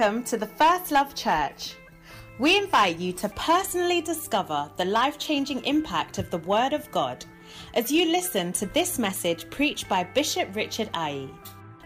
Welcome 0.00 0.24
to 0.24 0.38
the 0.38 0.46
First 0.46 0.92
Love 0.92 1.14
Church. 1.14 1.74
We 2.38 2.56
invite 2.56 2.98
you 2.98 3.12
to 3.12 3.28
personally 3.28 4.00
discover 4.00 4.70
the 4.78 4.86
life 4.86 5.18
changing 5.18 5.62
impact 5.66 6.16
of 6.16 6.30
the 6.30 6.38
Word 6.38 6.72
of 6.72 6.90
God 6.90 7.22
as 7.74 7.92
you 7.92 8.06
listen 8.06 8.50
to 8.54 8.64
this 8.64 8.98
message 8.98 9.50
preached 9.50 9.90
by 9.90 10.04
Bishop 10.04 10.56
Richard 10.56 10.88
Aye. 10.94 11.28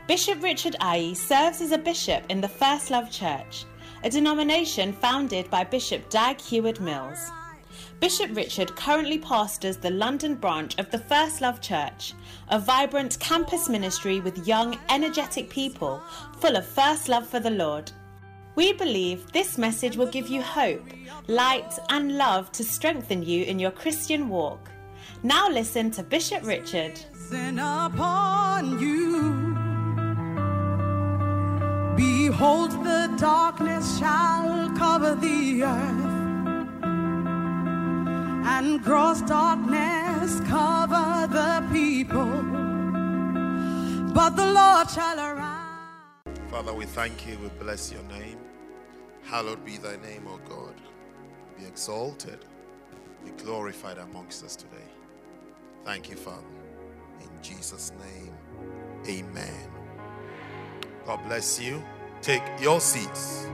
Bishop 0.06 0.40
Richard 0.44 0.76
Aye 0.78 1.14
serves 1.14 1.60
as 1.60 1.72
a 1.72 1.78
bishop 1.78 2.22
in 2.28 2.40
the 2.40 2.48
First 2.48 2.92
Love 2.92 3.10
Church, 3.10 3.64
a 4.04 4.10
denomination 4.10 4.92
founded 4.92 5.50
by 5.50 5.64
Bishop 5.64 6.08
Dag 6.08 6.40
Heward 6.40 6.80
Mills. 6.80 7.32
Bishop 7.98 8.30
Richard 8.36 8.76
currently 8.76 9.18
pastors 9.18 9.76
the 9.76 9.90
London 9.90 10.36
branch 10.36 10.78
of 10.78 10.88
the 10.92 11.00
First 11.00 11.40
Love 11.40 11.60
Church, 11.60 12.14
a 12.48 12.60
vibrant 12.60 13.18
campus 13.18 13.68
ministry 13.68 14.20
with 14.20 14.46
young, 14.46 14.78
energetic 14.88 15.50
people 15.50 16.00
full 16.38 16.54
of 16.54 16.64
first 16.64 17.08
love 17.08 17.26
for 17.26 17.40
the 17.40 17.50
Lord. 17.50 17.90
We 18.56 18.72
believe 18.72 19.32
this 19.32 19.58
message 19.58 19.96
will 19.96 20.06
give 20.06 20.28
you 20.28 20.40
hope, 20.42 20.84
light, 21.26 21.78
and 21.90 22.16
love 22.16 22.52
to 22.52 22.64
strengthen 22.64 23.22
you 23.22 23.44
in 23.44 23.58
your 23.58 23.72
Christian 23.72 24.28
walk. 24.28 24.70
Now 25.22 25.48
listen 25.48 25.90
to 25.92 26.02
Bishop 26.02 26.44
Richard. 26.44 27.00
Send 27.14 27.58
upon 27.58 28.78
you. 28.78 29.54
Behold, 31.96 32.72
the 32.84 33.14
darkness 33.18 33.98
shall 33.98 34.70
cover 34.76 35.14
the 35.14 35.64
earth 35.64 36.14
and 38.46 38.82
gross 38.84 39.20
darkness 39.22 40.40
cover 40.48 41.26
the 41.26 41.66
people. 41.72 42.42
But 44.12 44.36
the 44.36 44.52
Lord 44.52 44.90
shall 44.90 45.18
arise. 45.18 45.54
Father, 46.50 46.72
we 46.72 46.84
thank 46.84 47.26
you. 47.26 47.38
We 47.38 47.48
bless 47.58 47.90
your 47.90 48.02
name. 48.04 48.43
Hallowed 49.24 49.64
be 49.64 49.78
thy 49.78 49.96
name, 49.96 50.26
O 50.28 50.38
God. 50.48 50.74
Be 51.58 51.64
exalted. 51.64 52.44
Be 53.24 53.30
glorified 53.42 53.98
amongst 53.98 54.44
us 54.44 54.54
today. 54.54 54.88
Thank 55.84 56.10
you, 56.10 56.16
Father. 56.16 56.42
In 57.20 57.30
Jesus' 57.42 57.92
name, 57.98 58.34
amen. 59.08 59.70
God 61.06 61.20
bless 61.26 61.60
you. 61.60 61.82
Take 62.20 62.42
your 62.60 62.80
seats. 62.80 63.46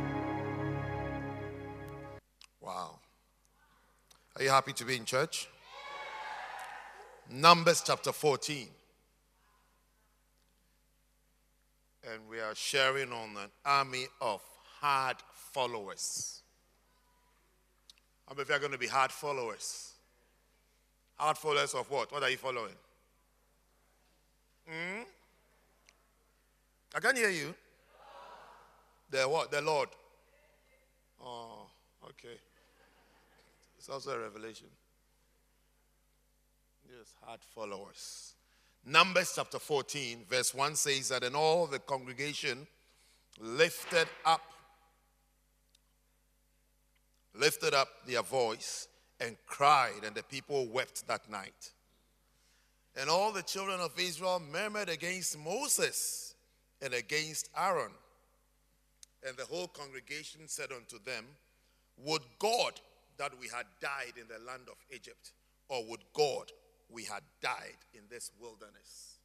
Wow. 2.60 2.98
Are 4.36 4.42
you 4.42 4.50
happy 4.50 4.72
to 4.72 4.84
be 4.84 4.96
in 4.96 5.04
church? 5.04 5.48
Numbers 7.30 7.82
chapter 7.86 8.12
14. 8.12 8.68
And 12.12 12.20
we 12.28 12.40
are 12.40 12.54
sharing 12.54 13.12
on 13.12 13.30
an 13.36 13.50
army 13.64 14.06
of 14.20 14.40
hard 14.80 15.16
followers. 15.52 16.42
How 18.26 18.34
many 18.34 18.42
of 18.42 18.48
you 18.48 18.54
are 18.54 18.58
going 18.58 18.72
to 18.72 18.78
be 18.78 18.86
hard 18.86 19.10
followers? 19.10 19.92
Hard 21.16 21.36
followers 21.36 21.74
of 21.74 21.90
what? 21.90 22.12
What 22.12 22.22
are 22.22 22.30
you 22.30 22.36
following? 22.36 22.74
Hmm? 24.68 25.02
I 26.94 27.00
can't 27.00 27.18
hear 27.18 27.30
you. 27.30 27.54
The 29.10 29.22
what? 29.22 29.50
The 29.50 29.60
Lord. 29.60 29.88
Oh, 31.22 31.66
okay. 32.04 32.38
It's 33.78 33.88
also 33.88 34.12
a 34.12 34.18
revelation. 34.18 34.68
Yes, 36.88 37.12
hard 37.24 37.40
followers. 37.54 38.34
Numbers 38.86 39.32
chapter 39.36 39.58
14, 39.58 40.24
verse 40.28 40.54
1 40.54 40.74
says 40.74 41.08
that, 41.10 41.22
and 41.22 41.36
all 41.36 41.66
the 41.66 41.78
congregation 41.78 42.66
lifted 43.38 44.08
up, 44.24 44.40
lifted 47.34 47.74
up 47.74 47.88
their 48.06 48.22
voice 48.22 48.88
and 49.20 49.36
cried, 49.46 50.04
and 50.04 50.14
the 50.14 50.22
people 50.22 50.66
wept 50.66 51.06
that 51.08 51.30
night. 51.30 51.72
And 52.96 53.08
all 53.08 53.32
the 53.32 53.42
children 53.42 53.80
of 53.80 53.98
Israel 53.98 54.42
murmured 54.52 54.88
against 54.88 55.38
Moses 55.38 56.34
and 56.82 56.94
against 56.94 57.48
Aaron. 57.56 57.92
And 59.26 59.36
the 59.36 59.44
whole 59.44 59.68
congregation 59.68 60.42
said 60.46 60.70
unto 60.72 60.98
them, 61.04 61.24
Would 61.98 62.22
God 62.38 62.80
that 63.18 63.38
we 63.38 63.48
had 63.48 63.66
died 63.80 64.14
in 64.16 64.26
the 64.28 64.44
land 64.44 64.62
of 64.68 64.76
Egypt, 64.90 65.32
or 65.68 65.84
would 65.86 66.00
God 66.14 66.50
we 66.88 67.04
had 67.04 67.22
died 67.42 67.76
in 67.94 68.00
this 68.10 68.30
wilderness? 68.40 69.18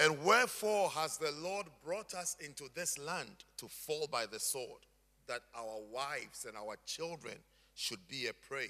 And 0.00 0.24
wherefore 0.24 0.90
has 0.90 1.18
the 1.18 1.32
Lord 1.42 1.66
brought 1.84 2.14
us 2.14 2.36
into 2.40 2.64
this 2.74 2.98
land 2.98 3.44
to 3.56 3.66
fall 3.66 4.06
by 4.10 4.26
the 4.26 4.38
sword, 4.38 4.86
that 5.28 5.42
our 5.56 5.80
wives 5.92 6.46
and 6.46 6.56
our 6.56 6.76
children 6.86 7.34
should 7.74 8.06
be 8.08 8.26
a 8.26 8.32
prey? 8.32 8.68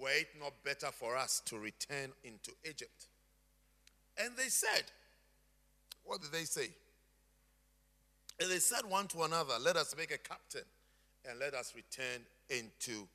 Were 0.00 0.10
it 0.10 0.28
not 0.40 0.52
better 0.64 0.90
for 0.92 1.16
us 1.16 1.42
to 1.46 1.58
return 1.58 2.12
into 2.24 2.52
Egypt? 2.68 3.08
And 4.18 4.36
they 4.36 4.48
said, 4.48 4.84
What 6.04 6.20
did 6.22 6.32
they 6.32 6.44
say? 6.44 6.68
And 8.40 8.50
they 8.50 8.58
said 8.58 8.82
one 8.88 9.06
to 9.08 9.22
another, 9.22 9.54
Let 9.60 9.76
us 9.76 9.94
make 9.96 10.12
a 10.12 10.18
captain 10.18 10.64
and 11.28 11.38
let 11.38 11.54
us 11.54 11.74
return 11.74 12.22
into 12.48 13.06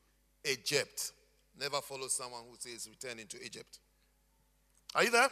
Egypt. 0.50 1.12
Never 1.60 1.82
follow 1.82 2.08
someone 2.08 2.42
who 2.50 2.56
says 2.60 2.88
return 2.88 3.20
into 3.20 3.38
Egypt. 3.44 3.80
Are 4.96 5.04
you 5.04 5.12
there? 5.12 5.30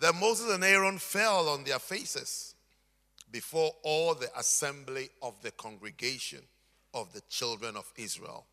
Then 0.00 0.18
Moses 0.18 0.52
and 0.52 0.64
Aaron 0.64 0.98
fell 0.98 1.48
on 1.48 1.64
their 1.64 1.78
faces 1.78 2.54
before 3.32 3.72
all 3.82 4.14
the 4.14 4.30
assembly 4.38 5.08
of 5.22 5.34
the 5.42 5.50
congregation 5.52 6.40
of 6.94 7.12
the 7.14 7.22
children 7.28 7.76
of 7.76 7.90
Israel. 7.96 8.44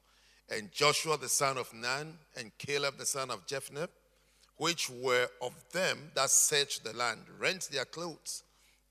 And 0.50 0.72
Joshua 0.72 1.18
the 1.18 1.30
son 1.30 1.58
of 1.58 1.72
Nun 1.74 2.18
and 2.38 2.58
Caleb 2.58 2.98
the 2.98 3.06
son 3.06 3.30
of 3.30 3.46
Jephunneh, 3.46 3.90
which 4.58 4.90
were 4.90 5.28
of 5.42 5.54
them 5.74 6.12
that 6.16 6.30
searched 6.30 6.84
the 6.84 6.94
land, 6.94 7.20
rent 7.38 7.70
their 7.72 7.86
clothes, 7.86 8.44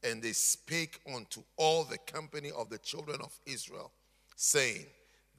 and 0.04 0.22
they 0.22 0.32
spake 0.32 1.00
unto 1.12 1.40
all 1.56 1.84
the 1.84 1.98
company 1.98 2.52
of 2.56 2.68
the 2.68 2.78
children 2.78 3.20
of 3.20 3.36
Israel 3.46 3.90
saying, 4.36 4.86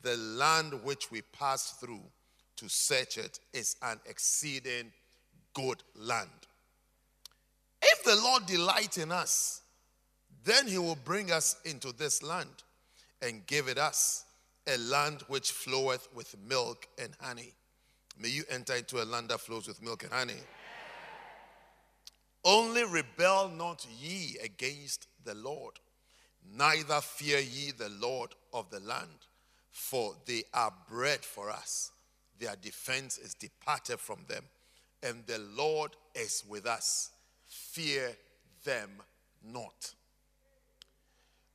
The 0.02 0.18
land 0.18 0.74
which 0.84 1.10
we 1.10 1.22
passed 1.22 1.80
through 1.80 2.04
to 2.58 2.70
search 2.70 3.18
it 3.18 3.40
is 3.54 3.78
an 3.82 4.00
exceeding 4.06 4.92
good 5.54 5.82
land. 5.96 6.30
If 7.82 8.04
the 8.04 8.18
Lord 8.18 8.46
delight 8.46 8.98
in 8.98 9.12
us, 9.12 9.62
then 10.44 10.68
he 10.68 10.78
will 10.78 10.98
bring 11.04 11.32
us 11.32 11.58
into 11.66 11.92
this 11.92 12.24
land 12.24 12.64
and 13.22 13.46
give 13.48 13.68
it 13.68 13.78
us, 13.78 14.26
a 14.68 14.78
land 14.78 15.24
which 15.28 15.52
floweth 15.52 16.08
with 16.14 16.36
milk 16.48 16.88
and 17.02 17.12
honey. 17.20 17.54
May 18.18 18.30
you 18.30 18.44
enter 18.50 18.76
into 18.76 19.02
a 19.02 19.06
land 19.06 19.30
that 19.30 19.40
flows 19.40 19.68
with 19.68 19.82
milk 19.82 20.04
and 20.04 20.12
honey. 20.12 20.42
Only 22.44 22.86
rebel 22.86 23.50
not 23.50 23.86
ye 24.00 24.38
against 24.42 25.08
the 25.26 25.36
Lord 25.36 25.80
Neither 26.46 27.02
fear 27.02 27.40
ye 27.40 27.72
the 27.72 27.90
Lord 27.90 28.34
of 28.54 28.70
the 28.70 28.80
land, 28.80 29.28
for 29.72 30.16
they 30.26 30.44
are 30.54 30.74
bread 30.90 31.24
for 31.24 31.50
us. 31.50 31.92
Their 32.40 32.56
defense 32.56 33.18
is 33.18 33.34
departed 33.34 34.00
from 34.00 34.26
them, 34.28 34.44
and 35.04 35.26
the 35.28 35.40
Lord 35.40 35.96
is 36.16 36.44
with 36.48 36.66
us. 36.66 37.12
Fear 37.46 38.16
them 38.64 38.90
not. 39.44 39.94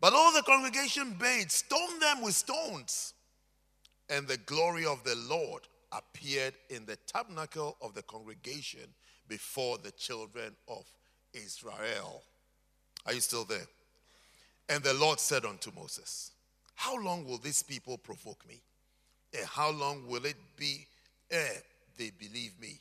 But 0.04 0.12
all 0.12 0.34
the 0.34 0.42
congregation 0.42 1.16
bade, 1.18 1.50
stone 1.50 1.98
them 1.98 2.20
with 2.20 2.34
stones. 2.34 3.14
And 4.10 4.28
the 4.28 4.36
glory 4.36 4.84
of 4.84 5.02
the 5.02 5.16
Lord 5.16 5.62
appeared 5.92 6.52
in 6.68 6.84
the 6.84 6.96
tabernacle 7.06 7.78
of 7.80 7.94
the 7.94 8.02
congregation 8.02 8.82
before 9.28 9.78
the 9.78 9.92
children 9.92 10.56
of 10.68 10.84
Israel. 11.32 12.22
Are 13.06 13.14
you 13.14 13.20
still 13.22 13.44
there? 13.44 13.66
And 14.68 14.84
the 14.84 14.92
Lord 14.92 15.20
said 15.20 15.46
unto 15.46 15.72
Moses, 15.74 16.32
How 16.74 17.02
long 17.02 17.24
will 17.24 17.38
these 17.38 17.62
people 17.62 17.96
provoke 17.96 18.46
me? 18.46 18.60
And 19.32 19.46
how 19.46 19.70
long 19.70 20.06
will 20.06 20.26
it 20.26 20.36
be 20.58 20.86
ere 21.30 21.62
they 21.96 22.10
believe 22.10 22.52
me? 22.60 22.78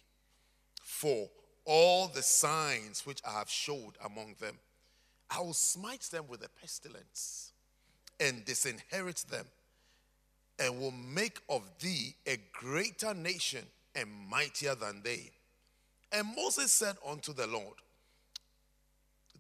For 0.84 1.30
all 1.64 2.10
the 2.10 2.22
signs 2.22 3.06
which 3.06 3.22
I 3.26 3.32
have 3.32 3.50
showed 3.50 3.94
among 4.04 4.36
them, 4.42 4.60
I 5.30 5.40
will 5.40 5.54
smite 5.54 6.04
them 6.04 6.26
with 6.28 6.44
a 6.44 6.50
pestilence 6.62 7.52
and 8.20 8.46
disinherit 8.46 9.26
them, 9.30 9.46
and 10.60 10.80
will 10.80 10.92
make 10.92 11.40
of 11.50 11.64
thee 11.80 12.16
a 12.28 12.38
greater 12.54 13.14
nation 13.14 13.66
and 13.96 14.10
mightier 14.30 14.76
than 14.76 15.02
they. 15.04 15.32
And 16.12 16.36
Moses 16.36 16.72
said 16.72 16.96
unto 17.06 17.34
the 17.34 17.48
Lord, 17.48 17.76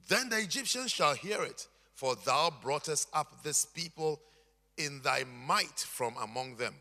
Then 0.07 0.29
the 0.29 0.39
Egyptians 0.39 0.91
shall 0.91 1.13
hear 1.13 1.43
it 1.43 1.67
for 1.95 2.15
thou 2.25 2.51
broughtest 2.61 3.07
up 3.13 3.43
this 3.43 3.65
people 3.65 4.19
in 4.77 5.01
thy 5.03 5.23
might 5.45 5.79
from 5.79 6.15
among 6.21 6.55
them, 6.55 6.73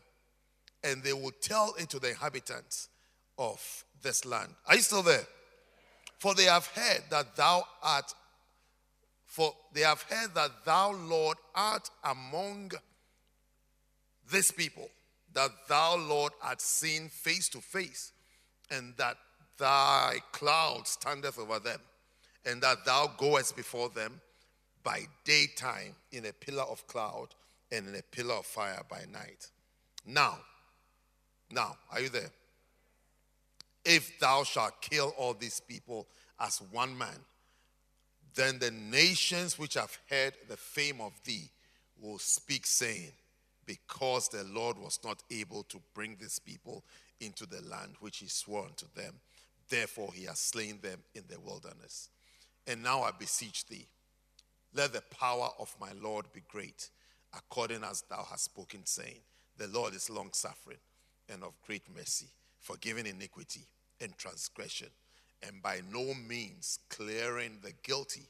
and 0.83 1.03
they 1.03 1.13
will 1.13 1.31
tell 1.41 1.73
it 1.79 1.89
to 1.89 1.99
the 1.99 2.09
inhabitants 2.09 2.89
of 3.37 3.85
this 4.01 4.25
land. 4.25 4.49
Are 4.67 4.75
you 4.75 4.81
still 4.81 5.03
there? 5.03 5.25
For 6.17 6.33
they 6.33 6.45
have 6.45 6.65
heard 6.67 7.03
that 7.09 7.35
thou 7.35 7.63
art 7.81 8.13
For 9.33 9.51
they 9.73 9.81
have 9.81 10.03
heard 10.03 10.35
that 10.35 10.63
thou, 10.63 10.91
Lord, 10.91 11.37
art 11.55 11.89
among 12.03 12.71
this 14.29 14.51
people, 14.51 14.87
that 15.33 15.49
thou, 15.67 15.97
Lord, 15.97 16.33
art 16.39 16.61
seen 16.61 17.09
face 17.09 17.49
to 17.49 17.57
face, 17.59 18.11
and 18.69 18.93
that 18.97 19.17
thy 19.57 20.17
cloud 20.33 20.87
standeth 20.87 21.39
over 21.39 21.57
them, 21.57 21.79
and 22.45 22.61
that 22.61 22.85
thou 22.85 23.07
goest 23.17 23.55
before 23.55 23.89
them 23.89 24.21
by 24.83 25.07
daytime 25.23 25.95
in 26.11 26.27
a 26.27 26.33
pillar 26.33 26.65
of 26.69 26.85
cloud 26.85 27.29
and 27.71 27.87
in 27.87 27.95
a 27.95 28.03
pillar 28.03 28.35
of 28.35 28.45
fire 28.45 28.83
by 28.87 29.01
night. 29.11 29.49
Now, 30.05 30.37
now, 31.49 31.75
are 31.91 32.01
you 32.01 32.09
there? 32.09 32.29
If 33.83 34.19
thou 34.19 34.43
shalt 34.43 34.79
kill 34.79 35.11
all 35.17 35.33
these 35.33 35.59
people 35.59 36.05
as 36.39 36.61
one 36.71 36.95
man, 36.95 37.17
then 38.35 38.59
the 38.59 38.71
nations 38.71 39.59
which 39.59 39.75
have 39.75 39.97
heard 40.09 40.33
the 40.47 40.57
fame 40.57 41.01
of 41.01 41.13
thee 41.23 41.49
will 42.01 42.19
speak, 42.19 42.65
saying, 42.65 43.11
Because 43.65 44.29
the 44.29 44.43
Lord 44.43 44.77
was 44.77 44.99
not 45.03 45.23
able 45.31 45.63
to 45.63 45.79
bring 45.93 46.17
this 46.19 46.39
people 46.39 46.83
into 47.19 47.45
the 47.45 47.61
land 47.69 47.95
which 47.99 48.17
he 48.17 48.27
swore 48.27 48.65
unto 48.65 48.85
them, 48.95 49.13
therefore 49.69 50.11
he 50.13 50.25
has 50.25 50.39
slain 50.39 50.79
them 50.81 50.99
in 51.15 51.23
the 51.29 51.39
wilderness. 51.39 52.09
And 52.67 52.81
now 52.81 53.03
I 53.03 53.11
beseech 53.11 53.65
thee, 53.65 53.87
let 54.73 54.93
the 54.93 55.01
power 55.01 55.49
of 55.59 55.75
my 55.79 55.91
Lord 56.01 56.25
be 56.33 56.41
great, 56.47 56.89
according 57.35 57.83
as 57.83 58.03
thou 58.09 58.25
hast 58.29 58.45
spoken, 58.45 58.85
saying, 58.85 59.19
The 59.57 59.67
Lord 59.67 59.93
is 59.93 60.09
long 60.09 60.29
suffering 60.33 60.77
and 61.29 61.43
of 61.43 61.53
great 61.65 61.83
mercy, 61.95 62.27
forgiving 62.59 63.05
iniquity 63.05 63.67
and 64.01 64.17
transgression, 64.17 64.87
and 65.45 65.61
by 65.61 65.81
no 65.91 66.13
means 66.27 66.79
clearing 66.89 67.57
the 67.61 67.73
guilty, 67.83 68.23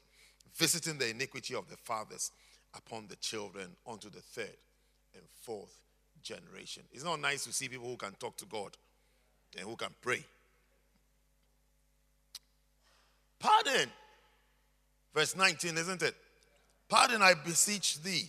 visiting 0.54 0.98
the 0.98 1.10
iniquity 1.10 1.54
of 1.54 1.68
the 1.68 1.76
fathers 1.76 2.30
upon 2.76 3.06
the 3.08 3.16
children 3.16 3.70
unto 3.86 4.10
the 4.10 4.20
third 4.20 4.56
and 5.14 5.22
fourth 5.42 5.78
generation. 6.22 6.82
It's 6.92 7.04
not 7.04 7.20
nice 7.20 7.44
to 7.44 7.52
see 7.52 7.68
people 7.68 7.88
who 7.88 7.96
can 7.96 8.12
talk 8.12 8.36
to 8.38 8.46
God 8.46 8.76
and 9.56 9.68
who 9.68 9.76
can 9.76 9.94
pray. 10.02 10.24
Pardon. 13.38 13.90
Verse 15.14 15.36
19, 15.36 15.76
isn't 15.78 16.02
it? 16.02 16.14
Pardon, 16.88 17.22
I 17.22 17.34
beseech 17.34 18.02
thee, 18.02 18.28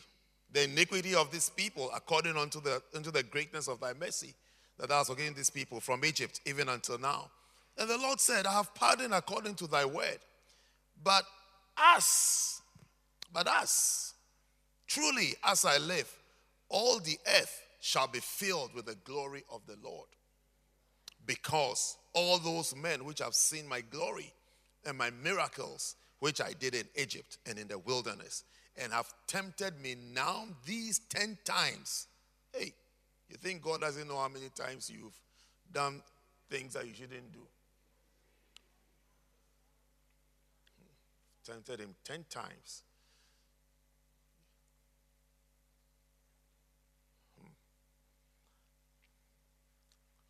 the 0.51 0.63
iniquity 0.63 1.15
of 1.15 1.31
this 1.31 1.49
people 1.49 1.89
according 1.95 2.37
unto 2.37 2.61
the, 2.61 2.81
unto 2.95 3.11
the 3.11 3.23
greatness 3.23 3.67
of 3.67 3.79
thy 3.79 3.93
mercy, 3.93 4.33
that 4.77 4.89
thou 4.89 4.97
hast 4.97 5.09
forgiven 5.09 5.33
this 5.33 5.49
people 5.49 5.79
from 5.79 6.05
Egypt 6.05 6.41
even 6.45 6.69
until 6.69 6.97
now. 6.97 7.31
And 7.77 7.89
the 7.89 7.97
Lord 7.97 8.19
said, 8.19 8.45
I 8.45 8.53
have 8.53 8.73
pardoned 8.73 9.13
according 9.13 9.55
to 9.55 9.67
thy 9.67 9.85
word. 9.85 10.19
But 11.03 11.25
us, 11.77 12.61
but 13.33 13.47
us, 13.47 14.13
truly 14.87 15.35
as 15.43 15.65
I 15.65 15.77
live, 15.77 16.11
all 16.69 16.99
the 16.99 17.17
earth 17.39 17.61
shall 17.81 18.07
be 18.07 18.19
filled 18.19 18.73
with 18.73 18.85
the 18.85 18.95
glory 19.03 19.43
of 19.51 19.61
the 19.67 19.77
Lord. 19.83 20.07
Because 21.25 21.97
all 22.13 22.37
those 22.39 22.75
men 22.75 23.03
which 23.03 23.19
have 23.19 23.35
seen 23.35 23.67
my 23.67 23.81
glory 23.81 24.31
and 24.85 24.97
my 24.97 25.09
miracles, 25.21 25.95
which 26.19 26.39
I 26.39 26.53
did 26.57 26.75
in 26.75 26.85
Egypt 26.95 27.37
and 27.45 27.59
in 27.59 27.67
the 27.67 27.77
wilderness, 27.77 28.43
and 28.77 28.93
have 28.93 29.13
tempted 29.27 29.79
me 29.81 29.95
now 30.13 30.45
these 30.65 30.99
10 31.09 31.37
times. 31.43 32.07
Hey, 32.53 32.73
you 33.29 33.37
think 33.37 33.61
God 33.61 33.81
doesn't 33.81 34.07
know 34.07 34.17
how 34.17 34.29
many 34.29 34.49
times 34.49 34.89
you've 34.89 35.19
done 35.71 36.01
things 36.49 36.73
that 36.73 36.87
you 36.87 36.93
shouldn't 36.93 37.31
do? 37.33 37.39
Tempted 41.45 41.79
him 41.79 41.95
10 42.03 42.25
times. 42.29 42.81
Hmm. 47.39 47.47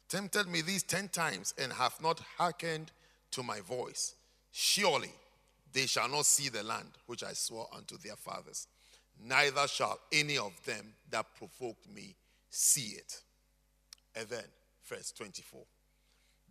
Tempted 0.09 0.47
me 0.47 0.61
these 0.61 0.83
10 0.83 1.07
times 1.09 1.53
and 1.57 1.71
have 1.71 2.01
not 2.01 2.19
hearkened 2.37 2.91
to 3.31 3.43
my 3.43 3.61
voice. 3.61 4.15
Surely 4.51 5.11
they 5.71 5.85
shall 5.85 6.09
not 6.09 6.25
see 6.25 6.49
the 6.49 6.63
land 6.63 6.89
which 7.05 7.23
I 7.23 7.33
swore 7.33 7.67
unto 7.75 7.97
their 7.97 8.15
fathers, 8.15 8.67
neither 9.21 9.67
shall 9.67 9.99
any 10.11 10.37
of 10.37 10.53
them 10.65 10.93
that 11.11 11.25
provoked 11.37 11.87
me 11.93 12.15
see 12.49 12.95
it. 12.97 13.21
And 14.15 14.27
then, 14.29 14.45
verse 14.85 15.11
24. 15.11 15.61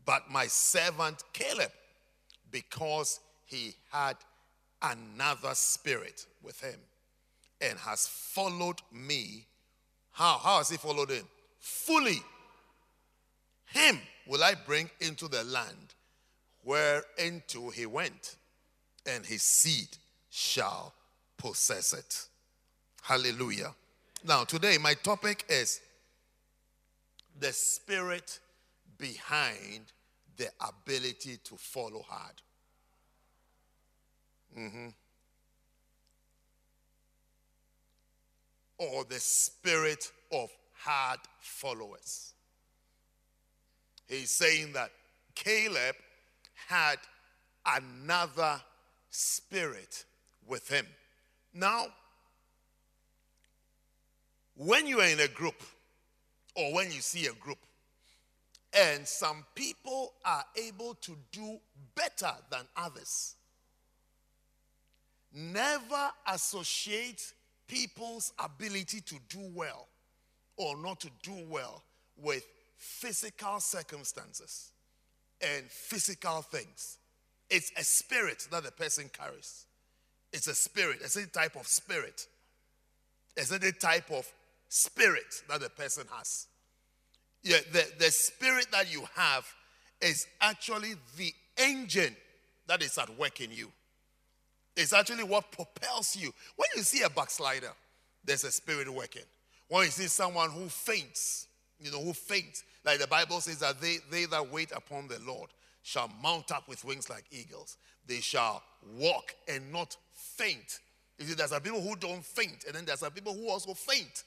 But 0.04 0.30
my 0.30 0.46
servant 0.46 1.22
Caleb, 1.32 1.72
because 2.50 3.20
he 3.46 3.74
had 3.90 4.16
another 4.92 5.54
spirit 5.54 6.26
with 6.42 6.60
him 6.60 6.78
and 7.60 7.78
has 7.78 8.06
followed 8.06 8.80
me. 8.92 9.46
How? 10.12 10.38
How 10.38 10.58
has 10.58 10.70
he 10.70 10.76
followed 10.76 11.10
him? 11.10 11.24
Fully. 11.58 12.20
Him 13.66 13.98
will 14.26 14.44
I 14.44 14.54
bring 14.54 14.90
into 15.00 15.28
the 15.28 15.42
land 15.44 15.94
whereinto 16.64 17.70
he 17.70 17.86
went, 17.86 18.36
and 19.06 19.24
his 19.24 19.42
seed 19.42 19.88
shall 20.30 20.94
possess 21.36 21.92
it. 21.92 22.26
Hallelujah. 23.02 23.74
Now, 24.24 24.44
today, 24.44 24.78
my 24.78 24.94
topic 24.94 25.44
is 25.48 25.80
the 27.38 27.52
spirit 27.52 28.38
behind 28.96 29.92
the 30.36 30.48
ability 30.66 31.38
to 31.44 31.56
follow 31.56 32.02
hard. 32.08 32.40
Mm-hmm. 34.58 34.88
Or 38.78 39.04
the 39.04 39.20
spirit 39.20 40.10
of 40.32 40.50
hard 40.72 41.20
followers. 41.40 42.34
He's 44.08 44.30
saying 44.30 44.72
that 44.74 44.90
Caleb 45.34 45.96
had 46.68 46.96
another 47.66 48.60
spirit 49.10 50.04
with 50.46 50.68
him. 50.68 50.86
Now, 51.52 51.86
when 54.56 54.86
you 54.86 55.00
are 55.00 55.08
in 55.08 55.20
a 55.20 55.28
group, 55.28 55.62
or 56.54 56.72
when 56.74 56.92
you 56.92 57.00
see 57.00 57.26
a 57.26 57.32
group, 57.32 57.58
and 58.72 59.06
some 59.06 59.44
people 59.54 60.12
are 60.24 60.44
able 60.56 60.94
to 60.94 61.16
do 61.32 61.58
better 61.94 62.32
than 62.50 62.62
others, 62.76 63.36
never 65.34 66.10
associate 66.28 67.32
people's 67.66 68.32
ability 68.38 69.00
to 69.00 69.16
do 69.28 69.50
well 69.54 69.88
or 70.56 70.76
not 70.76 71.00
to 71.00 71.10
do 71.22 71.34
well 71.48 71.82
with 72.16 72.46
physical 72.76 73.58
circumstances 73.60 74.70
and 75.40 75.64
physical 75.68 76.42
things. 76.42 76.98
It's 77.50 77.72
a 77.76 77.84
spirit 77.84 78.46
that 78.50 78.64
the 78.64 78.70
person 78.70 79.10
carries. 79.12 79.66
It's 80.32 80.46
a 80.46 80.54
spirit, 80.54 80.98
it's 81.02 81.16
a 81.16 81.26
type 81.26 81.56
of 81.56 81.66
spirit. 81.66 82.26
It's 83.36 83.50
a 83.50 83.72
type 83.72 84.10
of 84.12 84.30
spirit 84.68 85.42
that 85.48 85.60
the 85.60 85.70
person 85.70 86.04
has. 86.16 86.46
Yeah, 87.42 87.58
the, 87.72 87.84
the 87.98 88.10
spirit 88.10 88.66
that 88.72 88.92
you 88.92 89.04
have 89.16 89.46
is 90.00 90.26
actually 90.40 90.94
the 91.16 91.32
engine 91.58 92.16
that 92.66 92.82
is 92.82 92.96
at 92.96 93.16
work 93.18 93.40
in 93.40 93.50
you. 93.52 93.70
It's 94.76 94.92
actually 94.92 95.24
what 95.24 95.50
propels 95.52 96.16
you. 96.16 96.32
When 96.56 96.68
you 96.76 96.82
see 96.82 97.02
a 97.02 97.10
backslider, 97.10 97.70
there's 98.24 98.44
a 98.44 98.50
spirit 98.50 98.92
working. 98.92 99.22
When 99.68 99.84
you 99.84 99.90
see 99.90 100.06
someone 100.06 100.50
who 100.50 100.68
faints, 100.68 101.46
you 101.80 101.90
know, 101.90 102.00
who 102.00 102.12
faints, 102.12 102.64
like 102.84 102.98
the 102.98 103.06
Bible 103.06 103.40
says 103.40 103.58
that 103.60 103.80
they, 103.80 103.98
they 104.10 104.24
that 104.26 104.52
wait 104.52 104.72
upon 104.72 105.08
the 105.08 105.18
Lord 105.26 105.50
shall 105.82 106.10
mount 106.22 106.50
up 106.50 106.68
with 106.68 106.84
wings 106.84 107.08
like 107.08 107.24
eagles. 107.30 107.76
They 108.06 108.20
shall 108.20 108.62
walk 108.98 109.34
and 109.48 109.72
not 109.72 109.96
faint. 110.12 110.80
You 111.18 111.26
see, 111.26 111.34
there's 111.34 111.50
some 111.50 111.62
people 111.62 111.80
who 111.80 111.94
don't 111.96 112.24
faint, 112.24 112.64
and 112.66 112.74
then 112.74 112.84
there's 112.84 113.00
some 113.00 113.12
people 113.12 113.32
who 113.34 113.48
also 113.48 113.74
faint. 113.74 114.24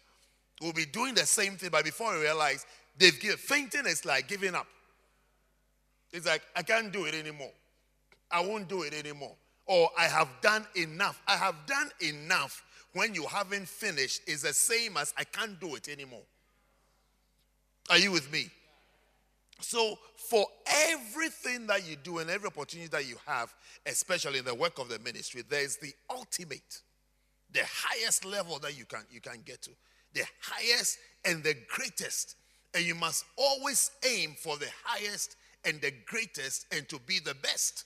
Will 0.62 0.74
be 0.74 0.86
doing 0.86 1.14
the 1.14 1.26
same 1.26 1.56
thing, 1.56 1.70
but 1.72 1.84
before 1.84 2.16
you 2.16 2.22
realize 2.22 2.66
they've 2.98 3.20
given 3.20 3.38
fainting 3.38 3.86
is 3.86 4.06
like 4.06 4.28
giving 4.28 4.56
up. 4.56 4.66
It's 6.12 6.26
like 6.26 6.42
I 6.56 6.64
can't 6.64 6.92
do 6.92 7.06
it 7.06 7.14
anymore. 7.14 7.52
I 8.32 8.42
won't 8.42 8.68
do 8.68 8.82
it 8.82 8.94
anymore. 8.94 9.36
Or 9.68 9.90
I 9.98 10.06
have 10.06 10.30
done 10.42 10.66
enough. 10.76 11.22
I 11.28 11.36
have 11.36 11.56
done 11.66 11.90
enough 12.02 12.64
when 12.94 13.14
you 13.14 13.26
haven't 13.26 13.68
finished 13.68 14.22
is 14.28 14.42
the 14.42 14.54
same 14.54 14.98
as 14.98 15.14
I 15.18 15.24
can't 15.24 15.60
do 15.60 15.76
it 15.76 15.90
anymore. 15.90 16.24
Are 17.90 17.98
you 17.98 18.12
with 18.12 18.32
me? 18.32 18.50
So, 19.60 19.98
for 20.16 20.46
everything 20.88 21.68
that 21.68 21.88
you 21.88 21.96
do 21.96 22.20
and 22.20 22.30
every 22.30 22.48
opportunity 22.48 22.90
that 22.90 23.08
you 23.08 23.16
have, 23.26 23.54
especially 23.86 24.40
in 24.40 24.46
the 24.46 24.54
work 24.54 24.78
of 24.78 24.88
the 24.88 25.00
ministry, 25.00 25.44
there 25.48 25.64
is 25.64 25.78
the 25.78 25.94
ultimate, 26.10 26.82
the 27.52 27.64
highest 27.66 28.24
level 28.24 28.60
that 28.60 28.78
you 28.78 28.86
can 28.86 29.04
you 29.12 29.20
can 29.20 29.42
get 29.46 29.62
to, 29.64 29.72
the 30.14 30.24
highest 30.42 31.00
and 31.26 31.44
the 31.44 31.56
greatest, 31.70 32.36
and 32.74 32.84
you 32.86 32.94
must 32.94 33.26
always 33.36 33.92
aim 34.08 34.36
for 34.38 34.58
the 34.58 34.70
highest 34.84 35.36
and 35.66 35.82
the 35.82 35.92
greatest, 36.06 36.68
and 36.72 36.88
to 36.90 37.00
be 37.00 37.20
the 37.20 37.36
best. 37.36 37.86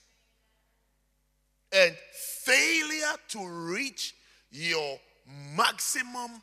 And 1.73 1.95
failure 2.13 3.15
to 3.29 3.47
reach 3.47 4.13
your 4.51 4.99
maximum 5.55 6.41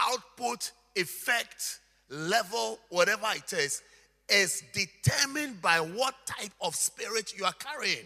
output, 0.00 0.72
effect, 0.96 1.80
level, 2.08 2.78
whatever 2.88 3.26
it 3.34 3.52
is, 3.52 3.82
is 4.28 4.62
determined 4.72 5.60
by 5.60 5.80
what 5.80 6.14
type 6.26 6.52
of 6.60 6.74
spirit 6.74 7.36
you 7.36 7.44
are 7.44 7.54
carrying. 7.54 8.04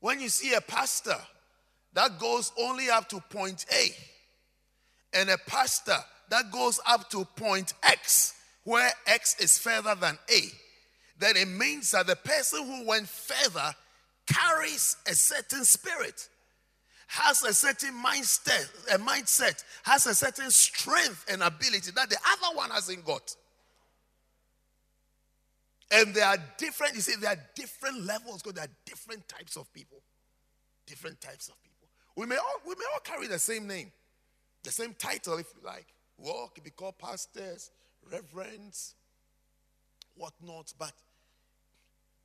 When 0.00 0.20
you 0.20 0.28
see 0.28 0.54
a 0.54 0.60
pastor 0.60 1.16
that 1.94 2.18
goes 2.18 2.52
only 2.58 2.90
up 2.90 3.08
to 3.08 3.20
point 3.30 3.66
A, 3.72 3.90
and 5.18 5.30
a 5.30 5.38
pastor 5.38 5.96
that 6.28 6.50
goes 6.52 6.78
up 6.86 7.08
to 7.10 7.24
point 7.36 7.74
X, 7.82 8.34
where 8.64 8.90
X 9.06 9.40
is 9.40 9.58
further 9.58 9.94
than 9.94 10.18
A, 10.30 10.40
then 11.18 11.36
it 11.36 11.48
means 11.48 11.90
that 11.92 12.06
the 12.06 12.16
person 12.16 12.64
who 12.64 12.86
went 12.86 13.08
further 13.08 13.74
carries 14.26 14.96
a 15.08 15.14
certain 15.14 15.64
spirit, 15.64 16.28
has 17.08 17.42
a 17.42 17.54
certain 17.54 17.94
mindset, 18.04 18.68
a 18.94 18.98
mindset, 18.98 19.62
has 19.84 20.06
a 20.06 20.14
certain 20.14 20.50
strength 20.50 21.24
and 21.30 21.42
ability 21.42 21.90
that 21.94 22.10
the 22.10 22.18
other 22.32 22.56
one 22.56 22.70
hasn't 22.70 23.04
got. 23.04 23.34
And 25.90 26.12
there 26.14 26.26
are 26.26 26.38
different, 26.58 26.96
you 26.96 27.00
see, 27.00 27.14
there 27.20 27.30
are 27.30 27.44
different 27.54 28.04
levels 28.04 28.42
because 28.42 28.54
there 28.54 28.64
are 28.64 28.76
different 28.84 29.28
types 29.28 29.56
of 29.56 29.72
people. 29.72 30.02
Different 30.86 31.20
types 31.20 31.48
of 31.48 31.54
people. 31.62 31.88
We 32.16 32.26
may 32.26 32.36
all 32.36 32.60
we 32.66 32.74
may 32.74 32.84
all 32.94 33.00
carry 33.00 33.26
the 33.26 33.38
same 33.38 33.66
name, 33.66 33.92
the 34.62 34.70
same 34.70 34.94
title, 34.98 35.38
if 35.38 35.46
you 35.54 35.66
like. 35.66 35.86
We 36.16 36.30
all 36.30 36.50
can 36.54 36.64
be 36.64 36.70
called 36.70 36.98
pastors, 36.98 37.70
reverends, 38.10 38.94
whatnot, 40.14 40.72
but 40.78 40.92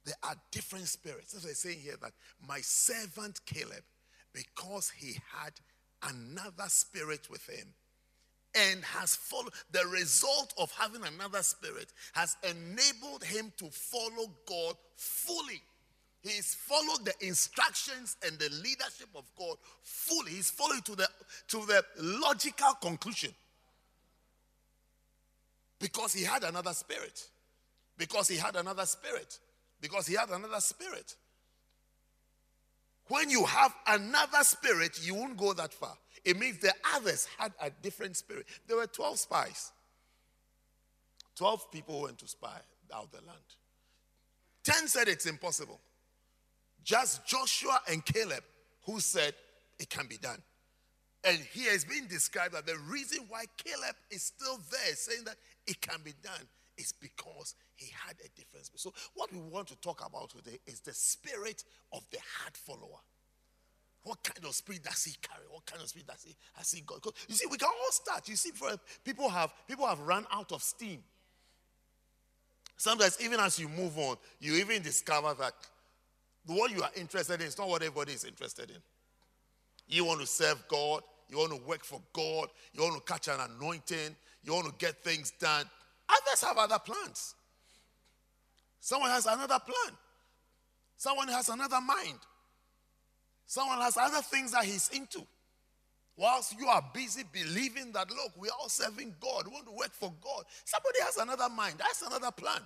there 0.06 0.16
are 0.24 0.36
different 0.52 0.88
spirits. 0.88 1.34
Why 1.34 1.50
I'm 1.50 1.56
saying 1.56 1.80
here 1.80 1.96
that 2.02 2.14
my 2.48 2.60
servant 2.62 3.40
Caleb, 3.46 3.84
because 4.34 4.90
he 4.90 5.18
had 5.32 5.54
another 6.04 6.68
spirit 6.68 7.30
with 7.30 7.48
him 7.48 7.68
and 8.56 8.84
has 8.84 9.16
followed 9.16 9.54
the 9.72 9.86
result 9.88 10.54
of 10.58 10.72
having 10.72 11.02
another 11.04 11.44
spirit 11.44 11.94
has 12.14 12.36
enabled 12.44 13.24
him 13.24 13.54
to 13.58 13.66
follow 13.70 14.30
God 14.46 14.76
fully. 14.96 15.62
He's 16.22 16.54
followed 16.56 17.06
the 17.06 17.14
instructions 17.26 18.18
and 18.26 18.38
the 18.38 18.50
leadership 18.50 19.08
of 19.16 19.26
God 19.38 19.56
fully. 19.84 20.32
He's 20.32 20.52
followed 20.52 20.86
to 20.86 20.96
the 20.96 21.08
to 21.50 21.66
the 21.66 21.84
logical 22.00 22.74
conclusion. 22.82 23.32
Because 25.80 26.14
he 26.14 26.24
had 26.24 26.44
another 26.44 26.74
spirit. 26.74 27.28
Because 27.98 28.28
he 28.28 28.38
had 28.38 28.56
another 28.56 28.86
spirit 28.86 29.40
because 29.82 30.08
he 30.08 30.16
had 30.16 30.30
another 30.30 30.60
spirit. 30.60 31.16
When 33.08 33.30
you 33.30 33.44
have 33.44 33.74
another 33.88 34.44
spirit, 34.44 35.00
you 35.04 35.16
won't 35.16 35.36
go 35.36 35.54
that 35.54 35.74
far. 35.74 35.98
It 36.24 36.38
means 36.40 36.60
the 36.60 36.74
others 36.96 37.28
had 37.38 37.52
a 37.62 37.70
different 37.70 38.16
spirit. 38.16 38.46
There 38.68 38.78
were 38.78 38.88
12 38.88 39.20
spies. 39.20 39.72
12 41.36 41.72
people 41.72 42.02
went 42.02 42.20
to 42.20 42.28
spy 42.28 42.60
out 42.94 43.12
the 43.12 43.18
land. 43.26 43.40
10 44.64 44.88
said 44.88 45.08
it's 45.08 45.26
impossible. 45.26 45.80
Just 46.84 47.26
Joshua 47.26 47.82
and 47.90 48.06
Caleb 48.06 48.44
who 48.86 49.00
said 49.00 49.34
it 49.80 49.90
can 49.90 50.08
be 50.08 50.18
done. 50.18 50.42
And 51.24 51.38
he 51.54 51.66
has 51.66 51.86
been 51.86 52.08
described 52.08 52.54
that 52.54 52.66
the 52.66 52.78
reason 52.88 53.26
why 53.30 53.46
Caleb 53.58 53.96
is 54.10 54.24
still 54.24 54.60
there, 54.72 54.96
saying 54.96 55.24
that 55.26 55.36
it 55.68 55.80
can 55.82 56.00
be 56.04 56.14
done, 56.24 56.48
is 56.82 56.94
because 56.94 57.56
he 57.76 57.92
had 58.06 58.16
a 58.20 58.30
different 58.36 58.66
spirit. 58.66 58.80
So, 58.80 58.94
what 59.14 59.32
we 59.32 59.40
want 59.40 59.68
to 59.68 59.76
talk 59.78 60.06
about 60.06 60.32
today 60.32 60.60
is 60.66 60.80
the 60.82 60.94
spirit 60.94 61.64
of 61.94 62.04
the 62.12 62.18
hard 62.38 62.58
follower. 62.58 63.00
What 64.04 64.24
kind 64.24 64.44
of 64.46 64.56
spirit 64.56 64.84
does 64.84 65.04
he 65.04 65.16
carry? 65.22 65.46
What 65.50 65.66
kind 65.66 65.82
of 65.82 65.88
spirit 65.88 66.08
does 66.08 66.24
he 66.24 66.36
has 66.56 66.72
he 66.72 66.82
got? 66.82 67.06
You 67.28 67.36
see, 67.36 67.46
we 67.50 67.58
can 67.58 67.68
all 67.68 67.92
start. 67.92 68.28
You 68.28 68.36
see, 68.36 68.52
for 68.52 68.72
people 69.06 69.30
have 69.30 69.54
people 69.68 69.88
have 69.88 70.00
run 70.00 70.26
out 70.32 70.52
of 70.52 70.64
steam. 70.64 71.04
Sometimes, 72.78 73.18
even 73.22 73.40
as 73.40 73.60
you 73.60 73.70
move 73.70 73.98
on, 74.00 74.18
you 74.40 74.56
even 74.56 74.82
discover 74.82 75.36
that 75.36 75.54
the 76.46 76.54
what 76.54 76.72
you 76.72 76.82
are 76.82 76.90
interested 76.96 77.40
in 77.40 77.48
is 77.48 77.58
not 77.58 77.68
what 77.68 77.84
everybody 77.84 78.14
is 78.14 78.26
interested 78.26 78.72
in. 78.72 78.78
You 79.88 80.06
want 80.06 80.22
to 80.22 80.26
serve 80.26 80.64
God, 80.68 81.04
you 81.30 81.38
want 81.38 81.52
to 81.52 81.62
work 81.68 81.84
for 81.84 82.02
God, 82.14 82.48
you 82.74 82.82
want 82.82 83.06
to 83.06 83.14
catch 83.14 83.28
an 83.28 83.40
anointing, 83.40 84.16
you 84.44 84.54
want 84.54 84.66
to 84.66 84.74
get 84.84 85.04
things 85.04 85.32
done. 85.40 85.66
Others 86.12 86.42
have 86.42 86.58
other 86.58 86.80
plans. 86.80 87.36
Someone 88.80 89.10
has 89.12 89.26
another 89.26 89.60
plan. 89.60 89.98
Someone 90.98 91.28
has 91.28 91.50
another 91.50 91.80
mind. 91.82 92.20
Someone 93.46 93.80
has 93.80 93.98
other 93.98 94.22
things 94.22 94.52
that 94.52 94.66
he's 94.66 94.90
into. 94.90 95.26
Whilst 96.18 96.60
you 96.60 96.68
are 96.68 96.84
busy 96.94 97.24
believing 97.32 97.92
that, 97.94 98.10
look, 98.10 98.32
we're 98.38 98.52
all 98.60 98.70
serving 98.70 99.16
God, 99.20 99.48
we 99.48 99.54
want 99.54 99.66
to 99.66 99.72
work 99.72 99.92
for 99.92 100.14
God. 100.22 100.44
Somebody 100.66 101.00
has 101.02 101.18
another 101.18 101.50
mind, 101.50 101.76
that's 101.80 102.02
another 102.02 102.32
plan. 102.32 102.62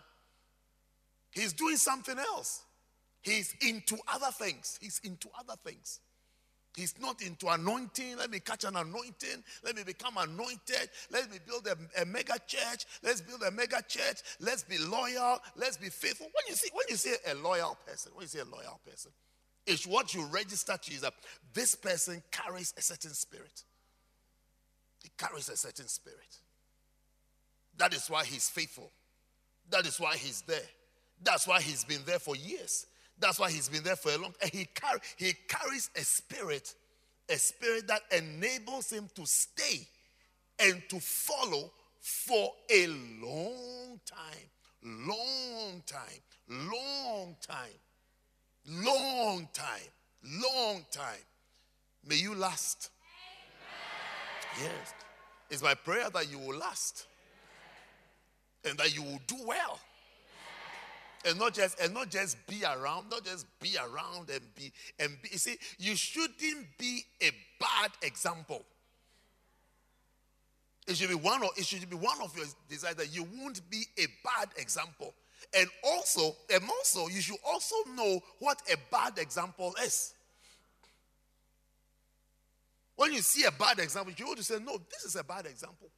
He's 1.31 1.53
doing 1.53 1.77
something 1.77 2.17
else. 2.17 2.63
He's 3.21 3.55
into 3.61 3.97
other 4.07 4.31
things. 4.31 4.77
He's 4.81 5.01
into 5.03 5.27
other 5.37 5.55
things. 5.65 5.99
He's 6.75 6.99
not 6.99 7.21
into 7.21 7.47
anointing. 7.47 8.17
Let 8.17 8.29
me 8.29 8.39
catch 8.39 8.65
an 8.65 8.75
anointing. 8.75 9.43
Let 9.63 9.75
me 9.77 9.83
become 9.83 10.17
anointed. 10.17 10.89
Let 11.09 11.31
me 11.31 11.37
build 11.45 11.67
a, 11.67 12.01
a, 12.01 12.05
mega 12.05 12.33
church. 12.45 12.85
Let's 13.01 13.21
build 13.21 13.43
a 13.43 13.51
mega 13.51 13.81
church. 13.87 14.19
Let's 14.41 14.63
be 14.63 14.77
loyal. 14.77 15.39
Let's 15.55 15.77
be 15.77 15.87
faithful. 15.87 16.25
When 16.25 16.43
you 16.49 16.55
see 16.55 16.69
when 16.73 16.85
you 16.89 16.97
see 16.97 17.15
a 17.31 17.35
loyal 17.35 17.77
person, 17.87 18.11
when 18.13 18.23
you 18.23 18.27
see 18.27 18.39
a 18.39 18.45
loyal 18.45 18.79
person, 18.85 19.11
it's 19.65 19.87
what 19.87 20.13
you 20.13 20.25
register 20.25 20.77
to 20.79 20.93
is 20.93 21.01
that 21.01 21.13
this 21.53 21.75
person 21.75 22.21
carries 22.31 22.73
a 22.77 22.81
certain 22.81 23.13
spirit. 23.13 23.63
He 25.01 25.09
carries 25.17 25.47
a 25.49 25.55
certain 25.55 25.87
spirit. 25.87 26.39
That 27.77 27.93
is 27.93 28.07
why 28.09 28.25
he's 28.25 28.49
faithful. 28.49 28.91
That 29.69 29.85
is 29.85 29.99
why 29.99 30.15
he's 30.17 30.41
there. 30.41 30.59
That's 31.23 31.47
why 31.47 31.61
he's 31.61 31.85
been 31.85 32.01
there 32.05 32.19
for 32.19 32.35
years. 32.35 32.85
That's 33.19 33.39
why 33.39 33.49
he's 33.49 33.69
been 33.69 33.83
there 33.83 33.95
for 33.95 34.11
a 34.11 34.17
long 34.17 34.33
time. 34.41 34.49
He, 35.17 35.25
he 35.25 35.33
carries 35.47 35.89
a 35.95 36.01
spirit, 36.01 36.75
a 37.29 37.37
spirit 37.37 37.87
that 37.87 38.01
enables 38.11 38.91
him 38.91 39.09
to 39.15 39.25
stay 39.25 39.87
and 40.59 40.81
to 40.89 40.99
follow 40.99 41.71
for 42.01 42.49
a 42.69 42.87
long 42.87 43.99
time. 44.05 44.49
Long 44.83 45.81
time. 45.85 46.21
Long 46.47 47.35
time. 47.41 47.79
Long 48.67 49.47
time. 49.53 49.89
Long 50.23 50.85
time. 50.91 51.23
May 52.07 52.15
you 52.15 52.35
last. 52.35 52.91
Amen. 54.57 54.71
Yes. 54.71 54.93
It's 55.49 55.63
my 55.63 55.73
prayer 55.73 56.09
that 56.11 56.29
you 56.29 56.37
will 56.39 56.57
last 56.57 57.07
and 58.63 58.77
that 58.77 58.95
you 58.95 59.03
will 59.03 59.19
do 59.27 59.37
well 59.45 59.79
and 61.25 61.39
not 61.39 61.53
just 61.53 61.79
and 61.81 61.93
not 61.93 62.09
just 62.09 62.37
be 62.47 62.63
around, 62.63 63.09
not 63.09 63.25
just 63.25 63.45
be 63.59 63.75
around 63.77 64.29
and 64.29 64.41
be 64.55 64.71
and 64.99 65.11
be. 65.21 65.29
You 65.31 65.37
see, 65.37 65.57
you 65.79 65.95
shouldn't 65.95 66.77
be 66.77 67.01
a 67.21 67.31
bad 67.59 67.91
example. 68.01 68.63
It 70.87 70.97
should 70.97 71.09
be 71.09 71.15
one 71.15 71.41
of 71.41 71.49
it 71.57 71.65
should 71.65 71.89
be 71.89 71.95
one 71.95 72.21
of 72.21 72.35
your 72.37 72.45
desires 72.69 72.95
that 72.95 73.13
you 73.13 73.27
won't 73.37 73.67
be 73.69 73.83
a 73.97 74.05
bad 74.23 74.49
example. 74.57 75.13
And 75.57 75.67
also, 75.83 76.35
and 76.53 76.63
also, 76.63 77.07
you 77.07 77.21
should 77.21 77.37
also 77.45 77.75
know 77.95 78.19
what 78.39 78.61
a 78.71 78.77
bad 78.91 79.17
example 79.17 79.73
is. 79.83 80.13
When 82.95 83.13
you 83.13 83.21
see 83.21 83.43
a 83.45 83.51
bad 83.51 83.79
example, 83.79 84.13
you 84.15 84.25
ought 84.25 84.37
to 84.37 84.43
say, 84.43 84.57
No, 84.63 84.77
this 84.89 85.03
is 85.03 85.15
a 85.15 85.23
bad 85.23 85.45
example. 85.45 85.89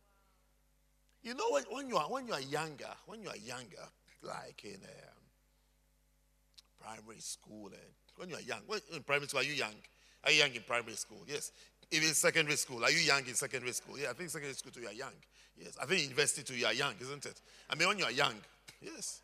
You 1.21 1.35
know, 1.35 1.45
when, 1.51 1.63
when 1.69 1.89
you 1.89 1.97
are 1.97 2.09
when 2.09 2.27
you 2.27 2.33
are 2.33 2.41
younger, 2.41 2.89
when 3.05 3.21
you 3.21 3.29
are 3.29 3.37
younger, 3.37 3.85
like 4.23 4.63
in 4.63 4.79
a, 4.83 5.16
primary 6.87 7.19
school 7.19 7.67
and 7.67 7.93
when 8.15 8.29
you 8.29 8.35
are 8.35 8.41
young. 8.41 8.61
When, 8.67 8.79
in 8.93 9.03
primary 9.03 9.27
school, 9.27 9.41
are 9.41 9.43
you 9.43 9.53
young? 9.53 9.75
Are 10.23 10.31
you 10.31 10.39
young 10.39 10.53
in 10.55 10.61
primary 10.61 10.95
school? 10.95 11.23
Yes. 11.27 11.51
Even 11.91 12.13
secondary 12.13 12.57
school, 12.57 12.83
are 12.83 12.91
you 12.91 12.99
young 12.99 13.25
in 13.27 13.33
secondary 13.33 13.73
school? 13.73 13.97
Yeah, 13.97 14.09
I 14.09 14.13
think 14.13 14.29
secondary 14.29 14.55
school 14.55 14.71
too, 14.71 14.81
you 14.81 14.87
are 14.87 14.93
young. 14.93 15.13
Yes. 15.57 15.77
I 15.81 15.85
think 15.85 16.01
university 16.01 16.43
too, 16.43 16.59
you 16.59 16.65
are 16.65 16.73
young, 16.73 16.93
isn't 17.01 17.25
it? 17.25 17.41
I 17.69 17.75
mean, 17.75 17.87
when 17.87 17.99
you 17.99 18.05
are 18.05 18.11
young, 18.11 18.35
yes. 18.81 19.21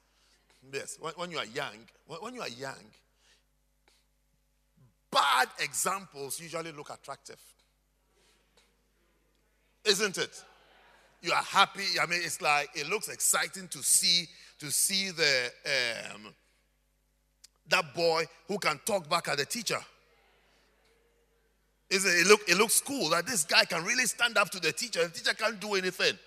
Yes. 0.71 0.97
When, 0.99 1.13
when 1.15 1.31
you 1.31 1.37
are 1.37 1.45
young, 1.45 1.77
when, 2.07 2.19
when 2.19 2.35
you 2.35 2.41
are 2.41 2.49
young, 2.49 2.85
bad 5.11 5.47
examples 5.59 6.39
usually 6.39 6.71
look 6.71 6.89
attractive. 6.89 7.39
Isn't 9.85 10.17
it? 10.17 10.43
You 11.21 11.31
are 11.31 11.43
happy. 11.43 11.99
I 12.01 12.05
mean, 12.05 12.19
it's 12.23 12.41
like 12.41 12.69
it 12.75 12.89
looks 12.89 13.09
exciting 13.09 13.67
to 13.69 13.83
see 13.83 14.27
to 14.59 14.71
see 14.71 15.11
the 15.11 15.51
um, 16.13 16.33
that 17.69 17.93
boy 17.93 18.25
who 18.47 18.57
can 18.57 18.79
talk 18.85 19.09
back 19.09 19.27
at 19.27 19.37
the 19.37 19.45
teacher. 19.45 19.79
It, 21.89 22.01
it, 22.03 22.27
look, 22.27 22.41
it 22.47 22.57
looks 22.57 22.81
cool 22.81 23.09
that 23.09 23.25
this 23.25 23.43
guy 23.43 23.65
can 23.65 23.83
really 23.83 24.05
stand 24.05 24.37
up 24.37 24.49
to 24.51 24.59
the 24.59 24.71
teacher. 24.71 25.03
The 25.03 25.09
teacher 25.09 25.33
can't 25.33 25.59
do 25.59 25.75
anything. 25.75 26.17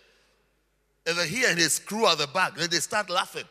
And 1.07 1.19
then 1.19 1.29
he 1.29 1.45
and 1.45 1.59
his 1.59 1.79
crew 1.79 2.07
at 2.07 2.19
the 2.19 2.27
back, 2.29 2.57
then 2.57 2.69
they 2.71 2.79
start 2.79 3.11
laughing. 3.11 3.45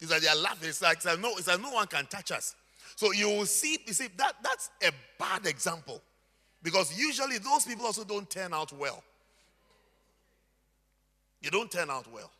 It's 0.00 0.10
like 0.10 0.20
they 0.20 0.28
are 0.28 0.36
laughing. 0.36 0.68
It's 0.68 0.82
like, 0.82 0.96
it's 0.96 1.06
like, 1.06 1.20
no, 1.20 1.36
it's 1.36 1.48
like 1.48 1.60
no 1.60 1.70
one 1.70 1.86
can 1.86 2.06
touch 2.06 2.32
us. 2.32 2.54
So 2.96 3.12
you 3.12 3.28
will 3.28 3.46
see, 3.46 3.78
you 3.86 3.92
see, 3.92 4.08
that, 4.16 4.34
that's 4.42 4.70
a 4.82 4.90
bad 5.18 5.46
example. 5.46 6.02
Because 6.62 6.96
usually 6.98 7.38
those 7.38 7.64
people 7.64 7.86
also 7.86 8.04
don't 8.04 8.28
turn 8.28 8.52
out 8.52 8.72
well. 8.72 9.02
They 11.42 11.50
don't 11.50 11.70
turn 11.70 11.90
out 11.90 12.10
well. 12.12 12.30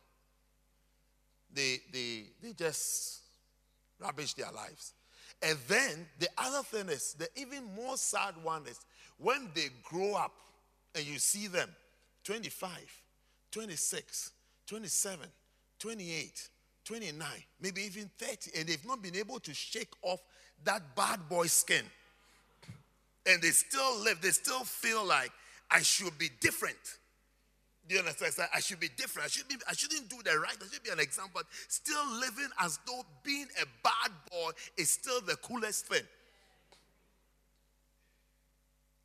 They, 1.53 1.79
they, 1.91 2.23
they 2.41 2.53
just 2.53 3.22
rubbish 4.03 4.33
their 4.33 4.51
lives. 4.51 4.93
And 5.41 5.57
then 5.67 6.07
the 6.19 6.29
other 6.37 6.63
thing 6.63 6.89
is, 6.89 7.15
the 7.15 7.27
even 7.35 7.63
more 7.75 7.97
sad 7.97 8.35
one 8.43 8.63
is 8.67 8.79
when 9.17 9.49
they 9.55 9.67
grow 9.83 10.15
up 10.15 10.31
and 10.95 11.05
you 11.05 11.17
see 11.17 11.47
them 11.47 11.69
25, 12.23 12.69
26, 13.51 14.31
27, 14.67 15.27
28, 15.79 16.49
29, 16.85 17.27
maybe 17.61 17.81
even 17.81 18.09
30, 18.17 18.51
and 18.57 18.67
they've 18.67 18.85
not 18.85 19.01
been 19.01 19.15
able 19.15 19.39
to 19.39 19.53
shake 19.53 19.93
off 20.01 20.21
that 20.63 20.95
bad 20.95 21.19
boy 21.29 21.47
skin. 21.47 21.83
And 23.25 23.41
they 23.41 23.49
still 23.49 24.01
live, 24.03 24.21
they 24.21 24.29
still 24.29 24.63
feel 24.63 25.05
like 25.05 25.31
I 25.71 25.81
should 25.81 26.17
be 26.17 26.29
different. 26.39 26.77
Do 27.87 27.95
you 27.95 27.99
understand? 27.99 28.49
I 28.53 28.59
should 28.59 28.79
be 28.79 28.89
different. 28.95 29.25
I, 29.25 29.29
should 29.29 29.47
be, 29.47 29.55
I 29.69 29.73
shouldn't 29.73 30.09
do 30.09 30.17
the 30.23 30.39
right. 30.39 30.55
I 30.59 30.65
should 30.71 30.83
be 30.83 30.89
an 30.89 30.99
example. 30.99 31.41
Still 31.67 32.05
living 32.19 32.47
as 32.59 32.79
though 32.87 33.01
being 33.23 33.47
a 33.61 33.65
bad 33.83 34.11
boy 34.31 34.51
is 34.77 34.89
still 34.89 35.19
the 35.21 35.35
coolest 35.37 35.87
thing. 35.87 36.03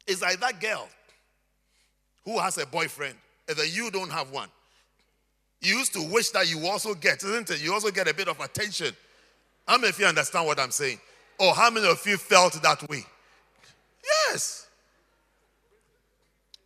It's 0.06 0.22
like 0.22 0.40
that 0.40 0.60
girl 0.60 0.88
who 2.24 2.38
has 2.38 2.56
a 2.58 2.66
boyfriend 2.66 3.14
and 3.48 3.56
then 3.56 3.66
you 3.70 3.90
don't 3.90 4.10
have 4.10 4.30
one. 4.30 4.48
You 5.60 5.76
used 5.76 5.92
to 5.94 6.02
wish 6.12 6.30
that 6.30 6.48
you 6.48 6.66
also 6.66 6.94
get, 6.94 7.22
isn't 7.24 7.50
it? 7.50 7.62
You 7.62 7.74
also 7.74 7.90
get 7.90 8.06
a 8.06 8.14
bit 8.14 8.28
of 8.28 8.38
attention. 8.40 8.94
How 9.66 9.76
many 9.76 9.88
of 9.88 9.98
you 9.98 10.06
understand 10.06 10.46
what 10.46 10.60
I'm 10.60 10.70
saying? 10.70 11.00
Or 11.38 11.52
how 11.52 11.68
many 11.70 11.88
of 11.88 12.04
you 12.06 12.16
felt 12.16 12.60
that 12.62 12.88
way? 12.88 13.04
Yes. 14.30 14.66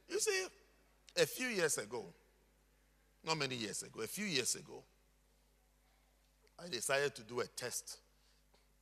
You 0.09 0.21
see, 0.21 0.45
a 1.17 1.27
few 1.27 1.49
years 1.49 1.79
ago, 1.79 2.05
not 3.25 3.39
many 3.39 3.55
years 3.55 3.83
ago, 3.83 4.01
a 4.01 4.07
few 4.07 4.25
years 4.25 4.55
ago, 4.55 4.83
I 6.63 6.69
decided 6.69 7.15
to 7.17 7.23
do 7.23 7.41
a 7.41 7.47
test 7.47 7.99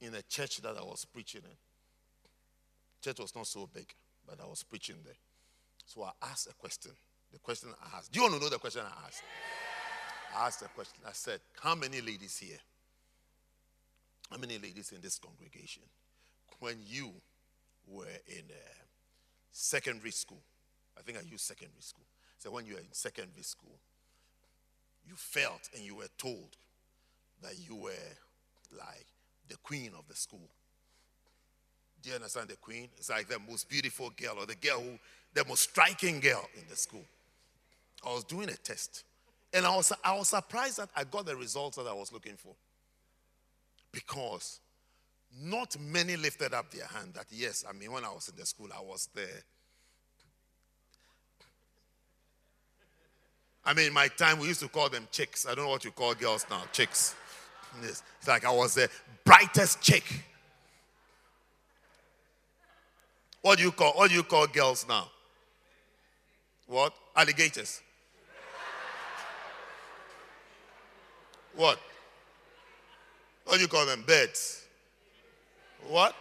in 0.01 0.15
a 0.15 0.23
church 0.23 0.59
that 0.59 0.77
I 0.77 0.83
was 0.83 1.05
preaching 1.05 1.43
in. 1.45 1.57
Church 3.03 3.19
was 3.21 3.35
not 3.35 3.47
so 3.47 3.69
big, 3.73 3.93
but 4.27 4.39
I 4.41 4.47
was 4.47 4.63
preaching 4.63 4.97
there. 5.05 5.15
So 5.87 6.03
I 6.03 6.11
asked 6.23 6.49
a 6.49 6.55
question. 6.55 6.93
The 7.33 7.39
question 7.39 7.71
I 7.83 7.99
asked. 7.99 8.13
Do 8.13 8.19
you 8.19 8.25
want 8.25 8.37
to 8.37 8.41
know 8.41 8.51
the 8.51 8.59
question 8.59 8.83
I 8.83 9.07
asked? 9.07 9.23
I 10.37 10.47
asked 10.47 10.63
a 10.63 10.69
question. 10.69 11.01
I 11.07 11.13
said, 11.13 11.41
How 11.61 11.75
many 11.75 12.01
ladies 12.01 12.39
here? 12.39 12.59
How 14.31 14.37
many 14.37 14.59
ladies 14.59 14.93
in 14.93 15.01
this 15.01 15.19
congregation? 15.19 15.83
When 16.61 16.77
you 16.87 17.11
were 17.87 18.05
in 18.29 18.45
uh, 18.51 18.85
secondary 19.51 20.13
school, 20.13 20.43
I 20.97 21.03
think 21.03 21.19
I 21.19 21.23
used 21.23 21.45
secondary 21.45 21.81
school. 21.83 22.05
So 22.41 22.51
when 22.51 22.65
you 22.65 22.73
were 22.73 22.81
in 22.81 22.87
secondary 22.91 23.43
school, 23.43 23.79
you 25.07 25.15
felt 25.15 25.69
and 25.75 25.85
you 25.85 25.95
were 25.95 26.09
told 26.17 26.57
that 27.43 27.53
you 27.69 27.77
were 27.77 27.91
like 28.73 29.07
the 29.49 29.57
queen 29.59 29.91
of 29.99 30.09
the 30.09 30.17
school. 30.17 30.49
Do 32.03 32.09
you 32.09 32.15
understand 32.15 32.49
the 32.49 32.57
queen? 32.57 32.89
It's 32.97 33.11
like 33.11 33.29
the 33.29 33.39
most 33.39 33.69
beautiful 33.69 34.11
girl 34.17 34.37
or 34.39 34.47
the 34.47 34.55
girl 34.55 34.81
who, 34.81 34.99
the 35.35 35.45
most 35.45 35.65
striking 35.65 36.19
girl 36.19 36.43
in 36.57 36.63
the 36.71 36.77
school. 36.77 37.05
I 38.07 38.15
was 38.15 38.25
doing 38.25 38.49
a 38.49 38.57
test. 38.57 39.05
And 39.53 39.67
I 39.67 39.77
was, 39.77 39.93
I 40.03 40.17
was 40.17 40.29
surprised 40.29 40.79
that 40.79 40.89
I 40.97 41.05
got 41.05 41.27
the 41.27 41.37
results 41.37 41.77
that 41.77 41.87
I 41.87 41.93
was 41.93 42.11
looking 42.11 42.37
for. 42.37 42.55
Because 43.93 44.61
not 45.43 45.77
many 45.79 46.17
lifted 46.17 46.55
up 46.55 46.71
their 46.71 46.87
hand 46.87 47.13
that, 47.15 47.27
yes, 47.31 47.67
I 47.69 47.75
mean, 47.75 47.93
when 47.93 48.05
I 48.07 48.11
was 48.11 48.29
in 48.31 48.37
the 48.37 48.47
school, 48.47 48.69
I 48.75 48.81
was 48.81 49.11
there. 49.15 49.43
I 53.65 53.75
mean, 53.75 53.93
my 53.93 54.09
time, 54.09 54.39
we 54.39 54.49
used 54.49 54.61
to 54.61 54.69
call 54.69 54.89
them 54.89 55.07
chicks. 55.13 55.47
I 55.47 55.55
don't 55.55 55.65
know 55.65 55.71
what 55.71 55.85
you 55.85 55.91
call 55.91 56.15
girls 56.15 56.47
now, 56.51 56.63
chicks. 56.73 57.15
Yes. 57.83 58.03
It's 58.19 58.29
like 58.29 58.45
I 58.45 58.51
was 58.51 58.75
the 58.75 58.89
brightest 59.25 59.81
chick. 59.81 60.05
What 63.43 63.59
do 63.59 63.65
you 63.65 63.73
call 63.73 63.93
what 63.93 64.11
do 64.11 64.17
you 64.17 64.23
call 64.23 64.47
girls 64.47 64.87
now? 64.89 65.09
What? 66.67 66.93
Alligators. 67.17 67.81
What? 71.57 71.79
What 73.45 73.57
do 73.57 73.63
you 73.63 73.69
call 73.69 73.87
them? 73.87 74.05
Birds. 74.07 74.65
What? 75.89 76.15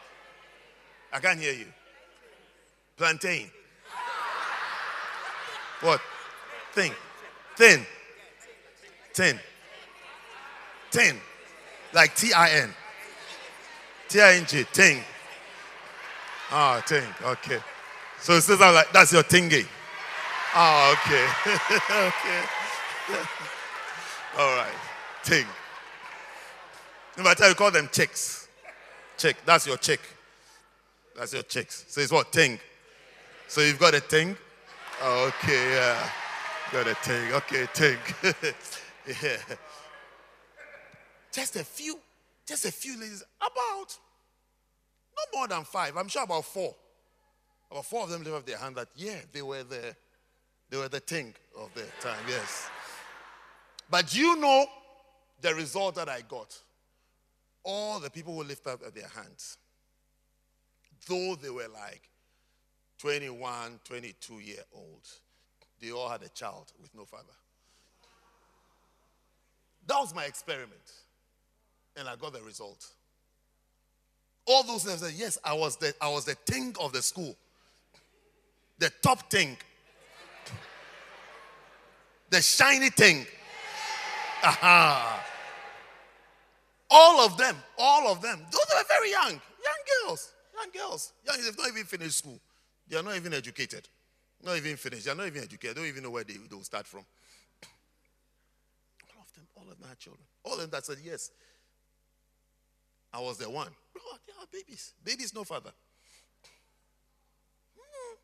I 1.11 1.19
can't 1.19 1.39
hear 1.39 1.53
you. 1.53 1.67
Plantain. 2.97 3.51
What? 5.81 6.01
Thing. 6.73 6.93
Thin. 7.59 7.85
Tin. 9.13 9.37
Tin. 10.91 11.17
Like 11.93 12.15
T 12.15 12.31
I 12.31 12.51
N. 12.51 12.73
T 14.07 14.21
I 14.21 14.35
N 14.35 14.45
G. 14.47 14.63
Ting. 14.71 15.03
Ah, 16.51 16.81
ting. 16.87 17.03
Okay. 17.21 17.59
So 18.21 18.35
it 18.35 18.43
says 18.43 18.61
like 18.61 18.89
that's 18.93 19.11
your 19.11 19.23
tingy. 19.23 19.67
Ah, 20.55 20.93
okay. 20.93 21.25
okay. 22.07 23.27
All 24.37 24.55
right. 24.55 24.75
Ting. 25.25 25.45
No 27.17 27.25
matter 27.25 27.49
you 27.49 27.55
call 27.55 27.71
them 27.71 27.89
chicks. 27.91 28.47
Chick. 29.17 29.35
That's 29.45 29.67
your 29.67 29.75
chick. 29.75 29.99
That's 31.13 31.33
your 31.33 31.43
chicks. 31.43 31.83
So 31.89 31.99
it's 31.99 32.11
what? 32.13 32.31
Ting. 32.31 32.57
So 33.49 33.59
you've 33.59 33.79
got 33.79 33.95
a 33.95 33.99
ting? 33.99 34.37
Oh, 35.01 35.27
okay, 35.43 35.73
yeah. 35.73 36.09
Got 36.71 36.87
a 36.87 36.93
thing. 36.95 37.33
Okay, 37.33 37.65
thing. 37.73 37.97
yeah. 39.23 39.37
Just 41.31 41.55
a 41.55 41.63
few, 41.63 41.99
just 42.45 42.65
a 42.65 42.71
few 42.71 42.93
ladies. 42.99 43.23
About 43.39 43.97
not 45.15 45.27
more 45.33 45.47
than 45.47 45.63
five. 45.63 45.97
I'm 45.97 46.07
sure 46.07 46.23
about 46.23 46.45
four. 46.45 46.75
About 47.71 47.85
four 47.85 48.03
of 48.03 48.09
them 48.09 48.23
lifted 48.23 48.37
up 48.37 48.45
their 48.45 48.57
hand 48.57 48.75
that, 48.75 48.89
yeah, 48.95 49.17
they 49.31 49.41
were 49.41 49.63
the 49.63 49.95
they 50.69 50.77
were 50.77 50.87
the 50.89 50.99
thing 50.99 51.33
of 51.57 51.73
their 51.73 51.85
time, 51.99 52.19
yes. 52.27 52.69
But 53.89 54.15
you 54.15 54.35
know 54.35 54.65
the 55.41 55.55
result 55.55 55.95
that 55.95 56.07
I 56.07 56.21
got? 56.21 56.55
All 57.63 57.99
the 57.99 58.09
people 58.09 58.35
who 58.35 58.43
lifted 58.43 58.69
up 58.69 58.93
their 58.93 59.07
hands, 59.07 59.57
though 61.07 61.35
they 61.41 61.49
were 61.49 61.67
like 61.73 62.03
21, 62.99 63.79
22 63.83 64.33
year 64.35 64.63
olds, 64.73 65.21
they 65.81 65.91
all 65.91 66.09
had 66.09 66.23
a 66.23 66.29
child 66.29 66.71
with 66.81 66.93
no 66.95 67.05
father. 67.05 67.33
That 69.87 69.99
was 69.99 70.13
my 70.13 70.25
experiment. 70.25 70.81
And 71.97 72.07
I 72.07 72.15
got 72.15 72.33
the 72.33 72.41
result. 72.41 72.85
All 74.45 74.63
those 74.63 74.83
things 74.83 74.99
said, 74.99 75.13
yes, 75.15 75.37
I 75.43 75.53
was 75.53 75.77
the 75.77 75.93
I 76.01 76.09
was 76.09 76.25
the 76.25 76.35
thing 76.35 76.75
of 76.79 76.93
the 76.93 77.01
school. 77.01 77.35
The 78.77 78.91
top 79.01 79.29
thing. 79.29 79.57
The 82.29 82.41
shiny 82.41 82.89
thing. 82.89 83.25
Aha. 84.43 85.25
All 86.89 87.19
of 87.25 87.37
them, 87.37 87.55
all 87.77 88.11
of 88.11 88.21
them. 88.21 88.39
Those 88.51 88.65
were 88.75 88.83
very 88.87 89.11
young, 89.11 89.31
young 89.31 90.07
girls, 90.07 90.31
young 90.55 90.71
girls. 90.71 91.13
Young, 91.25 91.43
they've 91.43 91.57
not 91.57 91.67
even 91.67 91.83
finished 91.83 92.17
school. 92.17 92.39
They 92.87 92.97
are 92.97 93.03
not 93.03 93.15
even 93.15 93.33
educated. 93.33 93.87
Not 94.43 94.57
even 94.57 94.77
finished. 94.77 95.05
They 95.05 95.11
are 95.11 95.15
not 95.15 95.27
even 95.27 95.43
educated. 95.43 95.75
They 95.75 95.81
don't 95.81 95.89
even 95.89 96.03
know 96.03 96.11
where 96.11 96.23
they, 96.23 96.33
they 96.33 96.55
will 96.55 96.63
start 96.63 96.87
from. 96.87 97.01
All 99.15 99.21
of 99.21 99.33
them, 99.33 99.47
all 99.55 99.65
of 99.69 99.87
had 99.87 99.99
children. 99.99 100.23
All 100.43 100.53
of 100.53 100.59
them 100.59 100.69
that 100.71 100.85
said 100.85 100.97
yes. 101.03 101.31
I 103.13 103.19
was 103.19 103.37
the 103.37 103.49
one. 103.49 103.69
Bro, 103.93 104.01
they 104.25 104.33
are 104.33 104.45
babies. 104.51 104.93
Babies, 105.03 105.33
no 105.33 105.43
father. 105.43 105.71
Hmm. 107.75 108.15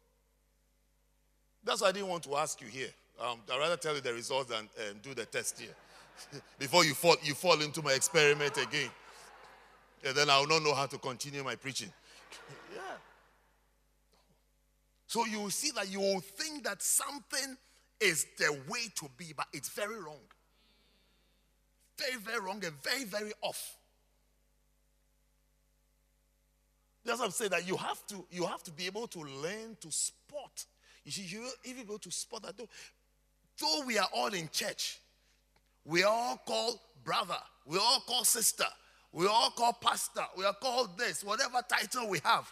That's 1.64 1.82
why 1.82 1.90
I 1.90 1.92
didn't 1.92 2.10
want 2.10 2.24
to 2.24 2.36
ask 2.38 2.62
you 2.62 2.68
here. 2.68 2.90
Um, 3.20 3.40
I'd 3.52 3.60
rather 3.60 3.78
tell 3.78 3.96
you 3.96 4.02
the 4.02 4.14
results 4.14 4.50
than 4.50 4.60
um, 4.60 5.00
do 5.02 5.14
the 5.14 5.26
test 5.26 5.60
here. 5.60 6.42
Before 6.60 6.86
you 6.86 6.94
fall, 6.94 7.16
you 7.24 7.34
fall 7.34 7.60
into 7.62 7.82
my 7.82 7.94
experiment 7.94 8.58
again. 8.58 8.90
And 10.06 10.16
then 10.16 10.30
I 10.30 10.40
will 10.40 10.48
not 10.48 10.62
know 10.62 10.76
how 10.76 10.86
to 10.86 10.98
continue 10.98 11.44
my 11.44 11.56
preaching. 11.56 11.92
So 15.16 15.24
you 15.24 15.40
will 15.40 15.50
see 15.50 15.72
that 15.78 15.90
you 15.90 16.02
will 16.02 16.20
think 16.20 16.66
that 16.66 16.82
something 16.82 17.56
is 18.02 18.26
the 18.38 18.52
way 18.68 18.92
to 18.96 19.08
be, 19.16 19.32
but 19.34 19.46
it's 19.54 19.70
very 19.70 19.98
wrong. 19.98 20.20
Very, 21.98 22.20
very 22.20 22.42
wrong 22.42 22.62
and 22.66 22.74
very, 22.84 23.06
very 23.06 23.32
off. 23.42 23.78
That's 27.06 27.20
what 27.20 27.28
I'm 27.28 27.32
saying 27.32 27.52
that 27.52 27.66
you 27.66 27.78
have 27.78 28.06
to 28.08 28.26
you 28.30 28.46
have 28.46 28.62
to 28.64 28.72
be 28.72 28.88
able 28.88 29.08
to 29.08 29.20
learn 29.20 29.78
to 29.80 29.90
spot. 29.90 30.66
You 31.06 31.14
see, 31.14 31.22
you 31.22 31.48
even 31.64 31.84
able 31.84 32.00
to 32.00 32.12
spot 32.12 32.44
that 32.44 32.58
though, 32.58 32.68
though 33.62 33.86
we 33.86 33.98
are 33.98 34.10
all 34.14 34.34
in 34.34 34.50
church, 34.52 35.00
we 35.86 36.04
all 36.04 36.42
call 36.46 36.78
brother 37.06 37.40
we 37.66 37.78
all 37.78 38.02
call 38.06 38.26
sister, 38.26 38.66
we 39.14 39.28
all 39.28 39.50
call 39.52 39.72
pastor, 39.72 40.26
we 40.38 40.44
are 40.44 40.56
called 40.62 40.98
this, 40.98 41.24
whatever 41.24 41.62
title 41.70 42.10
we 42.10 42.20
have. 42.26 42.52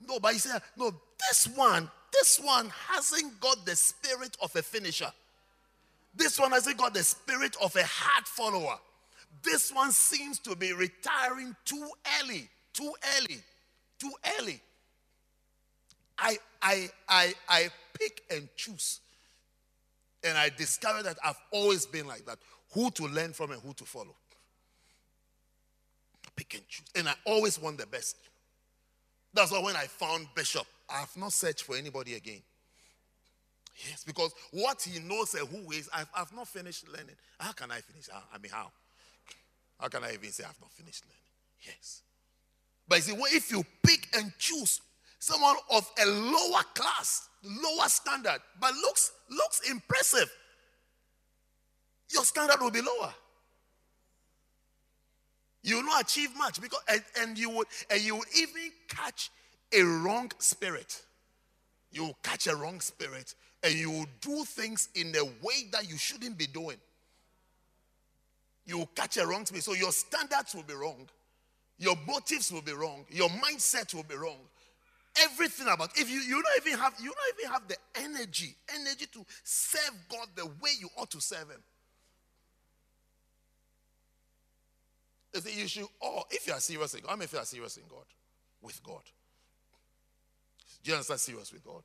No, 0.00 0.18
but 0.20 0.32
he 0.32 0.38
said, 0.38 0.62
no, 0.76 0.92
this 1.18 1.48
one, 1.54 1.90
this 2.12 2.38
one 2.38 2.70
hasn't 2.88 3.40
got 3.40 3.64
the 3.64 3.76
spirit 3.76 4.36
of 4.42 4.54
a 4.56 4.62
finisher. 4.62 5.10
This 6.14 6.38
one 6.38 6.52
hasn't 6.52 6.78
got 6.78 6.94
the 6.94 7.02
spirit 7.02 7.56
of 7.62 7.74
a 7.76 7.84
hard 7.84 8.26
follower. 8.26 8.76
This 9.42 9.72
one 9.72 9.92
seems 9.92 10.38
to 10.40 10.56
be 10.56 10.72
retiring 10.72 11.54
too 11.64 11.88
early, 12.20 12.48
too 12.72 12.92
early, 13.16 13.38
too 13.98 14.10
early. 14.38 14.60
I, 16.18 16.36
I, 16.60 16.90
I, 17.08 17.34
I 17.48 17.68
pick 17.94 18.24
and 18.30 18.48
choose. 18.56 19.00
And 20.24 20.36
I 20.36 20.48
discovered 20.48 21.04
that 21.04 21.18
I've 21.24 21.38
always 21.52 21.86
been 21.86 22.06
like 22.06 22.26
that 22.26 22.38
who 22.72 22.90
to 22.90 23.06
learn 23.06 23.32
from 23.32 23.52
and 23.52 23.62
who 23.62 23.72
to 23.74 23.84
follow. 23.84 24.14
Pick 26.34 26.54
and 26.54 26.68
choose. 26.68 26.86
And 26.96 27.08
I 27.08 27.14
always 27.24 27.60
want 27.60 27.78
the 27.78 27.86
best. 27.86 28.16
That's 29.34 29.52
why 29.52 29.60
when 29.60 29.76
I 29.76 29.84
found 29.84 30.26
Bishop, 30.34 30.66
I 30.88 31.00
have 31.00 31.16
not 31.16 31.32
searched 31.32 31.64
for 31.64 31.76
anybody 31.76 32.14
again. 32.14 32.42
Yes, 33.88 34.02
because 34.04 34.32
what 34.50 34.82
he 34.82 34.98
knows 35.00 35.34
and 35.34 35.46
who 35.46 35.70
is, 35.70 35.88
I've, 35.94 36.08
I've 36.16 36.32
not 36.34 36.48
finished 36.48 36.88
learning. 36.88 37.14
How 37.38 37.52
can 37.52 37.70
I 37.70 37.80
finish? 37.80 38.08
I 38.12 38.38
mean, 38.38 38.50
how? 38.50 38.72
How 39.78 39.88
can 39.88 40.02
I 40.02 40.14
even 40.14 40.30
say 40.32 40.44
I've 40.44 40.60
not 40.60 40.72
finished 40.72 41.04
learning? 41.04 41.18
Yes. 41.64 42.02
But 42.88 42.96
you 42.96 43.02
see, 43.02 43.36
if 43.36 43.50
you 43.52 43.64
pick 43.84 44.08
and 44.16 44.32
choose 44.38 44.80
someone 45.20 45.54
of 45.70 45.88
a 46.02 46.06
lower 46.06 46.62
class, 46.74 47.28
lower 47.44 47.88
standard, 47.88 48.40
but 48.60 48.74
looks 48.74 49.12
looks 49.30 49.70
impressive, 49.70 50.30
your 52.10 52.24
standard 52.24 52.60
will 52.60 52.70
be 52.70 52.80
lower. 52.80 53.12
You 55.68 55.76
will 55.76 55.84
not 55.84 56.00
achieve 56.00 56.34
much 56.34 56.62
because 56.62 56.80
and, 56.88 57.02
and 57.20 57.38
you 57.38 57.50
would 57.50 57.66
and 57.90 58.00
you 58.00 58.16
would 58.16 58.28
even 58.34 58.70
catch 58.88 59.30
a 59.70 59.82
wrong 59.82 60.32
spirit. 60.38 61.02
You 61.92 62.04
will 62.06 62.16
catch 62.22 62.46
a 62.46 62.56
wrong 62.56 62.80
spirit 62.80 63.34
and 63.62 63.74
you 63.74 63.90
will 63.90 64.06
do 64.22 64.44
things 64.44 64.88
in 64.94 65.14
a 65.14 65.24
way 65.24 65.68
that 65.72 65.86
you 65.86 65.98
shouldn't 65.98 66.38
be 66.38 66.46
doing. 66.46 66.78
You 68.64 68.78
will 68.78 68.90
catch 68.94 69.18
a 69.18 69.26
wrong 69.26 69.44
spirit. 69.44 69.62
So 69.62 69.74
your 69.74 69.92
standards 69.92 70.54
will 70.54 70.62
be 70.62 70.72
wrong. 70.72 71.06
Your 71.78 71.96
motives 72.06 72.50
will 72.50 72.62
be 72.62 72.72
wrong. 72.72 73.04
Your 73.10 73.28
mindset 73.28 73.92
will 73.92 74.04
be 74.04 74.16
wrong. 74.16 74.38
Everything 75.22 75.68
about 75.68 75.90
if 75.98 76.10
you, 76.10 76.20
you 76.20 76.42
don't 76.42 76.66
even 76.66 76.78
have 76.78 76.94
you 76.98 77.12
don't 77.12 77.38
even 77.38 77.52
have 77.52 77.68
the 77.68 77.76
energy, 77.94 78.54
energy 78.74 79.04
to 79.12 79.22
serve 79.44 79.94
God 80.08 80.28
the 80.34 80.46
way 80.46 80.70
you 80.80 80.88
ought 80.96 81.10
to 81.10 81.20
serve 81.20 81.50
him. 81.50 81.60
You 85.34 85.64
issue, 85.64 85.86
or 86.00 86.20
oh, 86.20 86.22
if 86.30 86.46
you 86.46 86.52
are 86.52 86.60
serious 86.60 86.94
in 86.94 87.00
God, 87.00 87.12
I 87.12 87.14
mean, 87.14 87.24
if 87.24 87.32
you 87.32 87.38
are 87.38 87.44
serious 87.44 87.76
in 87.76 87.84
God, 87.88 88.04
with 88.62 88.82
God, 88.82 89.02
do 90.82 90.90
you 90.90 90.94
understand 90.94 91.20
serious 91.20 91.52
with 91.52 91.64
God? 91.64 91.82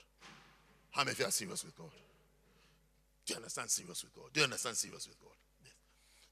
How 0.92 1.02
many 1.02 1.12
of 1.12 1.20
you 1.20 1.26
are 1.26 1.32
serious 1.32 1.64
with 1.64 1.76
God? 1.76 1.92
Do 3.26 3.34
you 3.34 3.38
understand 3.38 3.70
serious 3.70 4.04
with 4.04 4.14
God? 4.14 4.26
Do 4.34 4.40
you 4.40 4.44
understand 4.46 4.78
serious 4.78 5.08
with 5.08 5.20
God? 5.20 5.36
Yes. 5.64 5.74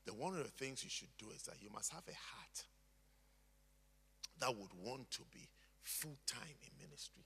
Then 0.06 0.17
one 0.17 0.34
of 0.34 0.43
the 0.43 0.52
things 0.52 0.84
you 0.84 0.89
should 0.89 1.12
do 1.17 1.28
is 1.36 1.43
that 1.43 1.56
you 1.62 1.69
must 1.74 1.91
have 1.91 2.04
a 2.08 2.15
heart 2.15 2.63
that 4.39 4.56
would 4.56 4.71
want 4.84 5.10
to 5.12 5.21
be 5.32 5.47
full 5.84 6.17
time 6.26 6.58
in 6.63 6.69
ministry. 6.82 7.24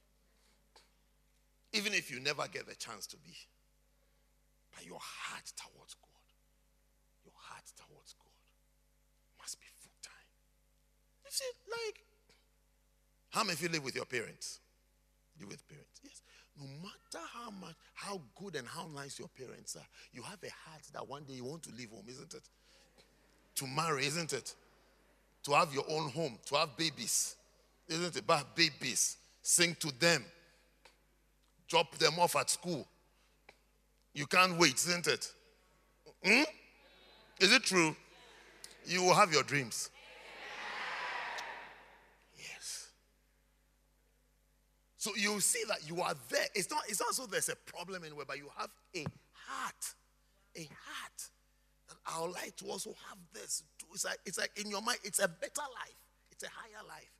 Even 1.73 1.93
if 1.93 2.09
you 2.09 2.19
never 2.19 2.47
get 2.47 2.67
the 2.67 2.75
chance 2.75 3.05
to 3.07 3.17
be. 3.17 3.35
But 4.75 4.85
your 4.85 4.99
heart 4.99 5.51
towards 5.55 5.95
God, 5.95 6.27
your 7.23 7.33
heart 7.35 7.63
towards 7.75 8.13
God 8.19 8.35
must 9.39 9.59
be 9.59 9.65
full 9.79 9.95
time. 10.03 10.31
You 11.25 11.31
see, 11.31 11.45
like, 11.69 11.95
how 13.31 13.43
many 13.43 13.53
of 13.53 13.61
you 13.61 13.69
live 13.69 13.83
with 13.83 13.95
your 13.95 14.05
parents? 14.05 14.59
You 15.37 15.47
with 15.47 15.67
parents? 15.67 15.99
Yes 16.03 16.21
no 16.59 16.65
matter 16.81 17.25
how 17.33 17.51
much, 17.51 17.75
how 17.93 18.21
good 18.35 18.55
and 18.55 18.67
how 18.67 18.87
nice 18.95 19.19
your 19.19 19.27
parents 19.27 19.75
are, 19.75 19.85
you 20.13 20.21
have 20.21 20.39
a 20.43 20.69
heart 20.69 20.81
that 20.93 21.07
one 21.07 21.23
day 21.23 21.33
you 21.33 21.43
want 21.43 21.63
to 21.63 21.71
leave 21.71 21.89
home, 21.89 22.05
isn't 22.07 22.33
it? 22.33 22.43
To 23.55 23.67
marry, 23.67 24.05
isn't 24.05 24.33
it? 24.33 24.53
To 25.43 25.51
have 25.51 25.73
your 25.73 25.83
own 25.89 26.09
home, 26.09 26.37
to 26.47 26.55
have 26.55 26.75
babies, 26.77 27.35
isn't 27.87 28.15
it? 28.15 28.23
But 28.25 28.55
babies, 28.55 29.17
sing 29.41 29.75
to 29.79 29.91
them, 29.99 30.23
drop 31.67 31.97
them 31.97 32.19
off 32.19 32.35
at 32.35 32.49
school. 32.49 32.87
You 34.13 34.25
can't 34.25 34.57
wait, 34.57 34.75
isn't 34.75 35.07
it? 35.07 35.31
Hmm? 36.23 36.43
Is 37.39 37.53
it 37.53 37.63
true? 37.63 37.95
You 38.85 39.03
will 39.03 39.13
have 39.13 39.33
your 39.33 39.43
dreams. 39.43 39.89
So 45.05 45.11
you 45.15 45.39
see 45.39 45.61
that 45.67 45.87
you 45.87 46.01
are 46.01 46.15
there. 46.29 46.47
It's 46.55 46.71
not, 46.71 46.81
it's 46.89 46.99
not 46.99 47.13
so 47.13 47.27
there's 47.27 47.49
a 47.49 47.55
problem 47.55 48.03
anywhere, 48.03 48.25
but 48.27 48.39
you 48.39 48.49
have 48.57 48.71
a 48.95 49.05
heart. 49.33 49.93
A 50.55 50.61
heart. 50.61 51.29
And 51.91 51.99
I 52.07 52.21
would 52.21 52.31
like 52.31 52.55
to 52.55 52.65
also 52.65 52.89
have 53.07 53.19
this. 53.31 53.61
It's 53.93 54.03
like, 54.03 54.17
it's 54.25 54.39
like 54.39 54.49
in 54.59 54.67
your 54.67 54.81
mind, 54.81 54.97
it's 55.03 55.19
a 55.19 55.27
better 55.27 55.61
life. 55.61 56.01
It's 56.31 56.43
a 56.43 56.47
higher 56.47 56.83
life. 56.87 57.11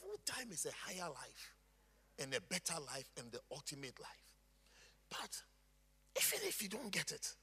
Full 0.00 0.16
time 0.24 0.50
is 0.52 0.64
a 0.64 0.72
higher 0.72 1.10
life 1.10 1.54
and 2.18 2.32
a 2.32 2.40
better 2.40 2.80
life 2.86 3.10
and 3.18 3.30
the 3.30 3.40
ultimate 3.50 4.00
life. 4.00 4.32
But 5.10 5.42
even 6.16 6.48
if 6.48 6.62
you 6.62 6.70
don't 6.70 6.90
get 6.90 7.12
it, 7.12 7.34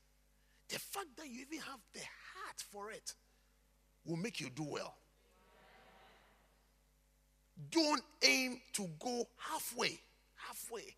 the 0.70 0.80
fact 0.80 1.10
that 1.18 1.28
you 1.28 1.42
even 1.42 1.60
have 1.60 1.80
the 1.94 2.00
heart 2.00 2.64
for 2.72 2.90
it 2.90 3.14
will 4.04 4.18
make 4.18 4.40
you 4.40 4.50
do 4.50 4.64
well. 4.64 4.96
Don't 7.72 8.02
aim 8.24 8.62
to 8.74 8.88
go 9.00 9.28
halfway. 9.38 10.00
Halfway. 10.36 10.95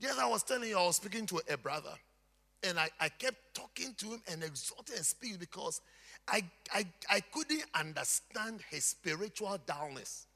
Yes, 0.00 0.18
I 0.18 0.26
was 0.28 0.42
telling 0.42 0.68
you, 0.68 0.78
I 0.78 0.86
was 0.86 0.96
speaking 0.96 1.26
to 1.26 1.40
a 1.50 1.56
brother, 1.56 1.92
and 2.62 2.78
I, 2.78 2.88
I 3.00 3.08
kept 3.08 3.54
talking 3.54 3.94
to 3.98 4.06
him 4.06 4.22
and 4.30 4.44
exhorting 4.44 4.96
and 4.96 5.04
speaking 5.04 5.38
because 5.38 5.80
I, 6.28 6.44
I, 6.72 6.86
I 7.10 7.20
couldn't 7.20 7.64
understand 7.74 8.60
his 8.70 8.84
spiritual 8.84 9.58
dullness. 9.66 10.26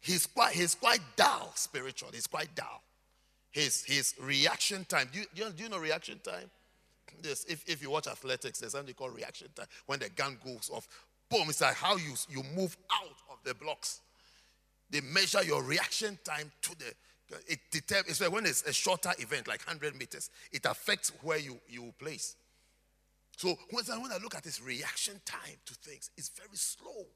He's 0.00 0.26
quite, 0.26 0.54
he's 0.54 0.74
quite 0.74 1.00
dull 1.16 1.52
spiritual. 1.54 2.10
He's 2.12 2.26
quite 2.26 2.54
dull. 2.54 2.82
His, 3.50 3.84
his 3.84 4.14
reaction 4.20 4.84
time. 4.84 5.08
Do 5.12 5.20
you, 5.20 5.24
do 5.34 5.44
you, 5.44 5.50
do 5.50 5.62
you 5.64 5.68
know 5.68 5.78
reaction 5.78 6.20
time? 6.22 6.50
This, 7.22 7.44
if, 7.48 7.64
if 7.66 7.82
you 7.82 7.90
watch 7.90 8.06
athletics, 8.06 8.58
there's 8.58 8.72
something 8.72 8.94
called 8.94 9.16
reaction 9.16 9.48
time. 9.54 9.66
When 9.86 9.98
the 9.98 10.10
gun 10.10 10.38
goes 10.44 10.70
off, 10.72 10.86
boom, 11.28 11.48
it's 11.48 11.60
like 11.60 11.74
how 11.74 11.96
you, 11.96 12.14
you 12.28 12.42
move 12.54 12.76
out 12.92 13.16
of 13.30 13.38
the 13.44 13.54
blocks. 13.54 14.00
They 14.90 15.00
measure 15.00 15.42
your 15.42 15.62
reaction 15.62 16.18
time 16.24 16.52
to 16.62 16.78
the 16.78 16.94
it 17.48 17.58
determines 17.70 18.18
so 18.18 18.30
when 18.30 18.46
it's 18.46 18.62
a 18.62 18.72
shorter 18.72 19.10
event 19.18 19.48
like 19.48 19.60
100 19.66 19.96
meters 19.98 20.30
it 20.52 20.64
affects 20.64 21.10
where 21.22 21.38
you 21.38 21.58
you 21.68 21.92
place. 21.98 22.36
So 23.36 23.54
when 23.70 23.84
I, 23.92 23.98
when 23.98 24.12
I 24.12 24.18
look 24.22 24.34
at 24.34 24.44
this 24.44 24.62
reaction 24.62 25.20
time 25.24 25.56
to 25.66 25.74
things 25.74 26.10
it's 26.16 26.28
very 26.28 26.54
slow. 26.54 27.06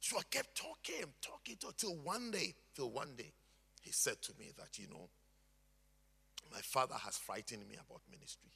So 0.00 0.18
i 0.18 0.22
kept 0.30 0.54
talking 0.54 1.06
talking 1.22 1.56
till 1.76 1.96
one 1.96 2.30
day 2.30 2.54
till 2.74 2.90
one 2.90 3.14
day 3.16 3.32
he 3.80 3.92
said 3.92 4.20
to 4.22 4.32
me 4.38 4.52
that 4.58 4.78
you 4.78 4.88
know 4.88 5.08
my 6.52 6.60
father 6.60 6.96
has 7.02 7.16
frightened 7.16 7.66
me 7.68 7.76
about 7.76 8.02
ministry 8.10 8.50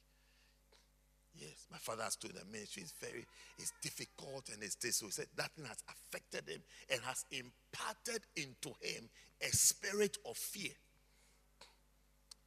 Yes, 1.37 1.65
my 1.71 1.77
father 1.77 2.03
has 2.03 2.15
told 2.15 2.33
the 2.33 2.45
ministry 2.51 2.83
is 2.83 2.93
very, 2.99 3.25
it's 3.57 3.73
difficult 3.81 4.49
and 4.53 4.61
it's 4.61 4.75
this. 4.75 4.97
So 4.97 5.05
he 5.05 5.11
said 5.11 5.27
that 5.37 5.51
thing 5.55 5.65
has 5.65 5.83
affected 5.89 6.49
him 6.49 6.61
and 6.89 7.01
has 7.01 7.25
imparted 7.31 8.23
into 8.35 8.69
him 8.81 9.09
a 9.41 9.47
spirit 9.47 10.17
of 10.25 10.37
fear. 10.37 10.73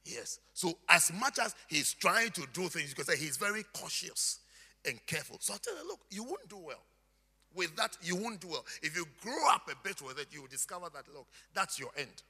Yes. 0.05 0.39
So 0.53 0.77
as 0.87 1.11
much 1.13 1.39
as 1.39 1.55
he's 1.67 1.93
trying 1.93 2.29
to 2.31 2.45
do 2.53 2.67
things, 2.69 2.89
you 2.89 2.95
can 2.95 3.05
say 3.05 3.17
he's 3.17 3.37
very 3.37 3.63
cautious 3.73 4.39
and 4.87 5.03
careful. 5.07 5.37
So 5.39 5.55
I 5.55 5.57
tell 5.57 5.75
you, 5.75 5.87
look, 5.87 6.01
you 6.11 6.23
won't 6.23 6.47
do 6.47 6.57
well. 6.57 6.83
With 7.55 7.75
that, 7.77 7.97
you 8.03 8.15
won't 8.15 8.39
do 8.39 8.49
well. 8.49 8.65
If 8.83 8.95
you 8.95 9.05
grow 9.21 9.49
up 9.49 9.67
a 9.67 9.75
bit 9.83 10.01
with 10.01 10.19
it, 10.19 10.27
you 10.31 10.41
will 10.41 10.47
discover 10.47 10.87
that, 10.93 11.05
look, 11.13 11.25
that's 11.53 11.79
your 11.79 11.89
end. 11.97 12.21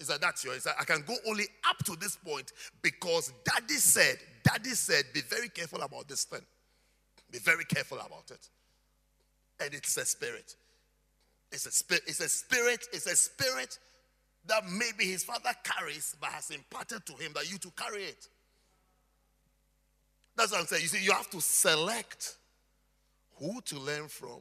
Is 0.00 0.08
that 0.08 0.20
that's 0.20 0.42
your? 0.44 0.54
Is 0.54 0.64
that 0.64 0.76
I 0.80 0.84
can 0.84 1.04
go 1.06 1.14
only 1.28 1.44
up 1.68 1.78
to 1.84 1.94
this 1.96 2.16
point 2.16 2.52
because 2.82 3.32
daddy 3.44 3.74
said, 3.74 4.16
daddy 4.42 4.70
said, 4.70 5.04
be 5.12 5.20
very 5.20 5.50
careful 5.50 5.82
about 5.82 6.08
this 6.08 6.24
thing. 6.24 6.40
Be 7.30 7.38
very 7.38 7.64
careful 7.64 7.98
about 7.98 8.30
it. 8.30 8.48
And 9.62 9.74
it's 9.74 9.96
a 9.98 10.06
spirit. 10.06 10.56
It's 11.52 11.66
a 11.66 11.70
spirit, 11.70 12.02
it's 12.06 12.20
a 12.20 12.28
spirit, 12.28 12.86
it's 12.92 13.06
a 13.06 13.16
spirit 13.16 13.78
that 14.46 14.62
maybe 14.70 15.04
his 15.04 15.22
father 15.22 15.50
carries, 15.62 16.16
but 16.18 16.30
has 16.30 16.50
imparted 16.50 17.04
to 17.04 17.12
him 17.14 17.32
that 17.34 17.50
you 17.50 17.58
to 17.58 17.70
carry 17.72 18.04
it. 18.04 18.26
That's 20.36 20.52
what 20.52 20.60
I'm 20.60 20.66
saying. 20.66 20.82
You 20.82 20.88
see, 20.88 21.04
you 21.04 21.12
have 21.12 21.28
to 21.30 21.40
select 21.40 22.36
who 23.36 23.60
to 23.66 23.78
learn 23.78 24.08
from, 24.08 24.40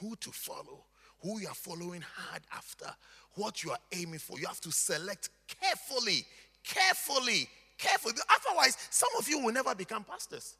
who 0.00 0.16
to 0.16 0.30
follow, 0.32 0.84
who 1.22 1.38
you 1.38 1.46
are 1.46 1.54
following 1.54 2.02
hard 2.02 2.42
after, 2.52 2.86
what 3.34 3.62
you 3.62 3.70
are 3.70 3.78
aiming 3.92 4.18
for. 4.18 4.38
You 4.38 4.46
have 4.46 4.60
to 4.62 4.72
select 4.72 5.30
carefully, 5.46 6.24
carefully, 6.64 7.48
carefully. 7.78 8.14
Otherwise, 8.48 8.76
some 8.90 9.10
of 9.18 9.28
you 9.28 9.38
will 9.38 9.52
never 9.52 9.74
become 9.74 10.04
pastors. 10.04 10.56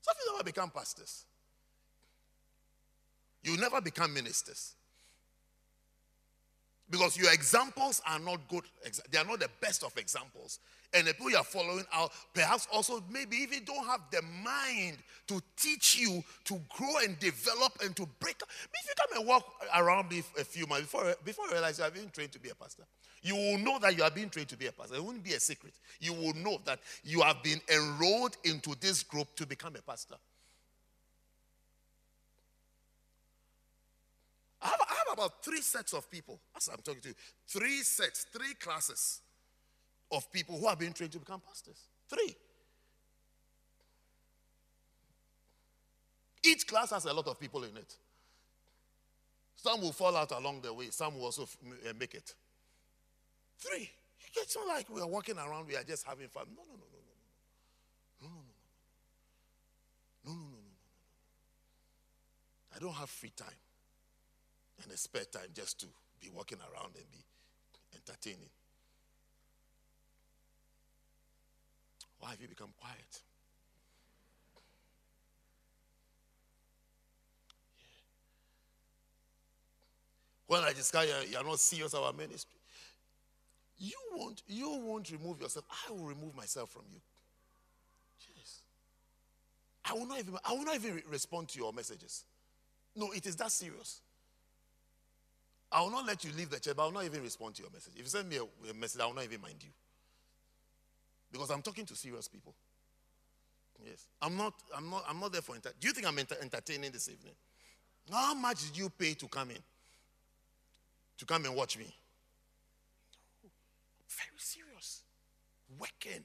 Some 0.00 0.12
of 0.12 0.22
you 0.24 0.32
never 0.32 0.44
become 0.44 0.70
pastors. 0.70 1.24
You 3.42 3.56
never 3.56 3.80
become 3.80 4.12
ministers. 4.14 4.74
Because 6.90 7.16
your 7.18 7.32
examples 7.32 8.00
are 8.06 8.18
not 8.18 8.48
good. 8.48 8.64
They 9.10 9.18
are 9.18 9.24
not 9.24 9.40
the 9.40 9.50
best 9.60 9.84
of 9.84 9.96
examples. 9.98 10.58
And 10.94 11.06
the 11.06 11.12
people 11.12 11.30
you 11.30 11.36
are 11.36 11.44
following 11.44 11.84
are 11.92 12.08
perhaps 12.32 12.66
also 12.72 13.02
maybe 13.10 13.36
even 13.36 13.62
don't 13.64 13.86
have 13.86 14.00
the 14.10 14.22
mind 14.22 14.96
to 15.26 15.40
teach 15.56 15.98
you 15.98 16.24
to 16.44 16.60
grow 16.70 16.96
and 17.04 17.18
develop 17.18 17.72
and 17.84 17.94
to 17.96 18.06
break 18.18 18.40
up. 18.42 18.48
If 18.72 18.88
you 18.88 18.94
come 18.96 19.18
and 19.18 19.28
walk 19.28 19.44
around 19.76 20.10
me 20.10 20.22
a 20.38 20.44
few 20.44 20.66
months 20.66 20.84
before, 20.84 21.14
before 21.24 21.46
you 21.46 21.52
realize 21.52 21.76
you 21.76 21.84
have 21.84 21.92
been 21.92 22.08
trained 22.08 22.32
to 22.32 22.40
be 22.40 22.48
a 22.48 22.54
pastor, 22.54 22.84
you 23.22 23.36
will 23.36 23.58
know 23.58 23.78
that 23.80 23.96
you 23.98 24.02
are 24.02 24.10
being 24.10 24.30
trained 24.30 24.48
to 24.48 24.56
be 24.56 24.66
a 24.66 24.72
pastor. 24.72 24.94
It 24.94 25.04
wouldn't 25.04 25.24
be 25.24 25.34
a 25.34 25.40
secret. 25.40 25.74
You 26.00 26.14
will 26.14 26.32
know 26.34 26.58
that 26.64 26.80
you 27.04 27.20
have 27.20 27.42
been 27.42 27.60
enrolled 27.70 28.36
into 28.44 28.74
this 28.80 29.02
group 29.02 29.34
to 29.36 29.46
become 29.46 29.76
a 29.76 29.82
pastor. 29.82 30.14
I 34.62 34.68
have, 34.68 34.80
I 34.80 34.94
have 35.06 35.18
about 35.18 35.44
three 35.44 35.60
sets 35.60 35.92
of 35.92 36.10
people, 36.10 36.40
as 36.56 36.68
I'm 36.68 36.80
talking 36.82 37.02
to 37.02 37.08
you, 37.08 37.14
three 37.46 37.82
sets, 37.82 38.24
three 38.32 38.54
classes 38.54 39.20
of 40.10 40.30
people 40.32 40.58
who 40.58 40.66
are 40.66 40.76
being 40.76 40.92
trained 40.92 41.12
to 41.12 41.18
become 41.18 41.40
pastors. 41.40 41.80
Three. 42.08 42.36
Each 46.44 46.66
class 46.66 46.90
has 46.90 47.04
a 47.04 47.12
lot 47.12 47.26
of 47.26 47.38
people 47.38 47.64
in 47.64 47.76
it. 47.76 47.94
Some 49.56 49.80
will 49.80 49.92
fall 49.92 50.16
out 50.16 50.30
along 50.32 50.62
the 50.62 50.72
way, 50.72 50.88
some 50.90 51.16
will 51.16 51.24
also 51.24 51.42
uh, 51.42 51.92
make 51.98 52.14
it. 52.14 52.34
Three. 53.58 53.90
It's 54.36 54.56
not 54.56 54.68
like 54.68 54.88
we 54.88 55.00
are 55.00 55.08
walking 55.08 55.36
around, 55.36 55.66
we 55.66 55.76
are 55.76 55.82
just 55.82 56.06
having 56.06 56.28
fun. 56.28 56.46
No, 56.54 56.62
no, 56.62 56.74
no, 56.74 56.86
no, 56.92 56.98
no, 58.22 58.28
no. 58.28 58.28
No, 58.28 58.28
no, 58.28 58.34
no, 58.34 58.42
no. 60.24 60.32
No, 60.32 60.32
no, 60.32 60.38
no, 60.38 60.40
no, 60.40 60.42
no, 60.42 60.50
no. 60.50 60.68
I 62.76 62.78
don't 62.78 62.94
have 62.94 63.10
free 63.10 63.32
time 63.36 63.48
and 64.82 64.92
a 64.92 64.96
spare 64.96 65.24
time 65.24 65.48
just 65.52 65.80
to 65.80 65.86
be 66.20 66.30
walking 66.32 66.58
around 66.58 66.94
and 66.94 67.10
be 67.10 67.24
entertaining. 67.96 68.50
Why 72.18 72.30
have 72.30 72.40
you 72.40 72.48
become 72.48 72.70
quiet? 72.80 73.22
When 80.46 80.62
I 80.62 80.72
discover 80.72 81.06
you're 81.30 81.44
not 81.44 81.60
serious 81.60 81.92
about 81.92 82.16
ministry, 82.16 82.58
you 83.78 83.96
won't, 84.14 84.42
you 84.48 84.70
won't 84.82 85.10
remove 85.10 85.40
yourself. 85.40 85.66
I 85.70 85.92
will 85.92 86.04
remove 86.04 86.34
myself 86.34 86.70
from 86.70 86.82
you. 86.90 87.00
Yes. 88.34 88.62
I 89.84 89.92
will 89.92 90.06
not 90.06 90.18
even, 90.18 90.34
I 90.44 90.52
will 90.52 90.64
not 90.64 90.74
even 90.74 91.02
respond 91.08 91.48
to 91.48 91.58
your 91.58 91.72
messages. 91.72 92.24
No, 92.96 93.12
it 93.12 93.26
is 93.26 93.36
that 93.36 93.52
serious. 93.52 94.00
I 95.70 95.82
will 95.82 95.90
not 95.90 96.06
let 96.06 96.24
you 96.24 96.30
leave 96.36 96.50
the 96.50 96.58
church, 96.58 96.74
but 96.74 96.82
I 96.82 96.86
will 96.86 96.94
not 96.94 97.04
even 97.04 97.22
respond 97.22 97.54
to 97.56 97.62
your 97.62 97.70
message. 97.70 97.92
If 97.94 98.00
you 98.00 98.06
send 98.06 98.28
me 98.28 98.38
a, 98.38 98.70
a 98.70 98.74
message, 98.74 99.00
I 99.00 99.06
will 99.06 99.14
not 99.14 99.24
even 99.24 99.40
mind 99.42 99.56
you. 99.60 99.70
Because 101.30 101.50
I'm 101.50 101.62
talking 101.62 101.84
to 101.86 101.96
serious 101.96 102.28
people. 102.28 102.54
Yes. 103.84 104.06
I'm 104.20 104.36
not, 104.36 104.54
I'm 104.76 104.90
not, 104.90 105.04
I'm 105.08 105.20
not 105.20 105.32
there 105.32 105.42
for 105.42 105.54
enter- 105.54 105.72
Do 105.78 105.86
you 105.86 105.94
think 105.94 106.06
I'm 106.06 106.18
enter- 106.18 106.36
entertaining 106.40 106.90
this 106.90 107.08
evening? 107.08 107.34
How 108.10 108.34
much 108.34 108.66
did 108.66 108.78
you 108.78 108.90
pay 108.90 109.14
to 109.14 109.28
come 109.28 109.50
in? 109.50 109.58
To 111.18 111.24
come 111.24 111.44
and 111.44 111.54
watch 111.54 111.78
me? 111.78 111.94
Very 114.08 114.38
serious. 114.38 115.02
Working. 115.78 116.24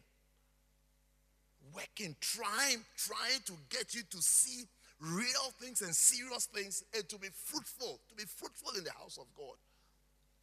Working, 1.75 2.15
trying, 2.21 2.83
trying 2.97 3.41
to 3.45 3.53
get 3.69 3.93
you 3.93 4.01
to 4.09 4.17
see 4.21 4.63
real 4.99 5.51
things 5.59 5.81
and 5.81 5.93
serious 5.95 6.45
things 6.45 6.83
and 6.95 7.07
to 7.09 7.17
be 7.17 7.27
fruitful, 7.33 7.99
to 8.09 8.15
be 8.15 8.23
fruitful 8.23 8.71
in 8.77 8.83
the 8.83 8.91
house 8.91 9.17
of 9.17 9.25
God 9.35 9.55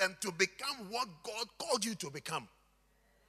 and 0.01 0.15
to 0.21 0.33
become 0.33 0.89
what 0.91 1.09
God 1.23 1.47
called 1.59 1.85
you 1.85 1.95
to 1.97 2.11
become. 2.11 2.49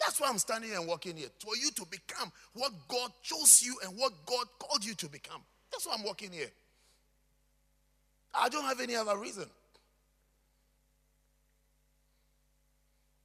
That's 0.02 0.20
why 0.20 0.30
I'm 0.30 0.40
standing 0.40 0.72
here 0.72 0.80
and 0.80 0.88
walking 0.88 1.16
here. 1.16 1.30
For 1.40 1.56
you 1.56 1.70
to 1.72 1.86
become 1.86 2.32
what 2.54 2.72
God 2.88 3.12
chose 3.22 3.62
you 3.62 3.78
and 3.84 3.98
what 3.98 4.12
God 4.26 4.48
called 4.60 4.84
you 4.84 4.96
to 4.96 5.08
become. 5.08 5.42
That's 5.72 5.86
why 5.86 5.94
I'm 5.98 6.04
walking 6.04 6.32
here. 6.32 6.52
I 8.34 8.50
don't 8.50 8.66
have 8.66 8.80
any 8.80 8.96
other 8.96 9.18
reason. 9.18 9.46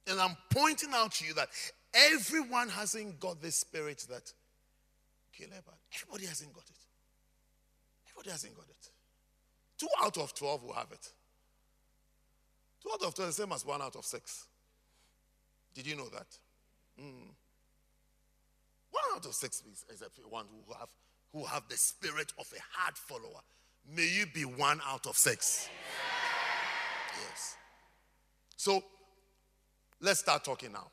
And 0.07 0.19
I'm 0.19 0.37
pointing 0.49 0.89
out 0.93 1.13
to 1.13 1.25
you 1.25 1.33
that 1.33 1.49
everyone 1.93 2.69
hasn't 2.69 3.19
got 3.19 3.41
this 3.41 3.55
spirit 3.55 4.05
that 4.09 4.31
Caleb 5.33 5.53
had. 5.53 5.75
Everybody 5.95 6.27
hasn't 6.27 6.53
got 6.53 6.63
it. 6.63 6.77
Everybody 8.07 8.31
hasn't 8.31 8.55
got 8.55 8.65
it. 8.69 8.89
Two 9.77 9.87
out 10.01 10.17
of 10.17 10.33
12 10.33 10.63
will 10.63 10.73
have 10.73 10.91
it. 10.91 11.11
Two 12.81 12.89
out 12.93 13.03
of 13.03 13.15
12 13.15 13.29
is 13.29 13.35
the 13.35 13.43
same 13.43 13.51
as 13.51 13.65
one 13.65 13.81
out 13.81 13.95
of 13.95 14.05
six. 14.05 14.45
Did 15.73 15.87
you 15.87 15.95
know 15.95 16.09
that? 16.09 16.27
Mm. 16.99 17.29
One 18.91 19.03
out 19.15 19.25
of 19.25 19.33
six 19.33 19.61
is, 19.71 19.85
is 19.93 20.03
one 20.29 20.45
who 20.49 20.73
have, 20.73 20.89
who 21.33 21.43
have 21.45 21.63
the 21.69 21.77
spirit 21.77 22.33
of 22.39 22.51
a 22.55 22.61
hard 22.77 22.95
follower. 22.95 23.41
May 23.95 24.07
you 24.07 24.25
be 24.33 24.43
one 24.43 24.81
out 24.85 25.07
of 25.07 25.17
six. 25.17 25.69
Yes. 27.29 27.57
So 28.55 28.83
let's 30.01 30.19
start 30.19 30.43
talking 30.43 30.71
now. 30.71 30.87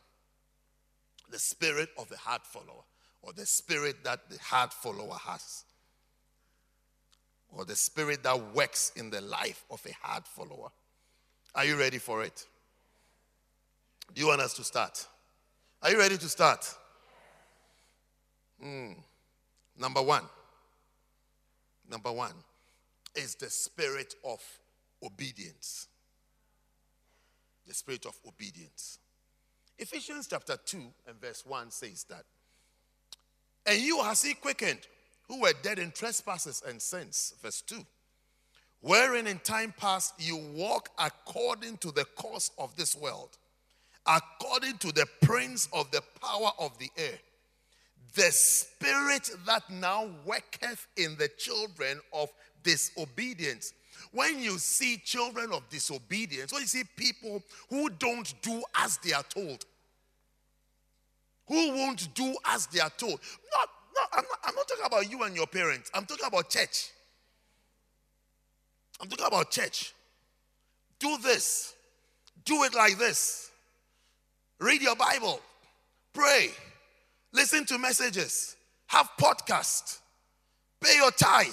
The 1.30 1.38
spirit 1.38 1.88
of 1.98 2.08
the 2.08 2.16
hard 2.16 2.42
follower, 2.42 2.84
or 3.22 3.32
the 3.32 3.46
spirit 3.46 4.04
that 4.04 4.30
the 4.30 4.38
hard 4.38 4.72
follower 4.72 5.16
has 5.26 5.64
or 7.56 7.64
the 7.64 7.76
spirit 7.76 8.22
that 8.22 8.54
works 8.54 8.92
in 8.96 9.10
the 9.10 9.20
life 9.20 9.64
of 9.70 9.84
a 9.86 9.92
hard 10.06 10.26
follower. 10.26 10.68
Are 11.54 11.64
you 11.64 11.76
ready 11.76 11.98
for 11.98 12.24
it? 12.24 12.44
Do 14.12 14.20
you 14.20 14.28
want 14.28 14.40
us 14.40 14.54
to 14.54 14.64
start? 14.64 15.06
Are 15.84 15.90
you 15.90 15.98
ready 15.98 16.16
to 16.16 16.28
start? 16.30 16.66
Mm. 18.64 18.96
Number 19.78 20.00
one. 20.00 20.24
Number 21.90 22.10
one 22.10 22.32
is 23.14 23.34
the 23.34 23.50
spirit 23.50 24.14
of 24.24 24.40
obedience. 25.04 25.88
The 27.66 27.74
spirit 27.74 28.06
of 28.06 28.18
obedience. 28.26 28.98
Ephesians 29.78 30.26
chapter 30.26 30.56
2 30.56 30.78
and 31.06 31.20
verse 31.20 31.44
1 31.44 31.70
says 31.70 32.04
that. 32.04 32.24
And 33.66 33.78
you 33.78 34.02
has 34.02 34.22
he 34.22 34.32
quickened 34.32 34.86
who 35.28 35.42
were 35.42 35.52
dead 35.62 35.78
in 35.78 35.90
trespasses 35.90 36.62
and 36.66 36.80
sins. 36.80 37.34
Verse 37.42 37.60
2. 37.60 37.84
Wherein 38.80 39.26
in 39.26 39.38
time 39.40 39.74
past 39.76 40.14
you 40.18 40.38
walk 40.54 40.88
according 40.98 41.76
to 41.78 41.90
the 41.90 42.06
course 42.16 42.50
of 42.56 42.74
this 42.74 42.96
world, 42.96 43.36
according 44.06 44.78
to 44.78 44.92
the 44.92 45.06
prince 45.22 45.68
of 45.72 45.90
the 45.90 46.02
power 46.20 46.50
of 46.58 46.76
the 46.78 46.90
air, 46.96 47.18
the 48.14 48.30
spirit 48.30 49.30
that 49.46 49.68
now 49.70 50.08
worketh 50.24 50.86
in 50.96 51.16
the 51.16 51.28
children 51.38 52.00
of 52.12 52.28
disobedience. 52.62 53.72
When 54.12 54.38
you 54.38 54.58
see 54.58 54.98
children 54.98 55.52
of 55.52 55.68
disobedience, 55.68 56.52
when 56.52 56.62
you 56.62 56.68
see 56.68 56.84
people 56.96 57.42
who 57.68 57.90
don't 57.90 58.32
do 58.42 58.62
as 58.76 58.98
they 58.98 59.12
are 59.12 59.24
told, 59.24 59.64
who 61.46 61.70
won't 61.74 62.14
do 62.14 62.34
as 62.46 62.66
they 62.68 62.80
are 62.80 62.90
told, 62.90 63.20
not 63.52 63.68
no, 63.94 64.00
I'm 64.12 64.24
not, 64.24 64.38
I'm 64.44 64.54
not 64.54 64.68
talking 64.68 64.84
about 64.84 65.10
you 65.10 65.22
and 65.22 65.36
your 65.36 65.46
parents. 65.46 65.90
I'm 65.94 66.04
talking 66.04 66.26
about 66.26 66.50
church. 66.50 66.90
I'm 69.00 69.08
talking 69.08 69.26
about 69.26 69.50
church. 69.50 69.92
Do 70.98 71.16
this. 71.18 71.74
Do 72.44 72.64
it 72.64 72.74
like 72.74 72.98
this. 72.98 73.43
Read 74.64 74.80
your 74.80 74.96
Bible. 74.96 75.40
Pray. 76.14 76.48
Listen 77.34 77.66
to 77.66 77.76
messages. 77.76 78.56
Have 78.86 79.10
podcast. 79.20 79.98
Pay 80.80 80.96
your 80.96 81.10
tithe. 81.10 81.52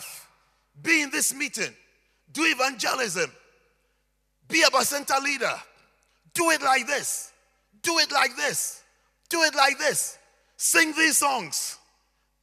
Be 0.82 1.02
in 1.02 1.12
this 1.12 1.34
meeting. 1.34 1.74
Do 2.32 2.44
evangelism. 2.46 3.30
Be 4.48 4.62
a 4.62 4.68
Bacenta 4.68 5.22
leader. 5.22 5.54
Do 6.34 6.52
it 6.52 6.62
like 6.62 6.88
this. 6.88 7.34
Do 7.82 8.00
it 8.00 8.14
like 8.14 8.38
this. 8.38 8.82
Do 9.30 9.42
it 9.42 9.56
like 9.56 9.78
this. 9.78 10.18
Sing 10.56 10.94
these 10.94 11.18
songs. 11.18 11.80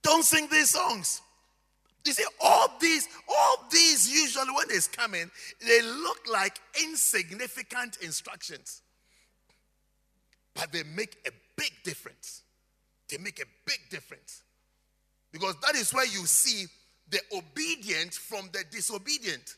Don't 0.02 0.22
sing 0.22 0.48
these 0.52 0.68
songs. 0.68 1.22
You 2.04 2.12
see, 2.12 2.26
all 2.44 2.76
these, 2.78 3.08
all 3.26 3.64
these 3.70 4.12
usually 4.12 4.52
when 4.54 4.66
it's 4.68 4.86
coming, 4.86 5.30
they 5.66 5.80
look 5.80 6.18
like 6.30 6.60
insignificant 6.82 7.96
instructions. 8.02 8.82
But 10.58 10.72
they 10.72 10.82
make 10.82 11.16
a 11.24 11.30
big 11.56 11.72
difference. 11.84 12.42
They 13.08 13.18
make 13.18 13.38
a 13.40 13.46
big 13.64 13.78
difference. 13.90 14.42
Because 15.32 15.54
that 15.64 15.76
is 15.76 15.94
where 15.94 16.06
you 16.06 16.26
see 16.26 16.66
the 17.10 17.20
obedient 17.32 18.12
from 18.12 18.50
the 18.52 18.64
disobedient. 18.70 19.54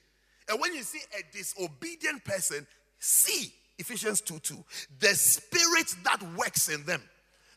And 0.48 0.60
when 0.60 0.74
you 0.74 0.82
see 0.82 1.00
a 1.18 1.22
disobedient 1.34 2.24
person, 2.24 2.66
see 2.98 3.52
Ephesians 3.78 4.20
2 4.20 4.40
2, 4.40 4.64
the 5.00 5.14
spirit 5.14 5.94
that 6.04 6.22
works 6.36 6.68
in 6.68 6.84
them. 6.84 7.02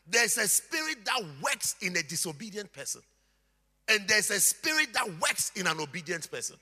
There's 0.06 0.38
a 0.38 0.48
spirit 0.48 1.04
that 1.04 1.22
works 1.42 1.76
in 1.82 1.96
a 1.96 2.02
disobedient 2.02 2.72
person. 2.72 3.02
And 3.88 4.08
there's 4.08 4.30
a 4.30 4.40
spirit 4.40 4.92
that 4.94 5.06
works 5.20 5.52
in 5.54 5.66
an 5.66 5.80
obedient 5.80 6.30
person. 6.30 6.56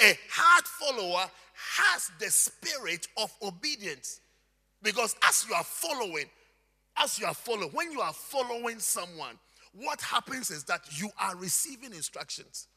A 0.00 0.16
hard 0.30 0.64
follower 0.64 1.26
has 1.54 2.10
the 2.20 2.30
spirit 2.30 3.08
of 3.16 3.32
obedience. 3.42 4.20
Because 4.82 5.16
as 5.26 5.46
you 5.48 5.54
are 5.54 5.64
following, 5.64 6.26
as 6.96 7.18
you 7.18 7.26
are 7.26 7.34
following, 7.34 7.70
when 7.70 7.92
you 7.92 8.00
are 8.00 8.12
following 8.12 8.78
someone, 8.78 9.38
what 9.72 10.00
happens 10.00 10.50
is 10.50 10.64
that 10.64 10.80
you 10.90 11.10
are 11.20 11.36
receiving 11.36 11.92
instructions. 11.92 12.68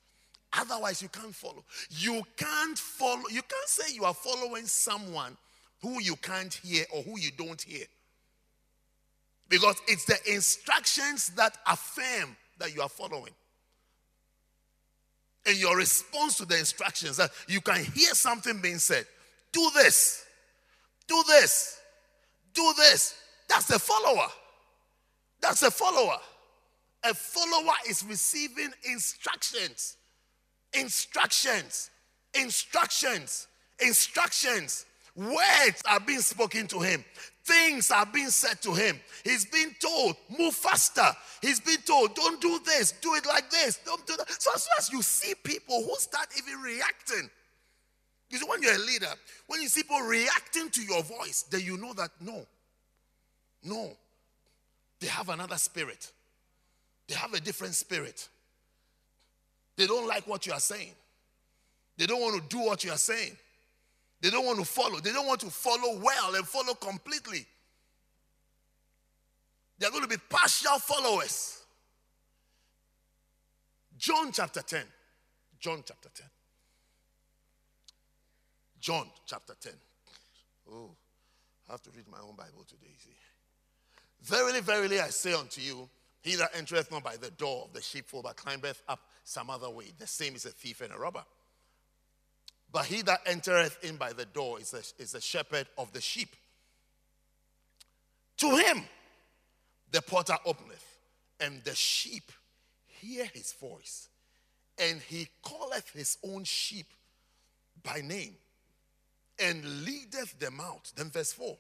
Otherwise, 0.54 1.02
you 1.02 1.10
can't 1.10 1.36
follow. 1.36 1.64
You 1.90 2.24
can't 2.36 2.78
follow. 2.78 3.24
You 3.30 3.42
can't 3.42 3.68
say 3.68 3.94
you 3.94 4.04
are 4.04 4.14
following 4.14 4.66
someone 4.66 5.38
who 5.82 6.02
you 6.02 6.16
can't 6.18 6.54
hear 6.54 6.86
or 6.94 7.04
who 7.04 7.20
you 7.20 7.32
don't 7.38 7.62
hear. 7.62 7.86
Because 9.48 9.76
it's 9.88 10.06
the 10.06 10.18
instructions 10.34 11.30
that 11.30 11.58
affirm 11.68 12.36
that 12.60 12.74
you 12.74 12.82
are 12.82 12.90
following. 12.90 13.34
And 15.46 15.58
your 15.58 15.78
response 15.78 16.38
to 16.38 16.46
the 16.46 16.58
instructions 16.58 17.18
that 17.18 17.32
you 17.48 17.62
can 17.62 17.84
hear 17.84 18.14
something 18.14 18.60
being 18.62 18.78
said. 18.78 19.06
Do 19.52 19.70
this. 19.74 20.26
Do 21.08 21.24
this. 21.28 21.79
Do 22.54 22.74
this. 22.78 23.16
That's 23.48 23.70
a 23.70 23.80
follower. 23.80 24.28
That's 25.42 25.62
a 25.64 25.72
follower. 25.72 26.18
A 27.04 27.14
follower 27.14 27.74
is 27.88 28.04
receiving 28.04 28.72
instructions. 28.90 29.98
Instructions. 30.74 31.90
Instructions. 32.34 33.48
Instructions. 33.80 34.86
Words 35.16 35.82
are 35.86 36.00
being 36.00 36.20
spoken 36.20 36.68
to 36.68 36.80
him. 36.80 37.04
Things 37.44 37.90
are 37.90 38.06
being 38.06 38.30
said 38.30 38.62
to 38.62 38.74
him. 38.74 39.00
He's 39.24 39.46
been 39.46 39.76
told, 39.82 40.16
move 40.38 40.54
faster. 40.54 41.08
He's 41.42 41.60
been 41.60 41.82
told, 41.86 42.14
don't 42.14 42.40
do 42.40 42.60
this, 42.66 42.92
do 43.02 43.16
it 43.16 43.26
like 43.26 43.50
this, 43.50 43.80
don't 43.86 44.06
do 44.06 44.16
that. 44.18 44.30
So 44.42 44.52
as 44.54 44.64
soon 44.64 44.74
as 44.78 44.92
you 44.92 45.02
see 45.02 45.34
people 45.44 45.84
who 45.84 45.96
start 45.96 46.28
even 46.38 46.62
reacting, 46.62 47.30
you 48.30 48.38
see, 48.38 48.46
when 48.48 48.62
you're 48.62 48.76
a 48.76 48.80
leader, 48.80 49.12
when 49.48 49.62
you 49.62 49.68
see 49.68 49.82
people 49.82 50.02
reacting 50.02 50.70
to 50.70 50.82
your 50.84 51.02
voice, 51.04 51.44
then 51.50 51.62
you 51.62 51.78
know 51.78 51.94
that 51.94 52.12
no, 52.22 52.46
no, 53.64 53.92
they 55.00 55.08
have 55.08 55.30
another 55.30 55.58
spirit. 55.58 56.12
They 57.08 57.16
have 57.16 57.34
a 57.34 57.40
different 57.40 57.74
spirit. 57.74 58.28
They 59.76 59.88
don't 59.88 60.08
like 60.08 60.28
what 60.28 60.46
you 60.46 60.54
are 60.54 60.60
saying. 60.60 60.94
They 61.98 62.06
don't 62.06 62.22
want 62.22 62.42
to 62.42 62.56
do 62.56 62.64
what 62.64 62.84
you 62.84 62.92
are 62.92 62.98
saying. 62.98 63.36
They 64.22 64.30
don't 64.30 64.46
want 64.46 64.60
to 64.60 64.66
follow. 64.66 65.00
They 65.00 65.12
don't 65.12 65.26
want 65.26 65.40
to 65.42 65.50
follow 65.50 66.00
well 66.00 66.36
and 66.36 66.46
follow 66.46 66.74
completely. 66.74 67.46
They're 69.80 69.90
going 69.90 70.04
to 70.04 70.10
be 70.10 70.18
partial 70.30 70.78
followers. 70.80 71.64
John 73.98 74.32
chapter 74.32 74.62
10. 74.62 74.84
John 75.60 75.84
chapter 75.86 76.10
10. 76.14 76.28
John 78.80 79.08
chapter 79.26 79.54
10. 79.60 79.74
Oh, 80.72 80.92
I 81.68 81.74
have 81.74 81.82
to 81.84 81.90
read 81.92 82.08
my 82.08 82.20
own 82.20 82.36
Bible 82.36 82.66
today, 82.68 82.94
see. 82.98 83.16
Verily, 84.22 84.62
verily, 84.62 85.00
I 85.00 85.10
say 85.10 85.34
unto 85.34 85.62
you, 85.62 85.90
he 86.22 86.36
that 86.36 86.52
entereth 86.54 86.92
not 86.92 87.04
by 87.04 87.16
the 87.16 87.32
door 87.32 87.66
of 87.66 87.74
the 87.74 87.82
sheepfold, 87.82 88.24
but 88.24 88.36
climbeth 88.36 88.82
up 88.88 89.00
some 89.24 89.50
other 89.50 89.70
way, 89.70 89.86
the 89.98 90.08
same 90.08 90.36
is 90.36 90.46
a 90.46 90.50
thief 90.50 90.82
and 90.82 90.92
a 90.94 90.98
robber. 90.98 91.24
But 92.72 92.86
he 92.86 93.02
that 93.04 93.22
entereth 93.26 93.84
in 93.84 93.98
by 93.98 94.14
the 94.14 94.26
door 94.26 94.60
is 94.60 94.74
a, 94.74 95.02
is 95.02 95.16
a 95.16 95.22
shepherd 95.22 95.68
of 95.78 95.92
the 95.92 96.02
sheep. 96.02 96.36
To 98.38 98.56
him 98.56 98.84
the 99.92 100.02
porter 100.02 100.38
openeth, 100.46 100.86
and 101.40 101.64
the 101.64 101.76
sheep 101.76 102.32
hear 102.86 103.26
his 103.34 103.54
voice, 103.54 104.10
and 104.78 105.02
he 105.02 105.28
calleth 105.44 105.90
his 105.92 106.18
own 106.24 106.44
sheep 106.44 106.88
by 107.84 108.02
name, 108.02 108.36
and 109.42 109.86
leadeth 109.86 110.40
them 110.40 110.60
out. 110.62 110.92
Then 110.96 111.10
verse 111.10 111.34
4. 111.34 111.58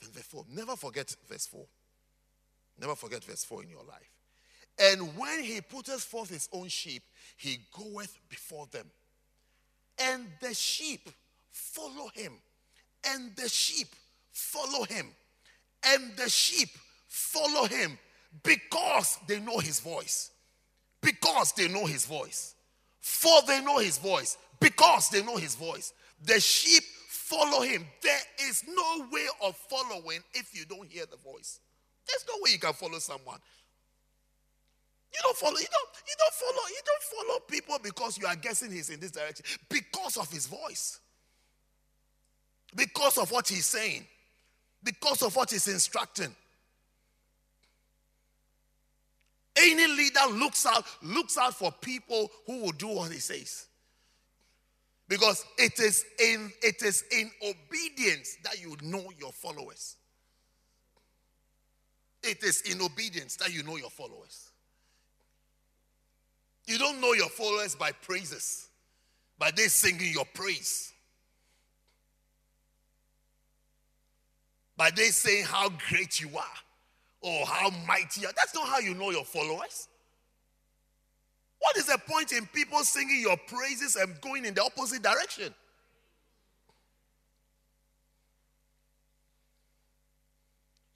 Then 0.00 0.10
verse 0.12 0.26
4. 0.26 0.44
Never 0.54 0.76
forget 0.76 1.14
verse 1.28 1.46
4. 1.46 1.64
Never 2.80 2.94
forget 2.94 3.24
verse 3.24 3.44
4 3.44 3.64
in 3.64 3.70
your 3.70 3.84
life. 3.84 4.10
And 4.80 5.16
when 5.16 5.42
he 5.42 5.60
putteth 5.60 6.02
forth 6.02 6.30
his 6.30 6.48
own 6.52 6.68
sheep, 6.68 7.02
he 7.36 7.58
goeth 7.72 8.16
before 8.28 8.66
them 8.66 8.90
and 9.98 10.26
the 10.40 10.54
sheep 10.54 11.08
follow 11.50 12.08
him. 12.14 12.32
And 13.12 13.34
the 13.36 13.48
sheep 13.48 13.88
follow 14.30 14.84
him. 14.84 15.08
And 15.84 16.16
the 16.16 16.28
sheep 16.28 16.68
follow 17.06 17.66
him 17.66 17.98
because 18.42 19.18
they 19.26 19.40
know 19.40 19.58
his 19.58 19.80
voice. 19.80 20.30
Because 21.00 21.52
they 21.52 21.68
know 21.68 21.86
his 21.86 22.04
voice. 22.04 22.54
For 23.00 23.40
they 23.46 23.60
know 23.62 23.78
his 23.78 23.98
voice. 23.98 24.36
Because 24.60 25.10
they 25.10 25.22
know 25.22 25.36
his 25.36 25.54
voice. 25.54 25.92
The 26.24 26.40
sheep 26.40 26.82
follow 27.08 27.62
him. 27.62 27.86
There 28.02 28.20
is 28.48 28.64
no 28.66 29.06
way 29.12 29.26
of 29.42 29.56
following 29.56 30.20
if 30.34 30.54
you 30.54 30.64
don't 30.64 30.88
hear 30.88 31.04
the 31.06 31.16
voice. 31.16 31.60
There's 32.06 32.24
no 32.26 32.42
way 32.42 32.52
you 32.52 32.58
can 32.58 32.72
follow 32.72 32.98
someone 32.98 33.38
you 35.14 35.20
don't 35.22 35.36
follow, 35.36 35.58
you 35.58 35.66
don't, 35.70 35.88
you 36.06 36.14
don't 36.18 36.34
follow, 36.34 36.68
you 36.68 36.80
don't 36.84 37.26
follow 37.26 37.40
people 37.40 37.78
because 37.82 38.18
you 38.18 38.26
are 38.26 38.36
guessing 38.36 38.70
he's 38.70 38.90
in 38.90 39.00
this 39.00 39.10
direction. 39.10 39.44
Because 39.68 40.16
of 40.16 40.30
his 40.30 40.46
voice. 40.46 41.00
Because 42.74 43.16
of 43.16 43.30
what 43.30 43.48
he's 43.48 43.66
saying. 43.66 44.06
Because 44.84 45.22
of 45.22 45.34
what 45.34 45.50
he's 45.50 45.66
instructing. 45.66 46.34
Any 49.56 49.86
leader 49.86 50.20
looks 50.30 50.66
out, 50.66 50.84
looks 51.02 51.38
out 51.38 51.54
for 51.54 51.72
people 51.80 52.30
who 52.46 52.62
will 52.62 52.72
do 52.72 52.88
what 52.88 53.10
he 53.10 53.18
says. 53.18 53.66
Because 55.08 55.44
it 55.56 55.80
is 55.80 56.04
in 56.20 56.52
it 56.62 56.82
is 56.82 57.02
in 57.10 57.30
obedience 57.42 58.36
that 58.44 58.60
you 58.60 58.76
know 58.82 59.10
your 59.18 59.32
followers. 59.32 59.96
It 62.22 62.42
is 62.42 62.60
in 62.62 62.82
obedience 62.82 63.36
that 63.36 63.52
you 63.52 63.62
know 63.62 63.76
your 63.76 63.90
followers. 63.90 64.50
You 66.66 66.76
don't 66.76 67.00
know 67.00 67.14
your 67.14 67.30
followers 67.30 67.74
by 67.74 67.92
praises, 67.92 68.68
by 69.38 69.50
they 69.50 69.68
singing 69.68 70.12
your 70.12 70.26
praise. 70.34 70.92
By 74.76 74.90
they 74.90 75.04
saying 75.04 75.44
how 75.44 75.70
great 75.88 76.20
you 76.20 76.28
are 76.36 76.44
or 77.22 77.46
how 77.46 77.70
mighty 77.86 78.20
you 78.20 78.28
are. 78.28 78.32
That's 78.36 78.54
not 78.54 78.68
how 78.68 78.78
you 78.78 78.94
know 78.94 79.10
your 79.10 79.24
followers. 79.24 79.88
What 81.60 81.76
is 81.76 81.86
the 81.86 81.98
point 82.08 82.32
in 82.32 82.46
people 82.46 82.78
singing 82.80 83.20
your 83.20 83.36
praises 83.36 83.96
and 83.96 84.20
going 84.20 84.44
in 84.44 84.54
the 84.54 84.62
opposite 84.62 85.02
direction? 85.02 85.52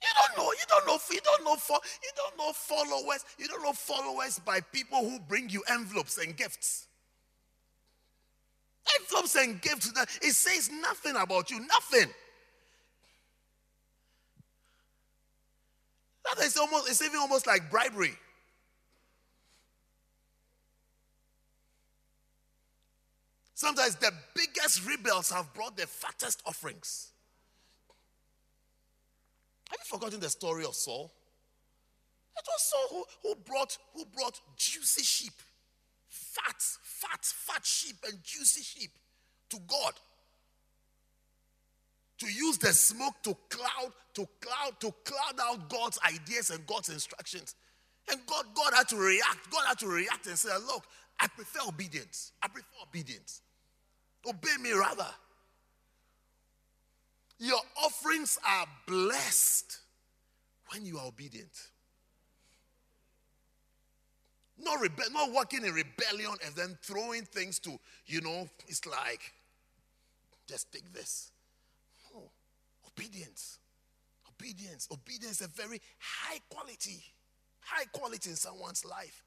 You 0.01 0.09
don't 0.27 0.37
know. 0.37 0.51
You 0.51 0.65
don't 0.67 0.87
know. 0.87 0.99
You 1.11 1.19
don't 1.23 1.43
know. 1.45 1.57
You 2.03 2.11
don't 2.15 2.37
know 2.37 2.53
followers. 2.53 3.25
You 3.37 3.47
don't 3.47 3.63
know 3.63 3.73
followers 3.73 4.39
by 4.39 4.59
people 4.61 4.99
who 4.99 5.19
bring 5.19 5.49
you 5.49 5.63
envelopes 5.69 6.17
and 6.17 6.35
gifts. 6.35 6.87
Envelopes 8.99 9.35
and 9.35 9.61
gifts. 9.61 9.91
It 10.21 10.33
says 10.33 10.69
nothing 10.71 11.15
about 11.15 11.49
you. 11.51 11.59
Nothing. 11.59 12.09
That 16.25 16.43
is 16.43 16.57
almost. 16.57 16.89
It's 16.89 17.01
even 17.01 17.19
almost 17.19 17.47
like 17.47 17.69
bribery. 17.71 18.17
Sometimes 23.63 23.95
the 23.95 24.11
biggest 24.35 24.85
rebels 24.85 25.31
have 25.31 25.53
brought 25.53 25.77
the 25.77 25.87
fattest 25.87 26.43
offerings. 26.45 27.13
Have 29.69 29.79
you 29.79 29.97
forgotten 29.97 30.19
the 30.19 30.29
story 30.29 30.65
of 30.65 30.75
Saul? 30.75 31.13
It 32.35 32.43
was 32.45 32.61
Saul 32.61 32.87
who, 32.89 33.29
who 33.29 33.35
brought 33.45 33.77
who 33.93 34.03
brought 34.03 34.37
juicy 34.57 35.03
sheep, 35.03 35.31
fat, 36.09 36.61
fat, 36.81 37.23
fat 37.23 37.65
sheep 37.65 37.95
and 38.05 38.21
juicy 38.21 38.63
sheep 38.63 38.91
to 39.51 39.57
God. 39.65 39.93
To 42.17 42.25
use 42.25 42.57
the 42.57 42.73
smoke 42.73 43.15
to 43.23 43.33
cloud, 43.47 43.93
to 44.15 44.27
cloud, 44.41 44.77
to 44.81 44.93
cloud 45.05 45.39
out 45.41 45.69
God's 45.69 45.99
ideas 46.05 46.49
and 46.49 46.67
God's 46.67 46.89
instructions. 46.89 47.55
And 48.11 48.19
God, 48.25 48.43
God 48.55 48.73
had 48.75 48.89
to 48.89 48.97
react. 48.97 49.49
God 49.49 49.63
had 49.65 49.79
to 49.79 49.87
react 49.87 50.27
and 50.27 50.37
say, 50.37 50.49
Look, 50.67 50.83
I 51.17 51.27
prefer 51.27 51.61
obedience. 51.65 52.33
I 52.41 52.49
prefer 52.49 52.67
obedience. 52.85 53.39
Obey 54.27 54.57
me 54.61 54.71
rather. 54.71 55.07
Your 57.39 57.59
offerings 57.83 58.39
are 58.47 58.65
blessed 58.87 59.79
when 60.71 60.85
you 60.85 60.97
are 60.97 61.07
obedient. 61.07 61.51
Not, 64.57 64.79
rebe- 64.79 65.11
not 65.11 65.31
working 65.33 65.65
in 65.65 65.73
rebellion 65.73 66.35
and 66.45 66.55
then 66.55 66.77
throwing 66.81 67.23
things 67.23 67.59
to, 67.59 67.77
you 68.05 68.21
know, 68.21 68.47
it's 68.67 68.85
like, 68.85 69.33
just 70.47 70.71
take 70.71 70.93
this. 70.93 71.31
No. 72.13 72.21
Obedience. 72.87 73.59
Obedience. 74.29 74.87
Obedience 74.91 75.41
is 75.41 75.47
a 75.47 75.49
very 75.49 75.81
high 75.99 76.39
quality. 76.49 77.03
High 77.59 77.85
quality 77.91 78.29
in 78.29 78.35
someone's 78.35 78.85
life. 78.85 79.23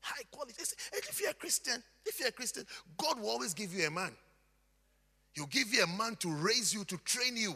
High 0.00 0.22
quality. 0.30 0.54
If 0.92 1.20
you're 1.20 1.30
a 1.30 1.34
Christian, 1.34 1.82
if 2.06 2.18
you're 2.18 2.28
a 2.28 2.32
Christian, 2.32 2.64
God 2.96 3.20
will 3.20 3.28
always 3.28 3.52
give 3.52 3.74
you 3.74 3.86
a 3.86 3.90
man. 3.90 4.12
He'll 5.32 5.46
give 5.46 5.72
you 5.72 5.84
a 5.84 5.86
man 5.86 6.16
to 6.16 6.30
raise 6.30 6.74
you, 6.74 6.84
to 6.84 6.96
train 6.98 7.36
you, 7.36 7.54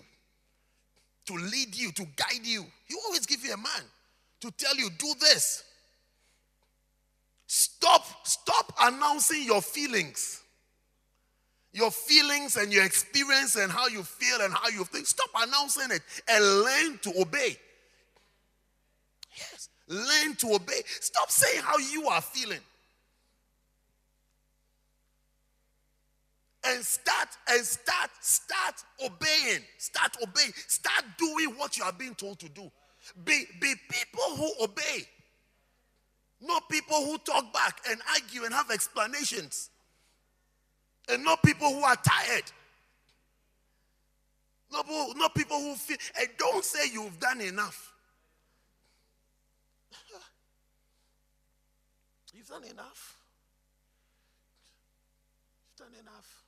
to 1.26 1.34
lead 1.34 1.74
you, 1.74 1.92
to 1.92 2.06
guide 2.16 2.44
you. 2.44 2.64
He'll 2.86 2.98
always 3.06 3.26
give 3.26 3.44
you 3.44 3.52
a 3.52 3.56
man 3.56 3.82
to 4.40 4.50
tell 4.52 4.76
you, 4.76 4.90
do 4.98 5.12
this. 5.20 5.64
Stop, 7.46 8.04
stop 8.26 8.72
announcing 8.82 9.42
your 9.42 9.62
feelings. 9.62 10.42
Your 11.72 11.90
feelings 11.90 12.56
and 12.56 12.72
your 12.72 12.84
experience 12.84 13.56
and 13.56 13.70
how 13.70 13.88
you 13.88 14.02
feel 14.02 14.42
and 14.42 14.52
how 14.52 14.68
you 14.68 14.84
think. 14.84 15.06
Stop 15.06 15.30
announcing 15.36 15.90
it 15.90 16.02
and 16.28 16.44
learn 16.44 16.98
to 16.98 17.20
obey. 17.20 17.56
Yes, 19.36 19.68
learn 19.88 20.36
to 20.36 20.54
obey. 20.54 20.82
Stop 21.00 21.30
saying 21.30 21.62
how 21.64 21.78
you 21.78 22.06
are 22.08 22.20
feeling. 22.20 22.60
And 26.66 26.84
start 26.84 27.28
and 27.50 27.64
start 27.64 28.10
start 28.20 28.74
obeying 29.04 29.62
start 29.78 30.16
obeying 30.22 30.52
start 30.66 31.04
doing 31.18 31.50
what 31.58 31.76
you 31.76 31.84
are 31.84 31.92
being 31.92 32.14
told 32.14 32.38
to 32.38 32.48
do 32.48 32.70
be 33.24 33.44
be 33.60 33.74
people 33.88 34.36
who 34.36 34.64
obey 34.64 35.06
not 36.44 36.68
people 36.68 37.04
who 37.04 37.16
talk 37.18 37.52
back 37.52 37.80
and 37.88 38.00
argue 38.12 38.44
and 38.44 38.52
have 38.52 38.70
explanations. 38.70 39.70
And 41.08 41.24
not 41.24 41.42
people 41.42 41.68
who 41.68 41.82
are 41.82 41.96
tired. 41.96 42.44
Not, 44.70 44.86
not 45.16 45.34
people 45.34 45.58
who 45.58 45.74
feel, 45.74 45.96
and 46.18 46.28
don't 46.38 46.64
say 46.64 46.90
you've 46.92 47.18
done 47.18 47.40
enough. 47.40 47.92
You've 52.34 52.48
done 52.48 52.64
enough. 52.64 53.16
You've 55.70 55.88
done 55.88 56.00
enough. 56.00 56.43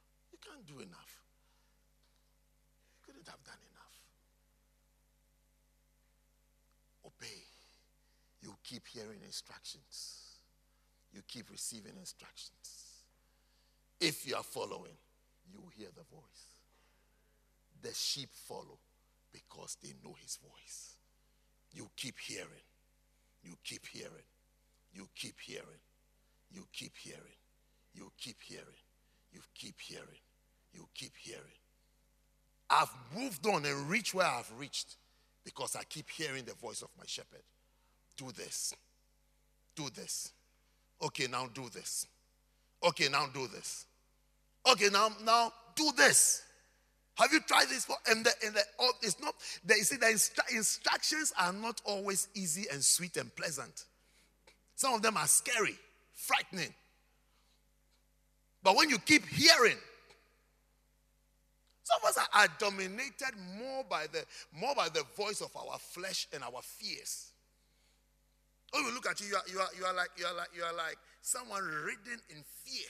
Do 0.67 0.81
enough. 0.81 1.23
You 2.91 2.99
couldn't 3.07 3.29
have 3.29 3.43
done 3.45 3.62
enough. 3.71 3.97
Obey 7.07 7.47
you 8.47 8.55
keep 8.62 8.87
hearing 8.87 9.19
instructions. 9.25 10.39
You 11.12 11.21
keep 11.27 11.51
receiving 11.51 11.97
instructions. 11.99 13.03
If 14.01 14.25
you 14.25 14.37
are 14.37 14.45
following, 14.45 14.97
you 15.51 15.61
will 15.61 15.73
hear 15.77 15.89
the 15.97 16.05
voice. 16.05 16.61
The 17.83 17.93
sheep 17.93 18.29
follow 18.33 18.79
because 19.33 19.77
they 19.83 19.95
know 20.05 20.14
his 20.23 20.37
voice. 20.37 20.97
You 21.73 21.91
keep 21.97 22.21
hearing. 22.21 22.67
You 23.43 23.55
keep 23.64 23.85
hearing. 23.87 24.29
You 24.93 25.09
keep 25.17 25.41
hearing. 25.41 25.83
You 26.51 26.67
keep 26.73 26.97
hearing. 26.97 27.39
You 27.95 28.12
keep 28.17 28.37
hearing. 28.43 28.85
You 29.33 29.41
keep 29.55 29.81
hearing. 29.81 30.23
You 30.77 30.87
keep 30.95 31.12
hearing. 31.18 31.43
I've 32.68 32.91
moved 33.16 33.47
on 33.47 33.64
and 33.64 33.89
reached 33.89 34.12
where 34.12 34.27
I've 34.27 34.51
reached 34.59 34.97
because 35.45 35.74
I 35.74 35.85
keep 35.85 36.11
hearing 36.11 36.45
the 36.45 36.55
voice 36.55 36.83
of 36.83 36.89
my 36.99 37.05
shepherd. 37.07 37.43
Do 38.16 38.27
this. 38.37 38.74
Do 39.74 39.89
this. 39.95 40.33
Okay, 41.03 41.27
now 41.31 41.49
do 41.53 41.68
this. 41.72 42.07
Okay, 42.85 43.09
now 43.09 43.27
do 43.33 43.47
this. 43.49 43.87
Okay, 44.70 44.89
now 44.93 45.09
now 45.24 45.53
do 45.74 45.91
this. 45.97 46.43
Have 47.14 47.33
you 47.33 47.41
tried 47.41 47.68
this 47.68 47.87
for? 47.87 47.97
And 48.09 48.24
the, 48.24 48.33
and 48.45 48.55
the 48.55 48.62
oh, 48.79 48.93
it's 49.03 49.20
not. 49.20 49.35
You 49.68 49.83
see, 49.83 49.97
the 49.97 50.07
instru- 50.07 50.55
instructions 50.55 51.33
are 51.41 51.53
not 51.53 51.81
always 51.85 52.29
easy 52.35 52.66
and 52.70 52.85
sweet 52.85 53.16
and 53.16 53.35
pleasant. 53.35 53.85
Some 54.74 54.93
of 54.93 55.03
them 55.03 55.16
are 55.16 55.27
scary, 55.27 55.77
frightening. 56.12 56.74
But 58.62 58.77
when 58.77 58.91
you 58.91 58.99
keep 58.99 59.24
hearing, 59.27 59.77
some 61.87 62.01
of 62.03 62.09
us 62.09 62.18
are, 62.34 62.49
dominated 62.59 63.39
more 63.57 63.84
by 63.89 64.07
the 64.12 64.24
more 64.53 64.74
by 64.74 64.89
the 64.89 65.05
voice 65.16 65.41
of 65.41 65.55
our 65.55 65.78
flesh 65.78 66.26
and 66.32 66.43
our 66.43 66.61
fears. 66.61 67.30
Oh, 68.74 68.80
you 68.80 68.93
look 68.93 69.07
at 69.07 69.20
you, 69.20 69.28
you 69.28 69.37
are, 69.37 69.45
you 69.53 69.59
are, 69.61 69.68
you 69.78 69.84
are 69.84 69.95
like 69.95 70.09
you 70.18 70.26
are 70.26 70.34
like 70.34 70.49
you 70.53 70.64
are 70.64 70.74
like 70.74 70.97
someone 71.22 71.62
ridden 71.62 72.20
in 72.28 72.43
fear 72.64 72.89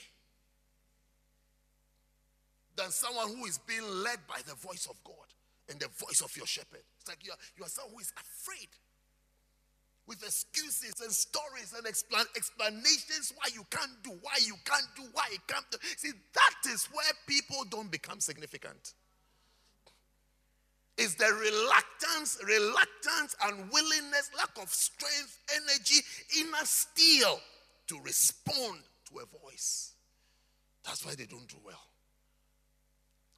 than 2.75 2.89
someone 2.89 3.27
who 3.35 3.45
is 3.45 3.59
being 3.59 3.87
led 4.03 4.17
by 4.27 4.39
the 4.47 4.55
voice 4.55 4.87
of 4.89 4.95
God 5.03 5.27
and 5.69 5.79
the 5.79 5.89
voice 6.03 6.21
of 6.21 6.35
your 6.35 6.47
shepherd. 6.47 6.81
It's 6.99 7.07
like 7.07 7.23
you 7.23 7.31
are, 7.31 7.37
you 7.55 7.65
are 7.65 7.69
someone 7.69 7.93
who 7.93 7.99
is 7.99 8.13
afraid 8.17 8.69
with 10.07 10.23
excuses 10.23 11.01
and 11.01 11.11
stories 11.11 11.73
and 11.75 11.85
explan- 11.85 12.35
explanations 12.35 13.33
why 13.35 13.49
you 13.53 13.65
can't 13.69 13.91
do, 14.03 14.11
why 14.21 14.37
you 14.45 14.55
can't 14.65 14.87
do, 14.95 15.03
why 15.13 15.27
you 15.31 15.39
can't 15.47 15.69
do. 15.69 15.77
See, 15.97 16.11
that 16.33 16.71
is 16.71 16.87
where 16.93 17.11
people 17.27 17.63
don't 17.69 17.91
become 17.91 18.19
significant 18.19 18.93
is 20.97 21.15
the 21.15 21.25
reluctance, 21.25 22.39
reluctance, 22.43 23.35
unwillingness, 23.43 24.31
lack 24.35 24.49
of 24.61 24.69
strength, 24.69 25.39
energy, 25.55 26.01
inner 26.39 26.65
steel 26.65 27.39
to 27.87 27.99
respond 28.01 28.79
to 29.09 29.19
a 29.19 29.39
voice. 29.41 29.93
That's 30.83 31.05
why 31.05 31.13
they 31.15 31.25
don't 31.25 31.47
do 31.47 31.57
well. 31.63 31.81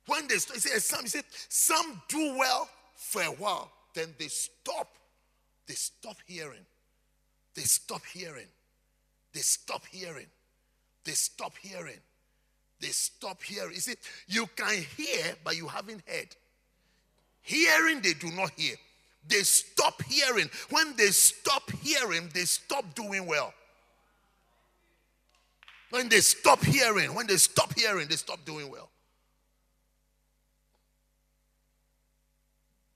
When 0.08 0.28
they 0.28 0.38
say 0.38 0.80
some, 0.80 1.02
you 1.04 1.10
say 1.10 1.22
some 1.50 2.02
do 2.08 2.38
well 2.38 2.70
for 2.96 3.22
a 3.22 3.26
while, 3.26 3.72
then 3.94 4.16
they 4.18 4.28
stop. 4.28 4.88
They 5.70 5.76
stop 5.76 6.18
hearing. 6.26 6.66
They 7.54 7.62
stop 7.62 8.02
hearing. 8.12 8.48
They 9.34 9.42
stop 9.42 9.86
hearing. 9.86 10.26
They 11.06 11.12
stop 11.12 11.54
hearing. 11.62 12.00
They 12.82 12.88
stop 12.88 13.44
hearing. 13.44 13.76
You 13.76 13.80
see, 13.80 13.94
you 14.28 14.50
can 14.56 14.84
hear, 14.98 15.36
but 15.44 15.56
you 15.56 15.68
haven't 15.68 16.02
heard. 16.08 16.36
Hearing, 17.44 18.02
they 18.02 18.14
do 18.14 18.32
not 18.32 18.50
hear. 18.58 18.76
They 19.28 19.44
stop 19.44 20.02
hearing. 20.02 20.50
When 20.72 20.96
they 20.96 21.12
stop 21.12 21.70
hearing, 21.84 22.30
they 22.34 22.46
stop 22.46 22.96
doing 22.96 23.28
well. 23.28 23.54
When 25.92 26.10
they 26.10 26.22
stop 26.22 26.64
hearing, 26.64 27.14
when 27.14 27.28
they 27.28 27.38
stop 27.38 27.78
hearing, 27.78 28.08
they 28.08 28.16
stop 28.16 28.44
doing 28.44 28.72
well. 28.72 28.89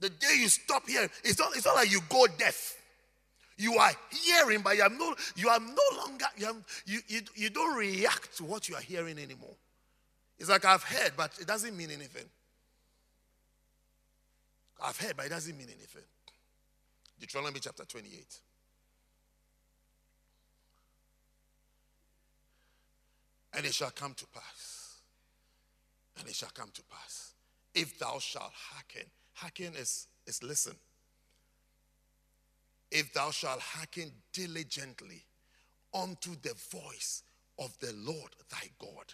The 0.04 0.10
day 0.10 0.36
you 0.38 0.50
stop 0.50 0.86
hearing, 0.86 1.10
it's 1.24 1.40
not, 1.40 1.56
it's 1.56 1.66
not 1.66 1.76
like 1.76 1.90
you 1.90 2.02
go 2.10 2.28
deaf. 2.38 2.76
You 3.56 3.78
are 3.78 3.92
hearing, 4.12 4.60
but 4.62 4.76
you 4.76 4.84
are 4.84 4.90
no, 4.90 5.16
you 5.38 5.48
are 5.48 5.62
no 5.62 5.98
longer, 5.98 6.26
you, 6.36 6.46
have, 6.46 6.58
you, 6.86 7.00
you, 7.08 7.22
you 7.36 7.50
don't 7.50 7.78
react 7.78 8.36
to 8.36 8.44
what 8.44 8.68
you 8.68 8.76
are 8.76 8.82
hearing 8.82 9.18
anymore. 9.18 9.56
It's 10.38 10.50
like 10.50 10.66
I've 10.66 10.84
heard, 10.84 11.14
but 11.16 11.32
it 11.40 11.48
doesn't 11.48 11.78
mean 11.78 11.90
anything. 11.90 12.26
I've 14.84 15.00
heard, 15.00 15.14
but 15.16 15.28
it 15.28 15.30
doesn't 15.30 15.58
mean 15.58 15.70
anything. 15.70 16.04
Deuteronomy 17.18 17.62
chapter 17.62 17.86
28. 17.86 18.26
And 23.54 23.66
it 23.66 23.74
shall 23.74 23.92
come 23.92 24.16
to 24.16 24.26
pass. 24.34 24.98
And 26.20 26.28
it 26.28 26.36
shall 26.36 26.52
come 26.54 26.72
to 26.74 26.84
pass. 26.92 27.36
If 27.74 27.98
thou 27.98 28.20
shalt 28.20 28.52
hearken. 28.54 29.10
Hearken 29.34 29.74
is, 29.76 30.08
is 30.28 30.42
listen. 30.44 30.76
If 32.92 33.14
thou 33.14 33.32
shalt 33.32 33.60
hearken 33.60 34.12
diligently 34.32 35.24
unto 35.94 36.36
the 36.42 36.54
voice 36.72 37.24
of 37.60 37.78
the 37.80 37.94
Lord 37.94 38.32
thy 38.50 38.70
God. 38.80 39.14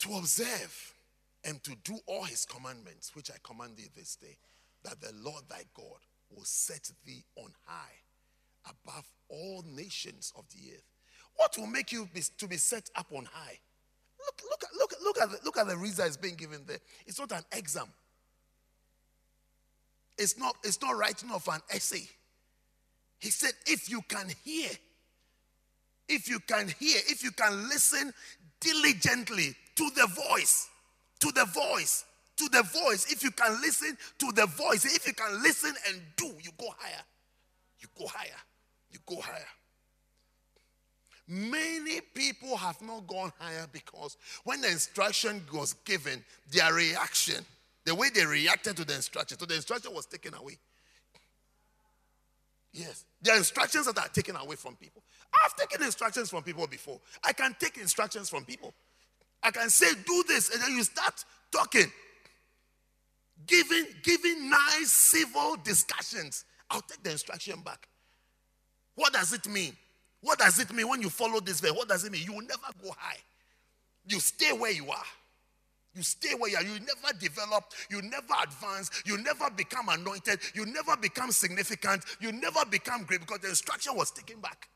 To 0.00 0.16
observe 0.16 0.94
and 1.44 1.62
to 1.64 1.74
do 1.84 1.98
all 2.06 2.24
his 2.24 2.44
commandments, 2.44 3.14
which 3.14 3.30
I 3.30 3.36
command 3.42 3.76
thee 3.76 3.88
this 3.96 4.16
day, 4.16 4.36
that 4.84 5.00
the 5.00 5.12
Lord 5.22 5.44
thy 5.48 5.62
God 5.74 5.98
will 6.30 6.44
set 6.44 6.90
thee 7.04 7.24
on 7.36 7.52
high 7.66 7.94
above 8.68 9.06
all 9.28 9.64
nations 9.66 10.32
of 10.36 10.44
the 10.50 10.74
earth. 10.74 10.84
What 11.36 11.56
will 11.56 11.66
make 11.66 11.92
you 11.92 12.08
be, 12.12 12.22
to 12.38 12.46
be 12.46 12.56
set 12.56 12.90
up 12.94 13.06
on 13.12 13.26
high? 13.32 13.58
Look, 14.26 14.42
look, 14.48 14.64
look, 14.78 14.94
look, 15.02 15.20
at 15.20 15.30
the, 15.30 15.38
look 15.44 15.58
at 15.58 15.66
the 15.66 15.76
reason 15.76 16.06
it's 16.06 16.16
being 16.16 16.36
given 16.36 16.62
there. 16.66 16.78
It's 17.06 17.18
not 17.18 17.32
an 17.32 17.44
exam. 17.52 17.86
It's 20.18 20.38
not, 20.38 20.56
it's 20.62 20.80
not 20.80 20.96
writing 20.96 21.30
of 21.30 21.46
an 21.48 21.60
essay. 21.70 22.08
He 23.18 23.30
said, 23.30 23.52
if 23.66 23.88
you 23.88 24.02
can 24.08 24.28
hear, 24.44 24.70
if 26.08 26.28
you 26.28 26.40
can 26.40 26.68
hear, 26.68 26.98
if 27.08 27.22
you 27.24 27.30
can 27.30 27.68
listen 27.68 28.12
diligently 28.60 29.54
to 29.76 29.90
the 29.96 30.06
voice 30.06 30.68
to 31.22 31.30
the 31.30 31.44
voice, 31.44 32.04
to 32.36 32.48
the 32.48 32.62
voice. 32.64 33.06
If 33.10 33.22
you 33.22 33.30
can 33.30 33.60
listen 33.60 33.96
to 34.18 34.32
the 34.32 34.46
voice, 34.46 34.84
if 34.84 35.06
you 35.06 35.14
can 35.14 35.40
listen 35.40 35.72
and 35.88 36.02
do, 36.16 36.26
you 36.42 36.50
go 36.58 36.66
higher. 36.76 37.02
You 37.78 37.86
go 37.96 38.06
higher. 38.08 38.40
You 38.90 38.98
go 39.06 39.20
higher. 39.20 39.46
Many 41.28 42.00
people 42.14 42.56
have 42.56 42.80
not 42.82 43.06
gone 43.06 43.32
higher 43.38 43.66
because 43.72 44.16
when 44.44 44.60
the 44.60 44.68
instruction 44.68 45.42
was 45.52 45.74
given, 45.84 46.24
their 46.50 46.74
reaction, 46.74 47.44
the 47.84 47.94
way 47.94 48.10
they 48.10 48.26
reacted 48.26 48.76
to 48.76 48.84
the 48.84 48.94
instruction, 48.94 49.38
so 49.38 49.46
the 49.46 49.54
instruction 49.54 49.94
was 49.94 50.06
taken 50.06 50.34
away. 50.34 50.58
Yes. 52.72 53.04
There 53.20 53.34
are 53.34 53.38
instructions 53.38 53.86
that 53.86 53.98
are 53.98 54.08
taken 54.08 54.36
away 54.36 54.56
from 54.56 54.76
people. 54.76 55.02
I've 55.44 55.54
taken 55.56 55.82
instructions 55.84 56.30
from 56.30 56.42
people 56.42 56.66
before. 56.66 57.00
I 57.22 57.32
can 57.32 57.54
take 57.58 57.76
instructions 57.76 58.28
from 58.28 58.44
people. 58.44 58.72
I 59.42 59.50
can 59.50 59.70
say, 59.70 59.86
do 60.06 60.24
this, 60.28 60.52
and 60.52 60.62
then 60.62 60.72
you 60.72 60.82
start 60.82 61.24
talking. 61.50 61.90
Giving, 63.46 63.86
giving 64.02 64.50
nice 64.50 64.92
civil 64.92 65.56
discussions. 65.64 66.44
I'll 66.70 66.82
take 66.82 67.02
the 67.02 67.10
instruction 67.12 67.60
back. 67.60 67.88
What 68.94 69.12
does 69.12 69.32
it 69.32 69.46
mean? 69.48 69.76
What 70.22 70.38
does 70.38 70.58
it 70.60 70.72
mean 70.72 70.88
when 70.88 71.02
you 71.02 71.10
follow 71.10 71.40
this 71.40 71.60
way? 71.62 71.70
What 71.70 71.88
does 71.88 72.04
it 72.04 72.12
mean? 72.12 72.22
You 72.24 72.32
will 72.32 72.42
never 72.42 72.68
go 72.82 72.90
high. 72.96 73.18
You 74.06 74.20
stay 74.20 74.52
where 74.52 74.70
you 74.70 74.88
are. 74.90 75.04
You 75.94 76.02
stay 76.02 76.34
where 76.38 76.50
you 76.50 76.56
are. 76.56 76.62
You 76.62 76.78
never 76.80 77.18
develop. 77.18 77.64
You 77.90 78.00
never 78.02 78.34
advance. 78.42 78.90
You 79.04 79.18
never 79.18 79.50
become 79.50 79.88
anointed. 79.88 80.40
You 80.54 80.64
never 80.64 80.96
become 80.96 81.32
significant. 81.32 82.04
You 82.20 82.32
never 82.32 82.64
become 82.70 83.02
great 83.02 83.20
because 83.20 83.40
the 83.40 83.48
instruction 83.48 83.94
was 83.96 84.10
taken 84.12 84.40
back. 84.40 84.68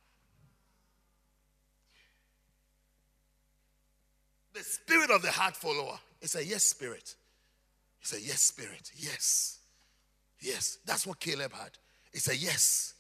The 4.53 4.63
spirit 4.63 5.11
of 5.11 5.23
the 5.23 5.31
heart 5.31 5.57
follower 5.57 5.99
is 6.21 6.35
a 6.35 6.45
yes 6.45 6.65
spirit. 6.65 7.15
It's 8.01 8.13
a 8.15 8.21
yes 8.21 8.41
spirit. 8.41 8.91
Yes. 8.97 9.59
Yes. 10.41 10.79
That's 10.85 11.07
what 11.07 11.21
Caleb 11.21 11.53
had. 11.53 11.71
It's 12.13 12.29
a 12.29 12.37
yes. 12.37 12.95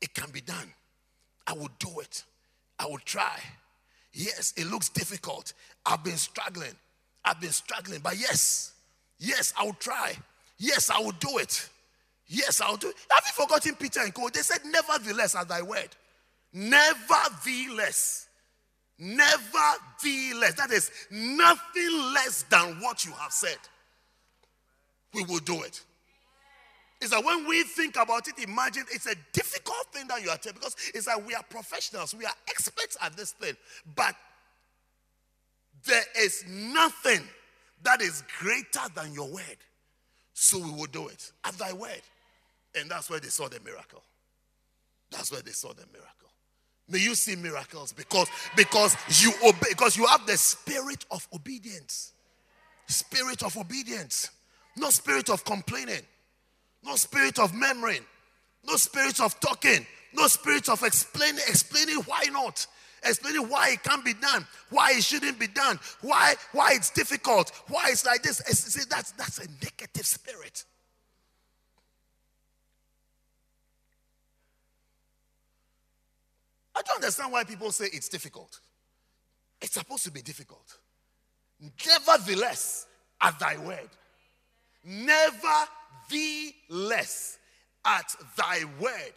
It 0.00 0.14
can 0.14 0.30
be 0.30 0.40
done. 0.40 0.72
I 1.46 1.52
will 1.54 1.70
do 1.78 2.00
it. 2.00 2.24
I 2.78 2.86
will 2.86 2.98
try. 2.98 3.38
Yes, 4.12 4.54
it 4.56 4.66
looks 4.66 4.88
difficult. 4.88 5.52
I've 5.84 6.02
been 6.02 6.16
struggling. 6.16 6.72
I've 7.24 7.40
been 7.40 7.52
struggling, 7.52 8.00
but 8.00 8.18
yes, 8.18 8.72
yes, 9.18 9.52
I 9.58 9.64
will 9.64 9.74
try. 9.74 10.16
Yes, 10.58 10.90
I 10.90 10.98
will 11.00 11.12
do 11.12 11.38
it. 11.38 11.68
Yes, 12.26 12.60
I'll 12.60 12.76
do 12.76 12.90
it. 12.90 12.94
Have 13.10 13.24
you 13.26 13.32
forgotten 13.32 13.74
Peter 13.74 14.00
and 14.00 14.14
Co? 14.14 14.28
They 14.28 14.40
said, 14.40 14.60
Nevertheless, 14.64 15.34
at 15.34 15.48
thy 15.48 15.62
word. 15.62 15.88
Nevertheless. 16.52 18.28
Nevertheless. 18.98 20.54
That 20.54 20.70
is 20.70 20.92
nothing 21.10 22.12
less 22.14 22.44
than 22.48 22.80
what 22.80 23.04
you 23.04 23.12
have 23.12 23.32
said. 23.32 23.58
We 25.12 25.24
will 25.24 25.40
do 25.40 25.62
it. 25.62 25.82
It's 27.00 27.10
that 27.10 27.24
when 27.24 27.46
we 27.48 27.62
think 27.62 27.96
about 27.96 28.28
it, 28.28 28.38
imagine 28.42 28.84
it's 28.92 29.06
a 29.06 29.14
difficult 29.32 29.86
thing 29.92 30.06
that 30.08 30.22
you 30.22 30.28
are 30.28 30.36
telling 30.36 30.56
because 30.56 30.76
it's 30.94 31.06
that 31.06 31.24
we 31.24 31.34
are 31.34 31.42
professionals, 31.48 32.14
we 32.14 32.26
are 32.26 32.34
experts 32.48 32.96
at 33.00 33.16
this 33.16 33.32
thing. 33.32 33.54
But 33.94 34.14
there 35.86 36.04
is 36.18 36.44
nothing 36.48 37.26
that 37.82 38.02
is 38.02 38.22
greater 38.38 38.86
than 38.94 39.14
your 39.14 39.30
word. 39.30 39.56
So 40.34 40.58
we 40.58 40.70
will 40.70 40.86
do 40.86 41.08
it 41.08 41.32
at 41.44 41.54
thy 41.54 41.72
word. 41.72 42.02
And 42.74 42.90
that's 42.90 43.08
where 43.08 43.20
they 43.20 43.28
saw 43.28 43.48
the 43.48 43.60
miracle. 43.60 44.02
That's 45.10 45.32
where 45.32 45.42
they 45.42 45.50
saw 45.52 45.68
the 45.68 45.86
miracle. 45.92 46.10
May 46.88 46.98
you 46.98 47.14
see 47.14 47.36
miracles 47.36 47.92
because 47.92 48.28
because 48.56 48.96
you 49.22 49.32
obey 49.46 49.68
because 49.70 49.96
you 49.96 50.06
have 50.06 50.26
the 50.26 50.36
spirit 50.36 51.06
of 51.10 51.26
obedience. 51.32 52.12
Spirit 52.88 53.42
of 53.42 53.56
obedience. 53.56 54.30
No 54.76 54.90
spirit 54.90 55.30
of 55.30 55.44
complaining. 55.44 56.02
No 56.82 56.96
spirit 56.96 57.38
of 57.38 57.54
memory. 57.54 58.00
No 58.66 58.76
spirit 58.76 59.20
of 59.20 59.38
talking. 59.40 59.86
No 60.12 60.26
spirit 60.26 60.68
of 60.68 60.82
explaining 60.82 61.42
explaining 61.48 61.96
why 62.06 62.24
not. 62.30 62.66
Explaining 63.02 63.48
why 63.48 63.70
it 63.70 63.82
can't 63.82 64.04
be 64.04 64.12
done, 64.12 64.46
why 64.68 64.90
it 64.92 65.02
shouldn't 65.02 65.38
be 65.38 65.46
done, 65.46 65.78
why 66.02 66.34
why 66.52 66.72
it's 66.72 66.90
difficult, 66.90 67.50
why 67.68 67.86
it's 67.88 68.04
like 68.04 68.22
this. 68.22 68.38
See, 68.38 68.82
that's 68.90 69.12
that's 69.12 69.38
a 69.38 69.48
negative 69.62 70.04
spirit. 70.04 70.64
I 76.76 76.82
don't 76.82 76.96
understand 76.96 77.32
why 77.32 77.44
people 77.44 77.72
say 77.72 77.86
it's 77.92 78.08
difficult. 78.08 78.60
It's 79.60 79.74
supposed 79.74 80.04
to 80.04 80.10
be 80.10 80.22
difficult. 80.22 80.78
Nevertheless, 81.86 82.86
at 83.20 83.38
thy 83.38 83.56
word. 83.58 83.88
Nevertheless, 86.10 87.38
at 87.84 88.14
thy 88.36 88.64
word. 88.80 89.12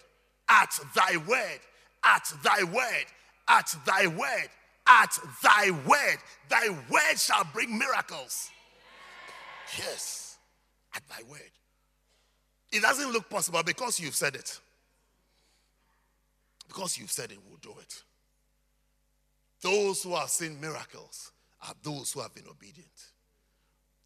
At 0.49 0.77
thy 0.95 1.17
word. 1.17 1.59
At 2.03 2.31
thy 2.43 2.63
word. 2.63 3.05
At 3.47 3.75
thy 3.85 4.07
word. 4.07 4.49
At 4.87 5.17
thy 5.41 5.71
word. 5.71 6.17
Thy 6.49 6.69
word 6.89 7.17
shall 7.17 7.45
bring 7.53 7.77
miracles. 7.77 8.49
Yes. 9.77 10.37
At 10.95 11.07
thy 11.09 11.23
word. 11.29 11.39
It 12.71 12.81
doesn't 12.81 13.11
look 13.11 13.29
possible 13.29 13.63
because 13.63 13.99
you've 13.99 14.15
said 14.15 14.35
it. 14.35 14.59
Because 16.67 16.97
you've 16.97 17.11
said 17.11 17.31
it, 17.31 17.37
we'll 17.47 17.57
do 17.61 17.79
it. 17.79 18.03
Those 19.61 20.03
who 20.03 20.15
have 20.15 20.29
seen 20.29 20.59
miracles 20.59 21.31
are 21.61 21.73
those 21.83 22.11
who 22.11 22.21
have 22.21 22.33
been 22.33 22.47
obedient. 22.49 23.12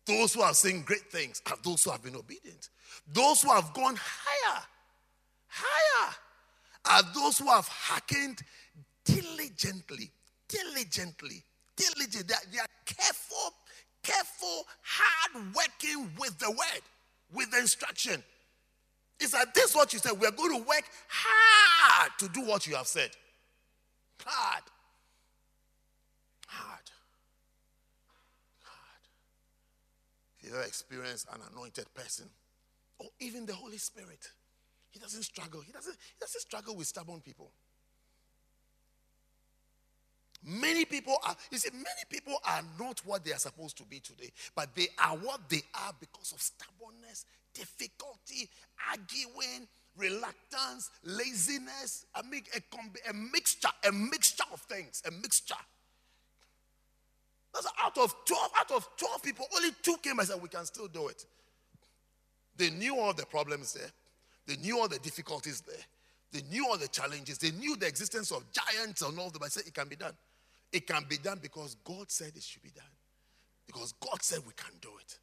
Those 0.07 0.33
who 0.33 0.41
have 0.41 0.55
seen 0.55 0.83
great 0.83 1.11
things 1.11 1.41
are 1.47 1.57
those 1.63 1.83
who 1.83 1.91
have 1.91 2.01
been 2.01 2.15
obedient. 2.15 2.69
Those 3.11 3.41
who 3.41 3.51
have 3.51 3.73
gone 3.73 3.97
higher, 3.97 4.63
higher, 5.47 6.13
are 6.85 7.03
those 7.13 7.37
who 7.39 7.47
have 7.47 7.67
hearkened 7.67 8.39
diligently, 9.03 10.09
diligently, 10.47 11.43
diligently. 11.75 12.23
They 12.23 12.33
are, 12.33 12.51
they 12.51 12.59
are 12.59 12.67
careful, 12.85 13.53
careful, 14.01 14.65
hard 14.81 15.53
working 15.53 16.09
with 16.17 16.39
the 16.39 16.51
word, 16.51 16.81
with 17.33 17.51
the 17.51 17.59
instruction. 17.59 18.23
It's 19.19 19.33
like 19.33 19.53
this 19.53 19.75
what 19.75 19.91
you 19.91 19.99
said. 19.99 20.13
We're 20.13 20.31
going 20.31 20.57
to 20.57 20.67
work 20.67 20.83
hard 21.09 22.11
to 22.19 22.29
do 22.29 22.41
what 22.41 22.65
you 22.65 22.75
have 22.75 22.87
said. 22.87 23.09
Hard. 24.23 24.63
Hard. 26.47 26.79
If 30.47 30.53
you 30.53 30.59
ever 30.59 30.65
experience 30.65 31.25
an 31.33 31.41
anointed 31.51 31.93
person, 31.93 32.29
or 32.99 33.09
even 33.19 33.45
the 33.45 33.53
Holy 33.53 33.77
Spirit, 33.77 34.31
he 34.89 34.97
doesn't 34.97 35.23
struggle. 35.23 35.59
He 35.59 35.73
doesn't, 35.73 35.91
he 35.93 36.15
doesn't 36.21 36.39
struggle 36.39 36.73
with 36.73 36.87
stubborn 36.87 37.19
people. 37.19 37.51
Many 40.41 40.85
people 40.85 41.17
are, 41.25 41.35
you 41.51 41.57
see, 41.57 41.69
many 41.73 42.05
people 42.09 42.37
are 42.47 42.61
not 42.79 43.01
what 43.05 43.25
they 43.25 43.33
are 43.33 43.39
supposed 43.39 43.77
to 43.79 43.83
be 43.83 43.99
today, 43.99 44.31
but 44.55 44.73
they 44.73 44.87
are 45.03 45.17
what 45.17 45.49
they 45.49 45.63
are 45.85 45.91
because 45.99 46.31
of 46.31 46.41
stubbornness, 46.41 47.25
difficulty, 47.53 48.49
arguing, 48.89 49.67
reluctance, 49.97 50.91
laziness, 51.03 52.05
a, 52.15 52.19
a, 52.19 53.09
a 53.09 53.13
mixture, 53.13 53.67
a 53.85 53.91
mixture 53.91 54.45
of 54.53 54.61
things, 54.61 55.03
a 55.05 55.11
mixture. 55.11 55.55
That's 57.57 57.73
out 57.83 57.97
of 57.97 58.13
12, 58.25 58.51
out 58.59 58.71
of 58.71 58.87
12 58.97 59.23
people, 59.23 59.45
only 59.55 59.69
two 59.81 59.95
came 60.03 60.19
and 60.19 60.27
said, 60.27 60.41
We 60.41 60.49
can 60.49 60.65
still 60.65 60.87
do 60.87 61.07
it. 61.07 61.25
They 62.55 62.69
knew 62.69 62.99
all 62.99 63.13
the 63.13 63.25
problems 63.25 63.73
there, 63.73 63.89
they 64.45 64.57
knew 64.57 64.79
all 64.79 64.87
the 64.87 64.99
difficulties 64.99 65.61
there, 65.61 65.75
they 66.31 66.41
knew 66.49 66.67
all 66.67 66.77
the 66.77 66.87
challenges, 66.87 67.37
they 67.37 67.51
knew 67.51 67.75
the 67.75 67.87
existence 67.87 68.31
of 68.31 68.43
giants 68.51 69.01
and 69.01 69.17
all 69.17 69.29
that, 69.29 69.39
but 69.39 69.51
said 69.51 69.63
it 69.65 69.73
can 69.73 69.87
be 69.87 69.95
done. 69.95 70.13
It 70.71 70.85
can 70.85 71.05
be 71.07 71.17
done 71.17 71.39
because 71.41 71.75
God 71.83 72.11
said 72.11 72.33
it 72.35 72.43
should 72.43 72.61
be 72.61 72.71
done. 72.71 72.83
Because 73.65 73.93
God 73.93 74.21
said 74.21 74.39
we 74.45 74.53
can 74.55 74.73
do 74.81 74.89
it. 74.99 75.17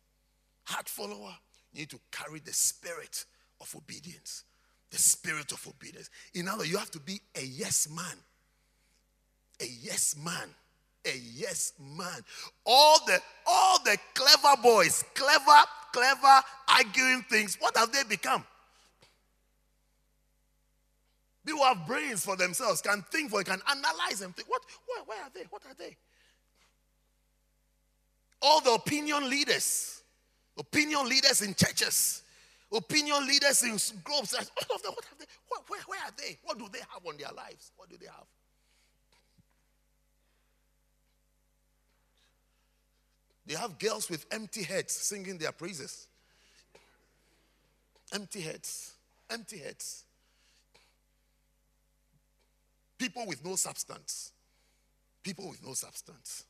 Heart 0.65 0.89
follower, 0.89 1.35
you 1.73 1.81
need 1.81 1.91
to 1.91 2.01
carry 2.11 2.41
the 2.41 2.53
spirit 2.53 3.27
of 3.61 3.75
obedience. 3.77 4.45
The 4.91 4.99
spirit 4.99 5.53
of 5.53 5.67
obedience. 5.67 6.11
In 6.35 6.49
other 6.49 6.59
words, 6.59 6.71
you 6.71 6.79
have 6.79 6.91
to 6.93 7.01
be 7.01 7.21
a 7.37 7.43
yes 7.43 7.89
man. 7.91 8.17
A 9.61 9.67
yes 9.83 10.17
man. 10.17 10.49
A 11.07 11.21
yes 11.35 11.73
man. 11.79 12.25
All 12.65 12.99
the 13.07 13.21
all 13.47 13.79
the 13.85 13.99
clever 14.15 14.63
boys, 14.63 15.05
clever, 15.15 15.61
clever 15.93 16.41
arguing 16.69 17.23
things, 17.29 17.57
what 17.61 17.77
have 17.77 17.93
they 17.93 18.03
become? 18.05 18.45
People 21.47 21.63
have 21.65 21.87
brains 21.87 22.25
for 22.25 22.37
themselves, 22.37 22.81
can 22.81 23.05
think 23.11 23.31
for 23.31 23.43
can 23.43 23.61
analyze 23.71 24.23
and 24.23 24.35
think. 24.35 24.49
What 24.49 24.63
where, 24.87 25.05
where 25.05 25.23
are 25.23 25.31
they? 25.35 25.45
What 25.51 25.63
are 25.67 25.75
they? 25.79 25.97
All 28.41 28.61
the 28.61 28.73
opinion 28.73 29.29
leaders 29.29 29.95
opinion 30.59 31.09
leaders 31.09 31.43
in 31.43 31.55
churches, 31.55 32.23
opinion 32.73 33.27
leaders 33.27 33.63
in 33.63 33.77
groups. 34.03 34.35
All 34.35 34.77
of 34.77 34.83
them, 34.83 34.93
what 34.95 35.05
have 35.05 35.19
they? 35.19 35.27
Where, 35.49 35.61
where, 35.69 35.81
where 35.87 36.01
are 36.01 36.13
they? 36.17 36.39
What 36.45 36.59
do 36.59 36.69
they 36.73 36.81
have 36.81 37.05
on 37.07 37.17
their 37.17 37.33
lives? 37.35 37.73
What 37.77 37.89
do 37.89 37.97
they 37.99 38.07
have? 38.07 38.27
They 43.47 43.55
have 43.55 43.79
girls 43.79 44.09
with 44.09 44.25
empty 44.31 44.63
heads 44.63 44.93
singing 44.93 45.39
their 45.39 45.53
praises. 45.53 46.07
Empty 48.13 48.41
heads. 48.41 48.93
Empty 49.31 49.59
heads. 49.59 50.05
People 52.99 53.27
with 53.27 53.45
no 53.45 53.57
substance. 53.57 54.33
People 55.23 55.49
with 55.51 55.67
no 55.67 55.75
substance. 55.75 56.45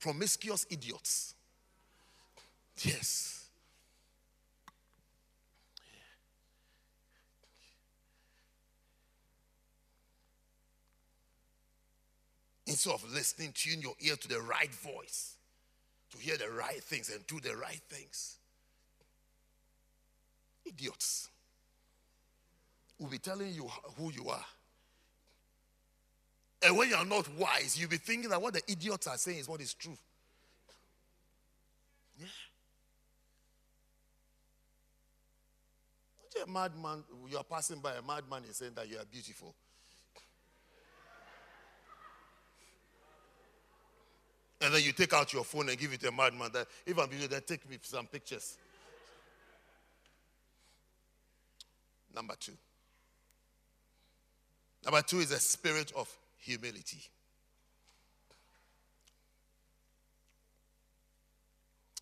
Promiscuous 0.00 0.66
idiots. 0.70 1.34
Yes. 2.82 3.48
Instead 12.66 12.94
of 12.94 13.12
listening, 13.12 13.52
tune 13.54 13.80
your 13.80 13.94
ear 14.00 14.16
to 14.16 14.28
the 14.28 14.40
right 14.40 14.74
voice 14.74 15.36
to 16.10 16.18
hear 16.18 16.36
the 16.36 16.50
right 16.50 16.82
things 16.82 17.10
and 17.10 17.26
do 17.26 17.40
the 17.40 17.56
right 17.56 17.80
things. 17.88 18.38
Idiots 20.64 21.28
will 22.98 23.08
be 23.08 23.18
telling 23.18 23.52
you 23.52 23.68
who 23.98 24.10
you 24.12 24.28
are. 24.28 24.44
And 26.62 26.76
when 26.76 26.88
you 26.88 26.96
are 26.96 27.04
not 27.04 27.28
wise, 27.36 27.78
you'll 27.78 27.90
be 27.90 27.98
thinking 27.98 28.30
that 28.30 28.40
what 28.40 28.54
the 28.54 28.62
idiots 28.66 29.06
are 29.06 29.16
saying 29.16 29.38
is 29.38 29.48
what 29.48 29.60
is 29.60 29.74
true. 29.74 29.96
Yeah. 32.18 32.26
A 36.44 36.50
madman, 36.50 37.04
you 37.30 37.38
are 37.38 37.44
passing 37.44 37.78
by 37.78 37.92
a 37.94 38.02
madman 38.02 38.42
is 38.48 38.56
saying 38.56 38.72
that 38.74 38.88
you 38.88 38.98
are 38.98 39.04
beautiful. 39.10 39.54
And 44.60 44.74
then 44.74 44.82
you 44.82 44.92
take 44.92 45.12
out 45.12 45.32
your 45.32 45.44
phone 45.44 45.68
and 45.68 45.78
give 45.78 45.92
it 45.92 46.00
to 46.00 46.08
a 46.08 46.12
madman 46.12 46.50
that 46.52 46.66
if 46.86 46.98
I'm 46.98 47.08
beautiful, 47.08 47.34
then 47.34 47.42
take 47.46 47.68
me 47.68 47.78
some 47.82 48.06
pictures. 48.06 48.56
Number 52.14 52.34
two. 52.40 52.52
Number 54.84 55.02
two 55.02 55.18
is 55.18 55.30
a 55.32 55.38
spirit 55.38 55.92
of 55.94 56.08
humility. 56.38 57.02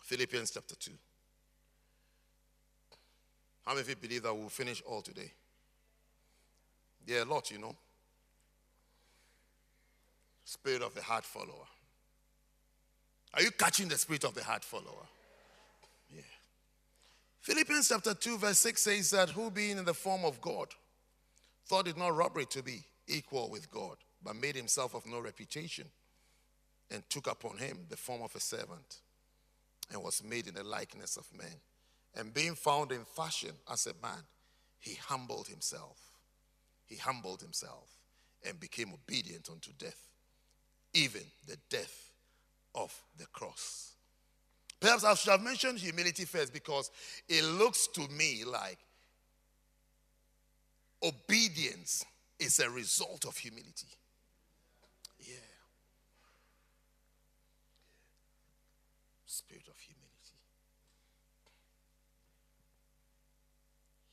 Philippians 0.05 0.51
chapter 0.51 0.75
2. 0.75 0.91
How 3.65 3.71
many 3.71 3.81
of 3.81 3.89
you 3.89 3.95
believe 3.95 4.21
that 4.21 4.35
we'll 4.35 4.49
finish 4.49 4.83
all 4.85 5.01
today? 5.01 5.31
Yeah, 7.07 7.23
a 7.23 7.25
lot, 7.25 7.49
you 7.49 7.57
know. 7.57 7.75
Spirit 10.43 10.83
of 10.83 10.93
the 10.93 11.01
heart 11.01 11.25
follower. 11.25 11.65
Are 13.33 13.41
you 13.41 13.51
catching 13.51 13.87
the 13.87 13.97
spirit 13.97 14.23
of 14.23 14.33
the 14.33 14.43
heart 14.43 14.63
follower? 14.63 15.07
Yeah. 16.09 16.21
Philippians 17.41 17.89
chapter 17.89 18.13
2, 18.13 18.37
verse 18.37 18.59
6 18.59 18.81
says 18.81 19.11
that 19.11 19.29
who 19.29 19.51
being 19.51 19.77
in 19.77 19.85
the 19.85 19.93
form 19.93 20.23
of 20.23 20.39
God 20.39 20.67
thought 21.67 21.87
it 21.87 21.97
not 21.97 22.15
robbery 22.15 22.45
to 22.47 22.63
be 22.63 22.83
equal 23.07 23.49
with 23.49 23.69
God, 23.71 23.97
but 24.23 24.35
made 24.35 24.55
himself 24.55 24.93
of 24.93 25.05
no 25.05 25.19
reputation, 25.19 25.85
and 26.91 27.03
took 27.09 27.27
upon 27.27 27.57
him 27.57 27.79
the 27.89 27.97
form 27.97 28.21
of 28.21 28.35
a 28.35 28.39
servant, 28.39 29.01
and 29.91 30.01
was 30.01 30.23
made 30.23 30.47
in 30.47 30.53
the 30.53 30.63
likeness 30.63 31.17
of 31.17 31.25
men. 31.37 31.55
And 32.15 32.33
being 32.33 32.55
found 32.55 32.91
in 32.91 33.03
fashion 33.03 33.51
as 33.71 33.87
a 33.87 33.93
man, 34.01 34.23
he 34.79 34.95
humbled 34.95 35.47
himself. 35.47 35.97
He 36.85 36.95
humbled 36.95 37.41
himself 37.41 37.89
and 38.47 38.59
became 38.59 38.93
obedient 38.93 39.49
unto 39.51 39.71
death, 39.77 40.07
even 40.93 41.23
the 41.47 41.57
death 41.69 42.04
of 42.75 42.93
the 43.17 43.25
cross. 43.27 43.93
Perhaps 44.79 45.03
I 45.03 45.13
should 45.15 45.31
have 45.31 45.41
mentioned 45.41 45.79
humility 45.79 46.25
first 46.25 46.53
because 46.53 46.91
it 47.27 47.43
looks 47.43 47.87
to 47.87 48.07
me 48.09 48.43
like 48.45 48.77
obedience 51.03 52.05
is 52.39 52.59
a 52.59 52.69
result 52.69 53.25
of 53.25 53.37
humility. 53.37 53.87
Yeah. 55.19 55.35
Spirit 59.25 59.67
of 59.69 59.77
humility. 59.79 60.39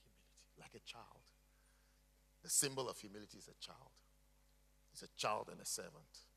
Humility. 0.01 0.61
Like 0.61 0.75
a 0.75 0.85
child. 0.87 1.05
The 2.43 2.51
symbol 2.51 2.89
of 2.89 2.99
humility 2.99 3.39
is 3.39 3.49
a 3.49 3.65
child. 3.65 3.93
It's 4.93 5.03
a 5.03 5.09
child 5.17 5.49
and 5.51 5.61
a 5.61 5.67
servant. 5.67 6.32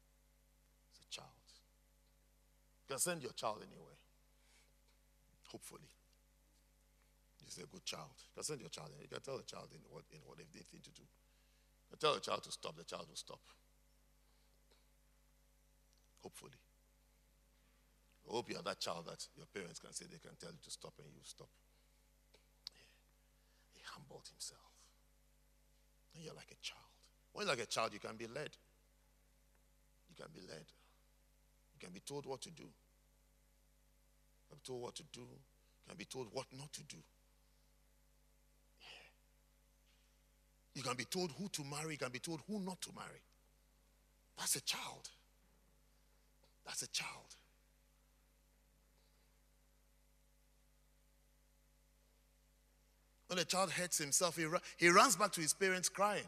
You 2.86 2.94
can 2.94 3.00
send 3.00 3.24
your 3.24 3.34
child 3.34 3.66
anywhere. 3.66 3.98
Hopefully. 5.50 5.90
He's 7.44 7.58
a 7.58 7.66
good 7.66 7.86
child. 7.86 8.14
You 8.30 8.34
can 8.36 8.44
send 8.44 8.62
your 8.62 8.70
child. 8.70 8.94
anywhere. 8.94 9.10
You 9.10 9.14
can 9.18 9.26
tell 9.26 9.38
the 9.38 9.50
child 9.50 9.70
in 9.74 9.82
what 9.90 10.06
in 10.14 10.22
what 10.26 10.38
they 10.38 10.46
think 10.46 10.84
to 10.84 10.94
do. 10.94 11.02
I 11.92 11.98
tell 11.98 12.14
the 12.14 12.22
child 12.22 12.44
to 12.44 12.52
stop, 12.52 12.78
the 12.78 12.84
child 12.84 13.06
will 13.10 13.16
stop. 13.16 13.42
Hopefully. 16.22 16.58
I 18.28 18.34
hope 18.34 18.50
you 18.50 18.58
are 18.58 18.64
that 18.64 18.80
child 18.80 19.06
that 19.06 19.26
your 19.38 19.46
parents 19.46 19.80
can 19.80 19.94
say 19.94 20.06
they 20.10 20.18
can 20.18 20.36
tell 20.38 20.50
you 20.50 20.58
to 20.64 20.72
stop 20.72 20.94
and 20.98 21.08
you 21.14 21.22
stop. 21.24 21.50
He 23.74 23.82
humbled 23.86 24.28
himself. 24.30 24.74
And 26.16 26.24
you're 26.24 26.34
like 26.34 26.50
a 26.50 26.62
child. 26.62 26.82
When 27.34 27.46
you're 27.46 27.56
like 27.56 27.64
a 27.64 27.70
child, 27.70 27.94
you 27.94 28.00
can 28.00 28.18
be 28.18 28.26
led. 28.26 28.50
You 30.10 30.16
can 30.18 30.34
be 30.34 30.42
led. 30.42 30.66
You 31.76 31.88
can 31.88 31.94
be 31.94 32.00
told 32.00 32.26
what 32.26 32.42
to 32.42 32.52
do. 32.52 32.64
You 32.64 32.70
can 34.50 34.58
be 34.58 34.66
told 34.66 34.82
what 34.82 34.96
to 34.96 35.04
do. 35.12 35.22
You 35.22 35.90
can 35.90 35.98
be 35.98 36.06
told 36.06 36.28
what 36.32 36.46
not 36.58 36.72
to 36.74 36.84
do. 36.84 36.98
You 40.74 40.84
can 40.84 40.96
be 40.96 41.06
told 41.06 41.32
who 41.38 41.48
to 41.50 41.64
marry, 41.64 41.94
you 41.94 41.98
can 41.98 42.12
be 42.12 42.20
told 42.20 42.42
who 42.48 42.60
not 42.60 42.82
to 42.82 42.90
marry. 42.96 43.22
That's 44.38 44.56
a 44.56 44.62
child. 44.62 45.10
That's 46.66 46.82
a 46.82 46.88
child. 46.88 47.36
When 53.28 53.40
a 53.40 53.46
child 53.46 53.72
hurts 53.72 53.98
himself, 53.98 54.38
he, 54.38 54.46
he 54.78 54.90
runs 54.90 55.16
back 55.16 55.32
to 55.34 55.42
his 55.42 55.54
parents 55.54 55.90
crying. 55.90 56.26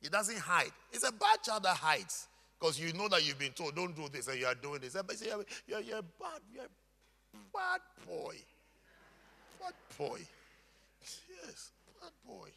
He 0.00 0.08
doesn't 0.08 0.38
hide. 0.38 0.70
It's 0.92 1.06
a 1.06 1.12
bad 1.12 1.42
child 1.42 1.64
that 1.64 1.76
hides 1.76 2.28
because 2.58 2.80
you 2.80 2.92
know 2.92 3.08
that 3.08 3.26
you've 3.26 3.38
been 3.38 3.52
told, 3.52 3.74
don't 3.74 3.94
do 3.94 4.08
this, 4.08 4.28
and 4.28 4.38
you 4.38 4.46
are 4.46 4.54
doing 4.54 4.80
this. 4.80 4.94
But 4.94 5.20
you're, 5.24 5.44
you're, 5.66 5.80
you're 5.80 6.02
bad, 6.02 6.40
you're 6.52 6.64
a 6.64 7.38
bad 7.52 7.80
boy. 8.06 8.36
Bad 9.60 9.74
boy. 9.98 10.20
Yes, 11.00 11.70
bad 12.00 12.12
boy. 12.26 12.48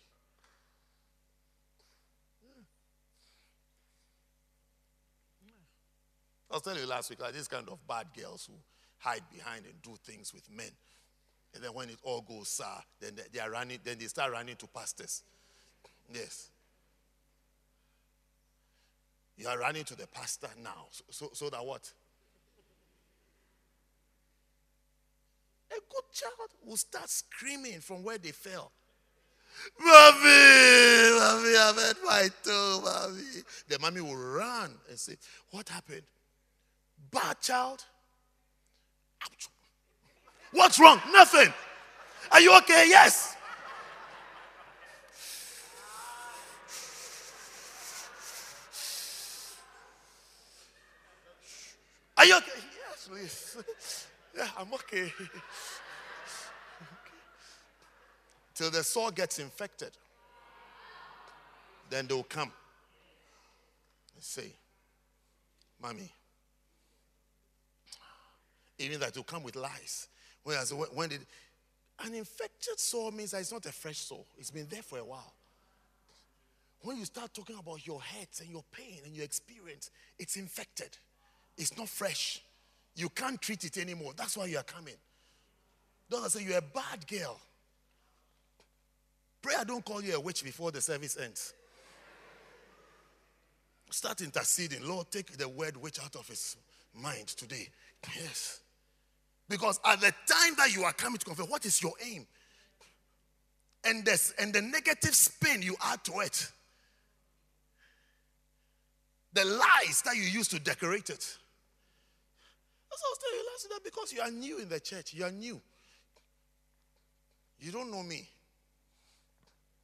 I 6.51 6.55
was 6.55 6.63
telling 6.63 6.79
you 6.79 6.87
last 6.87 7.11
week, 7.11 7.21
like 7.21 7.33
this 7.33 7.47
kind 7.47 7.67
of 7.69 7.77
bad 7.87 8.07
girls 8.17 8.47
who 8.49 8.55
hide 8.97 9.21
behind 9.31 9.65
and 9.65 9.81
do 9.83 9.91
things 10.03 10.33
with 10.33 10.49
men. 10.49 10.71
And 11.53 11.63
then 11.63 11.73
when 11.73 11.89
it 11.89 11.97
all 12.03 12.21
goes 12.21 12.47
sour, 12.49 12.81
then 12.99 13.13
they, 13.15 13.23
they 13.33 13.39
are 13.39 13.51
running, 13.51 13.79
then 13.83 13.97
they 13.99 14.05
start 14.05 14.31
running 14.31 14.55
to 14.55 14.67
pastors. 14.67 15.23
Yes. 16.11 16.49
You 19.39 19.47
are 19.47 19.57
running 19.57 19.85
to 19.85 19.95
the 19.95 20.05
pastor 20.05 20.49
now. 20.61 20.87
So, 20.91 21.03
so, 21.11 21.29
so 21.31 21.49
that 21.49 21.65
what? 21.65 21.89
A 25.71 25.75
good 25.75 26.03
child 26.11 26.49
will 26.65 26.75
start 26.75 27.09
screaming 27.09 27.79
from 27.79 28.03
where 28.03 28.17
they 28.17 28.31
fell. 28.31 28.73
Mommy, 29.79 30.19
mommy, 31.15 31.55
I've 31.57 31.75
hurt 31.75 31.97
my 32.03 32.27
toe, 32.43 32.81
mommy. 32.83 33.23
The 33.69 33.79
mommy 33.79 34.01
will 34.01 34.17
run 34.17 34.73
and 34.89 34.99
say, 34.99 35.15
What 35.51 35.69
happened? 35.69 36.03
Bad 37.09 37.39
child? 37.39 37.85
What's 40.51 40.79
wrong? 40.79 40.99
Nothing. 41.13 41.53
Are 42.33 42.41
you 42.41 42.57
okay? 42.57 42.87
Yes. 42.89 43.37
Are 52.19 52.25
you 52.25 52.35
okay? 52.35 52.51
Yes, 52.89 53.09
please. 53.09 53.57
Yeah, 54.35 54.49
I'm 54.57 54.73
okay. 54.73 55.03
okay. 55.03 55.29
Till 58.53 58.69
the 58.71 58.83
sore 58.83 59.11
gets 59.11 59.39
infected. 59.39 59.91
Then 61.89 62.07
they'll 62.07 62.23
come 62.23 62.51
and 64.15 64.23
say, 64.23 64.51
Mommy, 65.81 66.11
even 68.77 68.99
that 68.99 69.15
will 69.15 69.23
come 69.23 69.43
with 69.43 69.55
lies. 69.55 70.09
Whereas 70.43 70.73
when 70.73 71.07
did 71.07 71.21
an 72.03 72.13
infected 72.13 72.81
sore 72.81 73.13
means 73.13 73.31
that 73.31 73.39
it's 73.39 73.53
not 73.53 73.65
a 73.65 73.71
fresh 73.71 73.97
sore, 73.97 74.25
it's 74.37 74.51
been 74.51 74.67
there 74.69 74.83
for 74.83 74.99
a 74.99 75.05
while. 75.05 75.33
When 76.81 76.97
you 76.97 77.05
start 77.05 77.33
talking 77.33 77.57
about 77.57 77.87
your 77.87 78.01
hurts 78.01 78.41
and 78.41 78.49
your 78.49 78.65
pain 78.73 78.99
and 79.05 79.15
your 79.15 79.23
experience, 79.23 79.89
it's 80.17 80.35
infected. 80.35 80.97
It's 81.59 81.77
not 81.77 81.89
fresh. 81.89 82.41
You 82.95 83.09
can't 83.09 83.39
treat 83.39 83.65
it 83.65 83.77
anymore. 83.77 84.13
That's 84.15 84.37
why 84.37 84.45
you 84.45 84.57
are 84.57 84.63
coming. 84.63 84.95
Don't 86.09 86.27
say 86.31 86.43
you're 86.43 86.57
a 86.57 86.61
bad 86.61 87.05
girl. 87.05 87.39
Pray 89.41 89.53
I 89.59 89.65
don't 89.65 89.83
call 89.83 90.01
you 90.01 90.15
a 90.15 90.19
witch 90.19 90.43
before 90.43 90.71
the 90.71 90.81
service 90.81 91.17
ends. 91.21 91.53
Start 93.91 94.21
interceding. 94.21 94.87
Lord, 94.87 95.11
take 95.11 95.37
the 95.37 95.49
word 95.49 95.75
witch 95.77 95.99
out 96.03 96.15
of 96.15 96.27
his 96.27 96.55
mind 96.95 97.27
today. 97.27 97.67
Yes. 98.15 98.61
Because 99.49 99.79
at 99.85 99.99
the 99.99 100.13
time 100.27 100.53
that 100.57 100.73
you 100.73 100.83
are 100.83 100.93
coming 100.93 101.17
to 101.17 101.25
confess, 101.25 101.47
what 101.47 101.65
is 101.65 101.81
your 101.81 101.93
aim? 102.05 102.25
And, 103.83 104.05
this, 104.05 104.33
and 104.39 104.53
the 104.53 104.61
negative 104.61 105.15
spin 105.15 105.61
you 105.61 105.75
add 105.81 106.03
to 106.05 106.19
it. 106.19 106.51
the 109.33 109.45
lies 109.45 110.01
that 110.05 110.15
you 110.15 110.23
use 110.23 110.47
to 110.49 110.59
decorate 110.59 111.09
it. 111.09 111.37
That's 112.89 113.03
I 113.03 113.09
was 113.09 113.19
telling 113.19 113.39
you 113.39 113.45
last 113.51 113.67
night 113.69 113.83
because 113.83 114.13
you 114.13 114.21
are 114.21 114.31
new 114.31 114.59
in 114.59 114.69
the 114.69 114.79
church. 114.79 115.13
You 115.13 115.25
are 115.25 115.31
new. 115.31 115.61
You 117.59 117.71
don't 117.71 117.91
know 117.91 118.03
me. 118.03 118.27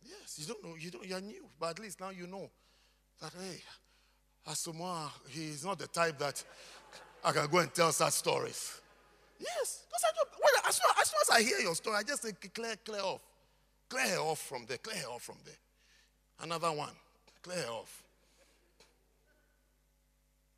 Yes, 0.04 0.40
you 0.40 0.46
don't 0.46 0.64
know. 0.64 0.76
You 0.76 0.92
don't. 0.92 1.06
You 1.06 1.16
are 1.16 1.22
new, 1.22 1.46
but 1.60 1.72
at 1.72 1.80
least 1.80 2.00
now 2.00 2.10
you 2.10 2.28
know 2.28 2.50
that 3.22 3.32
hey, 3.34 3.62
Asamoah, 4.48 5.10
he 5.30 5.50
is 5.50 5.66
not 5.66 5.80
the 5.80 5.88
type 5.88 6.18
that 6.20 6.44
I 7.24 7.32
can 7.32 7.48
go 7.48 7.60
and 7.60 7.74
tell 7.74 7.92
such 7.92 8.14
stories. 8.14 8.80
Yes, 9.40 9.84
because 9.88 10.04
I 10.04 10.12
don't. 10.16 10.30
Well, 10.40 10.64
as, 10.70 10.76
soon, 10.76 10.92
as 11.02 11.08
soon 11.10 11.20
as 11.24 11.30
I 11.36 11.42
hear 11.42 11.60
your 11.60 11.76
story, 11.76 11.98
I 11.98 12.04
just 12.04 12.22
say 12.24 12.32
clear, 12.54 12.76
clear 12.86 13.02
off, 13.02 13.22
clear 13.90 14.08
her 14.08 14.20
off 14.20 14.40
from 14.40 14.66
there, 14.68 14.78
clear 14.78 14.98
her 14.98 15.10
off 15.10 15.24
from 15.24 15.38
there. 15.44 15.56
Another 16.42 16.72
one, 16.72 16.94
clear 17.42 17.62
her 17.64 17.72
off. 17.72 18.05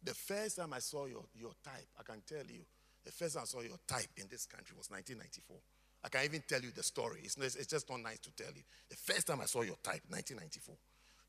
The 0.08 0.14
first 0.14 0.56
time 0.56 0.72
I 0.72 0.80
saw 0.80 1.06
your, 1.06 1.26
your 1.36 1.52
type, 1.62 1.86
I 2.00 2.04
can 2.04 2.22
tell 2.26 2.46
you, 2.48 2.62
the 3.04 3.12
first 3.12 3.36
time 3.36 3.44
I 3.44 3.46
saw 3.46 3.60
your 3.60 3.76
type 3.86 4.08
in 4.16 4.24
this 4.32 4.46
country 4.46 4.74
was 4.78 4.90
1994. 4.90 5.58
I 6.06 6.08
can 6.08 6.24
even 6.24 6.44
tell 6.48 6.62
you 6.62 6.72
the 6.74 6.82
story. 6.82 7.20
It's, 7.26 7.36
it's 7.36 7.68
just 7.68 7.90
not 7.90 8.00
nice 8.00 8.20
to 8.20 8.32
tell 8.32 8.54
you. 8.56 8.62
The 8.88 8.96
first 8.96 9.28
time 9.28 9.42
I 9.42 9.46
saw 9.48 9.64
your 9.64 9.76
type, 9.84 10.00
1994. 10.08 10.76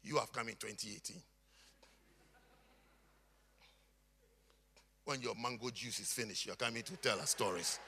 You 0.04 0.18
have 0.18 0.32
come 0.32 0.46
in 0.46 0.54
2018. 0.54 1.16
When 5.06 5.22
your 5.22 5.34
mango 5.34 5.70
juice 5.70 5.98
is 5.98 6.12
finished, 6.12 6.46
you're 6.46 6.54
coming 6.54 6.84
to 6.84 6.96
tell 6.98 7.18
us 7.18 7.30
stories. 7.30 7.80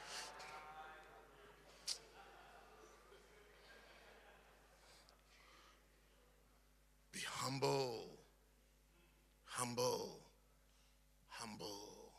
Be 7.13 7.21
humble. 7.39 8.09
Humble. 9.45 10.20
Humble. 11.41 12.13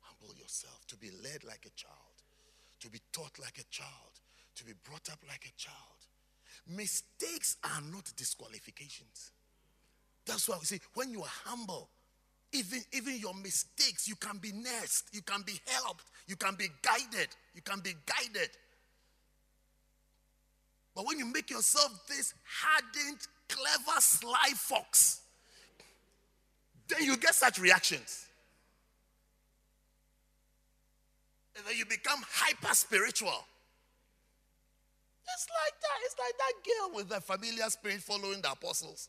Humble 0.00 0.34
yourself 0.36 0.86
to 0.86 0.96
be 0.96 1.10
led 1.22 1.44
like 1.44 1.66
a 1.66 1.74
child, 1.76 2.22
to 2.80 2.88
be 2.88 3.00
taught 3.12 3.38
like 3.40 3.58
a 3.58 3.64
child, 3.70 4.20
to 4.56 4.64
be 4.64 4.72
brought 4.84 5.10
up 5.10 5.18
like 5.26 5.44
a 5.44 5.58
child. 5.58 5.76
Mistakes 6.68 7.56
are 7.64 7.80
not 7.90 8.12
disqualifications. 8.16 9.32
That's 10.26 10.48
why 10.48 10.56
we 10.60 10.66
say 10.66 10.80
when 10.94 11.10
you 11.10 11.22
are 11.22 11.34
humble, 11.44 11.90
even, 12.52 12.80
even 12.92 13.18
your 13.18 13.34
mistakes, 13.34 14.08
you 14.08 14.16
can 14.16 14.38
be 14.38 14.52
nursed, 14.52 15.08
you 15.12 15.22
can 15.22 15.42
be 15.42 15.60
helped, 15.66 16.04
you 16.26 16.36
can 16.36 16.54
be 16.54 16.68
guided, 16.82 17.28
you 17.54 17.62
can 17.62 17.80
be 17.80 17.94
guided. 18.06 18.50
But 20.94 21.06
when 21.06 21.18
you 21.18 21.26
make 21.26 21.50
yourself 21.50 22.06
this 22.08 22.34
hardened, 22.44 23.20
clever, 23.48 24.00
sly 24.00 24.50
fox, 24.54 25.19
then 26.90 27.04
you 27.04 27.16
get 27.16 27.34
such 27.34 27.58
reactions. 27.58 28.26
And 31.56 31.66
then 31.66 31.76
you 31.76 31.84
become 31.84 32.20
hyper 32.30 32.74
spiritual. 32.74 33.44
It's 35.34 35.46
like 35.48 35.80
that. 35.80 35.98
It's 36.04 36.16
like 36.18 36.38
that 36.38 36.52
girl 36.64 36.96
with 36.96 37.08
the 37.08 37.20
familiar 37.20 37.68
spirit 37.70 38.00
following 38.00 38.40
the 38.40 38.52
apostles. 38.52 39.08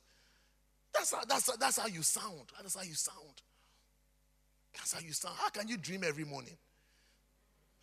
That's 0.94 1.14
how, 1.14 1.24
that's, 1.28 1.56
that's 1.58 1.80
how 1.80 1.88
you 1.88 2.04
sound. 2.04 2.52
That's 2.62 2.76
how 2.76 2.84
you 2.84 2.94
sound. 2.94 3.42
That's 4.76 4.94
how 4.94 5.00
you 5.00 5.14
sound. 5.14 5.36
How 5.38 5.50
can 5.50 5.68
you 5.68 5.78
dream 5.78 6.04
every 6.06 6.26
morning? 6.26 6.58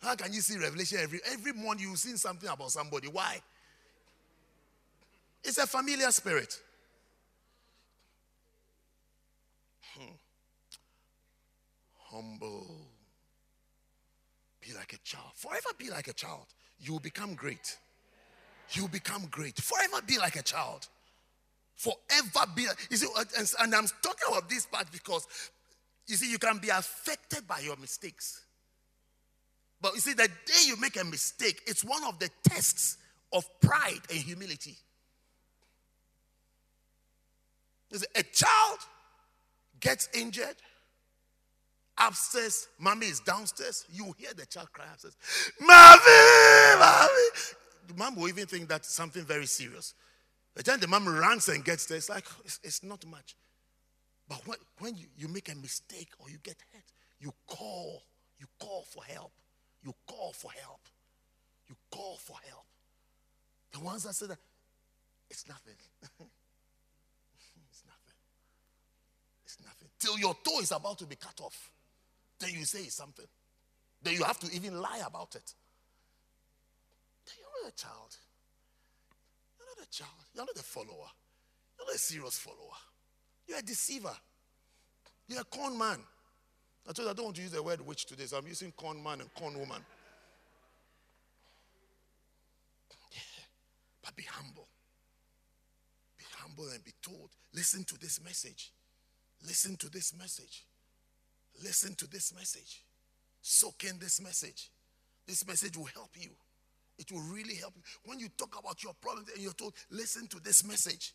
How 0.01 0.15
can 0.15 0.31
you 0.31 0.41
see 0.41 0.57
revelation 0.57 0.99
every 1.01 1.19
every 1.31 1.51
morning? 1.51 1.89
You 1.89 1.95
see 1.95 2.15
something 2.15 2.49
about 2.49 2.71
somebody. 2.71 3.07
Why? 3.07 3.41
It's 5.43 5.57
a 5.57 5.67
familiar 5.67 6.09
spirit. 6.11 6.57
Humble. 12.11 12.87
Be 14.61 14.73
like 14.73 14.93
a 14.93 14.97
child. 15.03 15.31
Forever 15.35 15.69
be 15.77 15.89
like 15.89 16.07
a 16.07 16.13
child. 16.13 16.45
You 16.79 16.93
will 16.93 16.99
become 16.99 17.35
great 17.35 17.77
you 18.71 18.83
will 18.83 18.89
become 18.89 19.27
great. 19.31 19.59
Forever 19.59 20.01
be 20.05 20.17
like 20.17 20.35
a 20.35 20.43
child. 20.43 20.87
Forever 21.75 22.51
be. 22.55 22.67
You 22.89 23.09
and, 23.17 23.53
and 23.59 23.75
I'm 23.75 23.87
talking 24.01 24.27
about 24.27 24.49
this 24.49 24.65
part 24.65 24.91
because 24.91 25.27
you 26.07 26.15
see, 26.15 26.29
you 26.29 26.39
can 26.39 26.57
be 26.57 26.69
affected 26.69 27.47
by 27.47 27.59
your 27.59 27.77
mistakes. 27.77 28.41
But 29.81 29.93
you 29.93 30.01
see, 30.01 30.13
the 30.13 30.27
day 30.27 30.61
you 30.65 30.75
make 30.79 30.99
a 30.99 31.05
mistake, 31.05 31.61
it's 31.65 31.83
one 31.83 32.03
of 32.03 32.19
the 32.19 32.29
tests 32.43 32.97
of 33.31 33.45
pride 33.61 34.01
and 34.09 34.19
humility. 34.19 34.75
See, 37.91 38.05
a 38.15 38.23
child 38.23 38.79
gets 39.79 40.09
injured 40.13 40.55
upstairs, 41.99 42.67
mommy 42.79 43.07
is 43.07 43.19
downstairs. 43.19 43.85
You 43.91 44.13
hear 44.17 44.33
the 44.35 44.45
child 44.45 44.71
cry 44.71 44.85
upstairs, 44.91 45.15
Mommy, 45.59 46.79
Mommy 46.79 47.29
the 47.89 47.95
mom 47.95 48.15
will 48.15 48.29
even 48.29 48.45
think 48.45 48.69
that's 48.69 48.93
something 48.93 49.25
very 49.25 49.47
serious. 49.47 49.93
The 50.55 50.63
time 50.63 50.79
the 50.79 50.87
mom 50.87 51.07
runs 51.07 51.49
and 51.49 51.65
gets 51.65 51.85
there, 51.87 51.97
it's 51.97 52.09
like, 52.09 52.25
it's, 52.45 52.59
it's 52.63 52.83
not 52.83 53.05
much. 53.07 53.35
But 54.27 54.45
when, 54.45 54.57
when 54.79 54.95
you, 54.95 55.07
you 55.17 55.27
make 55.27 55.51
a 55.51 55.55
mistake 55.55 56.09
or 56.19 56.29
you 56.29 56.37
get 56.43 56.57
hurt, 56.71 56.83
you 57.19 57.33
call. 57.47 58.03
You 58.37 58.45
call 58.59 58.83
for 58.83 59.03
help. 59.03 59.31
You 59.83 59.93
call 60.07 60.33
for 60.33 60.51
help. 60.51 60.81
You 61.67 61.75
call 61.91 62.17
for 62.17 62.35
help. 62.47 62.65
The 63.73 63.79
ones 63.79 64.03
that 64.03 64.13
say 64.13 64.27
that, 64.27 64.37
it's 65.29 65.47
nothing. 65.47 65.73
it's 67.69 67.83
nothing. 67.85 68.15
It's 69.45 69.57
nothing. 69.63 69.87
Till 69.99 70.19
your 70.19 70.35
toe 70.43 70.59
is 70.61 70.71
about 70.71 70.99
to 70.99 71.05
be 71.05 71.15
cut 71.15 71.39
off. 71.41 71.71
Then 72.39 72.51
you 72.53 72.65
say 72.65 72.83
something. 72.85 73.25
Then 74.01 74.13
you 74.13 74.23
have 74.23 74.39
to 74.39 74.53
even 74.53 74.79
lie 74.79 75.01
about 75.05 75.35
it 75.35 75.53
Then 77.25 77.35
you're 77.39 77.63
not 77.63 77.73
a 77.73 77.75
child. 77.75 78.15
You're 79.57 79.67
not 79.67 79.85
a 79.85 79.89
child. 79.89 80.09
You're 80.33 80.45
not 80.45 80.55
a 80.55 80.63
follower. 80.63 81.09
You're 81.77 81.87
not 81.87 81.95
a 81.95 81.99
serious 81.99 82.37
follower. 82.37 82.77
You're 83.47 83.59
a 83.59 83.61
deceiver. 83.61 84.15
You're 85.27 85.41
a 85.41 85.45
con 85.45 85.77
man. 85.77 85.99
I 86.87 86.93
told 86.93 87.05
you 87.05 87.11
I 87.11 87.13
don't 87.13 87.25
want 87.25 87.35
to 87.35 87.41
use 87.41 87.51
the 87.51 87.61
word 87.61 87.85
witch 87.85 88.05
today, 88.05 88.25
so 88.25 88.37
I'm 88.37 88.47
using 88.47 88.73
con 88.79 89.01
man 89.03 89.21
and 89.21 89.33
con 89.35 89.57
woman. 89.57 89.81
Yeah. 93.11 93.19
But 94.03 94.15
be 94.15 94.23
humble. 94.23 94.67
Be 96.17 96.25
humble 96.37 96.69
and 96.73 96.83
be 96.83 96.93
told. 97.01 97.29
Listen 97.53 97.83
to 97.83 97.99
this 97.99 98.23
message. 98.23 98.71
Listen 99.45 99.75
to 99.77 99.89
this 99.89 100.15
message. 100.17 100.65
Listen 101.63 101.95
to 101.95 102.07
this 102.07 102.33
message. 102.35 102.83
Soak 103.41 103.83
in 103.83 103.99
this 103.99 104.21
message. 104.21 104.71
This 105.27 105.45
message 105.47 105.77
will 105.77 105.85
help 105.85 106.11
you. 106.19 106.29
It 106.97 107.11
will 107.11 107.21
really 107.21 107.55
help 107.55 107.73
you. 107.75 107.83
When 108.05 108.19
you 108.19 108.27
talk 108.37 108.57
about 108.59 108.83
your 108.83 108.93
problems 109.01 109.29
and 109.33 109.41
you're 109.41 109.53
told, 109.53 109.73
listen 109.89 110.27
to 110.27 110.39
this 110.39 110.65
message. 110.65 111.13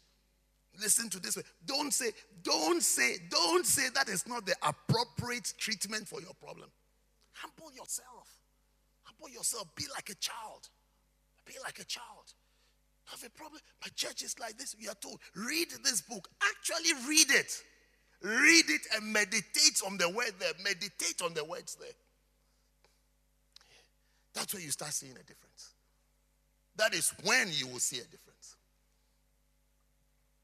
Listen 0.81 1.09
to 1.11 1.21
this. 1.21 1.39
Don't 1.67 1.93
say, 1.93 2.11
don't 2.43 2.83
say, 2.83 3.17
don't 3.31 3.67
say 3.67 3.89
that 3.95 4.09
is 4.09 4.27
not 4.27 4.47
the 4.47 4.55
appropriate 4.63 5.53
treatment 5.59 6.09
for 6.09 6.21
your 6.21 6.35
problem. 6.43 6.71
Humble 7.33 7.73
yourself. 7.73 8.41
Humble 9.03 9.29
yourself. 9.29 9.69
Be 9.77 9.85
like 9.95 10.09
a 10.11 10.15
child. 10.17 10.69
Be 11.47 11.55
like 11.63 11.79
a 11.79 11.85
child. 11.85 12.33
Have 13.07 13.23
a 13.23 13.31
problem. 13.31 13.61
My 13.83 13.89
church 13.95 14.23
is 14.23 14.39
like 14.39 14.57
this. 14.57 14.75
We 14.81 14.89
are 14.89 14.95
told, 14.95 15.21
read 15.35 15.69
this 15.85 16.01
book. 16.01 16.29
Actually, 16.43 16.93
read 17.07 17.31
it. 17.31 17.63
Read 18.25 18.71
it 18.71 18.81
and 18.97 19.13
meditate 19.13 19.83
on 19.87 19.99
the 19.99 20.09
word 20.09 20.33
there. 20.39 20.53
Meditate 20.65 21.21
on 21.23 21.35
the 21.35 21.45
words 21.45 21.75
there. 21.75 21.91
That's 24.33 24.55
where 24.55 24.63
you 24.63 24.71
start 24.71 24.95
seeing 24.95 25.13
a 25.13 25.23
difference. 25.23 25.75
That 26.77 26.95
is 26.95 27.13
when 27.23 27.49
you 27.53 27.69
will 27.69 27.81
see 27.81 27.99
a 27.99 28.05
difference. 28.05 28.57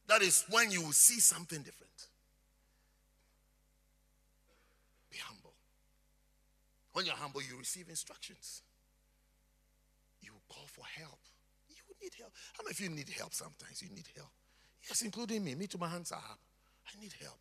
That 0.09 0.20
is 0.20 0.45
when 0.51 0.70
you 0.70 0.83
will 0.83 0.93
see 0.93 1.20
something 1.20 1.62
different. 1.62 1.91
Be 5.11 5.16
humble. 5.24 5.55
When 6.93 7.07
you're 7.07 7.14
humble, 7.14 7.41
you 7.41 7.57
receive 7.59 7.89
instructions. 7.89 8.61
You 10.20 10.33
call 10.51 10.66
for 10.66 10.85
help. 10.99 11.18
You 11.70 11.95
need 12.03 12.12
help. 12.18 12.33
How 12.59 12.62
many 12.62 12.72
of 12.72 12.81
you 12.81 12.91
need 12.91 13.09
help 13.16 13.33
sometimes? 13.33 13.81
You 13.81 13.89
need 13.89 14.09
help. 14.14 14.28
Yes, 14.87 15.01
including 15.01 15.43
me. 15.43 15.55
Me 15.55 15.66
too, 15.66 15.78
my 15.78 15.89
hands 15.89 16.12
are 16.12 16.18
up. 16.18 16.41
I 16.87 17.01
need 17.01 17.14
help. 17.18 17.39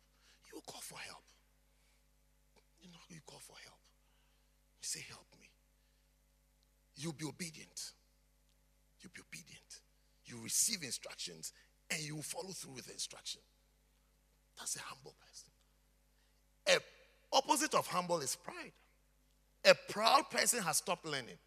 You 0.52 0.60
call 0.66 0.80
for 0.80 0.98
help. 0.98 1.24
You 2.82 2.90
know, 2.90 2.98
you 3.08 3.20
call 3.26 3.40
for 3.40 3.56
help. 3.64 3.78
You 4.80 4.86
say, 4.86 5.04
Help 5.08 5.26
me. 5.40 5.48
You'll 6.96 7.12
be 7.12 7.26
obedient 7.26 7.92
you 9.02 9.10
be 9.10 9.20
obedient. 9.20 9.80
You 10.24 10.42
receive 10.42 10.82
instructions 10.82 11.52
and 11.90 12.00
you 12.00 12.20
follow 12.22 12.50
through 12.50 12.74
with 12.74 12.86
the 12.86 12.92
instruction. 12.92 13.40
That's 14.58 14.76
a 14.76 14.80
humble 14.80 15.14
person. 15.26 15.48
A 16.68 17.36
opposite 17.36 17.74
of 17.74 17.86
humble 17.86 18.20
is 18.20 18.36
pride. 18.36 18.72
A 19.64 19.74
proud 19.90 20.30
person 20.30 20.62
has 20.62 20.78
stopped 20.78 21.06
learning. 21.06 21.38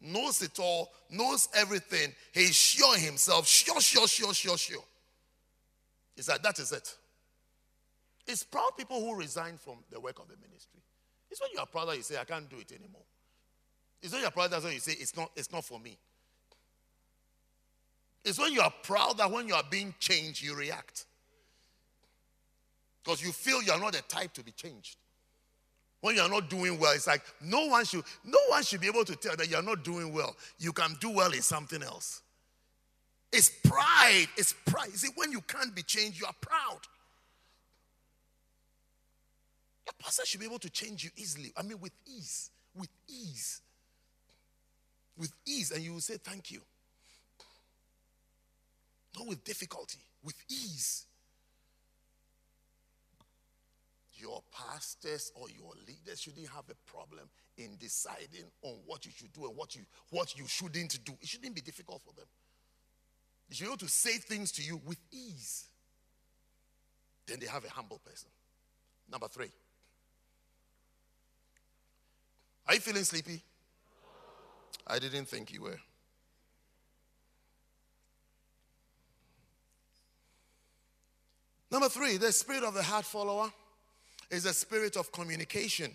Knows 0.00 0.40
it 0.40 0.58
all, 0.58 0.90
knows 1.10 1.48
everything. 1.54 2.14
He's 2.32 2.54
sure 2.54 2.96
himself, 2.96 3.46
sure, 3.46 3.80
sure, 3.80 4.08
sure, 4.08 4.32
sure, 4.32 4.56
sure. 4.56 4.84
Is 6.16 6.26
that 6.26 6.42
that 6.42 6.58
is 6.58 6.72
it? 6.72 6.94
It's 8.26 8.44
proud 8.44 8.70
people 8.76 9.00
who 9.00 9.16
resign 9.16 9.56
from 9.56 9.78
the 9.90 10.00
work 10.00 10.18
of 10.18 10.28
the 10.28 10.36
ministry. 10.36 10.80
It's 11.30 11.40
when 11.40 11.50
you 11.52 11.60
are 11.60 11.66
proud 11.66 11.88
that 11.88 11.96
you 11.96 12.02
say, 12.02 12.18
I 12.18 12.24
can't 12.24 12.48
do 12.48 12.56
it 12.58 12.72
anymore. 12.72 13.02
It's 14.02 14.12
when 14.12 14.22
you're 14.22 14.30
proud 14.30 14.50
that 14.50 14.62
you 14.72 14.80
say, 14.80 14.92
it's 14.92 15.16
not, 15.16 15.30
it's 15.36 15.52
not 15.52 15.64
for 15.64 15.78
me. 15.78 15.98
It's 18.24 18.38
when 18.38 18.52
you 18.52 18.60
are 18.60 18.72
proud 18.82 19.18
that 19.18 19.30
when 19.30 19.48
you 19.48 19.54
are 19.54 19.64
being 19.68 19.94
changed, 19.98 20.42
you 20.42 20.54
react. 20.54 21.06
Because 23.02 23.22
you 23.22 23.32
feel 23.32 23.62
you 23.62 23.72
are 23.72 23.80
not 23.80 23.92
the 23.92 24.02
type 24.02 24.32
to 24.34 24.44
be 24.44 24.52
changed. 24.52 24.96
When 26.00 26.16
you 26.16 26.22
are 26.22 26.28
not 26.28 26.48
doing 26.48 26.78
well, 26.78 26.92
it's 26.92 27.06
like 27.06 27.22
no 27.42 27.66
one 27.66 27.84
should 27.84 28.04
no 28.24 28.38
one 28.48 28.62
should 28.62 28.80
be 28.80 28.86
able 28.86 29.04
to 29.04 29.14
tell 29.16 29.36
that 29.36 29.50
you 29.50 29.56
are 29.56 29.62
not 29.62 29.84
doing 29.84 30.14
well. 30.14 30.34
You 30.58 30.72
can 30.72 30.96
do 30.98 31.10
well 31.10 31.32
in 31.32 31.42
something 31.42 31.82
else. 31.82 32.22
It's 33.32 33.50
pride. 33.50 34.26
It's 34.36 34.54
pride. 34.66 34.90
See, 34.94 35.10
when 35.14 35.30
you 35.30 35.42
can't 35.42 35.74
be 35.74 35.82
changed, 35.82 36.18
you 36.18 36.26
are 36.26 36.34
proud. 36.40 36.80
Your 39.90 40.04
pastor 40.04 40.24
should 40.24 40.40
be 40.40 40.46
able 40.46 40.60
to 40.60 40.70
change 40.70 41.02
you 41.02 41.10
easily. 41.16 41.52
I 41.56 41.62
mean, 41.62 41.80
with 41.80 41.92
ease. 42.06 42.50
With 42.76 42.90
ease. 43.08 43.60
With 45.18 45.32
ease. 45.46 45.72
And 45.72 45.82
you 45.82 45.94
will 45.94 46.00
say, 46.00 46.16
Thank 46.16 46.52
you. 46.52 46.60
Not 49.18 49.26
with 49.26 49.42
difficulty, 49.42 49.98
with 50.22 50.36
ease. 50.48 51.06
Your 54.14 54.42
pastors 54.52 55.32
or 55.34 55.48
your 55.50 55.72
leaders 55.88 56.20
shouldn't 56.20 56.48
have 56.50 56.64
a 56.70 56.90
problem 56.90 57.28
in 57.56 57.76
deciding 57.78 58.44
on 58.62 58.76
what 58.86 59.04
you 59.06 59.12
should 59.12 59.32
do 59.32 59.46
and 59.46 59.56
what 59.56 59.74
you 59.74 59.82
what 60.10 60.38
you 60.38 60.46
shouldn't 60.46 61.04
do. 61.04 61.12
It 61.20 61.26
shouldn't 61.26 61.54
be 61.54 61.62
difficult 61.62 62.02
for 62.02 62.12
them. 62.12 62.26
They 63.48 63.56
should 63.56 63.64
be 63.64 63.68
able 63.70 63.78
to 63.78 63.88
say 63.88 64.18
things 64.18 64.52
to 64.52 64.62
you 64.62 64.80
with 64.86 64.98
ease. 65.10 65.68
Then 67.26 67.40
they 67.40 67.46
have 67.46 67.64
a 67.64 67.70
humble 67.70 67.98
person. 67.98 68.28
Number 69.10 69.26
three. 69.26 69.50
Are 72.70 72.74
you 72.74 72.80
feeling 72.80 73.02
sleepy? 73.02 73.42
I 74.86 75.00
didn't 75.00 75.24
think 75.24 75.52
you 75.52 75.62
were. 75.62 75.80
Number 81.68 81.88
three, 81.88 82.16
the 82.16 82.30
spirit 82.30 82.62
of 82.62 82.74
the 82.74 82.82
heart 82.84 83.04
follower 83.04 83.50
is 84.30 84.44
a 84.44 84.54
spirit 84.54 84.96
of 84.96 85.10
communication. 85.10 85.90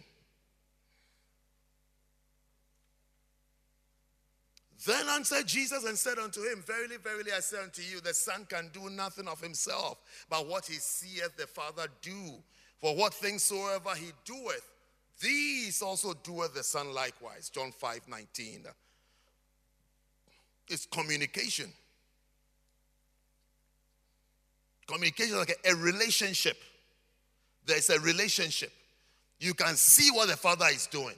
Then 4.86 5.07
answered 5.07 5.47
Jesus 5.47 5.86
and 5.86 5.97
said 5.97 6.17
unto 6.17 6.41
him, 6.41 6.61
Verily, 6.61 6.97
verily, 7.01 7.32
I 7.32 7.39
say 7.39 7.63
unto 7.63 7.84
you, 7.84 8.01
the 8.01 8.13
Son 8.13 8.45
can 8.49 8.69
do 8.73 8.89
nothing 8.89 9.30
of 9.30 9.39
himself, 9.39 10.01
but 10.30 10.45
what 10.45 10.65
he 10.65 10.73
seeth 10.73 11.38
the 11.38 11.47
Father 11.47 11.88
do. 12.01 12.34
For 12.82 12.93
what 12.93 13.13
things 13.13 13.43
soever 13.43 13.95
he 13.95 14.11
doeth, 14.26 14.74
these 15.22 15.82
also 15.82 16.13
doeth 16.13 16.53
the 16.53 16.63
Son 16.63 16.93
likewise. 16.93 17.49
John 17.49 17.72
5 17.72 18.01
19. 18.07 18.66
It's 20.68 20.86
communication. 20.88 21.72
Communication 24.88 25.38
like 25.38 25.57
a, 25.66 25.72
a 25.72 25.76
relationship. 25.76 26.57
There's 27.66 27.89
a 27.89 27.99
relationship. 27.99 28.72
You 29.39 29.53
can 29.53 29.76
see 29.76 30.11
what 30.11 30.28
the 30.28 30.38
Father 30.38 30.66
is 30.72 30.88
doing, 30.88 31.16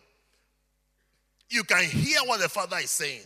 you 1.49 1.63
can 1.63 1.83
hear 1.83 2.19
what 2.25 2.39
the 2.39 2.49
Father 2.49 2.77
is 2.77 2.91
saying. 2.91 3.23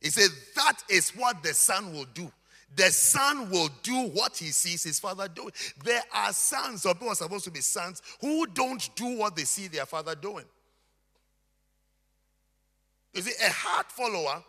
He 0.00 0.10
said, 0.10 0.30
That 0.56 0.78
is 0.88 1.10
what 1.10 1.42
the 1.42 1.54
Son 1.54 1.92
will 1.92 2.06
do. 2.12 2.30
The 2.74 2.90
son 2.90 3.50
will 3.50 3.68
do 3.82 4.08
what 4.08 4.36
he 4.36 4.46
sees 4.46 4.82
his 4.82 4.98
father 4.98 5.28
doing. 5.28 5.52
There 5.84 6.02
are 6.12 6.32
sons, 6.32 6.86
or 6.86 6.94
people 6.94 7.08
are 7.08 7.14
supposed 7.14 7.44
to 7.44 7.50
be 7.50 7.60
sons, 7.60 8.00
who 8.20 8.46
don't 8.46 8.88
do 8.94 9.18
what 9.18 9.36
they 9.36 9.44
see 9.44 9.68
their 9.68 9.86
father 9.86 10.14
doing. 10.14 10.44
You 13.12 13.22
see, 13.22 13.32
a 13.44 13.50
hard 13.50 13.86
follower, 13.86 14.42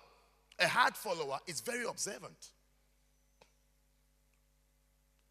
a 0.60 0.68
hard 0.68 0.96
follower 0.96 1.40
is 1.48 1.60
very 1.60 1.86
observant. 1.86 2.52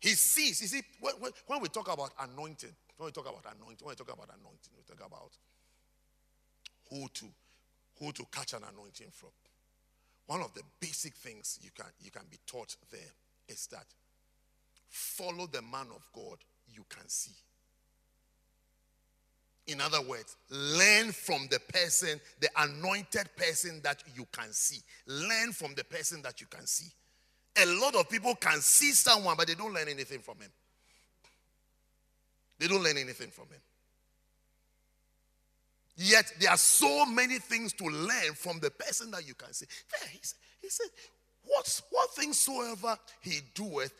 He 0.00 0.10
sees. 0.10 0.60
You 0.60 0.68
see, 0.68 0.82
when, 1.00 1.14
when, 1.14 1.32
when 1.46 1.60
we 1.62 1.68
talk 1.68 1.90
about 1.90 2.10
anointing, 2.20 2.74
when 2.98 3.06
we 3.06 3.12
talk 3.12 3.24
about 3.28 3.44
anointing, 3.56 3.86
when 3.86 3.92
we 3.92 3.96
talk 3.96 4.12
about 4.12 4.28
anointing, 4.28 4.72
we 4.76 4.82
talk 4.84 5.06
about 5.06 5.30
who 6.90 7.08
to 7.14 7.26
who 7.98 8.12
to 8.12 8.24
catch 8.32 8.52
an 8.52 8.62
anointing 8.70 9.08
from. 9.12 9.30
One 10.26 10.40
of 10.40 10.54
the 10.54 10.62
basic 10.80 11.14
things 11.14 11.58
you 11.62 11.70
can, 11.74 11.86
you 12.02 12.10
can 12.10 12.22
be 12.30 12.38
taught 12.46 12.76
there 12.90 13.00
is 13.48 13.66
that 13.68 13.86
follow 14.88 15.46
the 15.46 15.62
man 15.62 15.86
of 15.94 16.08
God 16.14 16.38
you 16.72 16.84
can 16.88 17.08
see. 17.08 17.34
In 19.66 19.80
other 19.80 20.02
words, 20.02 20.36
learn 20.50 21.12
from 21.12 21.46
the 21.50 21.60
person, 21.72 22.20
the 22.40 22.48
anointed 22.56 23.28
person 23.36 23.80
that 23.84 24.02
you 24.16 24.26
can 24.32 24.52
see. 24.52 24.80
Learn 25.06 25.52
from 25.52 25.74
the 25.74 25.84
person 25.84 26.20
that 26.22 26.40
you 26.40 26.46
can 26.48 26.66
see. 26.66 26.90
A 27.62 27.66
lot 27.80 27.94
of 27.94 28.08
people 28.08 28.34
can 28.34 28.60
see 28.60 28.92
someone, 28.92 29.36
but 29.36 29.46
they 29.46 29.54
don't 29.54 29.72
learn 29.72 29.88
anything 29.88 30.20
from 30.20 30.38
him. 30.40 30.50
They 32.58 32.66
don't 32.66 32.82
learn 32.82 32.98
anything 32.98 33.30
from 33.30 33.46
him. 33.46 33.60
Yet 35.96 36.32
there 36.40 36.50
are 36.50 36.56
so 36.56 37.04
many 37.04 37.38
things 37.38 37.72
to 37.74 37.84
learn 37.84 38.34
from 38.34 38.60
the 38.60 38.70
person 38.70 39.10
that 39.10 39.26
you 39.26 39.34
can 39.34 39.52
see. 39.52 39.66
There, 39.90 40.08
he 40.10 40.18
said, 40.22 40.38
he 40.60 40.68
said 40.68 40.86
what, 41.44 41.82
what 41.90 42.14
things 42.14 42.38
soever 42.38 42.96
he 43.20 43.40
doeth, 43.54 43.92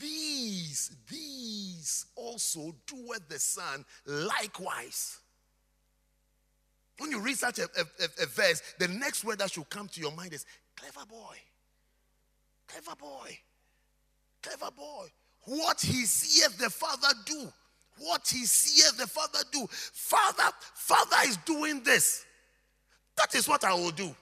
these, 0.00 0.96
these 1.08 2.06
also 2.14 2.74
doeth 2.86 3.28
the 3.28 3.38
Son 3.38 3.84
likewise. 4.06 5.18
When 6.98 7.10
you 7.10 7.20
read 7.20 7.38
such 7.38 7.58
a, 7.60 7.64
a, 7.64 8.22
a, 8.22 8.26
verse, 8.26 8.62
the 8.78 8.88
next 8.88 9.24
word 9.24 9.38
that 9.38 9.52
should 9.52 9.70
come 9.70 9.88
to 9.88 10.00
your 10.00 10.12
mind 10.12 10.32
is 10.32 10.44
clever 10.76 11.06
boy. 11.06 11.36
Clever 12.66 12.96
boy. 12.96 13.38
Clever 14.42 14.70
boy. 14.76 15.06
What 15.44 15.80
he 15.80 16.04
seeth 16.04 16.58
the 16.58 16.70
Father 16.70 17.08
do 17.24 17.52
what 18.00 18.26
he 18.28 18.44
sees 18.46 18.92
the 18.92 19.06
Father 19.06 19.40
do. 19.50 19.66
Father, 19.70 20.50
Father 20.74 21.16
is 21.26 21.36
doing 21.38 21.82
this. 21.82 22.24
That 23.16 23.34
is 23.34 23.48
what 23.48 23.64
I 23.64 23.74
will 23.74 23.90
do. 23.90 24.14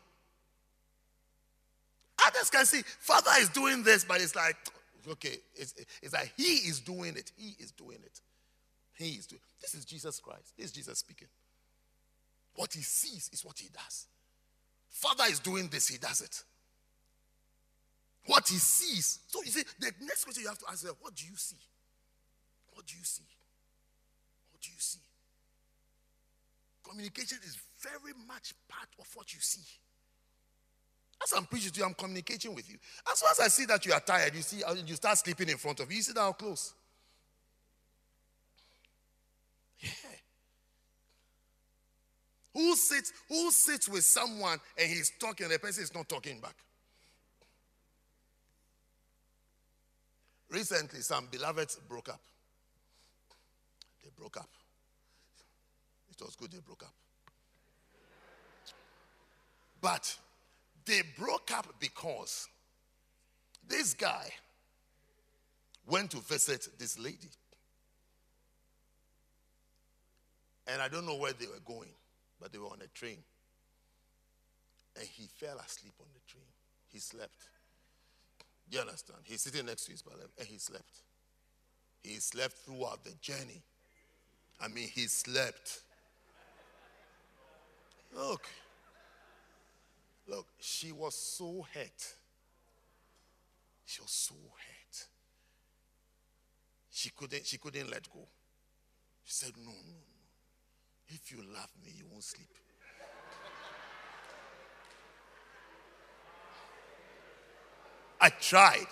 Others 2.27 2.51
can 2.51 2.64
see 2.64 2.83
Father 2.83 3.31
is 3.39 3.49
doing 3.51 3.83
this, 3.83 4.05
but 4.05 4.20
it's 4.20 4.35
like, 4.35 4.57
okay, 5.09 5.37
it's, 5.55 5.74
it's 6.03 6.12
like 6.12 6.33
He 6.37 6.68
is 6.68 6.81
doing 6.81 7.16
it. 7.16 7.31
He 7.37 7.55
is 7.62 7.70
doing 7.72 7.99
it. 8.05 8.20
He 8.95 9.11
is 9.11 9.27
doing. 9.27 9.41
This 9.61 9.74
is 9.74 9.85
Jesus 9.85 10.18
Christ. 10.18 10.55
This 10.57 10.66
is 10.66 10.72
Jesus 10.72 10.99
speaking. 10.99 11.29
What 12.55 12.72
He 12.72 12.81
sees 12.81 13.31
is 13.33 13.45
what 13.45 13.59
He 13.59 13.68
does. 13.68 14.07
Father 14.89 15.24
is 15.29 15.39
doing 15.39 15.68
this. 15.68 15.89
He 15.89 15.99
does 15.99 16.22
it. 16.22 16.43
What 18.27 18.49
He 18.49 18.57
sees. 18.57 19.20
So 19.29 19.43
you 19.43 19.51
see, 19.51 19.64
the 19.79 19.93
next 20.01 20.24
question 20.24 20.43
you 20.43 20.49
have 20.49 20.59
to 20.59 20.66
ask 20.70 20.85
is, 20.85 20.91
what 21.01 21.14
do 21.14 21.27
you 21.27 21.37
see? 21.37 21.57
What 22.72 22.87
do 22.87 22.95
you 22.97 23.05
see? 23.05 23.24
You 24.69 24.75
see? 24.79 25.01
Communication 26.89 27.39
is 27.45 27.59
very 27.81 28.14
much 28.27 28.55
part 28.69 28.89
of 28.99 29.07
what 29.14 29.33
you 29.35 29.41
see. 29.41 29.62
As 31.23 31.33
I'm 31.33 31.47
preaching 31.47 31.73
to 31.73 31.81
you, 31.81 31.87
I'm 31.87 31.95
communicating 31.95 32.55
with 32.55 32.71
you. 32.71 32.77
As 33.11 33.19
soon 33.19 33.29
as 33.31 33.41
I 33.41 33.49
see 33.49 33.64
that 33.67 33.85
you 33.87 33.93
are 33.93 34.01
tired, 34.01 34.35
you 34.35 34.43
see, 34.43 34.62
uh, 34.62 34.75
you 34.75 34.95
start 34.95 35.19
sleeping 35.19 35.49
in 35.49 35.57
front 35.57 35.81
of 35.81 35.91
you. 35.91 35.97
You 35.97 36.03
see 36.03 36.12
that 36.12 36.21
how 36.21 36.33
close? 36.33 36.75
Yeah. 39.81 39.91
Who 42.55 42.75
sits, 42.75 43.12
who 43.29 43.51
sits 43.51 43.89
with 43.89 44.05
someone 44.05 44.59
and 44.79 44.89
he's 44.89 45.12
talking, 45.21 45.45
and 45.45 45.55
the 45.55 45.59
person 45.59 45.83
is 45.83 45.95
not 45.95 46.09
talking 46.09 46.41
back? 46.41 46.55
Recently, 50.49 51.01
some 51.01 51.29
beloveds 51.31 51.77
broke 51.89 52.09
up. 52.09 52.21
Broke 54.19 54.39
up. 54.39 54.49
It 56.11 56.25
was 56.25 56.37
good 56.37 56.51
they 56.51 56.59
broke 56.59 56.83
up. 56.83 56.95
But 59.81 60.17
they 60.87 61.03
broke 61.19 61.51
up 61.53 61.67
because 61.79 62.49
this 63.69 63.95
guy 63.95 64.31
went 65.87 66.11
to 66.12 66.19
visit 66.19 66.69
this 66.79 66.99
lady. 66.99 67.31
And 70.67 70.83
I 70.83 70.89
don't 70.89 71.07
know 71.07 71.17
where 71.17 71.33
they 71.33 71.47
were 71.47 71.61
going, 71.64 71.91
but 72.41 72.53
they 72.53 72.59
were 72.59 72.67
on 72.67 72.81
a 72.83 72.89
train. 72.89 73.19
And 74.99 75.07
he 75.07 75.29
fell 75.37 75.59
asleep 75.59 75.93
on 76.01 76.07
the 76.14 76.21
train. 76.27 76.47
He 76.89 76.99
slept. 76.99 77.37
You 78.71 78.81
understand? 78.81 79.21
He's 79.25 79.43
sitting 79.43 79.67
next 79.67 79.85
to 79.85 79.93
his 79.93 80.03
brother 80.03 80.25
and 80.39 80.49
he 80.49 80.59
slept. 80.59 81.03
He 82.03 82.14
slept 82.14 82.55
throughout 82.64 83.05
the 83.05 83.12
journey. 83.21 83.62
I 84.61 84.69
mean, 84.69 84.89
he 84.89 85.07
slept. 85.07 85.81
Look. 88.15 88.47
Look, 90.29 90.47
she 90.59 90.93
was 90.93 91.15
so 91.15 91.67
hurt. 91.73 92.15
She 93.85 94.01
was 94.01 94.11
so 94.11 94.35
hurt. 94.35 95.09
She 96.91 97.11
couldn't, 97.11 97.47
she 97.47 97.59
couldn't 97.59 97.91
let 97.91 98.11
go. 98.11 98.27
She 99.25 99.33
said, 99.33 99.53
No, 99.59 99.71
no, 99.71 99.71
no. 99.71 100.17
If 101.09 101.31
you 101.31 101.39
love 101.39 101.71
me, 101.85 101.93
you 101.97 102.05
won't 102.11 102.25
sleep. 102.25 102.49
I 108.21 108.31
tried. 108.31 108.87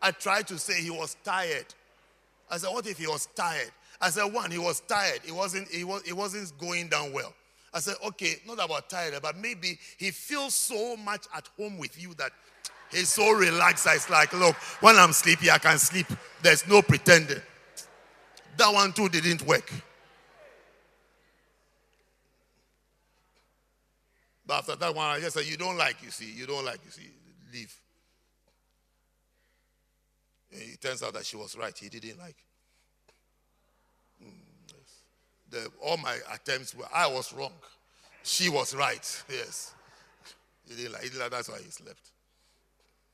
I 0.00 0.10
tried 0.10 0.46
to 0.48 0.58
say 0.58 0.80
he 0.80 0.90
was 0.90 1.16
tired. 1.22 1.66
I 2.50 2.56
said, 2.56 2.70
What 2.70 2.86
if 2.86 2.98
he 2.98 3.06
was 3.06 3.26
tired? 3.36 3.70
I 4.00 4.10
said, 4.10 4.24
One, 4.24 4.50
he 4.50 4.58
was 4.58 4.80
tired. 4.80 5.20
He 5.24 5.32
wasn't, 5.32 5.68
he, 5.68 5.84
was, 5.84 6.02
he 6.02 6.12
wasn't 6.12 6.56
going 6.58 6.88
down 6.88 7.12
well. 7.12 7.34
I 7.72 7.80
said, 7.80 7.96
Okay, 8.06 8.36
not 8.46 8.64
about 8.64 8.88
tired, 8.88 9.14
but 9.22 9.36
maybe 9.36 9.78
he 9.98 10.10
feels 10.10 10.54
so 10.54 10.96
much 10.96 11.26
at 11.34 11.48
home 11.58 11.78
with 11.78 12.00
you 12.00 12.14
that 12.14 12.32
he's 12.90 13.08
so 13.08 13.32
relaxed. 13.32 13.86
It's 13.90 14.08
like, 14.10 14.32
Look, 14.32 14.56
when 14.80 14.96
I'm 14.96 15.12
sleepy, 15.12 15.50
I 15.50 15.58
can 15.58 15.78
sleep. 15.78 16.06
There's 16.42 16.66
no 16.68 16.82
pretending. 16.82 17.42
That 18.56 18.72
one 18.72 18.92
too 18.92 19.08
didn't 19.08 19.42
work. 19.46 19.72
But 24.46 24.58
after 24.58 24.76
that 24.76 24.94
one, 24.94 25.06
I 25.06 25.20
just 25.20 25.36
said, 25.36 25.46
You 25.46 25.56
don't 25.56 25.76
like, 25.76 26.02
you 26.02 26.10
see, 26.10 26.32
you 26.32 26.46
don't 26.46 26.64
like, 26.64 26.80
you 26.84 26.90
see, 26.90 27.10
leave. 27.52 27.74
It 30.50 30.80
turns 30.80 31.02
out 31.02 31.12
that 31.12 31.26
she 31.26 31.36
was 31.36 31.56
right. 31.56 31.76
He 31.76 31.90
didn't 31.90 32.18
like. 32.18 32.36
The, 35.50 35.70
all 35.82 35.96
my 35.96 36.16
attempts 36.32 36.74
were, 36.74 36.88
I 36.94 37.06
was 37.06 37.32
wrong. 37.32 37.52
She 38.22 38.48
was 38.48 38.74
right. 38.74 39.24
Yes. 39.30 39.74
He 40.68 40.74
didn't 40.76 40.92
like, 40.92 41.02
he 41.02 41.08
didn't 41.08 41.22
like 41.22 41.30
that's 41.30 41.48
why 41.48 41.58
he 41.64 41.70
slept. 41.70 42.10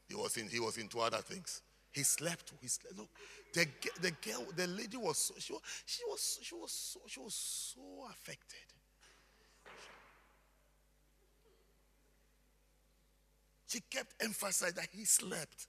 He 0.08 0.14
was, 0.14 0.36
in, 0.36 0.48
he 0.48 0.60
was 0.60 0.76
into 0.76 1.00
other 1.00 1.18
things. 1.18 1.62
He 1.92 2.02
slept. 2.02 2.52
He 2.60 2.66
slept. 2.66 2.98
Look, 2.98 3.08
the, 3.52 3.66
the 4.00 4.10
girl, 4.10 4.44
the 4.56 4.66
lady 4.66 4.96
was 4.96 5.18
so, 5.18 5.34
she 5.38 5.52
was, 5.52 5.62
she 5.86 6.02
was, 6.08 6.38
she 6.42 6.54
was 6.54 6.72
so, 6.72 7.00
she 7.06 7.20
was 7.20 7.34
so 7.34 7.80
affected. 8.10 8.58
She 13.68 13.80
kept 13.90 14.14
emphasizing 14.20 14.76
that 14.76 14.88
he 14.92 15.04
slept. 15.04 15.66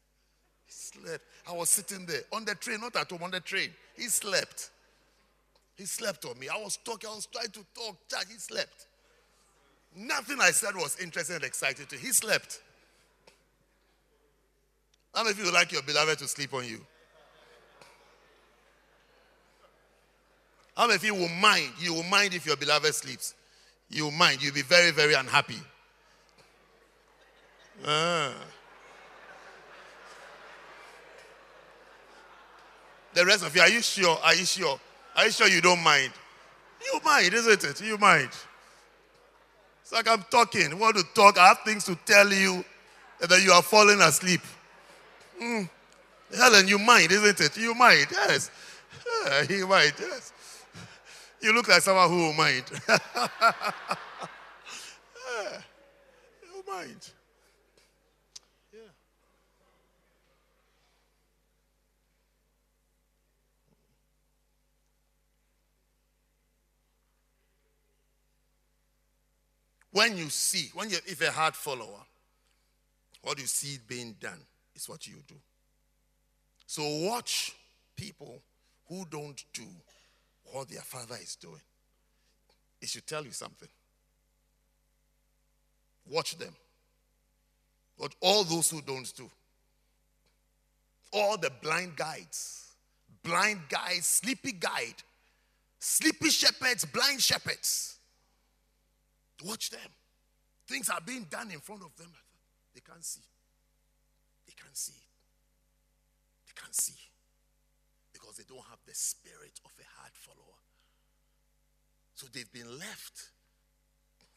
He 0.66 0.72
slept. 0.72 1.24
I 1.47 1.53
was 1.53 1.70
sitting 1.70 2.05
there 2.05 2.22
on 2.34 2.45
the 2.45 2.55
train, 2.55 2.82
not 2.82 2.95
at 2.95 3.09
home, 3.09 3.24
on 3.24 3.32
the 3.32 3.39
train. 3.39 3.70
He 3.95 4.03
slept. 4.03 4.72
He 5.76 5.86
slept 5.86 6.26
on 6.26 6.40
me. 6.40 6.48
I 6.48 6.58
was 6.58 6.78
talking, 6.78 7.10
I 7.10 7.16
was 7.16 7.26
trying 7.28 7.50
to 7.50 7.66
talk. 7.76 7.98
He 8.30 8.38
slept. 8.38 8.88
Nothing 9.96 10.38
I 10.42 10.52
said 10.52 10.76
was 10.76 10.98
interesting 11.00 11.36
and 11.36 11.44
exciting 11.44 11.86
to 11.88 11.96
him. 11.96 12.02
He 12.02 12.12
slept. 12.12 12.62
How 15.14 15.24
many 15.24 15.32
of 15.32 15.40
you 15.40 15.46
would 15.46 15.54
like 15.54 15.72
your 15.72 15.82
beloved 15.82 16.20
to 16.20 16.28
sleep 16.28 16.54
on 16.54 16.66
you? 16.66 16.80
How 20.76 20.88
many 20.88 20.96
of 20.96 21.04
you 21.06 21.16
will 21.16 21.30
mind? 21.30 21.72
You 21.80 21.94
will 21.94 22.04
mind 22.04 22.34
if 22.34 22.46
your 22.46 22.58
beloved 22.58 22.94
sleeps. 22.94 23.34
You 23.90 24.06
will 24.06 24.12
mind. 24.12 24.44
You'll 24.44 24.54
be 24.54 24.62
very, 24.62 24.92
very 24.92 25.14
unhappy. 25.14 25.60
Ah. 27.86 28.34
The 33.14 33.26
rest 33.26 33.46
of 33.46 33.56
you, 33.56 33.62
are 33.62 33.70
you 33.70 33.82
sure? 33.82 34.18
Are 34.22 34.36
you 34.36 34.46
sure? 34.46 34.80
Are 35.16 35.26
you 35.26 35.32
sure 35.32 35.47
you 35.47 35.61
don't 35.61 35.82
mind? 35.82 36.11
You 36.84 36.99
mind, 37.03 37.34
isn't 37.34 37.63
it? 37.63 37.82
You 37.82 37.97
mind. 37.97 38.30
It's 39.82 39.91
like 39.91 40.07
I'm 40.07 40.24
talking. 40.30 40.72
I 40.72 40.76
want 40.76 40.97
to 40.97 41.03
talk. 41.13 41.38
I 41.38 41.49
have 41.49 41.59
things 41.59 41.84
to 41.86 41.95
tell 42.05 42.32
you, 42.32 42.63
then 43.20 43.41
you 43.43 43.51
are 43.51 43.61
falling 43.61 44.01
asleep. 44.01 44.41
Mm. 45.41 45.70
Helen, 46.36 46.68
you 46.68 46.80
mind, 46.80 47.11
isn't 47.11 47.39
it? 47.39 47.57
You 47.57 47.76
mind, 47.76 48.07
yes. 48.11 48.49
Yeah, 49.26 49.43
you 49.49 49.68
mind, 49.68 49.93
yes. 49.99 50.34
You 51.41 51.53
look 51.53 51.68
like 51.68 51.82
someone 51.82 52.09
who 52.09 52.18
will 52.18 52.34
mind. 52.34 52.63
yeah, 52.88 52.97
you 56.43 56.63
mind. 56.68 57.09
When 69.96 70.18
you 70.18 70.30
see, 70.30 70.72
when 70.74 70.89
you 70.89 70.98
if 71.06 71.22
a 71.22 71.32
hard 71.32 71.56
follower, 71.56 72.02
what 73.22 73.39
you 73.39 73.46
see 73.46 73.80
being 73.88 74.18
done 74.20 74.41
is 74.76 74.89
what 74.89 75.08
you 75.08 75.16
do. 75.26 75.36
So 76.68 76.84
watch 77.08 77.56
people 77.96 78.41
who 78.89 79.06
don't 79.10 79.41
do 79.54 79.64
what 80.52 80.68
their 80.68 80.82
father 80.82 81.16
is 81.22 81.38
doing. 81.38 81.62
It 82.82 82.89
should 82.89 83.08
tell 83.08 83.24
you 83.24 83.32
something. 83.32 83.70
Watch 86.10 86.38
them. 86.38 86.54
But 87.98 88.16
all 88.20 88.43
those 88.43 88.70
who 88.70 88.82
don't 88.82 89.10
do, 89.16 89.32
all 91.14 91.38
the 91.38 91.52
blind 91.62 91.96
guides, 91.96 92.74
blind 93.24 93.62
guides, 93.70 94.08
sleepy 94.08 94.52
guide, 94.52 94.96
sleepy 95.80 96.32
shepherds, 96.32 96.84
blind 96.84 97.22
shepherds 97.22 97.95
Watch 99.44 99.70
them. 99.70 99.92
Things 100.68 100.90
are 100.90 101.02
being 101.06 101.26
done 101.30 101.52
in 101.52 101.60
front 101.60 101.84
of 101.84 101.96
them. 101.98 102.12
They 102.74 102.82
can't 102.82 103.04
see. 103.04 103.22
They 104.48 104.54
can't 104.62 104.76
see. 104.76 104.94
They 106.48 106.54
can't 106.60 106.76
see. 106.76 106.96
Because 108.14 108.38
they 108.38 108.44
don't 108.48 108.66
have 108.70 108.80
the 108.88 108.94
spirit 108.94 109.60
of 109.66 109.72
a 109.80 110.00
hard 110.00 110.14
follower. 110.14 110.60
So 112.16 112.28
they've 112.34 112.52
been 112.52 112.80
left. 112.80 113.30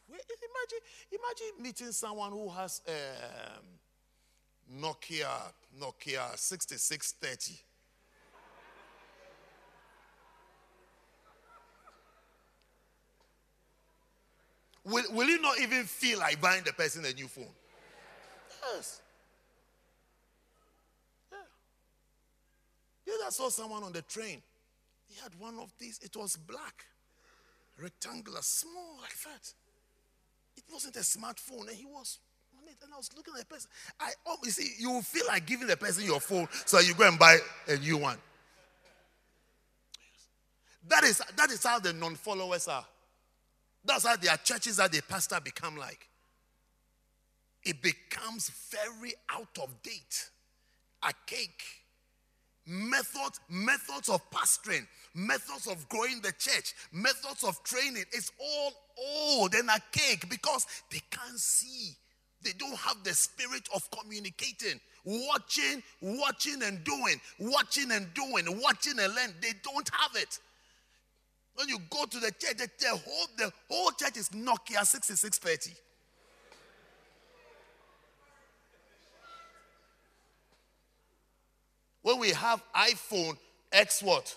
Imagine, 0.09 0.79
imagine 1.11 1.63
meeting 1.63 1.91
someone 1.91 2.31
who 2.31 2.49
has 2.49 2.81
um, 2.87 4.81
Nokia, 4.81 5.53
Nokia 5.79 6.37
6630. 6.37 7.59
Will, 14.85 15.03
will 15.11 15.27
you 15.27 15.41
not 15.41 15.59
even 15.59 15.83
feel 15.83 16.19
like 16.19 16.39
buying 16.41 16.63
the 16.63 16.73
person 16.73 17.05
a 17.05 17.13
new 17.13 17.27
phone? 17.27 17.45
Yes. 18.73 19.01
Yeah. 21.31 21.37
Yeah, 23.07 23.27
I 23.27 23.29
saw 23.29 23.49
someone 23.49 23.83
on 23.83 23.93
the 23.93 24.01
train. 24.03 24.41
He 25.07 25.19
had 25.21 25.31
one 25.39 25.57
of 25.59 25.73
these. 25.79 25.99
It 26.03 26.15
was 26.15 26.35
black, 26.35 26.85
rectangular, 27.81 28.41
small 28.41 28.97
like 29.01 29.17
that. 29.23 29.53
It 30.57 30.63
wasn't 30.71 30.95
a 30.97 30.99
smartphone, 30.99 31.67
and 31.67 31.77
he 31.77 31.85
was 31.85 32.19
on 32.55 32.67
it. 32.67 32.75
And 32.83 32.93
I 32.93 32.97
was 32.97 33.09
looking 33.15 33.33
at 33.33 33.39
the 33.39 33.45
person. 33.45 33.69
I, 33.99 34.11
oh, 34.27 34.37
you 34.43 34.51
see, 34.51 34.73
you 34.77 34.91
will 34.91 35.01
feel 35.01 35.25
like 35.27 35.45
giving 35.45 35.67
the 35.67 35.77
person 35.77 36.03
your 36.05 36.19
phone, 36.19 36.47
so 36.65 36.79
you 36.79 36.93
go 36.93 37.07
and 37.07 37.17
buy 37.17 37.37
a 37.67 37.77
new 37.77 37.97
one. 37.97 38.17
That 40.87 41.03
is 41.03 41.21
that 41.37 41.51
is 41.51 41.63
how 41.63 41.79
the 41.79 41.93
non-followers 41.93 42.67
are. 42.67 42.85
That's 43.83 44.05
how 44.05 44.15
their 44.17 44.37
churches 44.37 44.77
that 44.77 44.91
they 44.91 45.01
pastor 45.01 45.39
become 45.43 45.77
like. 45.77 46.07
It 47.63 47.81
becomes 47.81 48.51
very 48.71 49.13
out 49.29 49.57
of 49.61 49.81
date. 49.81 50.29
A 51.03 51.13
cake. 51.25 51.63
Methods, 52.65 53.39
methods 53.49 54.09
of 54.09 54.21
pastoring, 54.29 54.85
methods 55.15 55.65
of 55.67 55.89
growing 55.89 56.21
the 56.21 56.31
church, 56.37 56.75
methods 56.91 57.43
of 57.43 57.61
training. 57.63 58.03
It's 58.11 58.31
all 58.39 58.73
old 58.97 59.55
and 59.55 59.69
a 59.69 59.79
cake 59.91 60.29
because 60.29 60.67
they 60.91 61.01
can't 61.09 61.39
see. 61.39 61.95
They 62.43 62.51
don't 62.57 62.77
have 62.77 63.03
the 63.03 63.13
spirit 63.13 63.67
of 63.73 63.89
communicating, 63.91 64.79
watching, 65.03 65.81
watching 66.01 66.61
and 66.63 66.83
doing, 66.83 67.19
watching 67.39 67.91
and 67.91 68.13
doing, 68.13 68.45
watching 68.61 68.99
and 68.99 69.13
learn. 69.15 69.33
They 69.41 69.53
don't 69.63 69.89
have 69.93 70.15
it. 70.15 70.39
When 71.59 71.67
you 71.67 71.77
go 71.89 72.05
to 72.05 72.19
the 72.19 72.31
church, 72.31 72.55
the, 72.55 72.69
the, 72.79 72.87
whole, 72.87 73.27
the 73.35 73.51
whole 73.69 73.91
church 73.91 74.15
is 74.15 74.29
Nokia 74.29 74.85
6630. 74.85 75.71
When 82.01 82.17
we 82.17 82.29
have 82.29 82.63
iPhone 82.73 83.35
X 83.73 84.01
what? 84.01 84.33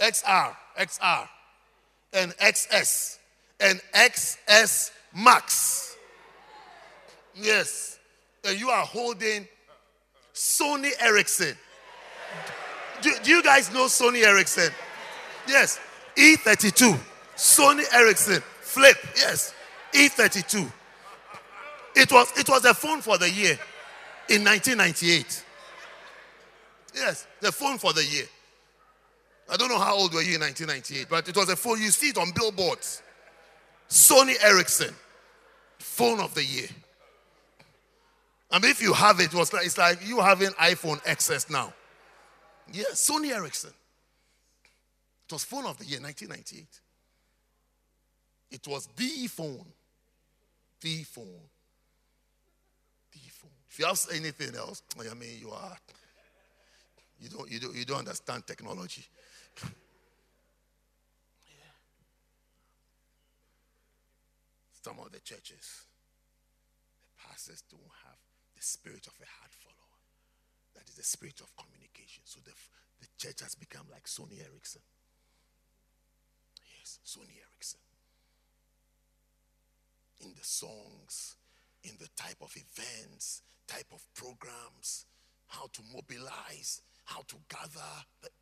XR, 0.00 0.56
XR, 0.80 1.28
and 2.14 2.32
XS, 2.38 3.18
and 3.60 3.82
XS 3.94 4.92
Max. 5.14 5.98
Yes. 7.34 7.98
And 8.42 8.58
you 8.58 8.70
are 8.70 8.86
holding 8.86 9.46
Sony 10.32 10.92
Ericsson. 10.98 11.58
Do, 13.02 13.12
do 13.22 13.30
you 13.30 13.42
guys 13.42 13.70
know 13.70 13.84
Sony 13.84 14.24
Ericsson? 14.24 14.72
Yes. 15.46 15.78
E32, 16.16 16.98
Sony 17.36 17.84
Ericsson, 17.92 18.42
flip, 18.60 18.96
yes, 19.16 19.54
E32. 19.92 20.70
It 21.94 22.12
was, 22.12 22.32
it 22.38 22.48
was 22.48 22.64
a 22.64 22.74
phone 22.74 23.00
for 23.00 23.18
the 23.18 23.30
year 23.30 23.58
in 24.28 24.44
1998. 24.44 25.44
Yes, 26.94 27.26
the 27.40 27.52
phone 27.52 27.78
for 27.78 27.92
the 27.92 28.04
year. 28.04 28.24
I 29.48 29.56
don't 29.56 29.68
know 29.68 29.78
how 29.78 29.94
old 29.94 30.12
were 30.12 30.22
you 30.22 30.34
in 30.34 30.40
1998, 30.40 31.08
but 31.08 31.28
it 31.28 31.36
was 31.36 31.48
a 31.48 31.56
phone. 31.56 31.80
You 31.80 31.90
see 31.90 32.08
it 32.08 32.18
on 32.18 32.32
billboards. 32.34 33.02
Sony 33.88 34.34
Ericsson, 34.42 34.94
phone 35.78 36.20
of 36.20 36.34
the 36.34 36.44
year. 36.44 36.68
Mean, 38.52 38.70
if 38.70 38.80
you 38.80 38.92
have 38.92 39.20
it, 39.20 39.26
it 39.26 39.34
was 39.34 39.52
like, 39.52 39.66
it's 39.66 39.78
like 39.78 40.06
you 40.06 40.20
having 40.20 40.48
iPhone 40.50 41.02
XS 41.04 41.50
now. 41.50 41.72
Yes, 42.72 43.08
Sony 43.08 43.32
Ericsson. 43.32 43.72
It 45.26 45.32
was 45.32 45.42
phone 45.42 45.66
of 45.66 45.76
the 45.78 45.84
year, 45.84 46.00
1998. 46.00 46.80
It 48.52 48.68
was 48.68 48.86
the 48.96 49.26
phone. 49.26 49.66
The 50.80 51.02
phone. 51.02 51.40
The 53.12 53.18
phone. 53.30 53.50
If 53.68 53.78
you 53.80 53.86
have 53.86 53.98
anything 54.14 54.54
else, 54.54 54.82
I 54.98 55.14
mean, 55.14 55.40
you 55.40 55.50
are. 55.50 55.76
You 57.18 57.28
don't, 57.30 57.50
you 57.50 57.58
don't, 57.58 57.74
you 57.74 57.84
don't 57.84 57.98
understand 57.98 58.46
technology. 58.46 59.04
Some 64.82 65.00
of 65.00 65.10
the 65.10 65.18
churches, 65.18 65.86
the 67.02 67.08
pastors 67.28 67.64
don't 67.68 67.82
have 68.04 68.18
the 68.54 68.62
spirit 68.62 69.04
of 69.08 69.14
a 69.20 69.26
hard 69.40 69.50
follower. 69.50 69.98
That 70.76 70.88
is 70.88 70.94
the 70.94 71.02
spirit 71.02 71.40
of 71.40 71.50
communication. 71.56 72.22
So 72.24 72.38
the, 72.44 72.52
the 73.00 73.08
church 73.18 73.40
has 73.42 73.56
become 73.56 73.86
like 73.90 74.04
Sony 74.04 74.38
Ericsson. 74.40 74.82
Yes, 76.86 77.00
Sony 77.04 77.42
Ericsson. 77.42 77.80
In 80.20 80.30
the 80.38 80.44
songs, 80.44 81.34
in 81.82 81.90
the 81.98 82.06
type 82.16 82.36
of 82.40 82.54
events, 82.54 83.42
type 83.66 83.86
of 83.92 84.06
programs, 84.14 85.04
how 85.48 85.66
to 85.72 85.82
mobilize, 85.92 86.82
how 87.04 87.22
to 87.26 87.36
gather. 87.48 88.38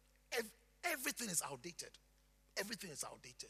Everything 0.85 1.31
is 1.31 1.43
outdated. 1.51 1.89
Everything 2.59 2.91
is 2.91 3.03
outdated. 3.03 3.49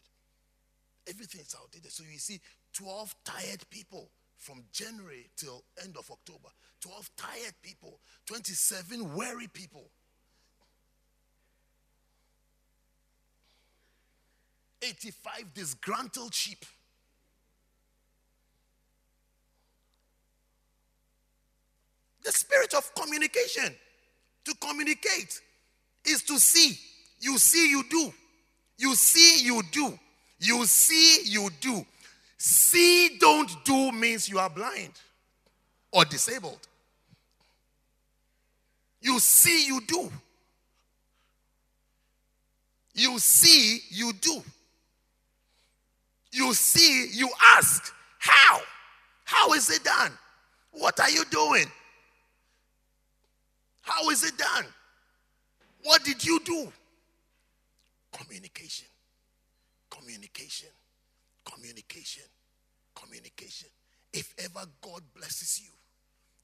Everything 1.08 1.40
is 1.40 1.56
outdated. 1.60 1.90
So 1.90 2.04
you 2.04 2.18
see 2.20 2.40
12 2.74 3.16
tired 3.24 3.68
people 3.70 4.10
from 4.38 4.62
January 4.72 5.28
till 5.36 5.64
end 5.82 5.96
of 5.98 6.08
October. 6.08 6.50
12 6.80 7.10
tired 7.16 7.54
people, 7.62 7.98
27 8.26 9.12
weary 9.14 9.48
people. 9.48 9.90
85 14.84 15.54
disgruntled 15.54 16.34
sheep. 16.34 16.64
The 22.24 22.32
spirit 22.32 22.74
of 22.74 22.94
communication. 22.94 23.74
To 24.44 24.54
communicate 24.60 25.40
is 26.04 26.22
to 26.24 26.38
see. 26.38 26.78
You 27.20 27.38
see, 27.38 27.70
you 27.70 27.82
do. 27.88 28.12
You 28.76 28.94
see, 28.94 29.44
you 29.44 29.62
do. 29.72 29.98
You 30.38 30.66
see, 30.66 31.30
you 31.30 31.48
do. 31.60 31.86
See, 32.36 33.16
don't 33.18 33.50
do 33.64 33.92
means 33.92 34.28
you 34.28 34.38
are 34.38 34.50
blind 34.50 34.92
or 35.92 36.04
disabled. 36.04 36.68
You 39.00 39.18
see, 39.18 39.66
you 39.66 39.80
do. 39.86 40.10
You 42.94 43.18
see, 43.18 43.80
you 43.90 44.12
do. 44.12 44.42
You 46.34 46.52
see, 46.52 47.10
you 47.12 47.30
ask, 47.56 47.94
how? 48.18 48.60
How 49.24 49.52
is 49.52 49.70
it 49.70 49.84
done? 49.84 50.10
What 50.72 50.98
are 50.98 51.08
you 51.10 51.24
doing? 51.30 51.66
How 53.82 54.10
is 54.10 54.24
it 54.24 54.36
done? 54.36 54.64
What 55.84 56.02
did 56.02 56.24
you 56.24 56.40
do? 56.44 56.72
Communication. 58.12 58.88
Communication. 59.88 60.70
Communication. 61.44 62.24
Communication. 62.96 63.68
If 64.12 64.34
ever 64.38 64.66
God 64.80 65.02
blesses 65.14 65.60
you, 65.62 65.70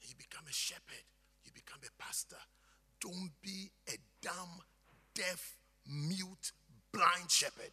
you 0.03 0.15
become 0.17 0.45
a 0.49 0.53
shepherd, 0.53 1.05
you 1.45 1.51
become 1.53 1.81
a 1.85 2.03
pastor, 2.03 2.37
don't 3.01 3.33
be 3.43 3.73
a 3.89 3.97
dumb, 4.23 4.61
deaf, 5.17 5.57
mute, 5.85 6.53
blind 6.93 7.29
shepherd. 7.29 7.73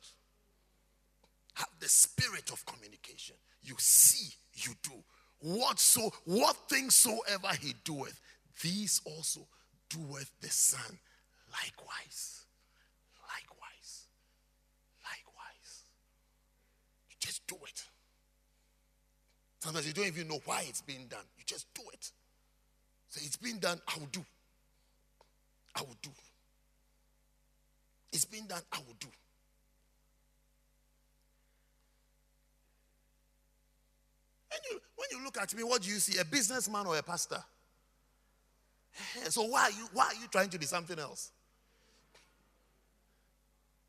Have 1.57 1.69
the 1.79 1.89
spirit 1.89 2.51
of 2.51 2.63
communication. 2.67 3.35
You 3.63 3.73
see, 3.79 4.31
you 4.53 4.73
do. 4.83 4.91
What 5.39 5.79
so 5.79 6.11
what 6.25 6.55
things 6.69 6.93
soever 6.93 7.49
he 7.59 7.73
doeth, 7.83 8.19
these 8.61 9.01
also 9.05 9.41
doeth 9.89 10.31
the 10.39 10.49
Son 10.49 10.99
likewise. 11.51 12.45
Likewise. 13.23 14.05
Likewise. 15.03 15.83
You 17.09 17.15
just 17.19 17.45
do 17.47 17.55
it. 17.67 17.83
Sometimes 19.59 19.87
you 19.87 19.93
don't 19.93 20.05
even 20.05 20.27
know 20.27 20.39
why 20.45 20.63
it's 20.69 20.81
being 20.81 21.07
done. 21.09 21.25
You 21.39 21.43
just 21.45 21.65
do 21.73 21.81
it. 21.91 22.11
Say, 23.09 23.25
it's 23.25 23.37
been 23.37 23.57
done, 23.57 23.81
I 23.87 23.97
will 23.99 24.07
do. 24.11 24.23
I 25.75 25.81
will 25.81 25.97
do. 26.03 26.11
It's 28.13 28.25
been 28.25 28.45
done, 28.45 28.61
I 28.71 28.77
will 28.77 28.95
do. 28.99 29.07
When 34.49 34.59
you, 34.71 34.79
when 34.95 35.07
you 35.11 35.25
look 35.25 35.37
at 35.37 35.53
me, 35.55 35.63
what 35.63 35.81
do 35.81 35.89
you 35.89 35.99
see? 35.99 36.19
A 36.19 36.25
businessman 36.25 36.85
or 36.87 36.97
a 36.97 37.03
pastor? 37.03 37.43
Eh, 39.17 39.29
so 39.29 39.43
why 39.43 39.63
are 39.63 39.71
you 39.71 39.87
why 39.93 40.05
are 40.05 40.15
you 40.15 40.27
trying 40.31 40.49
to 40.49 40.59
be 40.59 40.65
something 40.65 40.97
else? 40.97 41.31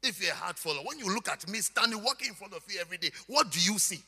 If 0.03 0.23
you're 0.23 0.33
a 0.33 0.37
hard 0.37 0.57
follower, 0.57 0.83
when 0.85 0.99
you 0.99 1.13
look 1.13 1.29
at 1.29 1.49
me 1.49 1.59
standing 1.59 2.03
walking 2.03 2.29
in 2.29 2.35
front 2.35 2.55
of 2.55 2.63
you 2.69 2.81
every 2.81 2.99
day, 2.99 3.11
what 3.27 3.51
do 3.51 3.61
you 3.61 3.79
see? 3.79 4.01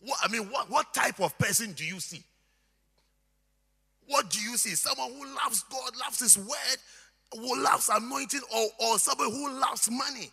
What, 0.00 0.18
I 0.22 0.28
mean, 0.28 0.44
what, 0.44 0.70
what 0.70 0.94
type 0.94 1.20
of 1.20 1.36
person 1.36 1.72
do 1.72 1.84
you 1.84 1.98
see? 2.00 2.22
What 4.06 4.30
do 4.30 4.40
you 4.40 4.56
see? 4.56 4.70
Someone 4.70 5.12
who 5.12 5.26
loves 5.34 5.64
God, 5.64 5.96
loves 6.04 6.20
His 6.20 6.38
word, 6.38 6.78
who 7.34 7.62
loves 7.62 7.90
anointing, 7.92 8.40
or, 8.54 8.68
or 8.78 8.98
someone 8.98 9.30
who 9.32 9.60
loves 9.60 9.90
money. 9.90 10.30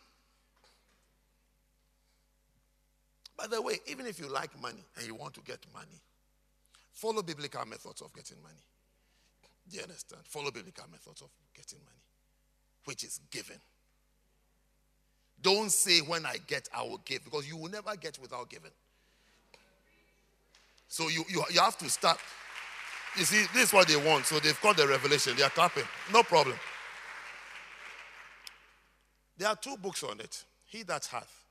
By 3.38 3.47
the 3.47 3.61
way, 3.61 3.80
even 3.85 4.07
if 4.07 4.19
you 4.19 4.27
like 4.27 4.59
money 4.61 4.84
and 4.97 5.05
you 5.05 5.14
want 5.14 5.35
to 5.35 5.41
get 5.41 5.59
money, 5.73 6.01
follow 6.91 7.22
biblical 7.22 7.65
methods 7.65 8.01
of 8.01 8.11
getting 8.14 8.41
money. 8.41 8.55
Do 9.69 9.77
you 9.77 9.84
understand? 9.84 10.22
Follow 10.26 10.49
biblical 10.49 10.85
methods 10.89 11.22
of 11.22 11.30
getting 11.55 11.80
money, 11.80 12.01
which 12.85 13.03
is 13.03 13.19
giving. 13.30 13.59
Don't 15.41 15.72
say, 15.72 15.99
when 15.99 16.26
I 16.26 16.38
get, 16.47 16.68
I 16.76 16.81
will 16.81 17.01
give, 17.05 17.23
because 17.23 17.47
you 17.47 17.57
will 17.57 17.69
never 17.69 17.95
get 17.95 18.18
without 18.19 18.49
giving. 18.49 18.72
So 20.88 21.09
you, 21.09 21.23
you, 21.30 21.43
you 21.51 21.59
have 21.59 21.77
to 21.77 21.89
start. 21.89 22.18
You 23.18 23.23
see, 23.26 23.45
this 23.53 23.68
is 23.68 23.73
what 23.73 23.88
they 23.88 23.97
want. 23.97 24.26
So 24.26 24.39
they've 24.39 24.59
got 24.61 24.77
the 24.77 24.88
revelation. 24.88 25.34
They 25.38 25.43
are 25.43 25.49
clapping. 25.49 25.84
No 26.11 26.23
problem. 26.23 26.55
There 29.38 29.47
are 29.47 29.55
two 29.55 29.77
books 29.77 30.01
on 30.03 30.19
it. 30.19 30.43
He 30.65 30.84
that 30.84 31.05
hath. 31.05 31.47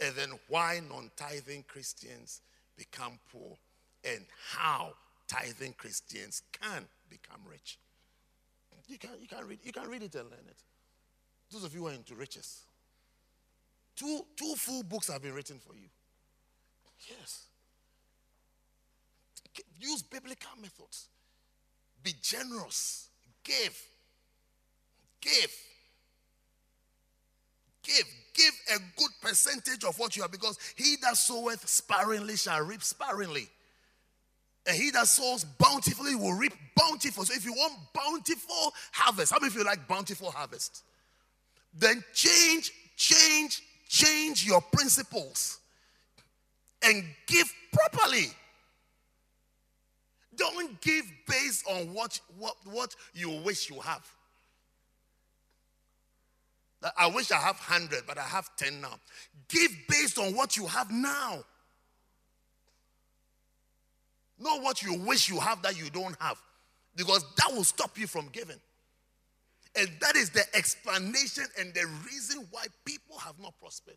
And 0.00 0.14
then 0.14 0.30
why 0.48 0.80
non 0.88 1.10
tithing 1.16 1.64
Christians 1.68 2.42
become 2.76 3.18
poor 3.32 3.56
and 4.04 4.24
how 4.52 4.92
tithing 5.26 5.74
Christians 5.74 6.42
can 6.52 6.84
become 7.08 7.40
rich. 7.50 7.78
You 8.88 8.98
can, 8.98 9.10
you 9.20 9.26
can, 9.26 9.46
read, 9.46 9.58
you 9.62 9.72
can 9.72 9.88
read 9.88 10.02
it 10.02 10.14
and 10.14 10.30
learn 10.30 10.46
it. 10.46 10.62
Those 11.50 11.64
of 11.64 11.74
you 11.74 11.80
who 11.80 11.88
are 11.88 11.92
into 11.92 12.14
riches. 12.14 12.62
Two, 13.96 14.20
two 14.36 14.54
full 14.56 14.82
books 14.82 15.08
have 15.10 15.22
been 15.22 15.32
written 15.32 15.58
for 15.58 15.74
you. 15.74 15.88
Yes. 17.08 17.46
Use 19.80 20.02
biblical 20.02 20.50
methods. 20.60 21.08
Be 22.02 22.14
generous. 22.22 23.08
Give. 23.42 23.76
Give. 25.20 25.50
Give. 27.86 28.06
Give 28.34 28.52
a 28.74 28.78
good 29.00 29.10
percentage 29.22 29.84
of 29.84 29.98
what 29.98 30.14
you 30.14 30.22
have 30.22 30.30
because 30.30 30.58
he 30.76 30.96
that 31.02 31.16
soweth 31.16 31.66
sparingly 31.66 32.36
shall 32.36 32.60
reap 32.60 32.82
sparingly. 32.82 33.48
And 34.66 34.76
he 34.76 34.90
that 34.90 35.06
sows 35.06 35.44
bountifully 35.44 36.16
will 36.16 36.34
reap 36.34 36.52
bountiful. 36.76 37.24
So 37.24 37.34
if 37.34 37.44
you 37.44 37.52
want 37.52 37.74
bountiful 37.94 38.74
harvest, 38.92 39.32
how 39.32 39.38
many 39.38 39.48
of 39.48 39.54
you 39.54 39.64
like 39.64 39.86
bountiful 39.86 40.30
harvest? 40.30 40.82
Then 41.78 42.02
change, 42.12 42.72
change, 42.96 43.62
change 43.88 44.44
your 44.44 44.60
principles 44.60 45.60
and 46.82 47.04
give 47.26 47.50
properly. 47.72 48.26
Don't 50.36 50.78
give 50.80 51.04
based 51.26 51.64
on 51.70 51.94
what, 51.94 52.20
what, 52.38 52.56
what 52.64 52.94
you 53.14 53.30
wish 53.30 53.70
you 53.70 53.80
have. 53.80 54.06
I 56.96 57.06
wish 57.08 57.30
I 57.30 57.36
have 57.36 57.56
100, 57.56 58.02
but 58.06 58.18
I 58.18 58.22
have 58.22 58.50
10 58.56 58.80
now. 58.80 58.94
Give 59.48 59.70
based 59.88 60.18
on 60.18 60.34
what 60.34 60.56
you 60.56 60.66
have 60.66 60.90
now. 60.90 61.44
Not 64.38 64.62
what 64.62 64.82
you 64.82 64.94
wish 64.94 65.28
you 65.28 65.40
have 65.40 65.62
that 65.62 65.78
you 65.78 65.88
don't 65.90 66.16
have. 66.20 66.36
Because 66.94 67.24
that 67.36 67.52
will 67.52 67.64
stop 67.64 67.98
you 67.98 68.06
from 68.06 68.28
giving. 68.30 68.60
And 69.78 69.88
that 70.00 70.16
is 70.16 70.30
the 70.30 70.44
explanation 70.54 71.44
and 71.58 71.72
the 71.74 71.86
reason 72.04 72.46
why 72.50 72.64
people 72.84 73.18
have 73.18 73.38
not 73.38 73.58
prospered. 73.60 73.96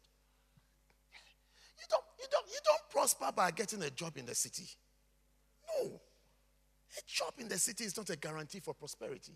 You 1.78 1.86
don't, 1.90 2.04
you 2.20 2.26
don't, 2.32 2.46
you 2.48 2.60
don't 2.66 2.90
prosper 2.92 3.32
by 3.34 3.52
getting 3.52 3.82
a 3.84 3.90
job 3.90 4.18
in 4.18 4.26
the 4.26 4.36
city. 4.36 4.68
No. 5.68 5.90
A 6.98 7.02
job 7.08 7.34
in 7.38 7.48
the 7.48 7.58
city 7.58 7.86
is 7.86 7.96
not 7.96 8.10
a 8.10 8.18
guarantee 8.18 8.60
for 8.60 8.74
prosperity. 8.74 9.34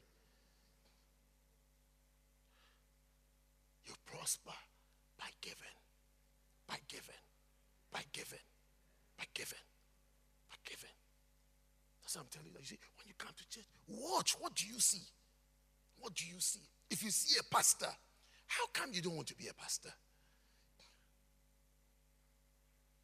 You 3.85 3.93
prosper 4.05 4.55
by 5.17 5.27
giving, 5.41 5.77
by 6.67 6.77
giving, 6.87 7.23
by 7.91 8.01
giving, 8.13 8.39
by 9.17 9.25
giving, 9.33 9.65
by 10.49 10.55
giving. 10.65 10.95
That's 12.01 12.15
what 12.15 12.23
I'm 12.23 12.27
telling 12.29 12.49
you. 12.53 12.59
You 12.59 12.65
see, 12.65 12.79
when 12.97 13.07
you 13.07 13.13
come 13.17 13.31
to 13.35 13.49
church, 13.49 13.65
watch. 13.87 14.35
What 14.39 14.55
do 14.55 14.65
you 14.65 14.79
see? 14.79 15.03
What 15.99 16.13
do 16.15 16.25
you 16.25 16.39
see? 16.39 16.61
If 16.89 17.03
you 17.03 17.11
see 17.11 17.39
a 17.39 17.53
pastor, 17.53 17.89
how 18.47 18.65
come 18.73 18.91
you 18.93 19.01
don't 19.01 19.15
want 19.15 19.27
to 19.27 19.35
be 19.35 19.47
a 19.47 19.53
pastor? 19.53 19.89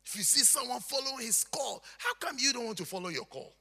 If 0.05 0.15
you 0.15 0.23
see 0.23 0.43
someone 0.43 0.79
following 0.79 1.25
his 1.25 1.43
call, 1.43 1.83
how 1.99 2.13
come 2.19 2.37
you 2.39 2.51
don't 2.51 2.65
want 2.65 2.77
to 2.79 2.85
follow 2.85 3.09
your 3.09 3.25
call? 3.25 3.53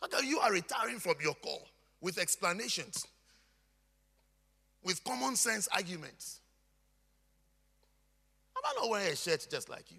How 0.00 0.08
come 0.08 0.24
you 0.24 0.38
are 0.38 0.52
retiring 0.52 0.98
from 0.98 1.14
your 1.22 1.34
call 1.34 1.68
with 2.00 2.18
explanations, 2.18 3.06
with 4.86 5.02
common 5.02 5.34
sense 5.34 5.68
arguments? 5.74 6.40
Am 8.56 8.62
I 8.64 8.80
not 8.80 8.88
wearing 8.90 9.12
a 9.12 9.16
shirt 9.16 9.46
just 9.50 9.68
like 9.68 9.90
you? 9.90 9.98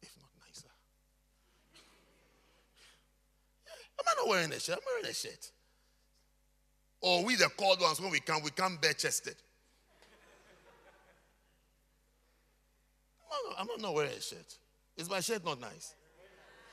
If 0.00 0.16
not 0.20 0.30
nicer. 0.46 0.68
Am 3.98 4.04
I 4.06 4.22
not 4.22 4.28
wearing 4.28 4.52
a 4.52 4.60
shirt? 4.60 4.76
I'm 4.76 4.84
wearing 4.86 5.10
a 5.10 5.14
shirt. 5.14 5.50
Or 7.00 7.24
we, 7.24 7.34
the 7.34 7.48
called 7.56 7.80
ones, 7.80 8.00
when 8.00 8.10
we 8.10 8.20
come, 8.20 8.42
we 8.42 8.50
come 8.50 8.78
bare 8.80 8.94
chested. 8.94 9.34
I'm 13.58 13.66
not 13.80 13.94
wearing 13.94 14.12
a 14.12 14.20
shirt. 14.20 14.56
Is 14.96 15.10
my 15.10 15.20
shirt 15.20 15.44
not 15.44 15.60
nice? 15.60 15.94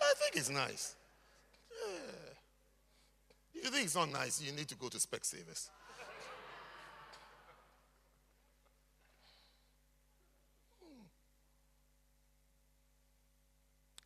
I 0.01 0.13
think 0.21 0.35
it's 0.35 0.49
nice. 0.49 0.95
Yeah. 1.71 3.63
You 3.63 3.69
think 3.69 3.85
it's 3.85 3.95
not 3.95 4.11
nice, 4.11 4.41
you 4.41 4.51
need 4.51 4.67
to 4.67 4.75
go 4.75 4.89
to 4.89 4.97
Specsavers. 4.97 5.69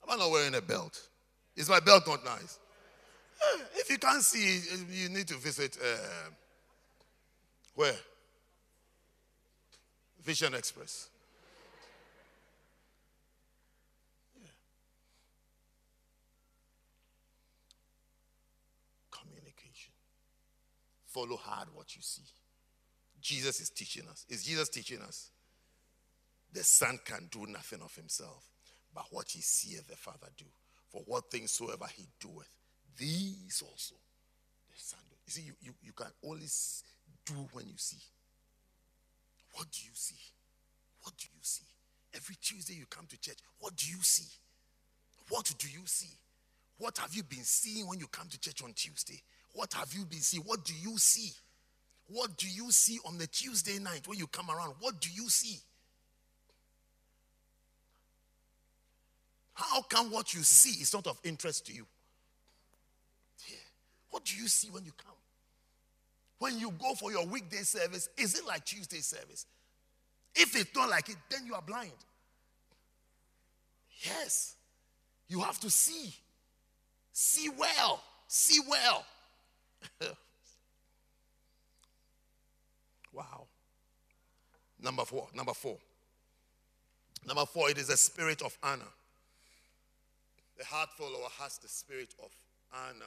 Am 0.07 0.15
I 0.15 0.23
not 0.23 0.31
wearing 0.31 0.55
a 0.55 0.61
belt? 0.61 0.99
Is 1.55 1.69
my 1.69 1.79
belt 1.79 2.07
not 2.07 2.23
nice? 2.23 2.59
If 3.75 3.89
you 3.89 3.97
can't 3.97 4.23
see, 4.23 4.61
you 4.91 5.09
need 5.09 5.27
to 5.27 5.35
visit 5.35 5.77
uh, 5.81 6.29
where? 7.75 7.95
Vision 10.23 10.53
Express. 10.55 11.09
Communication. 19.11 19.93
Follow 21.07 21.37
hard 21.37 21.67
what 21.73 21.95
you 21.95 22.01
see. 22.01 22.23
Jesus 23.21 23.59
is 23.59 23.69
teaching 23.69 24.07
us. 24.09 24.25
Is 24.29 24.43
Jesus 24.43 24.69
teaching 24.69 25.01
us? 25.01 25.31
The 26.53 26.63
Son 26.63 26.99
can 27.05 27.27
do 27.29 27.45
nothing 27.45 27.81
of 27.81 27.93
himself, 27.95 28.43
what 29.11 29.29
he 29.29 29.41
seeth 29.41 29.87
the 29.87 29.95
Father 29.95 30.27
do. 30.37 30.45
For 30.89 31.01
what 31.05 31.29
things 31.29 31.51
soever 31.51 31.87
he 31.95 32.05
doeth, 32.19 32.49
these 32.97 33.61
also 33.61 33.95
the 34.69 34.79
Son 34.79 34.99
do. 35.09 35.15
You 35.25 35.31
see, 35.31 35.41
you, 35.41 35.53
you, 35.61 35.73
you 35.83 35.93
can 35.93 36.07
only 36.23 36.47
do 37.25 37.33
when 37.51 37.67
you 37.67 37.77
see. 37.77 38.01
What 39.53 39.67
do 39.71 39.79
you 39.83 39.91
see? 39.93 40.15
What 41.03 41.17
do 41.17 41.27
you 41.33 41.41
see? 41.41 41.65
Every 42.15 42.35
Tuesday 42.41 42.75
you 42.75 42.85
come 42.89 43.05
to 43.07 43.19
church, 43.19 43.37
what 43.59 43.75
do 43.75 43.89
you 43.89 44.01
see? 44.01 44.29
What 45.29 45.53
do 45.57 45.67
you 45.67 45.85
see? 45.85 46.15
What 46.77 46.97
have 46.99 47.13
you 47.13 47.23
been 47.23 47.43
seeing 47.43 47.87
when 47.87 47.99
you 47.99 48.07
come 48.07 48.27
to 48.29 48.39
church 48.39 48.63
on 48.63 48.73
Tuesday? 48.73 49.21
What 49.53 49.73
have 49.73 49.93
you 49.93 50.05
been 50.05 50.21
seeing? 50.21 50.43
What 50.43 50.63
do 50.63 50.73
you 50.73 50.97
see? 50.97 51.31
What 52.07 52.37
do 52.37 52.47
you 52.47 52.71
see 52.71 52.99
on 53.05 53.17
the 53.17 53.27
Tuesday 53.27 53.79
night 53.79 54.07
when 54.07 54.17
you 54.17 54.27
come 54.27 54.49
around? 54.49 54.75
What 54.79 55.01
do 55.01 55.09
you 55.11 55.27
see? 55.29 55.59
How 59.57 59.81
come 59.81 60.11
what 60.11 60.35
you 60.35 60.43
see 60.43 60.81
is 60.81 60.93
not 60.93 61.07
of 61.07 61.19
interest 61.23 61.65
to 61.65 61.73
you? 61.73 61.87
Yeah. 63.49 63.55
What 64.11 64.23
do 64.25 64.37
you 64.37 64.47
see 64.47 64.69
when 64.69 64.85
you 64.85 64.91
come? 65.03 65.15
When 66.37 66.59
you 66.59 66.69
go 66.79 66.93
for 66.93 67.11
your 67.11 67.25
weekday 67.25 67.63
service, 67.63 68.07
is 68.17 68.37
it 68.37 68.45
like 68.45 68.65
Tuesday 68.65 68.99
service? 68.99 69.47
If 70.35 70.55
it's 70.55 70.75
not 70.75 70.91
like 70.91 71.09
it, 71.09 71.15
then 71.31 71.47
you 71.47 71.55
are 71.55 71.63
blind. 71.63 71.89
Yes. 74.05 74.57
You 75.27 75.39
have 75.39 75.59
to 75.61 75.71
see. 75.71 76.13
See 77.11 77.49
well. 77.49 78.03
See 78.27 78.59
well. 78.69 79.05
wow. 83.11 83.47
Number 84.79 85.03
four. 85.03 85.29
Number 85.33 85.55
four. 85.55 85.77
Number 87.25 87.47
four, 87.47 87.71
it 87.71 87.79
is 87.79 87.89
a 87.89 87.97
spirit 87.97 88.43
of 88.43 88.55
honor. 88.61 88.85
The 90.57 90.65
heart 90.65 90.89
follower 90.97 91.29
has 91.39 91.59
the 91.59 91.67
spirit 91.67 92.15
of 92.23 92.31
honor. 92.73 93.05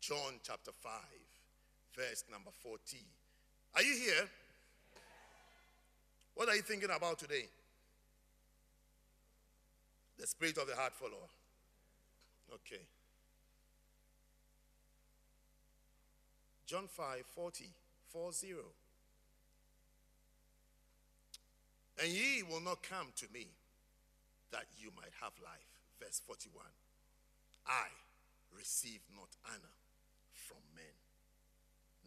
John 0.00 0.38
chapter 0.42 0.70
5, 0.72 0.92
verse 1.96 2.24
number 2.30 2.50
14. 2.62 3.00
Are 3.74 3.82
you 3.82 3.94
here? 3.94 4.28
What 6.34 6.48
are 6.48 6.54
you 6.54 6.62
thinking 6.62 6.90
about 6.90 7.18
today? 7.18 7.46
The 10.18 10.26
spirit 10.26 10.56
of 10.58 10.68
the 10.68 10.76
heart 10.76 10.94
follower. 10.94 11.28
Okay. 12.54 12.82
John 16.66 16.86
5 16.86 17.24
40, 17.34 17.64
40. 18.12 18.46
And 22.02 22.08
ye 22.08 22.42
will 22.48 22.60
not 22.60 22.82
come 22.82 23.08
to 23.16 23.26
me 23.34 23.48
that 24.52 24.64
you 24.78 24.90
might 24.96 25.12
have 25.20 25.32
life. 25.42 25.68
Verse 26.00 26.20
41. 26.26 26.64
I 27.66 27.86
receive 28.56 29.00
not 29.14 29.28
honor 29.46 29.74
from 30.32 30.58
men. 30.74 30.84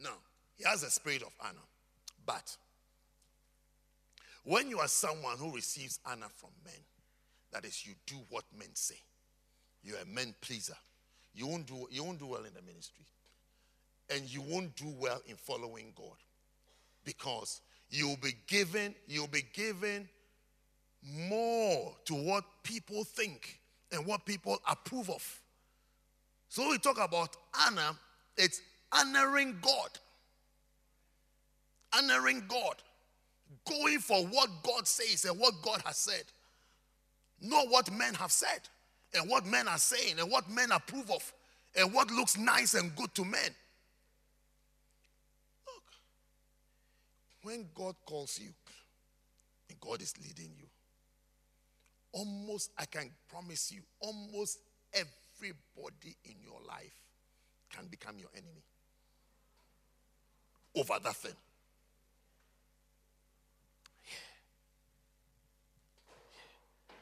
Now, 0.01 0.17
he 0.55 0.63
has 0.65 0.83
a 0.83 0.89
spirit 0.89 1.21
of 1.21 1.33
honor. 1.39 1.67
But 2.25 2.55
when 4.43 4.69
you 4.69 4.79
are 4.79 4.87
someone 4.87 5.37
who 5.37 5.53
receives 5.53 5.99
honor 6.05 6.27
from 6.35 6.49
men, 6.65 6.81
that 7.51 7.65
is, 7.65 7.85
you 7.85 7.93
do 8.05 8.15
what 8.29 8.43
men 8.57 8.69
say. 8.73 8.97
You're 9.83 9.99
a 9.99 10.05
men 10.05 10.33
pleaser. 10.41 10.77
You 11.35 11.47
won't 11.47 11.67
do, 11.67 11.87
you 11.91 12.03
won't 12.03 12.19
do 12.19 12.27
well 12.27 12.45
in 12.45 12.53
the 12.53 12.61
ministry 12.61 13.05
and 14.09 14.31
you 14.33 14.41
won't 14.41 14.75
do 14.75 14.93
well 14.99 15.21
in 15.27 15.35
following 15.35 15.93
God 15.95 16.17
because 17.05 17.61
you'll 17.89 18.17
be 18.17 18.33
given 18.47 18.95
you'll 19.07 19.27
be 19.27 19.43
given 19.53 20.07
more 21.03 21.93
to 22.05 22.13
what 22.13 22.43
people 22.63 23.03
think 23.03 23.59
and 23.91 24.05
what 24.05 24.25
people 24.25 24.59
approve 24.69 25.09
of. 25.09 25.41
So 26.49 26.69
we 26.69 26.77
talk 26.77 26.97
about 27.03 27.35
honor, 27.65 27.91
it's 28.37 28.61
honoring 28.91 29.57
God. 29.61 29.89
Honoring 31.95 32.43
God. 32.47 32.75
Going 33.65 33.99
for 33.99 34.25
what 34.25 34.49
God 34.63 34.87
says 34.87 35.25
and 35.25 35.39
what 35.39 35.53
God 35.61 35.81
has 35.85 35.97
said. 35.97 36.23
Not 37.41 37.69
what 37.69 37.91
men 37.91 38.13
have 38.15 38.31
said 38.31 38.61
and 39.13 39.29
what 39.29 39.45
men 39.45 39.67
are 39.67 39.77
saying 39.77 40.19
and 40.19 40.31
what 40.31 40.49
men 40.49 40.71
approve 40.71 41.11
of 41.11 41.33
and 41.75 41.93
what 41.93 42.09
looks 42.11 42.37
nice 42.37 42.73
and 42.73 42.95
good 42.95 43.13
to 43.15 43.25
men. 43.25 43.49
Look, 45.67 45.83
when 47.43 47.65
God 47.75 47.95
calls 48.05 48.39
you 48.41 48.49
and 49.69 49.79
God 49.79 50.01
is 50.01 50.13
leading 50.21 50.51
you, 50.57 50.67
almost, 52.13 52.71
I 52.77 52.85
can 52.85 53.09
promise 53.29 53.71
you, 53.71 53.81
almost 53.99 54.59
everybody 54.93 56.15
in 56.25 56.35
your 56.41 56.59
life 56.67 57.01
can 57.75 57.87
become 57.87 58.17
your 58.17 58.29
enemy 58.33 58.63
over 60.75 60.93
that 61.03 61.15
thing. 61.15 61.33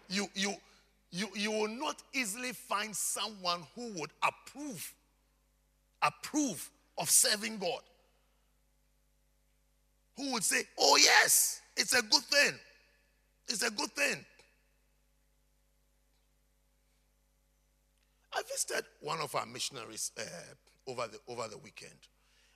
You, 0.09 0.27
you, 0.33 0.55
you, 1.11 1.27
you 1.35 1.51
will 1.51 1.67
not 1.69 2.01
easily 2.13 2.51
find 2.51 2.95
someone 2.95 3.61
who 3.75 3.91
would 3.99 4.11
approve 4.23 4.93
approve 6.03 6.67
of 6.97 7.09
serving 7.09 7.59
God 7.59 7.81
who 10.17 10.33
would 10.33 10.43
say, 10.43 10.63
Oh, 10.77 10.97
yes, 10.97 11.61
it's 11.75 11.93
a 11.93 12.01
good 12.01 12.23
thing. 12.23 12.53
It's 13.47 13.63
a 13.63 13.71
good 13.71 13.91
thing. 13.91 14.23
I 18.33 18.41
visited 18.43 18.85
one 19.01 19.19
of 19.19 19.35
our 19.35 19.45
missionaries 19.45 20.11
uh, 20.17 20.21
over, 20.89 21.07
the, 21.07 21.19
over 21.27 21.47
the 21.47 21.57
weekend. 21.57 21.91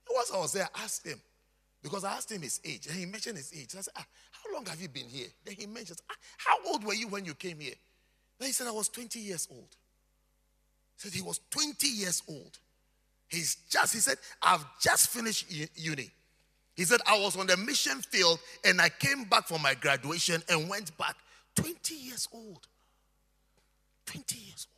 And 0.07 0.15
once 0.15 0.31
I 0.33 0.37
was 0.37 0.53
there, 0.53 0.67
I 0.73 0.83
asked 0.83 1.05
him, 1.05 1.19
because 1.81 2.03
I 2.03 2.13
asked 2.13 2.31
him 2.31 2.41
his 2.41 2.59
age, 2.63 2.87
and 2.87 2.95
he 2.95 3.05
mentioned 3.05 3.37
his 3.37 3.53
age. 3.53 3.75
I 3.77 3.81
said, 3.81 3.93
ah, 3.97 4.05
How 4.31 4.53
long 4.53 4.65
have 4.65 4.81
you 4.81 4.87
been 4.87 5.07
here? 5.07 5.27
Then 5.43 5.55
he 5.55 5.67
mentioned, 5.67 5.99
ah, 6.09 6.15
How 6.37 6.71
old 6.71 6.83
were 6.83 6.93
you 6.93 7.07
when 7.07 7.25
you 7.25 7.33
came 7.33 7.59
here? 7.59 7.75
Then 8.39 8.47
he 8.47 8.53
said, 8.53 8.67
I 8.67 8.71
was 8.71 8.89
20 8.89 9.19
years 9.19 9.47
old. 9.51 9.75
He 10.95 11.09
said 11.09 11.13
he 11.13 11.21
was 11.21 11.39
20 11.49 11.87
years 11.87 12.23
old. 12.27 12.57
He's 13.27 13.55
just, 13.69 13.93
he 13.93 13.99
said, 13.99 14.17
I've 14.41 14.65
just 14.79 15.09
finished 15.09 15.45
uni. 15.75 16.09
He 16.75 16.83
said, 16.83 16.99
I 17.07 17.19
was 17.19 17.37
on 17.37 17.47
the 17.47 17.57
mission 17.57 18.01
field 18.01 18.39
and 18.65 18.81
I 18.81 18.89
came 18.89 19.23
back 19.23 19.47
for 19.47 19.57
my 19.59 19.73
graduation 19.73 20.43
and 20.49 20.69
went 20.69 20.95
back 20.97 21.15
20 21.55 21.95
years 21.95 22.27
old. 22.33 22.67
20 24.05 24.37
years 24.37 24.67
old. 24.69 24.74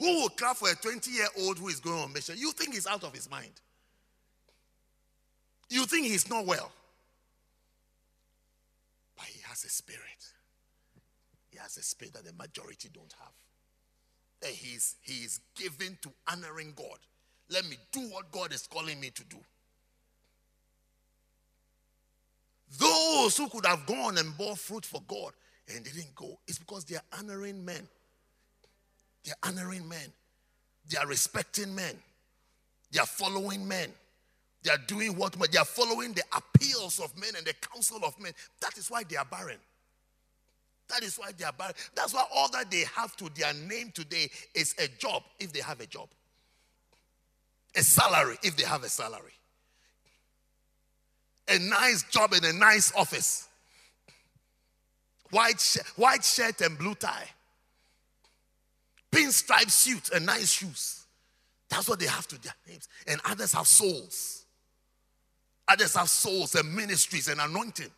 Who 0.00 0.22
will 0.22 0.30
clap 0.30 0.56
for 0.56 0.70
a 0.70 0.74
20 0.74 1.10
year 1.10 1.26
old 1.40 1.58
who 1.58 1.68
is 1.68 1.78
going 1.78 2.00
on 2.00 2.12
mission? 2.12 2.34
You 2.38 2.52
think 2.52 2.74
he's 2.74 2.86
out 2.86 3.04
of 3.04 3.14
his 3.14 3.30
mind. 3.30 3.52
You 5.68 5.84
think 5.84 6.06
he's 6.06 6.28
not 6.28 6.46
well. 6.46 6.72
But 9.14 9.26
he 9.26 9.40
has 9.42 9.62
a 9.62 9.68
spirit. 9.68 10.00
He 11.50 11.58
has 11.58 11.76
a 11.76 11.82
spirit 11.82 12.14
that 12.14 12.24
the 12.24 12.32
majority 12.32 12.88
don't 12.92 13.14
have. 13.20 14.50
He's, 14.50 14.96
he 15.02 15.22
is 15.22 15.40
given 15.54 15.98
to 16.00 16.10
honoring 16.26 16.72
God. 16.74 16.98
Let 17.50 17.68
me 17.68 17.76
do 17.92 18.00
what 18.08 18.32
God 18.32 18.54
is 18.54 18.66
calling 18.66 18.98
me 18.98 19.10
to 19.10 19.24
do. 19.24 19.36
Those 22.78 23.36
who 23.36 23.50
could 23.50 23.66
have 23.66 23.84
gone 23.84 24.16
and 24.16 24.36
bore 24.38 24.56
fruit 24.56 24.86
for 24.86 25.02
God 25.06 25.32
and 25.68 25.84
didn't 25.84 26.14
go, 26.14 26.38
it's 26.48 26.58
because 26.58 26.84
they 26.86 26.96
are 26.96 27.18
honoring 27.18 27.62
men. 27.62 27.86
They 29.24 29.32
are 29.32 29.48
honoring 29.48 29.88
men. 29.88 30.12
They 30.88 30.98
are 30.98 31.06
respecting 31.06 31.74
men. 31.74 31.96
They 32.90 32.98
are 33.00 33.06
following 33.06 33.66
men. 33.66 33.90
They 34.62 34.70
are 34.70 34.78
doing 34.86 35.16
what 35.16 35.34
they 35.50 35.58
are 35.58 35.64
following 35.64 36.12
the 36.12 36.22
appeals 36.36 37.00
of 37.00 37.16
men 37.18 37.30
and 37.36 37.46
the 37.46 37.54
counsel 37.54 38.04
of 38.04 38.18
men. 38.20 38.32
That 38.60 38.76
is 38.76 38.90
why 38.90 39.04
they 39.04 39.16
are 39.16 39.24
barren. 39.24 39.56
That 40.88 41.02
is 41.02 41.16
why 41.16 41.30
they 41.36 41.44
are 41.44 41.52
barren. 41.52 41.74
That's 41.94 42.12
why 42.12 42.24
all 42.34 42.50
that 42.50 42.70
they 42.70 42.84
have 42.96 43.16
to 43.16 43.30
their 43.34 43.54
name 43.54 43.92
today 43.94 44.28
is 44.54 44.74
a 44.78 44.88
job 44.98 45.22
if 45.38 45.52
they 45.52 45.60
have 45.60 45.80
a 45.80 45.86
job, 45.86 46.08
a 47.76 47.82
salary 47.82 48.36
if 48.42 48.56
they 48.56 48.64
have 48.64 48.82
a 48.82 48.88
salary, 48.88 49.32
a 51.48 51.58
nice 51.58 52.02
job 52.10 52.32
in 52.32 52.44
a 52.44 52.52
nice 52.52 52.92
office, 52.94 53.48
white, 55.30 55.60
sh- 55.60 55.78
white 55.96 56.24
shirt 56.24 56.60
and 56.60 56.76
blue 56.76 56.96
tie, 56.96 57.28
pinstripe 59.10 59.70
suit 59.70 60.10
and 60.14 60.26
nice 60.26 60.52
shoes. 60.52 61.04
That's 61.68 61.88
what 61.88 62.00
they 62.00 62.06
have 62.06 62.26
to 62.28 62.40
their 62.40 62.54
names. 62.68 62.88
And 63.06 63.20
others 63.24 63.52
have 63.52 63.66
souls. 63.66 64.44
Others 65.68 65.94
have 65.94 66.08
souls 66.08 66.54
and 66.56 66.74
ministries 66.74 67.28
and 67.28 67.40
anointing. 67.40 67.90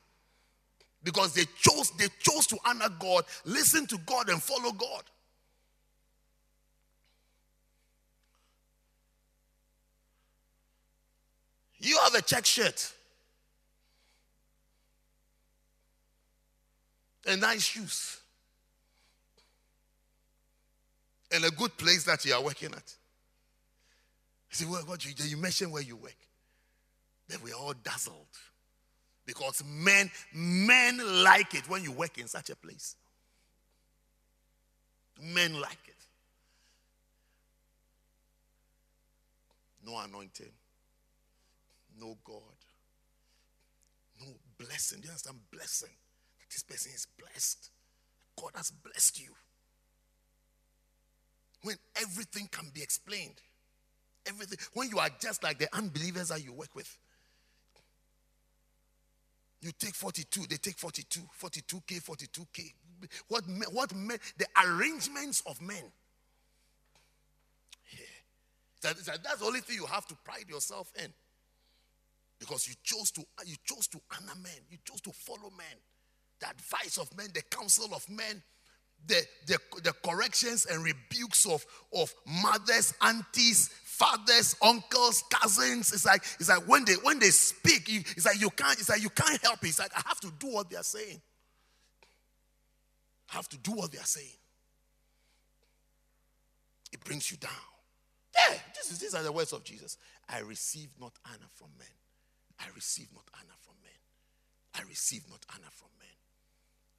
Because 1.02 1.34
they 1.34 1.44
chose, 1.58 1.90
they 1.92 2.06
chose 2.20 2.46
to 2.48 2.58
honor 2.64 2.88
God, 2.98 3.24
listen 3.44 3.86
to 3.86 3.98
God, 4.06 4.28
and 4.28 4.42
follow 4.42 4.72
God. 4.72 5.02
You 11.78 11.98
have 12.04 12.14
a 12.14 12.22
check 12.22 12.46
shirt. 12.46 12.92
And 17.26 17.40
nice 17.40 17.62
shoes. 17.62 18.21
And 21.32 21.44
a 21.44 21.50
good 21.50 21.76
place 21.78 22.04
that 22.04 22.24
you 22.24 22.34
are 22.34 22.42
working 22.42 22.72
at. 22.72 22.94
You 24.50 24.56
say, 24.56 24.66
well, 24.66 24.82
what 24.84 25.04
you, 25.04 25.12
you 25.24 25.36
mentioned 25.36 25.72
where 25.72 25.82
you 25.82 25.96
work. 25.96 26.16
Then 27.28 27.38
we're 27.42 27.54
all 27.54 27.72
dazzled. 27.82 28.26
Because 29.24 29.62
men, 29.66 30.10
men 30.34 31.00
like 31.24 31.54
it 31.54 31.68
when 31.68 31.82
you 31.82 31.92
work 31.92 32.18
in 32.18 32.26
such 32.26 32.50
a 32.50 32.56
place. 32.56 32.96
Men 35.22 35.58
like 35.58 35.78
it. 35.86 35.94
No 39.86 39.98
anointing. 39.98 40.52
No 41.98 42.16
God. 42.24 42.42
No 44.20 44.26
blessing. 44.58 45.00
Do 45.00 45.06
you 45.06 45.10
understand? 45.10 45.38
Blessing. 45.50 45.88
This 46.50 46.62
person 46.62 46.92
is 46.94 47.06
blessed. 47.18 47.70
God 48.38 48.50
has 48.56 48.70
blessed 48.70 49.20
you. 49.20 49.30
When 51.62 51.76
everything 52.00 52.48
can 52.50 52.70
be 52.74 52.82
explained. 52.82 53.40
Everything. 54.26 54.58
When 54.74 54.88
you 54.88 54.98
are 54.98 55.10
just 55.20 55.42
like 55.42 55.58
the 55.58 55.74
unbelievers 55.74 56.28
that 56.28 56.44
you 56.44 56.52
work 56.52 56.74
with. 56.74 56.98
You 59.60 59.70
take 59.78 59.94
42, 59.94 60.42
they 60.50 60.56
take 60.56 60.76
42, 60.76 61.20
42K, 61.40 62.02
42K. 62.02 62.72
What, 63.28 63.44
what 63.72 63.94
men, 63.94 64.18
the 64.36 64.46
arrangements 64.64 65.42
of 65.46 65.60
men. 65.62 65.84
Yeah. 67.92 67.98
That, 68.82 68.96
that, 69.04 69.22
that's 69.22 69.38
the 69.38 69.44
only 69.44 69.60
thing 69.60 69.76
you 69.76 69.86
have 69.86 70.06
to 70.08 70.16
pride 70.24 70.46
yourself 70.48 70.92
in. 71.02 71.12
Because 72.40 72.66
you 72.66 72.74
chose 72.82 73.12
to 73.12 73.20
you 73.46 73.54
chose 73.64 73.86
to 73.88 74.00
honor 74.10 74.34
men, 74.42 74.52
you 74.68 74.78
chose 74.84 75.00
to 75.02 75.12
follow 75.12 75.50
men, 75.56 75.78
the 76.40 76.50
advice 76.50 76.98
of 76.98 77.16
men, 77.16 77.28
the 77.32 77.42
counsel 77.42 77.94
of 77.94 78.08
men, 78.10 78.42
the, 79.06 79.20
the, 79.46 79.58
the 79.82 79.92
corrections 80.04 80.66
and 80.66 80.84
rebukes 80.84 81.46
of, 81.46 81.64
of 81.92 82.14
mothers, 82.26 82.94
aunties, 83.02 83.68
fathers, 83.84 84.56
uncles, 84.62 85.24
cousins. 85.30 85.92
It's 85.92 86.06
like 86.06 86.22
it's 86.38 86.48
like 86.48 86.66
when 86.68 86.84
they 86.84 86.94
when 86.94 87.18
they 87.18 87.30
speak, 87.30 87.84
it's 87.88 88.26
like 88.26 88.40
you 88.40 88.50
can't. 88.50 88.78
It's 88.78 88.88
like 88.88 89.02
you 89.02 89.10
can't 89.10 89.40
help 89.42 89.62
it. 89.64 89.68
It's 89.68 89.78
like 89.78 89.92
I 89.96 90.02
have 90.06 90.20
to 90.20 90.32
do 90.38 90.48
what 90.48 90.70
they 90.70 90.76
are 90.76 90.82
saying. 90.82 91.20
I 93.30 93.36
have 93.36 93.48
to 93.50 93.58
do 93.58 93.72
what 93.72 93.92
they 93.92 93.98
are 93.98 94.04
saying. 94.04 94.36
It 96.92 97.02
brings 97.04 97.30
you 97.30 97.38
down. 97.38 97.50
Yeah, 98.36 98.58
this 98.74 98.90
is, 98.90 98.98
these 98.98 99.14
are 99.14 99.22
the 99.22 99.32
words 99.32 99.52
of 99.52 99.64
Jesus. 99.64 99.96
I 100.28 100.40
receive 100.40 100.88
not 101.00 101.12
honor 101.26 101.48
from 101.54 101.68
men. 101.78 101.88
I 102.60 102.66
receive 102.74 103.08
not 103.14 103.24
honor 103.34 103.56
from 103.60 103.74
men. 103.82 103.92
I 104.74 104.88
receive 104.88 105.22
not 105.30 105.44
honor 105.54 105.70
from 105.70 105.88
men. 105.98 106.08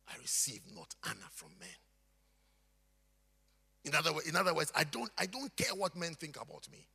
I 0.10 0.18
receive 0.22 0.62
not 0.76 0.94
honor 1.06 1.30
from 1.32 1.50
men. 1.60 1.70
In 3.86 3.94
other, 3.96 4.12
in 4.28 4.36
other 4.36 4.54
words, 4.54 4.72
I 4.76 4.86
don't, 4.86 5.12
I 5.18 5.26
don't 5.26 5.54
care 5.56 5.76
what 5.76 5.96
men 5.96 6.14
think 6.14 6.38
about 6.38 6.68
me. 6.72 6.88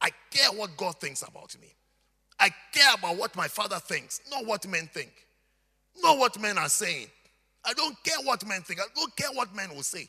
I 0.00 0.10
care 0.30 0.50
what 0.52 0.76
God 0.76 1.00
thinks 1.00 1.22
about 1.22 1.56
me. 1.60 1.74
I 2.38 2.50
care 2.72 2.94
about 2.98 3.16
what 3.16 3.34
my 3.36 3.48
father 3.48 3.78
thinks, 3.78 4.20
not 4.30 4.44
what 4.44 4.66
men 4.66 4.88
think, 4.92 5.12
not 6.02 6.18
what 6.18 6.40
men 6.40 6.58
are 6.58 6.68
saying. 6.68 7.06
I 7.64 7.72
don't 7.74 7.96
care 8.02 8.18
what 8.24 8.44
men 8.46 8.62
think. 8.62 8.80
I 8.80 8.84
don't 8.94 9.14
care 9.16 9.30
what 9.32 9.54
men 9.54 9.74
will 9.74 9.84
say. 9.84 10.08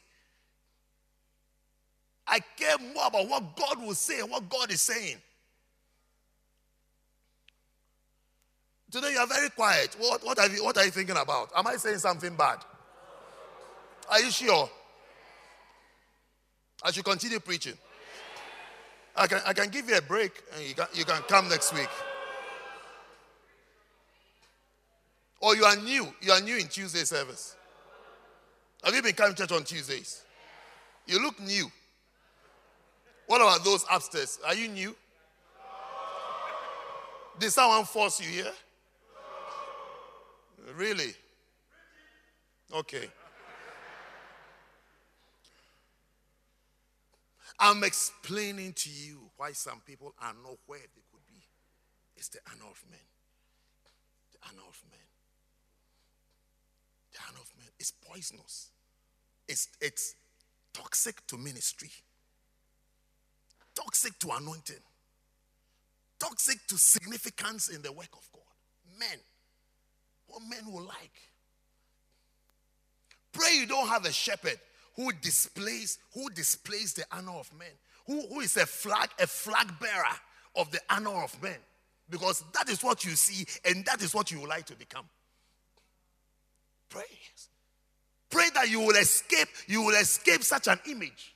I 2.26 2.40
care 2.58 2.78
more 2.94 3.08
about 3.08 3.30
what 3.30 3.56
God 3.56 3.82
will 3.86 3.94
say 3.94 4.20
and 4.20 4.32
what 4.32 4.50
God 4.50 4.72
is 4.72 4.82
saying. 4.82 5.18
Today 8.90 9.12
you 9.14 9.20
are 9.20 9.28
very 9.28 9.50
quiet. 9.50 9.96
What, 10.00 10.26
what, 10.26 10.40
are 10.40 10.48
you, 10.48 10.64
what 10.64 10.78
are 10.78 10.86
you 10.86 10.92
thinking 10.92 11.18
about? 11.18 11.50
Am 11.56 11.68
I 11.68 11.76
saying 11.76 11.98
something 12.00 12.36
bad? 12.36 12.60
Are 14.10 14.20
you 14.20 14.32
sure? 14.32 14.70
I 16.84 16.91
should 16.91 17.05
continue 17.05 17.39
preaching. 17.39 17.77
I 19.15 19.27
can, 19.27 19.39
I 19.45 19.53
can 19.53 19.69
give 19.69 19.88
you 19.88 19.97
a 19.97 20.01
break 20.01 20.31
and 20.55 20.68
you 20.68 20.73
can, 20.73 20.88
you 20.93 21.05
can 21.05 21.22
come 21.23 21.47
next 21.47 21.73
week. 21.73 21.89
Or 25.39 25.55
you 25.55 25.65
are 25.65 25.76
new. 25.76 26.07
You 26.22 26.31
are 26.31 26.41
new 26.41 26.57
in 26.57 26.68
Tuesday 26.68 27.03
service. 27.03 27.55
Have 28.84 28.93
you 28.93 29.01
been 29.01 29.14
coming 29.14 29.35
to 29.35 29.43
church 29.43 29.51
on 29.55 29.64
Tuesdays? 29.64 30.23
You 31.05 31.22
look 31.22 31.39
new. 31.39 31.72
What 33.27 33.41
about 33.41 33.64
those 33.64 33.85
upstairs? 33.91 34.39
Are 34.45 34.55
you 34.55 34.68
new? 34.68 34.95
Did 37.39 37.51
someone 37.51 37.85
force 37.85 38.19
you 38.19 38.30
here? 38.30 38.51
Really? 40.76 41.14
Okay. 42.73 43.07
I'm 47.65 47.81
explaining 47.85 48.73
to 48.73 48.90
you 48.90 49.31
why 49.38 49.53
some 49.53 49.80
people 49.85 50.14
are 50.22 50.34
not 50.44 50.57
where 50.65 50.80
they 50.80 51.02
could 51.10 51.26
be. 51.26 51.41
It's 52.18 52.27
the 52.27 52.40
honor. 52.52 52.73
The 54.34 54.38
honor. 54.49 54.69
The 57.14 57.19
honor 57.30 57.40
is 57.80 57.94
poisonous. 58.06 58.69
It's, 59.48 59.69
it's 59.80 60.15
toxic 60.73 61.26
to 61.27 61.38
ministry, 61.38 61.91
toxic 63.73 64.19
to 64.19 64.31
anointing, 64.31 64.84
toxic 66.19 66.68
to 66.68 66.77
significance 66.77 67.69
in 67.69 67.81
the 67.81 67.94
work 67.94 68.10
of 68.11 68.30
God. 68.34 68.99
Men. 68.99 69.19
What 70.27 70.41
men 70.49 70.69
will 70.69 70.84
like. 70.84 71.14
Pray 73.31 73.56
you 73.57 73.68
don't 73.68 73.88
have 73.88 74.03
a 74.03 74.11
shepherd 74.11 74.60
who 74.95 75.11
displays 75.22 75.99
who 76.14 76.30
displays 76.30 76.94
the 76.94 77.06
honor 77.11 77.32
of 77.32 77.52
men, 77.57 77.72
who, 78.06 78.28
who 78.28 78.41
is 78.41 78.57
a 78.57 78.65
flag, 78.65 79.10
a 79.20 79.28
flag 79.28 79.68
bearer 79.80 80.03
of 80.56 80.72
the 80.72 80.80
honor 80.90 81.24
of 81.24 81.41
men. 81.41 81.57
Because 82.10 82.44
that 82.53 82.70
is 82.70 82.84
what 82.84 83.06
you 83.06 83.11
see, 83.11 83.45
and 83.65 83.86
that 83.86 84.02
is 84.02 84.14
what 84.14 84.30
you 84.30 84.40
would 84.41 84.49
like 84.49 84.65
to 84.65 84.76
become. 84.76 85.06
Pray. 86.90 87.03
Pray 88.30 88.45
that 88.56 88.70
you 88.70 88.82
will 88.82 88.95
escape, 88.95 89.48
you 89.68 89.82
will 89.82 89.95
escape 89.95 90.44
such 90.44 90.68
an 90.68 90.80
image. 90.90 91.34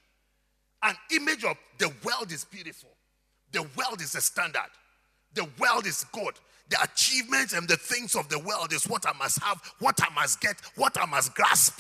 An 0.84 0.96
image 1.16 1.44
of 1.44 1.58
the 1.78 1.92
world 2.04 2.32
is 2.32 2.46
beautiful. 2.46 2.90
The 3.52 3.64
world 3.76 4.02
is 4.02 4.14
a 4.16 4.22
standard. 4.22 4.70
The 5.34 5.48
world 5.60 5.88
is 5.88 6.06
good. 6.12 6.34
The 6.70 6.78
achievements 6.84 7.54
and 7.54 7.68
the 7.68 7.78
things 7.78 8.16
of 8.16 8.30
the 8.30 8.40
world 8.40 8.74
is 8.74 8.86
what 8.86 9.08
I 9.08 9.14
must 9.14 9.42
have, 9.42 9.62
what 9.80 10.00
I 10.02 10.14
must 10.14 10.42
get, 10.42 10.58
what 10.76 10.98
I 11.00 11.06
must 11.06 11.34
grasp. 11.34 11.80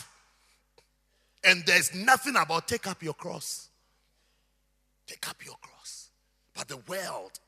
And 1.43 1.63
there's 1.65 1.93
nothing 1.93 2.35
about 2.35 2.67
take 2.67 2.87
up 2.87 3.01
your 3.03 3.13
cross. 3.13 3.69
Take 5.05 5.27
up 5.29 5.37
your 5.45 5.55
cross. 5.61 6.09
But 6.53 6.67
the 6.67 6.77
world, 6.87 7.39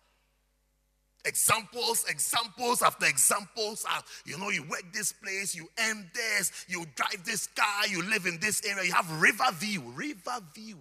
examples, 1.25 2.05
examples 2.07 2.81
after 2.81 3.07
examples. 3.07 3.85
Are, 3.89 4.03
you 4.25 4.37
know, 4.37 4.49
you 4.49 4.63
work 4.63 4.83
this 4.93 5.11
place, 5.11 5.55
you 5.55 5.67
earn 5.87 6.09
this, 6.13 6.65
you 6.67 6.85
drive 6.95 7.25
this 7.25 7.47
car, 7.47 7.87
you 7.87 8.03
live 8.03 8.25
in 8.25 8.39
this 8.39 8.63
area, 8.65 8.85
you 8.85 8.93
have 8.93 9.21
river 9.21 9.51
view, 9.53 9.81
river 9.95 10.39
view. 10.53 10.77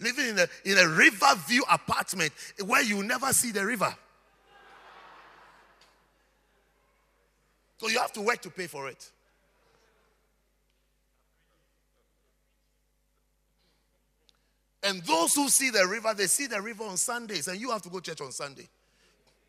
Living 0.00 0.28
in 0.28 0.38
a, 0.38 0.46
in 0.64 0.78
a 0.78 0.88
river 0.88 1.34
view 1.46 1.64
apartment 1.70 2.32
where 2.64 2.82
you 2.82 3.02
never 3.02 3.32
see 3.32 3.50
the 3.50 3.64
river. 3.64 3.94
So 7.78 7.88
you 7.88 7.98
have 7.98 8.12
to 8.12 8.20
work 8.20 8.42
to 8.42 8.50
pay 8.50 8.66
for 8.66 8.88
it. 8.88 9.10
And 14.88 15.02
those 15.02 15.34
who 15.34 15.50
see 15.50 15.68
the 15.68 15.86
river, 15.86 16.14
they 16.16 16.26
see 16.26 16.46
the 16.46 16.62
river 16.62 16.84
on 16.84 16.96
Sundays, 16.96 17.46
and 17.46 17.60
you 17.60 17.70
have 17.70 17.82
to 17.82 17.90
go 17.90 18.00
church 18.00 18.22
on 18.22 18.32
Sunday. 18.32 18.66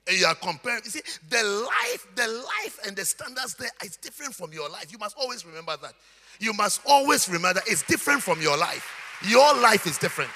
And 0.05 0.19
you 0.19 0.25
are 0.25 0.35
comparing. 0.35 0.81
You 0.83 0.89
see, 0.89 1.01
the 1.29 1.41
life, 1.43 2.07
the 2.15 2.27
life 2.27 2.79
and 2.85 2.93
the 2.93 3.05
standards 3.05 3.55
there 3.55 3.69
is 3.81 3.95
different 3.95 4.35
from 4.35 4.51
your 4.51 4.67
life. 4.69 4.91
You 4.91 4.97
must 4.97 5.17
always 5.17 5.45
remember 5.45 5.77
that. 5.81 5.93
You 6.41 6.51
must 6.51 6.81
always 6.85 7.29
remember 7.29 7.61
it's 7.67 7.83
different 7.83 8.21
from 8.21 8.41
your 8.41 8.57
life. 8.57 8.85
Your 9.29 9.55
life 9.61 9.87
is 9.87 9.97
different. 9.97 10.31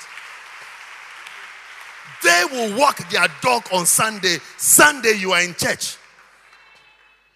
They 2.24 2.44
will 2.52 2.80
walk 2.80 2.98
their 3.10 3.28
dog 3.42 3.64
on 3.74 3.86
Sunday. 3.86 4.38
Sunday, 4.58 5.18
you 5.18 5.34
are 5.34 5.42
in 5.42 5.54
church. 5.56 5.98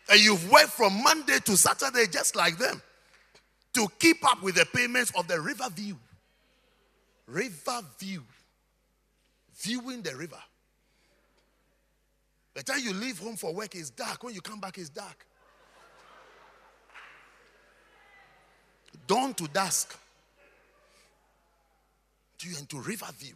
And 0.10 0.22
you've 0.22 0.50
worked 0.50 0.70
from 0.70 1.04
Monday 1.04 1.40
to 1.44 1.58
Saturday 1.58 2.06
just 2.10 2.38
like 2.38 2.58
them 2.58 2.82
to 3.74 3.88
keep 4.00 4.24
up 4.24 4.42
with 4.42 4.56
the 4.56 4.66
payments 4.74 5.12
of 5.18 5.28
the 5.28 5.42
river 5.42 5.68
view. 5.70 5.98
River 7.28 7.82
view. 8.00 8.24
Viewing 9.56 10.02
the 10.02 10.16
river. 10.16 10.40
The 12.54 12.64
time 12.64 12.80
you 12.84 12.94
leave 12.94 13.20
home 13.20 13.36
for 13.36 13.54
work, 13.54 13.76
it's 13.76 13.90
dark. 13.90 14.24
When 14.24 14.34
you 14.34 14.42
come 14.42 14.60
back, 14.60 14.78
it's 14.78 14.90
dark. 14.90 15.26
Dawn 19.06 19.34
to 19.36 19.48
dusk. 19.48 19.98
To 22.40 22.50
you 22.50 22.58
into 22.58 22.80
river 22.80 23.08
view. 23.18 23.34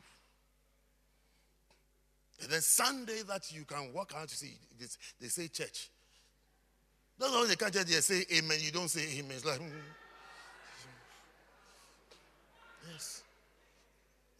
And 2.41 2.49
then 2.49 2.61
Sunday 2.61 3.21
that 3.27 3.51
you 3.53 3.63
can 3.65 3.93
walk 3.93 4.13
out 4.17 4.27
to 4.27 4.35
see, 4.35 4.57
they 5.19 5.27
say 5.27 5.47
church. 5.47 5.89
That's 7.19 7.31
why 7.31 7.45
they 7.47 7.55
can't 7.55 7.71
just 7.71 8.07
say 8.07 8.25
amen. 8.33 8.57
You 8.61 8.71
don't 8.71 8.89
say 8.89 9.19
amen. 9.19 9.33
It's 9.35 9.45
like, 9.45 9.59
mm. 9.59 9.69
yes. 12.91 13.21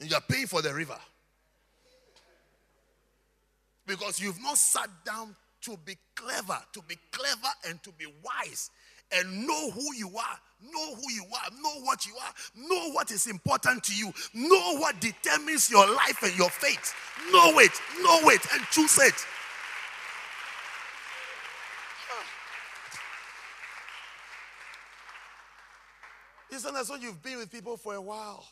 And 0.01 0.09
you 0.09 0.17
are 0.17 0.21
paying 0.27 0.47
for 0.47 0.63
the 0.63 0.73
river. 0.73 0.97
Because 3.85 4.19
you've 4.19 4.41
not 4.41 4.57
sat 4.57 4.89
down 5.05 5.35
to 5.61 5.77
be 5.85 5.95
clever, 6.15 6.57
to 6.73 6.81
be 6.87 6.95
clever 7.11 7.47
and 7.69 7.81
to 7.83 7.91
be 7.91 8.07
wise 8.23 8.71
and 9.11 9.45
know 9.45 9.69
who 9.69 9.93
you 9.95 10.07
are, 10.07 10.39
know 10.73 10.95
who 10.95 11.11
you 11.11 11.23
are, 11.25 11.51
know 11.61 11.81
what 11.83 12.05
you 12.07 12.13
are, 12.15 12.33
know 12.67 12.91
what 12.93 13.11
is 13.11 13.27
important 13.27 13.83
to 13.83 13.93
you, 13.93 14.11
know 14.33 14.77
what 14.77 14.99
determines 14.99 15.69
your 15.69 15.85
life 15.85 16.23
and 16.23 16.35
your 16.37 16.49
fate. 16.49 16.93
Know 17.31 17.59
it, 17.59 17.71
know 18.01 18.29
it, 18.29 18.41
and 18.53 18.63
choose 18.71 18.97
it. 18.97 19.13
Isn't 26.51 26.73
that 26.73 26.85
so? 26.85 26.95
You've 26.95 27.21
been 27.21 27.37
with 27.37 27.51
people 27.51 27.77
for 27.77 27.93
a 27.93 28.01
while 28.01 28.45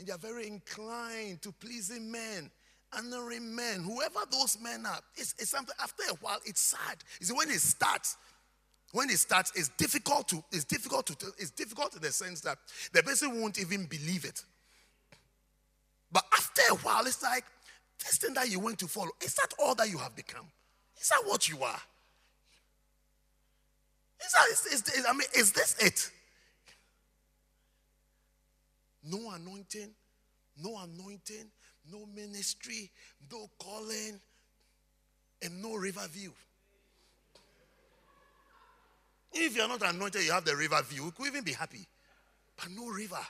and 0.00 0.08
you're 0.08 0.16
very 0.16 0.46
inclined 0.46 1.42
to 1.42 1.52
pleasing 1.52 2.10
men, 2.10 2.50
honoring 2.96 3.54
men, 3.54 3.82
whoever 3.82 4.20
those 4.32 4.58
men 4.60 4.86
are. 4.86 4.98
It's, 5.14 5.34
it's 5.38 5.50
something, 5.50 5.74
after 5.80 6.04
a 6.10 6.14
while, 6.22 6.38
it's 6.46 6.62
sad. 6.62 6.96
You 7.20 7.26
see, 7.26 7.34
when 7.34 7.50
it 7.50 7.60
starts, 7.60 8.16
when 8.92 9.10
it 9.10 9.18
starts, 9.18 9.52
it's 9.54 9.68
difficult 9.68 10.26
to, 10.28 10.42
it's 10.52 10.64
difficult 10.64 11.06
to, 11.08 11.26
it's 11.36 11.50
difficult 11.50 11.94
in 11.94 12.00
the 12.00 12.10
sense 12.10 12.40
that 12.40 12.56
the 12.94 13.02
person 13.02 13.42
won't 13.42 13.60
even 13.60 13.84
believe 13.84 14.24
it. 14.24 14.42
But 16.10 16.24
after 16.32 16.62
a 16.70 16.76
while, 16.76 17.06
it's 17.06 17.22
like, 17.22 17.44
this 17.98 18.16
thing 18.16 18.32
that 18.34 18.50
you 18.50 18.58
went 18.58 18.78
to 18.78 18.88
follow, 18.88 19.10
is 19.22 19.34
that 19.34 19.52
all 19.58 19.74
that 19.74 19.90
you 19.90 19.98
have 19.98 20.16
become? 20.16 20.46
Is 20.98 21.08
that 21.10 21.22
what 21.26 21.46
you 21.46 21.62
are? 21.62 21.80
Is 24.24 24.32
that, 24.32 24.72
is, 24.72 24.88
is, 24.94 25.06
I 25.06 25.12
mean, 25.12 25.28
is 25.36 25.52
this 25.52 25.76
it? 25.78 26.10
No 29.02 29.30
anointing, 29.32 29.90
no 30.62 30.78
anointing, 30.78 31.50
no 31.90 32.06
ministry, 32.14 32.90
no 33.30 33.48
calling, 33.58 34.20
and 35.42 35.62
no 35.62 35.74
river 35.74 36.06
view. 36.10 36.32
If 39.32 39.56
you're 39.56 39.68
not 39.68 39.82
anointed, 39.82 40.22
you 40.24 40.32
have 40.32 40.44
the 40.44 40.56
river 40.56 40.82
view. 40.82 41.06
You 41.06 41.10
could 41.12 41.26
even 41.28 41.44
be 41.44 41.52
happy. 41.52 41.86
But 42.56 42.70
no 42.72 42.88
river 42.88 43.24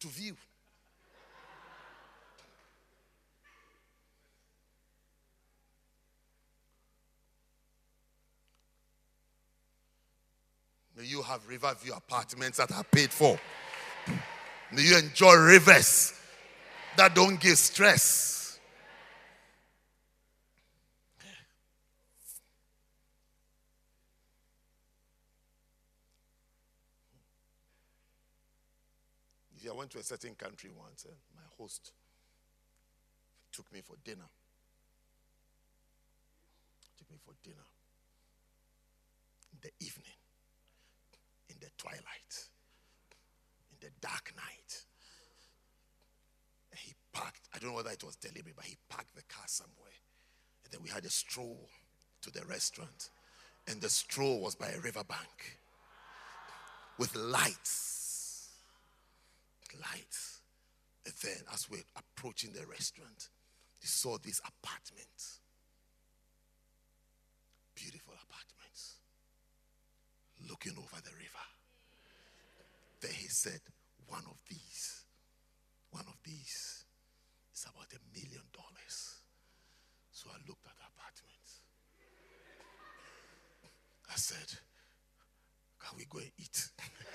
to 0.00 0.08
view. 0.08 0.36
May 10.96 11.04
you 11.04 11.22
have 11.22 11.48
river 11.48 11.74
view 11.82 11.94
apartments 11.94 12.58
that 12.58 12.70
are 12.70 12.84
paid 12.84 13.10
for. 13.10 13.38
May 14.72 14.82
you 14.82 14.96
enjoy 14.96 15.34
rivers 15.34 16.14
that 16.96 17.14
don't 17.14 17.38
give 17.38 17.58
stress. 17.58 18.32
I 29.68 29.74
went 29.74 29.90
to 29.92 29.98
a 29.98 30.02
certain 30.02 30.34
country 30.34 30.70
once, 30.76 31.06
and 31.06 31.14
my 31.34 31.42
host 31.56 31.92
took 33.52 33.72
me 33.72 33.80
for 33.80 33.96
dinner. 34.04 34.28
Took 36.98 37.10
me 37.10 37.16
for 37.24 37.32
dinner 37.42 37.64
in 39.52 39.58
the 39.62 39.70
evening, 39.84 40.12
in 41.48 41.56
the 41.60 41.68
twilight 41.78 42.51
the 43.82 43.90
dark 44.00 44.32
night. 44.36 44.84
And 46.70 46.80
he 46.80 46.94
parked, 47.12 47.48
I 47.54 47.58
don't 47.58 47.70
know 47.70 47.76
whether 47.76 47.90
it 47.90 48.04
was 48.04 48.16
deliberate, 48.16 48.56
but 48.56 48.64
he 48.64 48.76
parked 48.88 49.14
the 49.14 49.22
car 49.28 49.44
somewhere. 49.46 49.98
And 50.64 50.72
then 50.72 50.80
we 50.82 50.88
had 50.88 51.04
a 51.04 51.10
stroll 51.10 51.68
to 52.22 52.30
the 52.30 52.44
restaurant. 52.46 53.10
And 53.68 53.80
the 53.80 53.90
stroll 53.90 54.40
was 54.40 54.54
by 54.54 54.68
a 54.68 54.80
riverbank 54.80 55.58
with 56.98 57.14
lights. 57.16 58.48
Lights. 59.92 60.40
And 61.04 61.14
then, 61.22 61.42
as 61.52 61.68
we're 61.68 61.82
approaching 61.96 62.52
the 62.52 62.66
restaurant, 62.66 63.28
he 63.80 63.88
saw 63.88 64.16
these 64.18 64.40
apartments. 64.40 65.40
Beautiful 67.74 68.14
apartments. 68.14 68.96
Looking 70.48 70.74
over 70.78 71.00
the 71.02 71.10
river. 71.10 71.46
Then 73.00 73.10
he 73.12 73.26
said, 73.26 73.60
One 74.12 74.24
of 74.28 74.36
these, 74.46 75.04
one 75.90 76.04
of 76.06 76.16
these 76.22 76.84
is 77.54 77.64
about 77.64 77.88
a 77.94 78.00
million 78.12 78.42
dollars. 78.52 79.22
So 80.12 80.28
I 80.28 80.36
looked 80.46 80.66
at 80.66 80.76
the 80.76 80.84
apartments. 80.84 81.62
I 84.10 84.16
said, 84.16 84.58
Can 85.80 85.96
we 85.96 86.04
go 86.10 86.18
and 86.18 86.30
eat? 86.36 86.68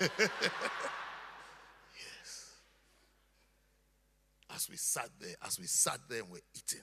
yes. 2.00 2.30
As 4.52 4.68
we 4.68 4.76
sat 4.76 5.10
there, 5.20 5.36
as 5.46 5.60
we 5.60 5.66
sat 5.66 6.00
there 6.10 6.22
and 6.22 6.30
we're 6.32 6.40
eating, 6.52 6.82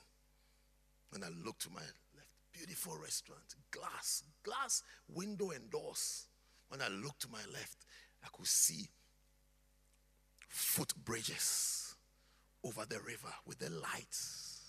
and 1.13 1.25
I 1.25 1.29
looked 1.45 1.63
to 1.63 1.69
my 1.71 1.81
left, 1.81 2.29
beautiful 2.53 2.97
restaurant, 3.03 3.53
glass, 3.69 4.23
glass 4.43 4.81
window 5.09 5.51
and 5.51 5.69
doors. 5.69 6.27
When 6.69 6.81
I 6.81 6.87
looked 6.87 7.23
to 7.23 7.27
my 7.29 7.43
left, 7.51 7.85
I 8.23 8.27
could 8.31 8.47
see 8.47 8.87
footbridges 10.55 11.93
over 12.63 12.85
the 12.87 12.99
river 12.99 13.33
with 13.45 13.59
the 13.59 13.69
lights 13.69 14.61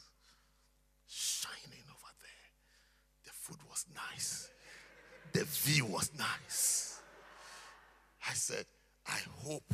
shining 1.09 1.85
over 1.89 2.13
there. 2.21 3.25
The 3.25 3.31
food 3.33 3.59
was 3.71 3.87
nice, 3.95 4.51
the 5.33 5.45
view 5.45 5.87
was 5.87 6.11
nice. 6.19 7.01
I 8.29 8.35
said, 8.35 8.67
I 9.07 9.21
hope, 9.45 9.73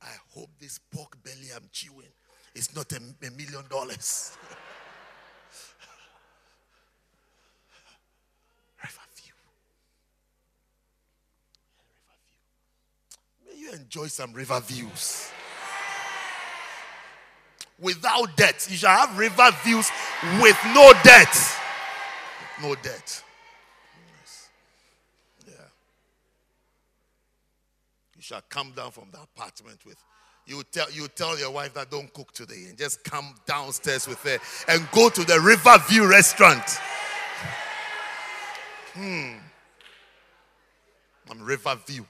I 0.00 0.14
hope 0.28 0.50
this 0.60 0.78
pork 0.78 1.22
belly 1.24 1.48
I'm 1.54 1.68
chewing 1.72 2.12
is 2.54 2.74
not 2.74 2.92
a, 2.92 2.96
a 2.96 3.30
million 3.32 3.64
dollars. 3.68 4.36
May 13.50 13.56
you 13.56 13.72
enjoy 13.72 14.06
some 14.06 14.32
river 14.32 14.60
views. 14.60 15.30
Without 17.80 18.36
debt, 18.36 18.66
you 18.70 18.76
shall 18.76 19.06
have 19.06 19.18
river 19.18 19.50
views 19.64 19.90
with 20.40 20.58
no 20.74 20.92
debt. 21.02 21.34
No 22.62 22.74
debt. 22.74 23.22
Yeah. 25.46 25.54
You 28.16 28.22
shall 28.22 28.42
come 28.48 28.72
down 28.72 28.90
from 28.90 29.08
the 29.10 29.20
apartment 29.22 29.78
with 29.86 29.96
you 30.46 30.64
tell 30.72 30.90
you 30.90 31.06
tell 31.08 31.38
your 31.38 31.52
wife 31.52 31.74
that 31.74 31.90
don't 31.90 32.12
cook 32.12 32.32
today 32.32 32.66
and 32.68 32.76
just 32.76 33.04
come 33.04 33.34
downstairs 33.46 34.08
with 34.08 34.20
her 34.24 34.38
and 34.68 34.86
go 34.90 35.08
to 35.08 35.24
the 35.24 35.40
Riverview 35.40 36.06
restaurant. 36.06 36.64
Hmm. 38.94 39.34
I'm 41.30 41.42
Riverview. 41.42 42.04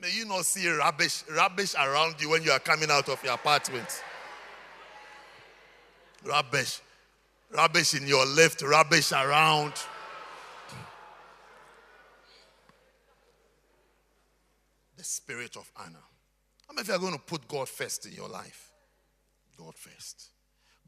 May 0.00 0.12
you 0.12 0.24
not 0.26 0.44
see 0.44 0.68
rubbish, 0.68 1.24
rubbish 1.30 1.74
around 1.74 2.20
you 2.20 2.30
when 2.30 2.42
you 2.42 2.52
are 2.52 2.60
coming 2.60 2.90
out 2.90 3.08
of 3.08 3.22
your 3.24 3.34
apartment. 3.34 4.02
Rubbish. 6.24 6.80
Rubbish 7.50 7.94
in 7.94 8.06
your 8.06 8.26
lift, 8.26 8.62
rubbish 8.62 9.12
around. 9.12 9.72
the 14.98 15.04
spirit 15.04 15.56
of 15.56 15.70
honor. 15.76 16.04
How 16.66 16.74
many 16.74 16.82
of 16.82 16.88
you 16.88 16.94
are 16.94 16.98
going 16.98 17.12
to 17.14 17.20
put 17.20 17.46
God 17.48 17.68
first 17.68 18.04
in 18.04 18.12
your 18.12 18.28
life? 18.28 18.72
God 19.56 19.74
first. 19.74 20.30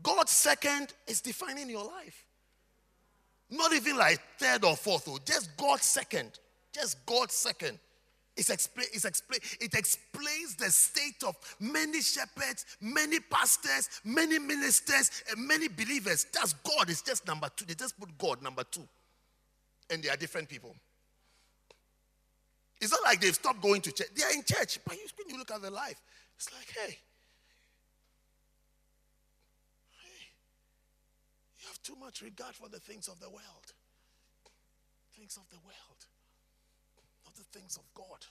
God 0.03 0.29
second 0.29 0.93
is 1.07 1.21
defining 1.21 1.71
your 1.71 1.85
life. 1.85 2.27
Not 3.51 3.73
even 3.73 3.97
like 3.97 4.21
third 4.37 4.65
or 4.65 4.77
fourth, 4.77 5.05
oh, 5.09 5.19
just 5.25 5.57
God 5.57 5.81
second. 5.81 6.39
Just 6.73 7.05
God 7.07 7.31
second. 7.31 7.79
It's 8.41 8.49
expla- 8.49 8.89
it's 8.95 9.05
it 9.61 9.75
explains 9.75 10.55
the 10.57 10.71
state 10.71 11.23
of 11.27 11.37
many 11.61 12.01
shepherds, 12.01 12.65
many 12.81 13.21
pastors, 13.21 13.91
many 14.03 14.39
ministers, 14.39 15.11
and 15.31 15.47
many 15.47 15.69
believers. 15.69 16.25
That's 16.33 16.55
God. 16.55 16.89
It's 16.89 17.03
just 17.03 17.27
number 17.27 17.51
two. 17.55 17.67
They 17.67 17.75
just 17.75 18.01
put 18.01 18.17
God 18.17 18.43
number 18.43 18.65
two. 18.65 18.89
And 19.91 20.03
they 20.03 20.09
are 20.09 20.17
different 20.17 20.49
people. 20.49 20.75
It's 22.81 22.93
not 22.93 23.03
like 23.05 23.21
they've 23.21 23.35
stopped 23.35 23.61
going 23.61 23.83
to 23.83 23.93
church. 23.93 24.09
They 24.17 24.23
are 24.25 24.33
in 24.33 24.43
church. 24.43 24.79
But 24.87 24.95
you, 24.95 25.07
when 25.19 25.29
you 25.29 25.37
look 25.39 25.51
at 25.51 25.61
their 25.61 25.71
life, 25.71 26.01
it's 26.37 26.51
like, 26.51 26.75
hey, 26.75 26.97
hey, 30.01 30.23
you 31.59 31.67
have 31.69 31.83
too 31.83 31.97
much 32.01 32.23
regard 32.23 32.55
for 32.55 32.71
the 32.71 32.81
things 32.81 33.07
of 33.07 33.21
the 33.21 33.29
world. 33.29 33.75
Things 35.15 35.37
of 35.37 35.47
the 35.51 35.59
world, 35.59 35.90
the 37.41 37.59
things 37.59 37.77
of 37.77 37.83
God. 37.95 38.27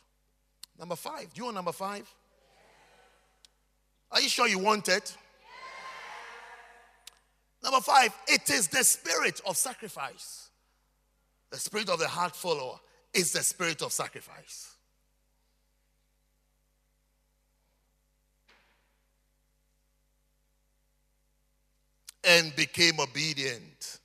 Number 0.77 0.95
five. 0.95 1.34
Do 1.34 1.40
you 1.40 1.44
want 1.45 1.56
number 1.56 1.72
five? 1.72 2.07
Are 4.11 4.22
you 4.22 4.30
sure 4.30 4.48
you 4.48 4.60
want 4.60 4.88
it? 4.88 5.15
Number 7.64 7.81
five, 7.81 8.14
it 8.27 8.49
is 8.49 8.68
the 8.68 8.84
spirit 8.84 9.41
of 9.45 9.57
sacrifice. 9.57 10.49
The 11.52 11.57
spirit 11.57 11.90
of 11.90 11.99
the 11.99 12.07
heart 12.07 12.36
follower 12.36 12.80
is 13.14 13.34
the 13.34 13.44
spirit 13.44 13.81
of 13.81 13.91
sacrifice. 13.91 14.76
And 22.23 22.56
became 22.56 22.99
obedient 22.99 23.99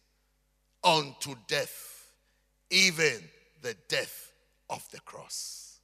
unto 0.82 1.34
death, 1.46 2.08
even 2.70 3.22
the 3.62 3.74
death 3.88 4.33
of 4.70 4.88
the 4.90 5.00
cross. 5.00 5.78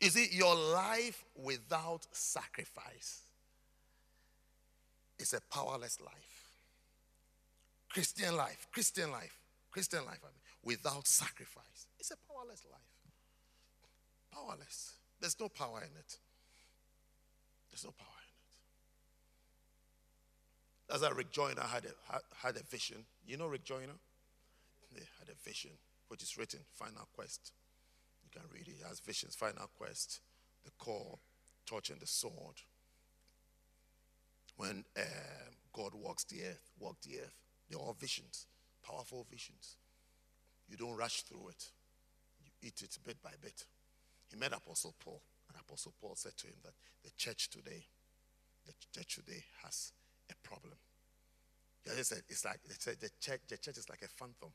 Is 0.00 0.16
it 0.16 0.32
your 0.32 0.54
life 0.54 1.24
without 1.34 2.06
sacrifice? 2.12 3.22
Is 5.18 5.34
a 5.34 5.40
powerless 5.52 6.00
life. 6.00 6.38
Christian 7.88 8.36
life, 8.36 8.68
Christian 8.72 9.10
life, 9.10 9.36
Christian 9.72 10.04
life. 10.04 10.20
I 10.22 10.28
mean, 10.28 10.40
without 10.62 11.06
sacrifice. 11.06 11.86
It's 11.98 12.12
a 12.12 12.16
powerless 12.32 12.64
life. 12.70 12.80
Powerless. 14.32 14.92
There's 15.20 15.38
no 15.40 15.48
power 15.48 15.80
in 15.80 15.96
it. 15.98 16.18
There's 17.70 17.84
no 17.84 17.90
power 17.90 18.06
in 20.88 20.92
it. 20.92 20.94
As 20.94 21.02
a 21.02 21.12
Rick 21.12 21.32
Joyner 21.32 21.62
had 21.62 21.84
a, 21.86 22.20
had 22.36 22.56
a 22.56 22.62
vision. 22.62 23.04
You 23.26 23.36
know 23.36 23.48
Rick 23.48 23.64
Joyner? 23.64 23.98
They 24.94 25.02
had 25.18 25.28
a 25.28 25.34
vision, 25.44 25.72
which 26.08 26.22
is 26.22 26.36
written, 26.36 26.60
Final 26.74 27.08
Quest. 27.14 27.52
You 28.22 28.30
can 28.30 28.48
read 28.52 28.68
it. 28.68 28.76
He 28.78 28.88
has 28.88 29.00
visions, 29.00 29.34
Final 29.34 29.70
Quest, 29.76 30.20
the 30.64 30.70
call, 30.78 31.20
torch 31.66 31.90
and 31.90 32.00
the 32.00 32.06
sword. 32.06 32.62
When 34.56 34.84
um, 34.96 35.54
God 35.72 35.92
walks 35.94 36.24
the 36.24 36.42
earth, 36.42 36.70
walk 36.78 36.96
the 37.02 37.20
earth, 37.20 37.34
they're 37.68 37.78
all 37.78 37.96
visions, 37.98 38.46
powerful 38.84 39.26
visions. 39.30 39.76
You 40.68 40.76
don't 40.76 40.96
rush 40.96 41.22
through 41.22 41.48
it, 41.48 41.70
you 42.42 42.50
eat 42.62 42.82
it 42.82 42.98
bit 43.04 43.22
by 43.22 43.32
bit. 43.40 43.64
He 44.30 44.36
met 44.36 44.52
Apostle 44.52 44.94
Paul, 44.98 45.22
and 45.48 45.58
Apostle 45.60 45.94
Paul 46.00 46.14
said 46.16 46.36
to 46.38 46.46
him 46.48 46.56
that 46.64 46.74
the 47.04 47.10
church 47.16 47.48
today, 47.50 47.86
the 48.66 48.72
church 48.92 49.16
today 49.16 49.44
has 49.62 49.92
a 50.30 50.34
problem. 50.46 50.74
He 51.84 52.02
said, 52.02 52.22
it's 52.28 52.44
like 52.44 52.60
they 52.68 52.74
said 52.78 52.96
the 53.00 53.10
church, 53.20 53.40
the 53.48 53.56
church 53.56 53.78
is 53.78 53.88
like 53.88 54.02
a 54.02 54.08
phantom. 54.08 54.50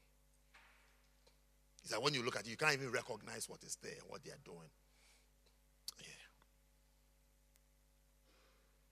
He 1.83 1.89
said, 1.89 1.99
when 2.01 2.13
you 2.13 2.23
look 2.23 2.35
at 2.35 2.47
it, 2.47 2.49
you 2.49 2.57
can't 2.57 2.73
even 2.73 2.91
recognize 2.91 3.47
what 3.47 3.63
is 3.63 3.77
there, 3.83 4.01
what 4.07 4.23
they 4.23 4.31
are 4.31 4.43
doing. 4.43 4.71
Yeah. 5.99 6.07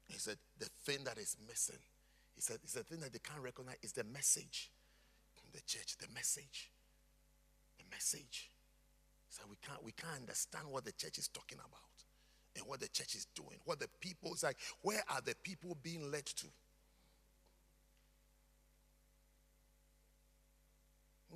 He 0.09 0.19
said, 0.19 0.37
the 0.59 0.69
thing 0.83 1.03
that 1.05 1.17
is 1.17 1.37
missing, 1.47 1.79
he 2.35 2.41
said, 2.41 2.57
it's 2.63 2.73
the 2.73 2.83
thing 2.83 2.99
that 2.99 3.13
they 3.13 3.19
can't 3.19 3.41
recognize 3.41 3.77
is 3.81 3.93
the 3.93 4.03
message 4.03 4.69
the 5.53 5.61
church, 5.61 5.95
the 5.99 6.07
message 6.13 6.71
The 7.77 7.85
message. 7.91 8.49
So 9.29 9.43
we 9.49 9.55
can't 9.65 9.83
we 9.83 9.91
can't 9.91 10.19
understand 10.19 10.67
what 10.69 10.83
the 10.83 10.91
church 10.91 11.17
is 11.17 11.27
talking 11.27 11.57
about 11.59 11.79
and 12.55 12.65
what 12.67 12.79
the 12.79 12.89
church 12.89 13.15
is 13.15 13.27
doing. 13.33 13.57
What 13.65 13.79
the 13.79 13.87
people 13.99 14.33
is 14.33 14.43
like, 14.43 14.57
where 14.81 15.03
are 15.09 15.21
the 15.21 15.35
people 15.43 15.77
being 15.81 16.11
led 16.11 16.25
to? 16.25 16.47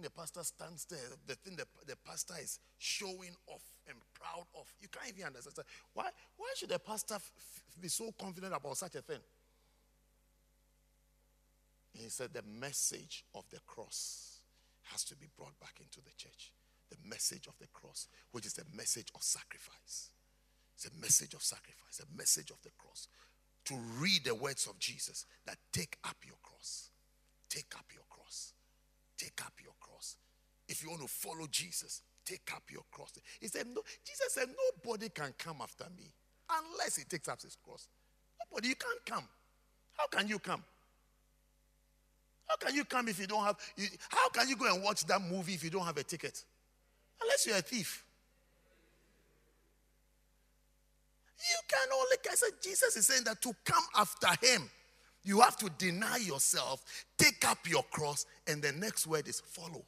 The 0.01 0.09
pastor 0.09 0.43
stands 0.43 0.85
there, 0.85 0.99
the 1.27 1.35
thing 1.35 1.55
the, 1.55 1.65
the 1.88 1.95
pastor 2.05 2.35
is 2.41 2.59
showing 2.77 3.35
off 3.47 3.63
and 3.88 3.97
proud 4.13 4.45
of, 4.59 4.72
you 4.81 4.88
can't 4.88 5.13
even 5.13 5.27
understand. 5.27 5.65
Why, 5.93 6.09
why 6.38 6.47
should 6.55 6.69
the 6.69 6.80
pastor 6.80 7.15
f- 7.15 7.31
be 7.80 7.88
so 7.88 8.13
confident 8.19 8.53
about 8.53 8.77
such 8.77 8.95
a 8.95 9.01
thing? 9.01 9.19
He 11.93 12.09
said, 12.09 12.34
the 12.34 12.43
message 12.59 13.23
of 13.34 13.45
the 13.49 13.59
cross 13.65 14.39
has 14.91 15.03
to 15.05 15.15
be 15.15 15.27
brought 15.38 15.57
back 15.59 15.80
into 15.80 16.01
the 16.01 16.11
church. 16.17 16.51
The 16.89 16.97
message 17.07 17.47
of 17.47 17.57
the 17.59 17.67
cross, 17.73 18.07
which 18.31 18.45
is 18.45 18.53
the 18.53 18.65
message 18.76 19.07
of 19.15 19.23
sacrifice. 19.23 20.09
It's 20.76 20.85
a 20.85 21.01
message 21.01 21.34
of 21.34 21.41
sacrifice, 21.41 22.01
a 22.01 22.17
message 22.17 22.51
of 22.51 22.57
the 22.63 22.72
cross. 22.77 23.07
To 23.65 23.76
read 23.99 24.26
the 24.26 24.35
words 24.35 24.67
of 24.67 24.77
Jesus 24.77 25.26
that 25.45 25.57
take 25.72 25.97
up 26.03 26.17
your 26.26 26.35
cross. 26.43 26.89
Take 27.49 27.73
up 27.77 27.85
your 27.93 28.03
cross. 28.09 28.53
Take 29.17 29.41
up 29.45 29.53
your 29.63 29.73
cross. 29.79 30.17
If 30.67 30.83
you 30.83 30.89
want 30.89 31.01
to 31.01 31.07
follow 31.07 31.47
Jesus, 31.49 32.01
take 32.25 32.51
up 32.55 32.63
your 32.69 32.83
cross. 32.91 33.13
He 33.39 33.47
said, 33.47 33.67
no, 33.67 33.81
Jesus 34.03 34.33
said, 34.33 34.47
Nobody 34.83 35.09
can 35.09 35.33
come 35.37 35.57
after 35.61 35.85
me 35.97 36.11
unless 36.49 36.97
he 36.97 37.03
takes 37.03 37.27
up 37.27 37.41
his 37.41 37.57
cross. 37.63 37.87
Nobody, 38.39 38.69
you 38.69 38.75
can't 38.75 39.05
come. 39.05 39.27
How 39.97 40.07
can 40.07 40.27
you 40.27 40.39
come? 40.39 40.63
How 42.47 42.55
can 42.57 42.75
you 42.75 42.85
come 42.85 43.07
if 43.07 43.19
you 43.19 43.27
don't 43.27 43.43
have? 43.43 43.57
You, 43.75 43.87
how 44.09 44.29
can 44.29 44.47
you 44.47 44.55
go 44.55 44.71
and 44.73 44.83
watch 44.83 45.05
that 45.05 45.21
movie 45.21 45.53
if 45.53 45.63
you 45.63 45.69
don't 45.69 45.85
have 45.85 45.97
a 45.97 46.03
ticket? 46.03 46.43
Unless 47.21 47.47
you're 47.47 47.57
a 47.57 47.61
thief. 47.61 48.03
You 51.37 51.57
can 51.67 51.87
only, 51.93 52.17
I 52.31 52.35
said, 52.35 52.49
Jesus 52.61 52.95
is 52.95 53.05
saying 53.07 53.23
that 53.25 53.41
to 53.41 53.51
come 53.63 53.83
after 53.95 54.27
him, 54.45 54.69
you 55.26 55.41
have 55.41 55.57
to 55.57 55.69
deny 55.77 56.18
yourself, 56.18 56.84
take 57.18 57.45
up 57.49 57.68
your 57.68 57.84
cross, 57.84 58.26
and 58.47 58.61
the 58.61 58.72
next 58.72 59.07
word 59.07 59.27
is 59.27 59.41
follow. 59.41 59.84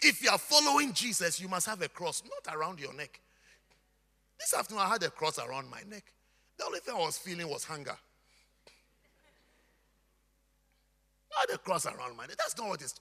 If 0.00 0.22
you 0.22 0.30
are 0.30 0.38
following 0.38 0.92
Jesus, 0.92 1.40
you 1.40 1.48
must 1.48 1.66
have 1.66 1.82
a 1.82 1.88
cross, 1.88 2.22
not 2.22 2.54
around 2.54 2.78
your 2.78 2.94
neck. 2.94 3.20
This 4.38 4.54
afternoon, 4.54 4.82
I 4.82 4.88
had 4.88 5.02
a 5.02 5.10
cross 5.10 5.38
around 5.38 5.68
my 5.68 5.80
neck. 5.88 6.04
The 6.58 6.64
only 6.64 6.78
thing 6.80 6.94
I 6.94 6.98
was 6.98 7.18
feeling 7.18 7.48
was 7.48 7.64
hunger. 7.64 7.96
Had 11.40 11.54
a 11.54 11.58
cross 11.58 11.84
around 11.84 12.16
my 12.16 12.26
neck. 12.26 12.36
That's 12.38 12.56
not 12.56 12.68
what 12.68 12.80
it's 12.80 12.94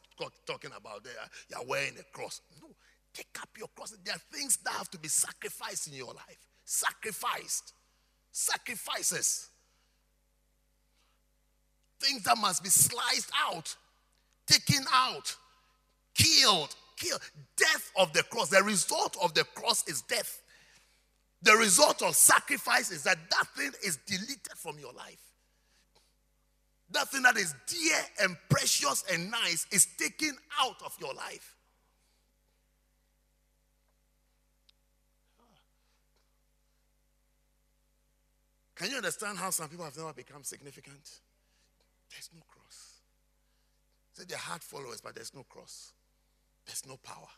talking 0.48 0.72
about 0.76 1.04
there. 1.04 1.14
You're 1.50 1.68
wearing 1.68 1.94
a 2.00 2.18
cross. 2.18 2.42
No, 2.60 2.70
take 3.14 3.28
up 3.40 3.50
your 3.58 3.68
cross. 3.76 3.96
There 4.04 4.16
are 4.16 4.22
things 4.32 4.58
that 4.64 4.74
have 4.74 4.90
to 4.90 4.98
be 4.98 5.08
sacrificed 5.08 5.88
in 5.88 5.94
your 5.94 6.14
life. 6.14 6.48
Sacrificed. 6.66 7.74
Sacrifices. 8.34 9.48
Things 12.02 12.24
that 12.24 12.38
must 12.38 12.64
be 12.64 12.70
sliced 12.70 13.32
out, 13.48 13.74
taken 14.48 14.84
out, 14.92 15.34
killed, 16.16 16.76
killed. 16.98 17.22
Death 17.56 17.92
of 17.98 18.12
the 18.12 18.24
cross. 18.24 18.50
The 18.50 18.62
result 18.64 19.16
of 19.24 19.34
the 19.36 19.46
cross 19.56 19.88
is 19.88 20.02
death. 20.02 20.42
The 21.44 21.54
result 21.54 22.02
of 22.02 22.16
sacrifice 22.16 22.92
is 22.92 23.04
that 23.04 23.18
that 23.30 23.48
thing 23.56 23.72
is 23.86 23.98
deleted 24.08 24.54
from 24.58 24.80
your 24.80 24.94
life. 24.94 25.22
That 26.92 27.10
thing 27.10 27.22
that 27.24 27.38
is 27.38 27.54
dear 27.68 28.00
and 28.22 28.36
precious 28.50 29.04
and 29.12 29.30
nice 29.30 29.68
is 29.72 29.88
taken 29.98 30.36
out 30.60 30.82
of 30.84 30.96
your 31.00 31.14
life. 31.14 31.56
Can 38.84 38.92
you 38.92 38.98
understand 38.98 39.38
how 39.38 39.50
some 39.50 39.70
people 39.70 39.86
have 39.86 39.96
never 39.96 40.12
become 40.12 40.44
significant? 40.44 41.22
There's 42.12 42.30
no 42.36 42.42
cross. 42.46 43.00
Say 44.12 44.26
they're 44.28 44.38
hard 44.38 44.62
followers, 44.62 45.00
but 45.00 45.16
there's 45.16 45.34
no 45.34 45.44
cross. 45.44 45.94
There's 46.66 46.86
no 46.86 46.98
power. 46.98 47.30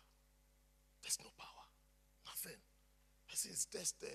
There's 1.03 1.19
no 1.19 1.29
power. 1.37 1.65
Nothing. 2.25 2.57
Person 3.29 3.51
is 3.51 3.67
just 3.71 4.01
there. 4.01 4.09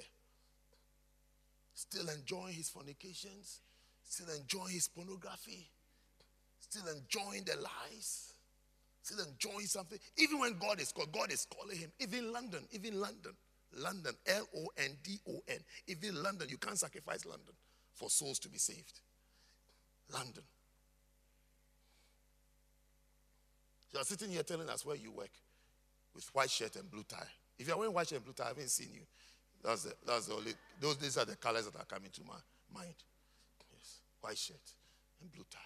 Still 1.73 2.09
enjoying 2.09 2.55
his 2.55 2.69
fornications, 2.69 3.61
still 4.03 4.27
enjoying 4.37 4.75
his 4.75 4.89
pornography, 4.89 5.71
still 6.59 6.89
enjoying 6.89 7.45
the 7.45 7.55
lies, 7.63 8.35
still 9.03 9.25
enjoying 9.25 9.67
something. 9.67 10.01
Even 10.17 10.41
when 10.41 10.59
God 10.59 10.81
is 10.81 10.91
called, 10.91 11.13
God 11.13 11.31
is 11.31 11.47
calling 11.47 11.79
him. 11.79 11.93
Even 12.01 12.33
London, 12.33 12.65
even 12.73 13.01
London, 13.01 13.37
London, 13.77 14.15
L 14.27 14.49
O 14.57 14.69
N 14.77 14.97
D 15.03 15.19
O 15.29 15.41
N. 15.49 15.59
Even 15.87 16.23
London, 16.23 16.49
you 16.49 16.59
can't 16.59 16.79
sacrifice 16.79 17.25
London 17.25 17.55
for 17.95 18.11
souls 18.11 18.39
to 18.41 18.49
be 18.49 18.59
saved. 18.59 19.01
London. 20.13 20.43
You 23.93 24.01
are 24.01 24.05
sitting 24.05 24.31
here 24.31 24.43
telling 24.43 24.69
us 24.69 24.85
where 24.85 24.97
you 24.97 25.11
work 25.11 25.31
with 26.15 26.25
white 26.33 26.51
shirt 26.51 26.77
and 26.77 26.91
blue 26.91 27.05
tie. 27.05 27.27
If 27.59 27.67
you 27.67 27.75
are 27.75 27.79
wearing 27.79 27.95
white 27.95 28.09
shirt 28.09 28.17
and 28.17 28.25
blue 28.25 28.35
tie, 28.35 28.45
I 28.45 28.49
haven't 28.49 28.71
seen 28.71 28.89
you. 28.95 29.03
That's 29.63 29.85
the, 29.85 29.95
that's 30.07 30.27
the 30.27 30.35
only, 30.35 30.53
those, 30.81 30.97
these 30.97 31.19
are 31.19 31.25
the 31.25 31.37
colors 31.37 31.67
that 31.67 31.79
are 31.79 31.85
coming 31.85 32.11
to 32.13 32.21
my 32.25 32.39
mind. 32.75 32.95
Yes, 33.73 34.01
white 34.21 34.39
shirt 34.39 34.57
and 35.21 35.31
blue 35.31 35.45
tie. 35.51 35.59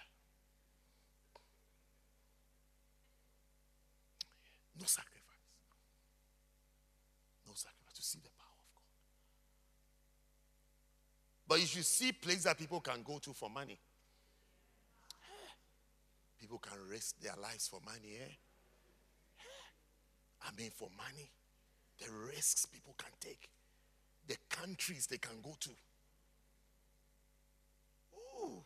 No 4.81 4.87
sacrifice. 4.87 5.14
See 8.05 8.19
the 8.23 8.29
power 8.37 8.53
of 8.61 8.69
God. 8.75 8.83
But 11.49 11.55
if 11.55 11.63
you 11.63 11.69
should 11.69 11.87
see 11.87 12.13
places 12.13 12.45
that 12.45 12.59
people 12.59 12.81
can 12.81 13.03
go 13.03 13.19
to 13.19 13.33
for 13.33 13.49
money. 13.49 13.79
People 16.39 16.59
can 16.59 16.77
risk 16.91 17.19
their 17.23 17.33
lives 17.41 17.67
for 17.67 17.81
money, 17.83 18.19
eh? 18.21 18.35
I 20.43 20.51
mean, 20.59 20.71
for 20.71 20.91
money. 20.99 21.31
The 21.99 22.11
risks 22.29 22.67
people 22.67 22.95
can 22.99 23.13
take, 23.21 23.49
the 24.29 24.37
countries 24.51 25.07
they 25.07 25.17
can 25.17 25.41
go 25.43 25.57
to. 25.61 25.71
Ooh. 28.19 28.63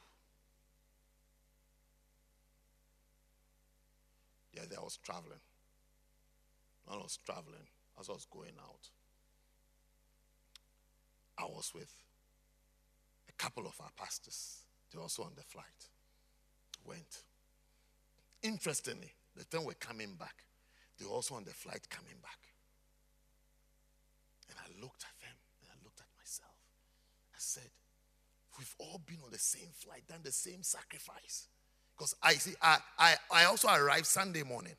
Yeah, 4.53 4.63
I 4.77 4.83
was 4.83 4.97
traveling. 4.97 5.39
I 6.91 6.97
was 6.97 7.21
traveling 7.25 7.69
as 8.01 8.09
I 8.09 8.15
was 8.15 8.27
going 8.29 8.59
out. 8.61 8.89
I 11.39 11.45
was 11.45 11.73
with 11.75 11.93
a 13.29 13.33
couple 13.33 13.67
of 13.67 13.75
our 13.81 13.91
pastors. 13.97 14.63
They 14.91 14.99
were 14.99 15.03
also 15.03 15.23
on 15.23 15.33
the 15.37 15.43
flight. 15.43 15.65
Went. 16.85 17.23
Interestingly, 18.43 19.13
the 19.37 19.45
time 19.45 19.65
we're 19.65 19.75
coming 19.75 20.15
back, 20.15 20.35
they 20.99 21.05
were 21.07 21.13
also 21.13 21.35
on 21.35 21.45
the 21.45 21.53
flight 21.53 21.89
coming 21.91 22.17
back. 22.23 22.39
And 24.49 24.59
I 24.59 24.81
looked 24.81 25.05
at 25.05 25.15
them 25.21 25.37
and 25.63 25.71
I 25.71 25.85
looked 25.85 26.01
at 26.01 26.09
myself. 26.19 26.55
I 27.35 27.39
said, 27.39 27.71
We've 28.59 28.75
all 28.79 29.01
been 29.07 29.19
on 29.25 29.31
the 29.31 29.39
same 29.39 29.69
flight, 29.73 30.03
done 30.09 30.21
the 30.25 30.33
same 30.33 30.65
sacrifice. 30.65 31.47
Because 31.97 32.17
I 32.23 32.35
see, 32.35 32.55
I, 32.61 32.79
I, 32.99 33.15
I 33.33 33.45
also 33.45 33.69
arrived 33.69 34.07
Sunday 34.07 34.43
morning. 34.43 34.75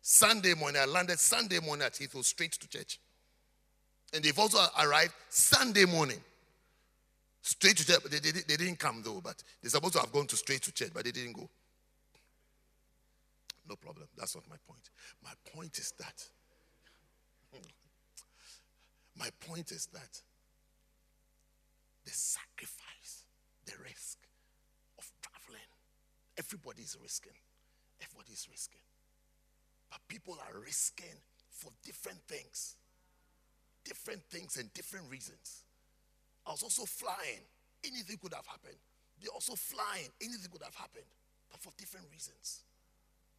Sunday 0.00 0.54
morning, 0.54 0.80
I 0.80 0.86
landed 0.86 1.18
Sunday 1.18 1.58
morning 1.58 1.84
at 1.84 1.94
Heathrow 1.94 2.24
straight 2.24 2.52
to 2.52 2.68
church. 2.68 3.00
And 4.12 4.24
they've 4.24 4.38
also 4.38 4.58
arrived 4.80 5.12
Sunday 5.28 5.84
morning. 5.84 6.18
Straight 7.42 7.76
to 7.76 7.86
church, 7.86 8.02
they, 8.10 8.18
they, 8.18 8.30
they 8.30 8.56
didn't 8.56 8.78
come 8.78 9.02
though, 9.02 9.20
but 9.22 9.42
they're 9.62 9.70
supposed 9.70 9.94
to 9.94 10.00
have 10.00 10.12
gone 10.12 10.26
to 10.26 10.36
straight 10.36 10.62
to 10.62 10.72
church, 10.72 10.90
but 10.92 11.04
they 11.04 11.10
didn't 11.10 11.32
go. 11.32 11.48
No 13.68 13.76
problem. 13.76 14.08
That's 14.16 14.34
not 14.34 14.44
my 14.48 14.56
point. 14.66 14.90
My 15.22 15.32
point 15.54 15.78
is 15.78 15.92
that. 15.98 16.24
My 19.18 19.28
point 19.40 19.72
is 19.72 19.86
that 19.92 20.22
the 22.04 22.12
sacrifice, 22.12 23.24
the 23.66 23.72
risk 23.82 24.18
of 24.96 25.10
traveling, 25.20 25.68
everybody 26.38 26.82
is 26.82 26.96
risking. 27.02 27.32
Everybody 28.00 28.32
is 28.32 28.46
risking. 28.48 28.80
But 29.90 30.00
people 30.06 30.38
are 30.48 30.60
risking 30.60 31.18
for 31.50 31.72
different 31.82 32.20
things. 32.28 32.76
Different 33.88 34.22
things 34.30 34.58
and 34.58 34.72
different 34.74 35.10
reasons. 35.10 35.64
I 36.46 36.50
was 36.50 36.62
also 36.62 36.84
flying. 36.84 37.40
Anything 37.84 38.18
could 38.20 38.34
have 38.34 38.46
happened. 38.46 38.76
They're 39.20 39.32
also 39.32 39.54
flying. 39.54 40.12
Anything 40.20 40.50
could 40.52 40.62
have 40.62 40.74
happened. 40.74 41.08
But 41.50 41.60
for 41.60 41.72
different 41.78 42.06
reasons. 42.12 42.60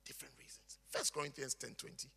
Different 0.06 0.34
reasons. 0.40 0.80
First 0.90 1.14
Corinthians 1.14 1.54
10 1.54 1.76
20. 1.78 2.08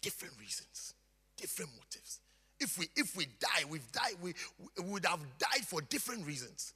Different 0.00 0.34
reasons, 0.40 0.94
different 1.36 1.70
motives. 1.76 2.18
If 2.58 2.76
we 2.76 2.88
if 2.96 3.16
we 3.16 3.26
die, 3.38 3.64
we've 3.68 3.92
died, 3.92 4.14
we, 4.20 4.34
we 4.76 4.90
would 4.90 5.06
have 5.06 5.20
died 5.38 5.64
for 5.64 5.80
different 5.82 6.26
reasons. 6.26 6.74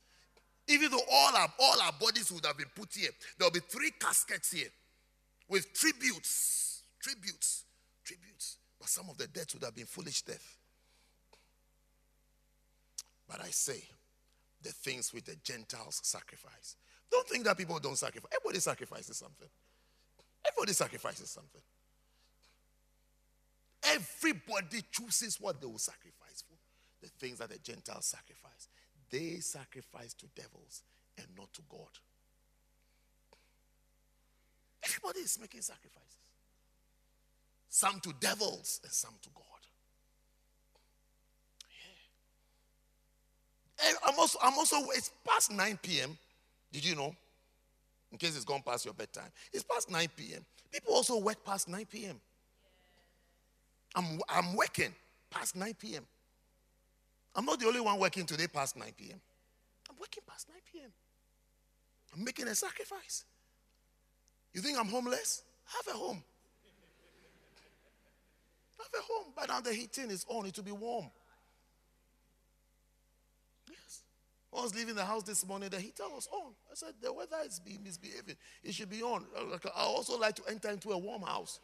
Even 0.68 0.90
though 0.92 1.00
all 1.10 1.34
our 1.34 1.52
all 1.58 1.82
our 1.82 1.92
bodies 2.00 2.30
would 2.30 2.46
have 2.46 2.56
been 2.56 2.70
put 2.76 2.94
here, 2.94 3.10
there'll 3.36 3.50
be 3.52 3.60
three 3.60 3.90
caskets 3.98 4.52
here 4.52 4.68
with 5.48 5.72
tributes, 5.74 6.82
tributes, 7.00 7.64
tributes. 8.04 8.58
But 8.78 8.88
some 8.88 9.08
of 9.08 9.16
the 9.16 9.26
deaths 9.26 9.54
would 9.54 9.64
have 9.64 9.74
been 9.74 9.86
foolish 9.86 10.22
death. 10.22 10.58
But 13.28 13.40
I 13.42 13.48
say, 13.48 13.82
the 14.62 14.72
things 14.72 15.12
which 15.12 15.24
the 15.24 15.36
Gentiles 15.42 16.00
sacrifice. 16.02 16.76
Don't 17.10 17.28
think 17.28 17.44
that 17.44 17.56
people 17.56 17.78
don't 17.78 17.96
sacrifice. 17.96 18.30
Everybody 18.34 18.60
sacrifices 18.60 19.16
something. 19.16 19.48
Everybody 20.46 20.72
sacrifices 20.72 21.30
something. 21.30 21.60
Everybody 23.82 24.82
chooses 24.90 25.40
what 25.40 25.60
they 25.60 25.66
will 25.66 25.78
sacrifice 25.78 26.42
for. 26.48 26.56
The 27.02 27.08
things 27.08 27.38
that 27.38 27.50
the 27.50 27.58
Gentiles 27.58 28.06
sacrifice. 28.06 28.68
They 29.10 29.38
sacrifice 29.40 30.14
to 30.14 30.26
devils 30.34 30.82
and 31.16 31.26
not 31.36 31.52
to 31.54 31.62
God. 31.68 31.88
Everybody 34.84 35.20
is 35.20 35.38
making 35.40 35.62
sacrifices. 35.62 36.25
Some 37.68 38.00
to 38.00 38.12
devils 38.20 38.80
and 38.82 38.92
some 38.92 39.14
to 39.22 39.28
God. 39.34 39.44
Yeah. 43.82 43.92
I'm 44.06 44.18
also, 44.18 44.38
I'm 44.42 44.54
also, 44.54 44.76
it's 44.94 45.10
past 45.26 45.52
9 45.52 45.78
p.m. 45.82 46.16
Did 46.72 46.84
you 46.84 46.94
know? 46.94 47.14
In 48.12 48.18
case 48.18 48.36
it's 48.36 48.44
gone 48.44 48.62
past 48.64 48.84
your 48.84 48.94
bedtime. 48.94 49.30
It's 49.52 49.64
past 49.64 49.90
9 49.90 50.08
p.m. 50.16 50.44
People 50.72 50.94
also 50.94 51.18
work 51.18 51.44
past 51.44 51.68
9 51.68 51.84
p.m. 51.86 52.20
I'm, 53.94 54.20
I'm 54.28 54.54
working 54.54 54.94
past 55.30 55.56
9 55.56 55.74
p.m. 55.74 56.06
I'm 57.34 57.44
not 57.44 57.60
the 57.60 57.66
only 57.66 57.80
one 57.80 57.98
working 57.98 58.24
today 58.24 58.46
past 58.46 58.76
9 58.76 58.88
p.m. 58.96 59.20
I'm 59.90 59.96
working 59.98 60.22
past 60.26 60.48
9 60.48 60.56
p.m. 60.72 60.90
I'm 62.14 62.24
making 62.24 62.48
a 62.48 62.54
sacrifice. 62.54 63.24
You 64.54 64.62
think 64.62 64.78
I'm 64.78 64.88
homeless? 64.88 65.42
Have 65.66 65.94
a 65.94 65.98
home. 65.98 66.22
Have 68.78 69.00
a 69.00 69.02
home. 69.02 69.32
By 69.36 69.46
now 69.46 69.60
the 69.60 69.72
heating 69.72 70.10
is 70.10 70.24
on, 70.28 70.46
it 70.46 70.56
will 70.56 70.64
be 70.64 70.72
warm. 70.72 71.10
Yes. 73.68 74.02
I 74.54 74.62
was 74.62 74.74
leaving 74.74 74.94
the 74.94 75.04
house 75.04 75.22
this 75.22 75.46
morning, 75.46 75.68
the 75.70 75.80
heater 75.80 76.04
was 76.08 76.28
on. 76.32 76.52
I 76.70 76.74
said, 76.74 76.94
The 77.00 77.12
weather 77.12 77.36
is 77.44 77.60
misbehaving. 77.82 78.36
It 78.62 78.74
should 78.74 78.90
be 78.90 79.02
on. 79.02 79.24
I 79.74 79.82
also 79.82 80.18
like 80.18 80.36
to 80.36 80.42
enter 80.48 80.70
into 80.70 80.92
a 80.92 80.98
warm 80.98 81.22
house. 81.22 81.60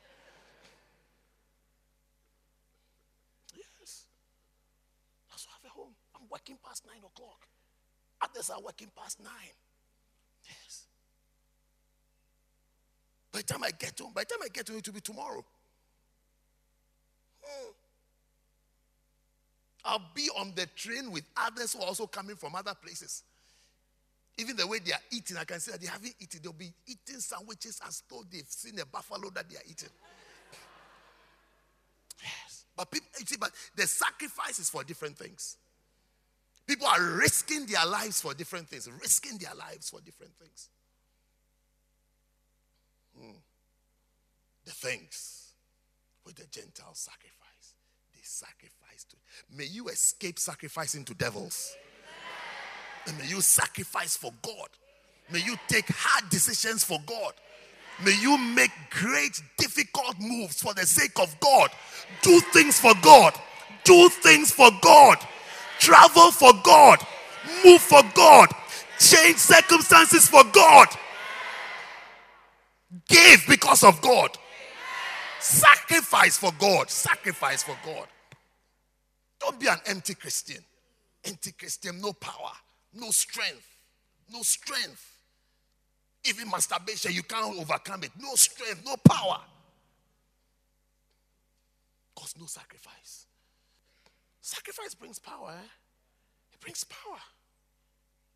Yes. 3.54 4.06
That's 5.30 5.46
why 5.46 5.52
have 5.62 5.70
a 5.70 5.74
home. 5.74 5.94
I'm 6.14 6.22
working 6.30 6.58
past 6.64 6.84
nine 6.86 7.02
o'clock. 7.04 7.46
Others 8.22 8.50
are 8.50 8.60
working 8.62 8.90
past 8.96 9.20
nine. 9.22 9.56
Yes. 10.46 10.86
By 13.32 13.40
the 13.40 13.44
time 13.44 13.64
I 13.64 13.70
get 13.70 13.98
home, 13.98 14.12
by 14.14 14.22
the 14.22 14.26
time 14.26 14.38
I 14.44 14.48
get 14.48 14.68
home, 14.68 14.78
it 14.78 14.86
will 14.86 14.94
be 14.94 15.00
tomorrow. 15.00 15.44
Hmm. 17.42 17.70
I'll 19.84 20.02
be 20.14 20.28
on 20.38 20.52
the 20.54 20.66
train 20.76 21.10
with 21.10 21.24
others 21.36 21.72
who 21.72 21.80
are 21.80 21.86
also 21.86 22.06
coming 22.06 22.36
from 22.36 22.54
other 22.54 22.74
places. 22.74 23.24
Even 24.38 24.56
the 24.56 24.66
way 24.66 24.78
they 24.78 24.92
are 24.92 25.00
eating, 25.10 25.36
I 25.36 25.44
can 25.44 25.60
see 25.60 25.72
that 25.72 25.80
they 25.80 25.88
haven't 25.88 26.14
eaten. 26.20 26.40
They'll 26.42 26.52
be 26.52 26.72
eating 26.86 27.20
sandwiches 27.20 27.80
as 27.86 28.02
though 28.08 28.22
they've 28.30 28.46
seen 28.48 28.78
a 28.78 28.86
buffalo 28.86 29.28
that 29.30 29.48
they 29.50 29.56
are 29.56 29.64
eating. 29.68 29.90
Yes. 32.22 32.64
But 32.76 32.90
people, 32.90 33.08
you 33.18 33.26
see, 33.26 33.36
but 33.38 33.50
the 33.76 33.86
sacrifice 33.86 34.58
is 34.58 34.70
for 34.70 34.84
different 34.84 35.18
things. 35.18 35.56
People 36.66 36.86
are 36.86 37.02
risking 37.02 37.66
their 37.66 37.84
lives 37.84 38.22
for 38.22 38.32
different 38.32 38.68
things, 38.68 38.88
risking 39.00 39.36
their 39.38 39.54
lives 39.54 39.90
for 39.90 40.00
different 40.00 40.32
things. 40.38 40.68
Hmm. 43.18 43.36
The 44.64 44.70
things 44.70 45.41
with 46.24 46.36
the 46.36 46.46
Gentile 46.50 46.94
sacrifice, 46.94 47.74
they 48.14 48.20
sacrifice 48.22 49.04
to. 49.10 49.16
May 49.56 49.66
you 49.66 49.88
escape 49.88 50.38
sacrificing 50.38 51.04
to 51.06 51.14
devils. 51.14 51.76
And 53.06 53.18
may 53.18 53.26
you 53.26 53.40
sacrifice 53.40 54.16
for 54.16 54.32
God. 54.42 54.68
May 55.30 55.40
you 55.40 55.56
take 55.68 55.86
hard 55.88 56.30
decisions 56.30 56.84
for 56.84 56.98
God. 57.06 57.32
May 58.04 58.14
you 58.20 58.38
make 58.38 58.70
great, 58.90 59.40
difficult 59.58 60.16
moves 60.20 60.62
for 60.62 60.74
the 60.74 60.86
sake 60.86 61.18
of 61.20 61.34
God. 61.40 61.70
Do 62.22 62.40
things 62.52 62.78
for 62.78 62.92
God. 63.02 63.34
Do 63.84 64.08
things 64.08 64.50
for 64.50 64.70
God. 64.80 65.18
Travel 65.78 66.30
for 66.30 66.52
God. 66.62 66.98
Move 67.64 67.80
for 67.80 68.02
God. 68.14 68.48
Change 68.98 69.36
circumstances 69.36 70.28
for 70.28 70.44
God. 70.52 70.88
Give 73.08 73.44
because 73.48 73.82
of 73.82 74.00
God. 74.00 74.36
Sacrifice 75.42 76.38
for 76.38 76.52
God. 76.58 76.88
Sacrifice 76.88 77.64
for 77.64 77.76
God. 77.84 78.06
Don't 79.40 79.58
be 79.58 79.66
an 79.66 79.78
empty 79.86 80.14
Christian. 80.14 80.62
Empty 81.24 81.52
Christian, 81.52 82.00
no 82.00 82.12
power, 82.12 82.52
no 82.94 83.10
strength, 83.10 83.66
no 84.32 84.42
strength. 84.42 85.08
Even 86.24 86.48
masturbation, 86.48 87.12
you 87.12 87.22
can't 87.24 87.58
overcome 87.58 88.04
it. 88.04 88.10
No 88.20 88.34
strength, 88.34 88.82
no 88.84 88.96
power. 88.96 89.40
Because 92.14 92.34
no 92.38 92.46
sacrifice. 92.46 93.26
Sacrifice 94.40 94.94
brings 94.94 95.18
power. 95.18 95.50
Eh? 95.50 95.68
It 96.52 96.60
brings 96.60 96.84
power. 96.84 97.18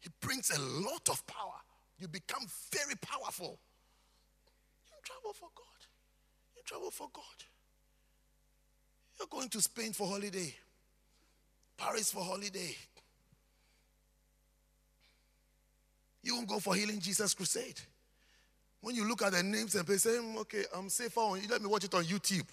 It 0.03 0.13
brings 0.21 0.51
a 0.51 0.61
lot 0.61 1.09
of 1.09 1.25
power. 1.27 1.61
You 1.99 2.09
become 2.09 2.47
very 2.73 2.97
powerful. 3.01 3.59
You 4.89 4.97
travel 5.05 5.33
for 5.33 5.49
God. 5.55 5.76
You 6.67 6.75
travel 6.75 6.91
for 6.91 7.09
God. 7.13 7.25
You're 9.19 9.29
going 9.29 9.49
to 9.51 9.61
Spain 9.61 9.93
for 9.93 10.07
holiday, 10.09 10.53
Paris 11.77 12.11
for 12.11 12.23
holiday. 12.23 12.75
You 16.23 16.35
won't 16.35 16.49
go 16.49 16.59
for 16.59 16.75
Healing 16.75 16.99
Jesus 16.99 17.35
Crusade. 17.35 17.81
When 18.81 18.97
you 18.97 19.09
look 19.09 19.23
at 19.23 19.33
the 19.33 19.43
names 19.43 19.75
and 19.75 19.89
say, 20.01 20.19
hmm, 20.19 20.39
okay, 20.39 20.65
I'm 20.75 20.89
safer 20.89 21.21
on, 21.21 21.41
let 21.49 21.63
me 21.63 21.69
watch 21.69 21.85
it 21.85 21.95
on 21.95 22.05
YouTube. 22.05 22.47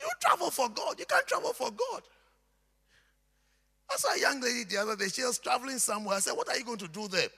You 0.00 0.08
travel 0.20 0.50
for 0.50 0.68
God. 0.68 0.98
You 0.98 1.06
can't 1.06 1.26
travel 1.26 1.52
for 1.52 1.70
God. 1.70 2.02
I 3.90 3.96
saw 3.96 4.12
a 4.12 4.20
young 4.20 4.40
lady 4.40 4.64
the 4.64 4.78
other 4.78 4.96
day. 4.96 5.08
She 5.08 5.22
was 5.22 5.38
traveling 5.38 5.78
somewhere. 5.78 6.16
I 6.16 6.20
said, 6.20 6.32
What 6.32 6.48
are 6.48 6.58
you 6.58 6.64
going 6.64 6.78
to 6.78 6.88
do 6.88 7.06
there? 7.08 7.28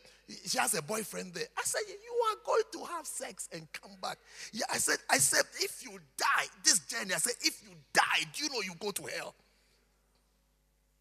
She 0.46 0.58
has 0.58 0.74
a 0.74 0.82
boyfriend 0.82 1.32
there. 1.32 1.46
I 1.56 1.62
said, 1.64 1.80
You 1.88 2.14
are 2.30 2.36
going 2.44 2.62
to 2.72 2.92
have 2.92 3.06
sex 3.06 3.48
and 3.52 3.66
come 3.72 3.92
back. 4.02 4.18
Yeah, 4.52 4.66
I 4.70 4.76
said, 4.76 4.98
I 5.10 5.18
said, 5.18 5.44
if 5.60 5.82
you 5.82 5.98
die, 6.18 6.46
this 6.62 6.80
journey, 6.80 7.14
I 7.14 7.18
said, 7.18 7.32
if 7.40 7.62
you 7.62 7.70
die, 7.94 8.26
do 8.34 8.44
you 8.44 8.50
know 8.50 8.60
you 8.60 8.74
go 8.78 8.90
to 8.90 9.02
hell? 9.16 9.34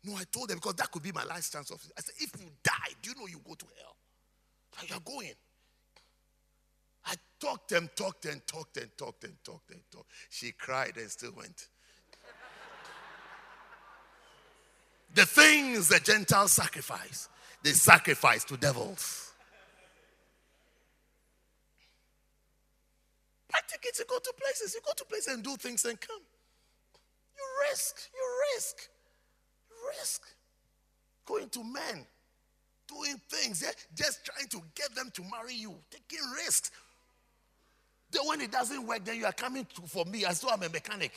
No, 0.06 0.16
I 0.16 0.24
told 0.32 0.50
them 0.50 0.58
because 0.58 0.76
that 0.76 0.92
could 0.92 1.04
be 1.04 1.12
my 1.12 1.26
last 1.26 1.52
chance 1.52 1.70
of 1.72 1.80
I 1.98 2.02
said, 2.02 2.16
if 2.20 2.40
you 2.40 2.48
die, 2.64 2.94
do 3.02 3.10
you 3.10 3.16
know 3.20 3.28
you 3.28 3.42
go 3.46 3.56
to 3.56 3.66
hell? 3.82 3.96
You're 4.88 5.00
going. 5.00 5.34
I 7.06 7.16
talked 7.40 7.72
and 7.72 7.90
talked 7.96 8.26
and 8.26 8.46
talked 8.46 8.78
and 8.78 8.90
talked 8.98 9.24
and 9.24 9.34
talked 9.44 9.72
and 9.72 9.82
talked. 9.92 10.10
She 10.30 10.52
cried 10.52 10.98
and 10.98 11.10
still 11.10 11.34
went. 11.36 11.68
the 15.16 15.26
things 15.26 15.88
the 15.88 16.00
Gentiles 16.00 16.52
sacrifice, 16.52 17.30
they 17.68 17.74
sacrifice 17.74 18.46
to 18.46 18.56
devils. 18.56 19.34
Tickets, 23.68 24.00
you 24.00 24.06
go 24.08 24.18
to 24.18 24.34
places, 24.42 24.74
you 24.74 24.80
go 24.86 24.94
to 24.96 25.04
places 25.04 25.34
and 25.34 25.44
do 25.44 25.58
things 25.58 25.84
and 25.84 26.00
come. 26.00 26.22
You 27.36 27.44
risk, 27.70 27.98
you 28.14 28.56
risk, 28.56 28.90
you 29.70 29.76
risk. 30.00 30.22
Going 31.26 31.50
to 31.50 31.64
men, 31.66 32.06
doing 32.88 33.20
things, 33.30 33.66
just 33.94 34.26
trying 34.26 34.48
to 34.48 34.62
get 34.74 34.96
them 34.96 35.12
to 35.16 35.22
marry 35.24 35.54
you, 35.54 35.76
taking 35.92 36.26
risks. 36.46 36.72
Then 38.10 38.22
when 38.26 38.40
it 38.40 38.52
doesn't 38.52 38.88
work, 38.88 39.04
then 39.04 39.18
you 39.18 39.26
are 39.26 39.34
coming 39.34 39.68
to, 39.76 39.82
for 39.82 40.06
me 40.06 40.24
as 40.24 40.40
though 40.40 40.50
I'm 40.50 40.64
a 40.64 40.70
mechanic. 40.70 41.12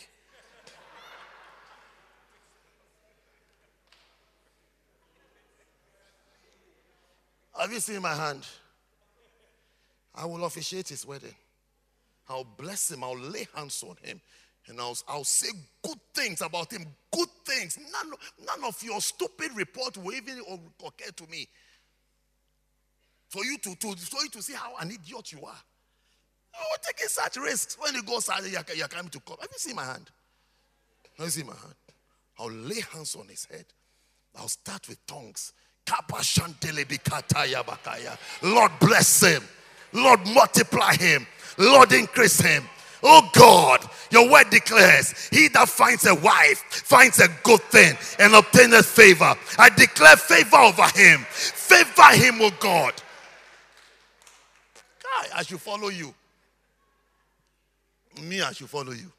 Have 7.60 7.72
you 7.72 7.80
seen 7.80 8.00
my 8.00 8.14
hand? 8.14 8.46
I 10.14 10.24
will 10.24 10.46
officiate 10.46 10.88
his 10.88 11.06
wedding. 11.06 11.34
I'll 12.26 12.44
bless 12.44 12.90
him. 12.90 13.04
I'll 13.04 13.18
lay 13.18 13.46
hands 13.54 13.84
on 13.86 13.96
him. 14.02 14.18
And 14.66 14.80
I'll, 14.80 14.96
I'll 15.06 15.24
say 15.24 15.48
good 15.82 15.98
things 16.14 16.40
about 16.40 16.72
him. 16.72 16.86
Good 17.12 17.28
things. 17.44 17.78
None, 17.92 18.12
none 18.46 18.64
of 18.66 18.82
your 18.82 19.00
stupid 19.02 19.50
report 19.54 19.98
will 19.98 20.14
even 20.14 20.40
occur 20.84 21.10
to 21.16 21.26
me. 21.26 21.48
For 23.28 23.44
you 23.44 23.58
to, 23.58 23.74
to, 23.74 23.96
for 23.96 24.22
you 24.22 24.30
to 24.30 24.42
see 24.42 24.54
how 24.54 24.76
an 24.80 24.88
idiot 24.90 25.30
you 25.30 25.44
are. 25.44 25.62
Oh, 26.56 26.76
taking 26.82 27.08
such 27.08 27.36
risks. 27.36 27.76
When 27.78 27.94
you 27.94 28.02
go 28.02 28.16
outside, 28.16 28.42
you're, 28.44 28.62
you're 28.74 28.88
coming 28.88 29.10
to 29.10 29.20
come. 29.20 29.36
Have 29.38 29.50
you 29.52 29.58
seen 29.58 29.76
my 29.76 29.84
hand? 29.84 30.10
Have 31.18 31.26
you 31.26 31.30
seen 31.30 31.46
my 31.46 31.52
hand? 31.52 31.74
I'll 32.38 32.50
lay 32.50 32.80
hands 32.92 33.14
on 33.16 33.28
his 33.28 33.44
head. 33.44 33.66
I'll 34.34 34.48
start 34.48 34.88
with 34.88 35.04
tongues. 35.06 35.52
Lord 38.42 38.72
bless 38.80 39.22
him. 39.22 39.42
Lord 39.92 40.20
multiply 40.28 40.94
him. 40.94 41.26
Lord 41.58 41.92
increase 41.92 42.40
him. 42.40 42.64
Oh 43.02 43.28
God, 43.32 43.88
your 44.10 44.30
word 44.30 44.50
declares, 44.50 45.28
He 45.30 45.48
that 45.48 45.68
finds 45.68 46.06
a 46.06 46.14
wife 46.14 46.58
finds 46.84 47.18
a 47.18 47.28
good 47.42 47.60
thing 47.62 47.96
and 48.18 48.34
obtaineth 48.34 48.86
favor. 48.86 49.34
I 49.58 49.70
declare 49.70 50.16
favor 50.16 50.56
over 50.56 50.86
him. 50.94 51.20
Favor 51.30 52.12
him, 52.12 52.38
oh 52.40 52.50
God. 52.60 52.92
I 55.34 55.42
should 55.42 55.60
follow 55.60 55.88
you. 55.88 56.14
Me, 58.22 58.42
I 58.42 58.52
should 58.52 58.68
follow 58.68 58.92
you. 58.92 59.10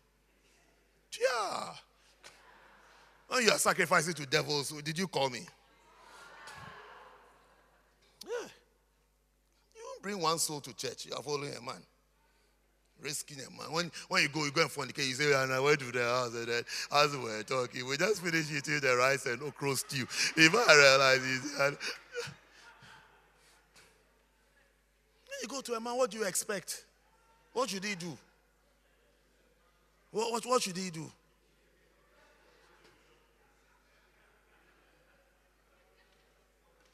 Yeah. 1.19 1.69
When 3.27 3.43
you 3.43 3.51
are 3.51 3.57
sacrificing 3.57 4.13
to 4.15 4.25
devils, 4.25 4.71
did 4.83 4.97
you 4.97 5.07
call 5.07 5.29
me? 5.29 5.41
Yeah. 8.25 8.47
You 9.75 9.81
bring 10.01 10.19
one 10.19 10.39
soul 10.39 10.61
to 10.61 10.73
church, 10.75 11.05
you 11.05 11.13
are 11.15 11.23
following 11.23 11.53
a 11.53 11.61
man. 11.61 11.81
Risking 13.01 13.37
a 13.39 13.49
man. 13.49 13.71
When, 13.71 13.91
when 14.09 14.23
you 14.23 14.29
go, 14.29 14.45
you 14.45 14.51
go 14.51 14.61
and 14.61 14.69
fornicate, 14.69 15.07
you 15.07 15.13
say, 15.13 15.33
and 15.33 15.51
I 15.51 15.59
went 15.59 15.79
to 15.79 15.91
the 15.91 16.03
house 16.03 16.35
and 16.35 16.47
then 16.47 16.63
as 16.91 17.11
we 17.11 17.23
were 17.23 17.43
talking, 17.43 17.87
we 17.87 17.97
just 17.97 18.21
finished 18.21 18.51
eating 18.51 18.79
the 18.79 18.95
rice 18.95 19.25
and 19.25 19.41
okra 19.41 19.75
stew. 19.75 20.05
If 20.37 20.53
I 20.53 20.75
realize 20.75 21.21
it, 21.23 21.61
and 21.61 21.77
you 25.41 25.47
go 25.47 25.61
to 25.61 25.73
a 25.73 25.79
man, 25.79 25.97
what 25.97 26.11
do 26.11 26.17
you 26.17 26.25
expect? 26.25 26.85
What 27.53 27.69
should 27.69 27.83
he 27.83 27.95
do? 27.95 28.15
What, 30.11 30.31
what, 30.31 30.45
what 30.45 30.61
should 30.61 30.77
he 30.77 30.89
do? 30.91 31.11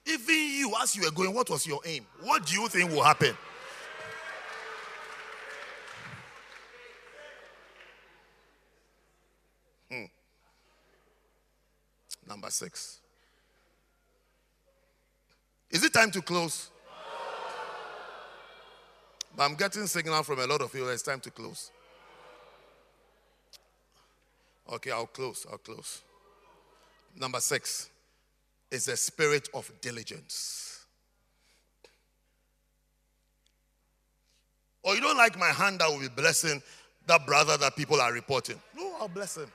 Even 0.07 0.35
you, 0.35 0.73
as 0.81 0.95
you 0.95 1.03
were 1.03 1.11
going, 1.11 1.33
what 1.33 1.49
was 1.49 1.67
your 1.67 1.81
aim? 1.85 2.05
What 2.21 2.45
do 2.45 2.53
you 2.59 2.67
think 2.69 2.91
will 2.91 3.03
happen? 3.03 3.35
Hmm. 9.91 10.05
Number 12.27 12.49
six. 12.49 13.01
Is 15.69 15.83
it 15.83 15.93
time 15.93 16.11
to 16.11 16.21
close? 16.21 16.69
But 19.35 19.43
I'm 19.43 19.55
getting 19.55 19.87
signal 19.87 20.23
from 20.23 20.39
a 20.39 20.47
lot 20.47 20.61
of 20.61 20.73
you. 20.73 20.87
It's 20.87 21.03
time 21.03 21.19
to 21.19 21.29
close. 21.29 21.69
Okay, 24.71 24.91
I'll 24.91 25.05
close. 25.05 25.45
I'll 25.51 25.57
close. 25.57 26.01
Number 27.15 27.39
six 27.41 27.89
is 28.71 28.87
a 28.87 28.97
spirit 28.97 29.49
of 29.53 29.71
diligence. 29.81 30.85
Or 34.83 34.91
oh, 34.91 34.95
you 34.95 35.01
don't 35.01 35.17
like 35.17 35.37
my 35.37 35.49
hand 35.49 35.79
that 35.79 35.89
will 35.89 35.99
be 35.99 36.07
blessing 36.07 36.61
that 37.07 37.25
brother 37.25 37.57
that 37.57 37.75
people 37.75 37.99
are 37.99 38.13
reporting. 38.13 38.59
No, 38.75 38.95
I'll 38.99 39.07
bless 39.07 39.37
him. 39.37 39.51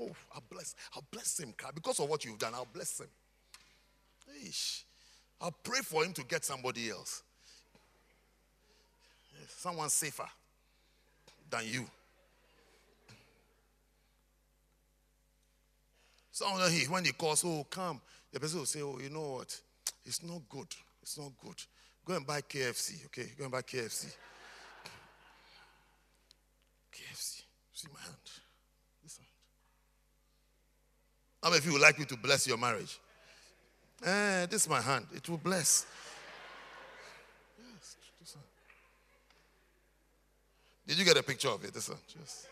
Oh, 0.00 0.10
I'll 0.34 0.42
bless, 0.50 0.74
I'll 0.94 1.04
bless 1.10 1.38
him. 1.40 1.54
Because 1.74 2.00
of 2.00 2.08
what 2.08 2.24
you've 2.24 2.38
done, 2.38 2.54
I'll 2.54 2.68
bless 2.72 3.00
him. 3.00 3.08
Eesh. 4.42 4.82
I'll 5.40 5.54
pray 5.62 5.80
for 5.80 6.04
him 6.04 6.12
to 6.14 6.24
get 6.24 6.44
somebody 6.44 6.90
else. 6.90 7.22
Someone 9.48 9.88
safer 9.88 10.26
than 11.50 11.62
you. 11.66 11.86
Someone 16.32 16.70
he 16.70 16.84
when 16.86 17.04
he 17.04 17.12
calls, 17.12 17.44
oh 17.44 17.66
come, 17.70 18.00
the 18.34 18.40
person 18.40 18.58
will 18.58 18.66
say, 18.66 18.82
oh 18.82 18.98
you 19.00 19.10
know 19.10 19.34
what, 19.34 19.60
it's 20.04 20.22
not 20.24 20.42
good. 20.48 20.66
It's 21.00 21.16
not 21.16 21.30
good. 21.40 21.54
Go 22.04 22.16
and 22.16 22.26
buy 22.26 22.40
KFC, 22.40 23.06
okay? 23.06 23.30
Go 23.38 23.44
and 23.44 23.52
buy 23.52 23.62
KFC. 23.62 24.12
KFC. 26.92 27.42
See 27.72 27.88
my 27.94 28.00
hand. 28.00 28.16
This 29.04 29.18
hand. 29.18 29.28
How 31.44 31.50
many 31.50 31.58
of 31.58 31.66
you 31.66 31.72
would 31.74 31.82
like 31.82 31.96
me 31.96 32.06
to 32.06 32.16
bless 32.16 32.48
your 32.48 32.58
marriage? 32.58 32.98
Eh, 34.04 34.46
this 34.46 34.62
is 34.62 34.68
my 34.68 34.80
hand. 34.80 35.06
It 35.14 35.28
will 35.28 35.38
bless. 35.38 35.86
Yes. 37.56 37.96
Did 40.88 40.98
you 40.98 41.04
get 41.04 41.16
a 41.16 41.22
picture 41.22 41.50
of 41.50 41.64
it? 41.64 41.72
This 41.72 41.88
one. 41.88 41.98
Just. 42.08 42.48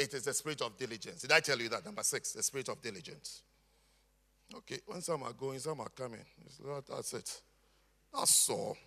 It 0.00 0.14
is 0.14 0.24
the 0.24 0.32
spirit 0.32 0.62
of 0.62 0.78
diligence. 0.78 1.20
Did 1.20 1.32
I 1.32 1.40
tell 1.40 1.58
you 1.60 1.68
that? 1.68 1.84
Number 1.84 2.02
six, 2.02 2.32
the 2.32 2.42
spirit 2.42 2.70
of 2.70 2.80
diligence. 2.80 3.42
Okay, 4.54 4.78
when 4.86 5.02
some 5.02 5.22
are 5.24 5.34
going, 5.34 5.58
some 5.58 5.78
are 5.78 5.90
coming. 5.90 6.24
That's 6.88 7.12
it. 7.12 7.42
That's 8.14 8.48
all. 8.48 8.78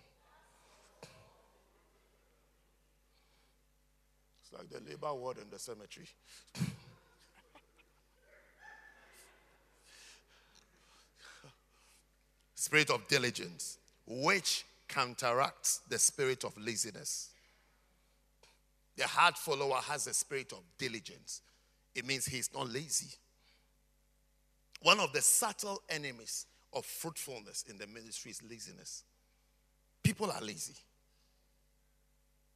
It's 4.42 4.52
like 4.52 4.68
the 4.68 4.80
labor 4.90 5.14
ward 5.14 5.38
in 5.38 5.48
the 5.50 5.58
cemetery. 5.60 6.08
spirit 12.56 12.90
of 12.90 13.06
diligence, 13.06 13.78
which 14.04 14.64
counteracts 14.88 15.80
the 15.88 16.00
spirit 16.00 16.42
of 16.42 16.58
laziness. 16.58 17.30
The 18.96 19.06
hard 19.06 19.36
follower 19.36 19.80
has 19.82 20.06
a 20.06 20.14
spirit 20.14 20.52
of 20.52 20.62
diligence. 20.78 21.42
It 21.94 22.06
means 22.06 22.26
he's 22.26 22.52
not 22.54 22.68
lazy. 22.68 23.14
One 24.82 25.00
of 25.00 25.12
the 25.12 25.22
subtle 25.22 25.82
enemies 25.88 26.46
of 26.72 26.84
fruitfulness 26.84 27.64
in 27.68 27.78
the 27.78 27.86
ministry 27.86 28.32
is 28.32 28.42
laziness. 28.42 29.04
People 30.02 30.30
are 30.30 30.40
lazy. 30.40 30.74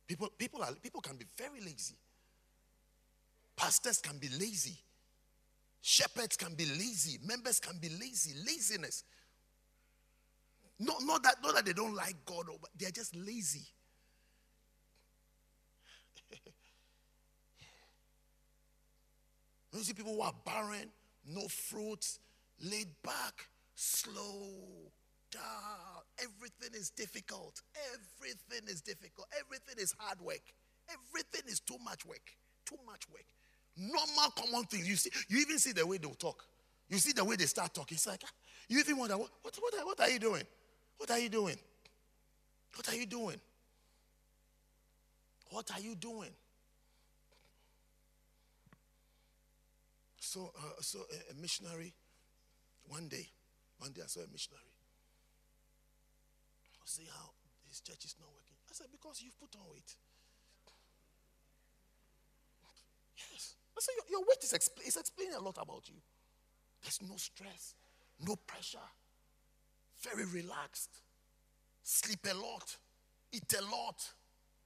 People, 0.06 0.28
people, 0.38 0.62
are, 0.62 0.72
people 0.82 1.00
can 1.00 1.16
be 1.16 1.24
very 1.36 1.60
lazy. 1.60 1.96
Pastors 3.56 3.98
can 4.00 4.18
be 4.18 4.28
lazy. 4.38 4.76
Shepherds 5.80 6.36
can 6.36 6.54
be 6.54 6.66
lazy. 6.66 7.18
Members 7.26 7.60
can 7.60 7.78
be 7.78 7.88
lazy. 7.88 8.34
Laziness. 8.46 9.04
Not, 10.78 10.96
not, 11.02 11.22
that, 11.24 11.36
not 11.42 11.54
that 11.54 11.64
they 11.64 11.72
don't 11.72 11.94
like 11.94 12.16
God, 12.24 12.46
but 12.60 12.70
they're 12.78 12.90
just 12.90 13.14
lazy. 13.16 13.66
You 19.72 19.80
see 19.80 19.92
people 19.92 20.14
who 20.14 20.22
are 20.22 20.34
barren, 20.44 20.90
no 21.26 21.46
fruits, 21.48 22.18
laid 22.60 22.88
back, 23.02 23.46
slow, 23.74 24.90
down. 25.30 26.02
Everything 26.18 26.78
is 26.78 26.90
difficult. 26.90 27.60
Everything 27.94 28.68
is 28.68 28.80
difficult. 28.80 29.28
Everything 29.38 29.76
is 29.78 29.94
hard 29.98 30.20
work. 30.20 30.42
Everything 30.90 31.42
is 31.46 31.60
too 31.60 31.76
much 31.84 32.04
work. 32.06 32.32
Too 32.64 32.78
much 32.86 33.02
work. 33.12 33.24
Normal 33.76 34.30
common 34.36 34.64
things. 34.64 34.88
You 34.88 34.96
see, 34.96 35.10
you 35.28 35.40
even 35.40 35.58
see 35.58 35.72
the 35.72 35.86
way 35.86 35.98
they 35.98 36.08
talk. 36.08 36.44
You 36.88 36.98
see 36.98 37.12
the 37.12 37.24
way 37.24 37.36
they 37.36 37.46
start 37.46 37.74
talking. 37.74 37.96
It's 37.96 38.06
like 38.06 38.22
ah, 38.24 38.30
you 38.68 38.80
even 38.80 38.96
wonder 38.96 39.16
what, 39.16 39.30
what, 39.42 39.56
what, 39.60 39.86
what 39.86 40.00
are 40.00 40.10
you 40.10 40.18
doing? 40.18 40.42
What 40.96 41.10
are 41.10 41.18
you 41.18 41.28
doing? 41.28 41.56
What 42.74 42.88
are 42.88 42.96
you 42.96 43.06
doing? 43.06 43.36
What 45.50 45.70
are 45.72 45.80
you 45.80 45.94
doing? 45.94 46.30
So, 50.28 50.52
uh, 50.52 50.82
so 50.82 50.98
a, 51.08 51.32
a 51.32 51.34
missionary, 51.40 51.94
one 52.84 53.08
day, 53.08 53.26
one 53.78 53.92
day 53.92 54.02
I 54.04 54.08
saw 54.08 54.20
a 54.20 54.28
missionary 54.30 54.60
I 56.76 56.84
see 56.84 57.08
how 57.08 57.32
his 57.66 57.80
church 57.80 58.04
is 58.04 58.14
not 58.20 58.28
working. 58.28 58.56
I 58.68 58.72
said, 58.74 58.88
because 58.92 59.22
you've 59.22 59.38
put 59.40 59.56
on 59.56 59.64
weight. 59.72 59.88
Yes. 63.32 63.56
I 63.72 63.80
said, 63.80 63.94
your, 63.96 64.20
your 64.20 64.28
weight 64.28 64.44
is, 64.44 64.52
expl- 64.52 64.84
explaining 64.84 65.34
a 65.34 65.40
lot 65.40 65.56
about 65.56 65.88
you. 65.88 65.96
There's 66.82 67.00
no 67.08 67.16
stress, 67.16 67.74
no 68.20 68.36
pressure, 68.36 68.88
very 70.02 70.26
relaxed, 70.26 71.00
sleep 71.82 72.20
a 72.30 72.34
lot, 72.34 72.76
eat 73.32 73.52
a 73.58 73.62
lot. 73.62 73.96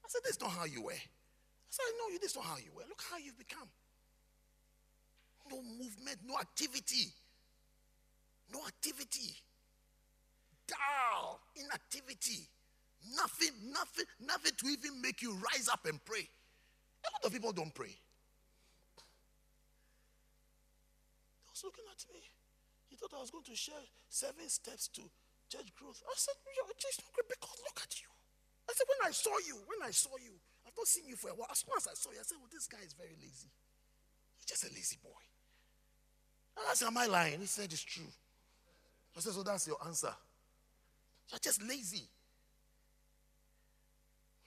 I 0.04 0.08
said, 0.08 0.22
this 0.24 0.34
is 0.36 0.40
not 0.40 0.50
how 0.50 0.64
you 0.64 0.82
were. 0.82 0.92
I 0.92 1.70
said, 1.70 1.84
no, 1.98 2.12
you. 2.12 2.18
this 2.18 2.32
is 2.32 2.36
not 2.36 2.46
how 2.46 2.56
you 2.56 2.72
were. 2.74 2.82
Look 2.88 3.02
how 3.08 3.18
you've 3.18 3.38
become. 3.38 3.68
No 5.50 5.62
movement, 5.62 6.18
no 6.26 6.38
activity. 6.38 7.12
No 8.52 8.60
activity 8.66 9.34
dull, 10.72 11.40
inactivity. 11.56 12.48
Nothing, 13.16 13.50
nothing, 13.74 14.06
nothing 14.22 14.52
to 14.62 14.66
even 14.70 15.02
make 15.02 15.22
you 15.22 15.34
rise 15.34 15.68
up 15.68 15.86
and 15.86 15.98
pray. 16.04 16.22
A 17.02 17.08
lot 17.18 17.26
of 17.26 17.32
people 17.34 17.50
don't 17.50 17.74
pray. 17.74 17.90
He 21.42 21.50
was 21.50 21.62
looking 21.66 21.84
at 21.90 21.98
me. 22.14 22.22
He 22.86 22.94
thought 22.94 23.10
I 23.10 23.20
was 23.20 23.34
going 23.34 23.44
to 23.50 23.56
share 23.58 23.82
seven 24.06 24.46
steps 24.46 24.86
to 24.94 25.02
church 25.50 25.74
growth. 25.74 25.98
I 26.06 26.14
said, 26.14 26.38
not 26.46 27.12
great 27.12 27.26
because 27.26 27.58
look 27.66 27.82
at 27.82 27.98
you. 27.98 28.06
I 28.70 28.72
said, 28.72 28.86
When 28.86 29.02
I 29.02 29.10
saw 29.10 29.34
you, 29.42 29.58
when 29.66 29.82
I 29.82 29.90
saw 29.90 30.14
you, 30.22 30.38
I've 30.62 30.76
not 30.78 30.86
seen 30.86 31.10
you 31.10 31.16
for 31.16 31.34
a 31.34 31.34
while. 31.34 31.50
As 31.50 31.58
soon 31.58 31.74
as 31.76 31.90
I 31.90 31.94
saw 31.98 32.14
you, 32.14 32.22
I 32.22 32.26
said, 32.26 32.38
Well, 32.38 32.52
this 32.54 32.70
guy 32.70 32.86
is 32.86 32.94
very 32.94 33.18
lazy. 33.18 33.50
He's 34.38 34.46
just 34.46 34.62
a 34.62 34.70
lazy 34.70 34.96
boy. 35.02 35.18
I 36.56 36.74
said, 36.74 36.88
Am 36.88 36.98
I 36.98 37.06
lying? 37.06 37.40
He 37.40 37.46
said, 37.46 37.72
It's 37.72 37.82
true. 37.82 38.04
I 39.16 39.20
said, 39.20 39.32
So 39.32 39.42
that's 39.42 39.66
your 39.66 39.76
answer. 39.84 40.12
You're 41.30 41.38
just 41.38 41.62
lazy. 41.62 42.02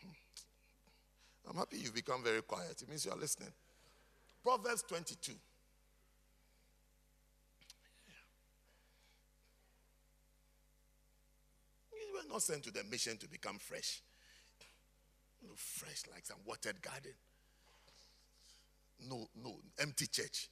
Hmm. 0.01 1.49
I'm 1.49 1.57
happy 1.57 1.77
you've 1.77 1.95
become 1.95 2.23
very 2.23 2.41
quiet. 2.41 2.81
It 2.81 2.89
means 2.89 3.05
you 3.05 3.11
are 3.11 3.17
listening. 3.17 3.51
Proverbs 4.43 4.83
22. 4.83 5.31
You 11.93 12.13
were 12.13 12.31
not 12.31 12.41
sent 12.43 12.63
to 12.63 12.71
the 12.71 12.83
mission 12.83 13.17
to 13.17 13.27
become 13.27 13.57
fresh. 13.57 14.01
Fresh 15.55 16.03
like 16.11 16.25
some 16.25 16.37
watered 16.45 16.81
garden. 16.81 17.13
No, 19.09 19.27
no, 19.43 19.57
empty 19.79 20.07
church. 20.07 20.49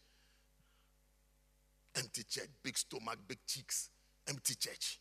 Empty 1.96 2.24
church, 2.24 2.50
big 2.64 2.78
stomach, 2.78 3.20
big 3.28 3.40
cheeks, 3.46 3.90
empty 4.28 4.56
church. 4.56 5.00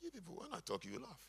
You 0.00 0.10
people, 0.10 0.34
when 0.36 0.48
I 0.52 0.60
talk, 0.64 0.84
you 0.84 0.98
laugh. 0.98 1.20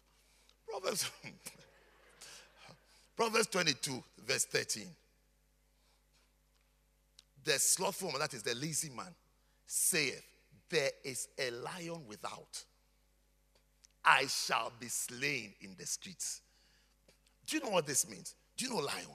Proverbs, 0.68 1.10
Proverbs 3.16 3.48
22, 3.48 4.04
verse 4.26 4.46
13. 4.46 4.88
The 7.44 7.60
slothful 7.60 8.12
man, 8.12 8.20
that 8.20 8.34
is 8.34 8.44
the 8.44 8.56
lazy 8.56 8.90
man, 8.90 9.14
saith, 9.66 10.24
There 10.70 10.90
is 11.04 11.28
a 11.38 11.52
lion 11.52 12.08
without. 12.08 12.64
I 14.06 14.26
shall 14.28 14.72
be 14.80 14.88
slain 14.88 15.54
in 15.62 15.76
the 15.78 15.86
streets. 15.86 16.42
Do 17.46 17.58
you 17.58 17.64
know 17.64 17.70
what 17.70 17.86
this 17.86 18.10
means? 18.10 18.36
Do 18.58 18.66
you 18.66 18.72
know 18.72 18.78
lion? 18.78 19.08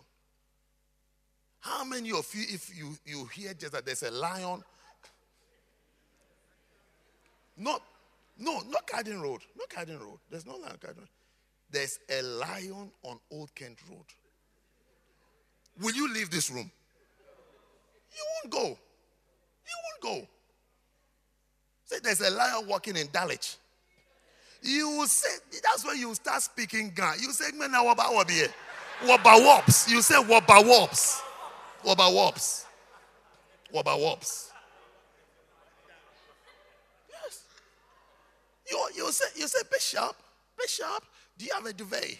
How 1.60 1.84
many 1.84 2.10
of 2.10 2.26
you, 2.34 2.44
if 2.48 2.76
you, 2.76 2.96
you 3.04 3.26
hear 3.26 3.54
just 3.54 3.72
that 3.72 3.84
there's 3.84 4.02
a 4.02 4.10
lion, 4.10 4.62
not 7.56 7.82
no, 8.38 8.62
not 8.70 8.86
Garden 8.86 9.20
Road. 9.20 9.40
Not 9.56 9.68
Garden 9.68 9.98
Road. 9.98 10.18
There's 10.30 10.46
no 10.46 10.56
land 10.56 10.78
Garden 10.80 11.00
Road. 11.00 11.08
There's 11.70 11.98
a 12.08 12.22
lion 12.22 12.90
on 13.02 13.18
Old 13.30 13.54
Kent 13.54 13.78
Road. 13.90 14.04
Will 15.80 15.94
you 15.94 16.12
leave 16.12 16.30
this 16.30 16.50
room? 16.50 16.70
You 18.10 18.24
won't 18.34 18.52
go. 18.52 18.68
You 18.68 20.02
won't 20.04 20.20
go. 20.20 20.28
Say 21.84 21.96
there's 22.02 22.20
a 22.20 22.30
lion 22.30 22.66
walking 22.68 22.96
in 22.96 23.08
Dulwich. 23.12 23.56
You 24.62 24.88
will 24.90 25.06
say 25.06 25.28
that's 25.62 25.84
when 25.86 25.98
you 25.98 26.14
start 26.14 26.42
speaking 26.42 26.92
Ghana. 26.94 27.16
You 27.20 27.32
say 27.32 27.56
man 27.56 27.72
waba 27.72 28.12
wabi. 28.14 28.42
Waba 29.02 29.44
wops. 29.44 29.90
You 29.90 30.02
say 30.02 30.16
waba 30.16 30.66
wops. 30.66 31.22
Waba 31.84 32.12
wops. 32.14 32.66
Waba 33.74 34.00
wops. 34.00 34.50
Yes. 37.08 37.42
You, 38.70 38.78
you 38.96 39.12
say 39.12 39.26
you 39.36 39.48
say 39.48 39.60
Bishop, 39.70 40.16
Bishop, 40.58 41.04
do 41.36 41.44
you 41.44 41.52
have 41.54 41.66
a 41.66 41.72
duvet? 41.72 42.18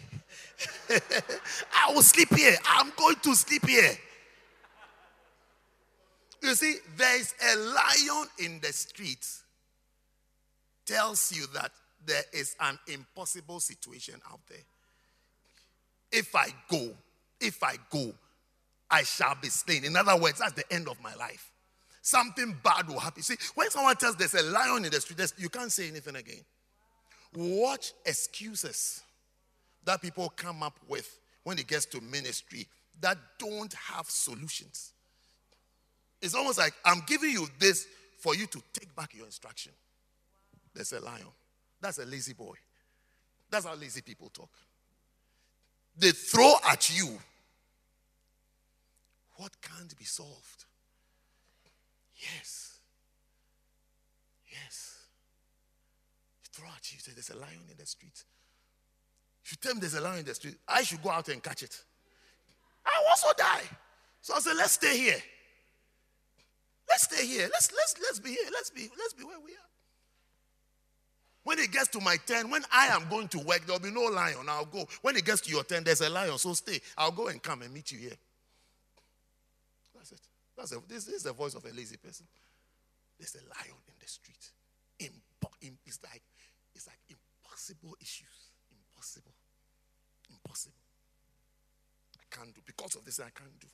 I 1.73 1.93
will 1.93 2.01
sleep 2.01 2.33
here. 2.35 2.55
I'm 2.65 2.91
going 2.97 3.15
to 3.23 3.35
sleep 3.35 3.67
here. 3.67 3.97
You 6.41 6.55
see, 6.55 6.75
there 6.95 7.19
is 7.19 7.33
a 7.53 7.57
lion 7.57 8.27
in 8.39 8.59
the 8.61 8.71
street 8.71 9.25
tells 10.85 11.31
you 11.35 11.45
that 11.53 11.71
there 12.05 12.23
is 12.33 12.55
an 12.61 12.79
impossible 12.87 13.59
situation 13.59 14.15
out 14.31 14.39
there. 14.49 14.57
If 16.11 16.35
I 16.35 16.47
go, 16.69 16.89
if 17.39 17.61
I 17.61 17.75
go, 17.91 18.13
I 18.89 19.03
shall 19.03 19.35
be 19.41 19.49
slain. 19.49 19.83
In 19.83 19.95
other 19.95 20.17
words, 20.17 20.39
that's 20.39 20.53
the 20.53 20.73
end 20.73 20.87
of 20.87 21.01
my 21.01 21.13
life. 21.15 21.51
Something 22.01 22.57
bad 22.63 22.87
will 22.87 22.99
happen. 22.99 23.21
See, 23.21 23.35
when 23.55 23.69
someone 23.69 23.95
tells 23.95 24.15
there's 24.15 24.33
a 24.33 24.43
lion 24.43 24.85
in 24.85 24.91
the 24.91 25.01
street, 25.01 25.19
you 25.37 25.49
can't 25.49 25.71
say 25.71 25.87
anything 25.87 26.15
again. 26.15 26.43
Watch 27.35 27.93
excuses 28.05 29.01
that 29.83 30.01
people 30.01 30.31
come 30.35 30.63
up 30.63 30.79
with 30.87 31.19
when 31.43 31.59
it 31.59 31.67
gets 31.67 31.85
to 31.87 32.01
ministry 32.01 32.67
that 33.01 33.17
don't 33.37 33.73
have 33.73 34.09
solutions. 34.09 34.93
It's 36.21 36.35
almost 36.35 36.57
like 36.57 36.73
I'm 36.83 37.01
giving 37.05 37.31
you 37.31 37.47
this 37.59 37.87
for 38.17 38.35
you 38.35 38.45
to 38.47 38.61
take 38.73 38.93
back 38.95 39.15
your 39.15 39.25
instruction. 39.25 39.71
There's 40.73 40.91
a 40.93 40.99
lion. 40.99 41.25
That's 41.81 41.99
a 41.99 42.05
lazy 42.05 42.33
boy. 42.33 42.55
That's 43.49 43.65
how 43.65 43.75
lazy 43.75 44.01
people 44.01 44.29
talk. 44.29 44.49
They 45.97 46.11
throw 46.11 46.53
at 46.69 46.95
you 46.95 47.17
what 49.39 49.53
can't 49.61 49.97
be 49.97 50.03
solved. 50.03 50.65
Yes. 52.15 52.79
Yes. 54.51 55.05
They 56.43 56.61
throw 56.61 56.69
at 56.75 56.91
you, 56.91 56.99
say 56.99 57.13
there's 57.13 57.29
a 57.29 57.37
lion 57.37 57.63
in 57.71 57.77
the 57.77 57.85
street. 57.85 58.25
If 59.45 59.51
you 59.53 59.57
tell 59.61 59.73
me 59.73 59.79
there's 59.79 59.93
a 59.95 60.01
lion 60.01 60.19
in 60.19 60.25
the 60.25 60.35
street, 60.35 60.55
I 60.67 60.83
should 60.83 61.01
go 61.01 61.09
out 61.09 61.29
and 61.29 61.41
catch 61.41 61.63
it. 61.63 61.81
I 62.85 62.91
also 63.09 63.29
die. 63.37 63.63
So 64.21 64.35
I 64.35 64.39
said, 64.39 64.57
let's 64.57 64.73
stay 64.73 64.97
here. 64.97 65.21
Let's 66.89 67.03
stay 67.03 67.25
here. 67.25 67.47
Let's 67.53 67.71
let's 67.71 67.95
let's 68.01 68.19
be 68.19 68.31
here. 68.31 68.49
Let's 68.51 68.71
be 68.71 68.89
let's 68.97 69.13
be 69.13 69.23
where 69.23 69.39
we 69.39 69.51
are. 69.51 69.69
When 71.43 71.59
it 71.59 71.71
gets 71.71 71.87
to 71.89 72.01
my 72.01 72.17
turn, 72.25 72.49
when 72.49 72.63
I 72.73 72.87
am 72.87 73.07
going 73.09 73.27
to 73.29 73.39
work, 73.39 73.65
there'll 73.67 73.79
be 73.79 73.91
no 73.91 74.05
lion. 74.05 74.49
I'll 74.49 74.65
go. 74.65 74.87
When 75.03 75.15
it 75.15 75.23
gets 75.23 75.41
to 75.41 75.51
your 75.51 75.63
turn, 75.63 75.83
there's 75.83 76.01
a 76.01 76.09
lion. 76.09 76.39
So 76.39 76.53
stay. 76.53 76.81
I'll 76.97 77.11
go 77.11 77.27
and 77.27 77.41
come 77.41 77.61
and 77.61 77.71
meet 77.71 77.91
you 77.91 77.99
here. 77.99 78.17
That's 80.59 80.73
a, 80.73 80.79
this, 80.87 81.05
this 81.05 81.15
is 81.15 81.23
the 81.23 81.33
voice 81.33 81.55
of 81.55 81.63
a 81.63 81.69
lazy 81.69 81.95
person. 81.97 82.27
There's 83.17 83.35
a 83.35 83.39
lion 83.47 83.79
in 83.87 83.93
the 83.99 84.07
street. 84.07 84.51
It's 85.85 85.99
like 86.03 86.21
it's 86.75 86.87
like 86.87 86.99
impossible 87.09 87.95
issues. 87.99 88.51
Impossible. 88.71 89.33
Impossible. 90.29 90.75
I 92.17 92.35
can't 92.35 92.53
do 92.53 92.61
because 92.65 92.95
of 92.95 93.05
this. 93.05 93.19
I 93.19 93.31
can't 93.33 93.59
do. 93.59 93.67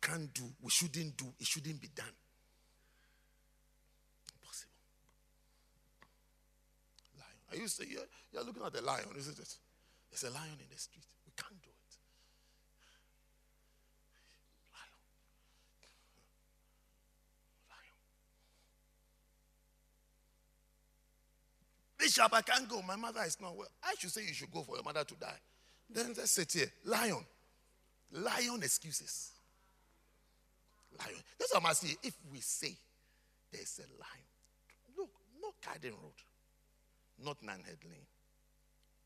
Can't 0.00 0.32
do. 0.34 0.42
We 0.60 0.70
shouldn't 0.70 1.16
do. 1.16 1.26
It 1.38 1.46
shouldn't 1.46 1.80
be 1.80 1.88
done. 1.94 2.16
Impossible. 4.34 4.72
Lion. 7.16 7.38
Are 7.52 7.56
you 7.62 7.68
say 7.68 7.84
you're, 7.88 8.08
you're 8.32 8.44
looking 8.44 8.64
at 8.64 8.72
the 8.72 8.82
lion, 8.82 9.06
isn't 9.16 9.38
it? 9.38 9.56
There's 10.10 10.24
a 10.24 10.30
lion 10.30 10.58
in 10.58 10.68
the 10.70 10.78
street. 10.78 11.06
We 11.24 11.32
can't 11.36 11.62
do 11.62 11.70
it. 11.70 11.96
Lion. 14.74 14.98
Lion. 17.70 17.94
Bishop, 22.04 22.34
I 22.34 22.42
can't 22.42 22.68
go. 22.68 22.82
My 22.82 22.96
mother 22.96 23.22
is 23.26 23.40
not 23.40 23.56
well. 23.56 23.68
I 23.82 23.94
should 23.98 24.10
say 24.10 24.22
you 24.22 24.34
should 24.34 24.52
go 24.52 24.62
for 24.62 24.76
your 24.76 24.84
mother 24.84 25.04
to 25.04 25.14
die. 25.14 25.38
Then 25.88 26.12
let's 26.16 26.32
sit 26.32 26.52
here. 26.52 26.70
Lion. 26.84 27.24
Lion 28.12 28.62
excuses. 28.62 29.32
Lion. 30.98 31.16
That's 31.38 31.52
what 31.54 31.62
I'm 31.62 31.70
asking. 31.70 31.96
If 32.02 32.14
we 32.30 32.40
say 32.40 32.76
there's 33.50 33.80
a 33.80 33.88
lion, 33.98 34.96
look, 34.98 35.10
not 35.40 35.54
Garden 35.64 35.92
Road 36.02 36.12
not 37.22 37.40
Nunhead 37.40 37.82
Lane. 37.84 38.06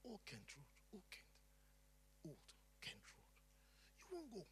Old 0.05 0.21
Kent 0.25 0.43
Road. 0.57 0.95
Old 0.95 1.03
Kent. 1.11 1.25
Old 2.27 2.37
Kent 2.81 3.03
Road. 3.15 4.11
You 4.11 4.17
won't 4.17 4.33
go. 4.33 4.47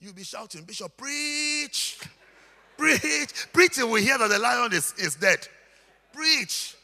You'll 0.00 0.14
be 0.14 0.24
shouting, 0.24 0.64
Bishop, 0.64 0.96
preach. 0.96 1.98
Preach. 2.78 3.52
Preach 3.52 3.74
till 3.74 3.90
we 3.90 4.02
hear 4.02 4.16
that 4.16 4.30
the 4.30 4.38
lion 4.38 4.72
is, 4.72 4.94
is 4.96 5.16
dead. 5.16 5.46
Preach. 6.12 6.74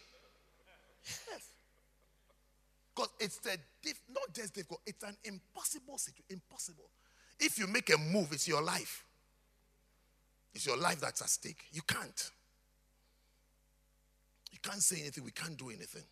Yes. 1.06 1.42
Because 2.94 3.10
it's 3.20 3.38
a 3.46 3.56
diff, 3.82 4.00
not 4.10 4.34
just 4.34 4.54
difficult, 4.54 4.80
it's 4.86 5.02
an 5.04 5.16
impossible 5.24 5.96
situation. 5.96 6.24
Impossible. 6.30 6.90
If 7.40 7.58
you 7.58 7.66
make 7.66 7.90
a 7.92 7.98
move, 7.98 8.28
it's 8.32 8.46
your 8.46 8.62
life. 8.62 9.04
It's 10.54 10.66
your 10.66 10.76
life 10.76 11.00
that's 11.00 11.22
at 11.22 11.30
stake. 11.30 11.64
You 11.72 11.82
can't 11.82 12.30
You 14.54 14.60
can't 14.62 14.82
say 14.82 15.00
anything, 15.00 15.24
we 15.24 15.32
can't 15.32 15.58
do 15.58 15.70
anything. 15.70 16.04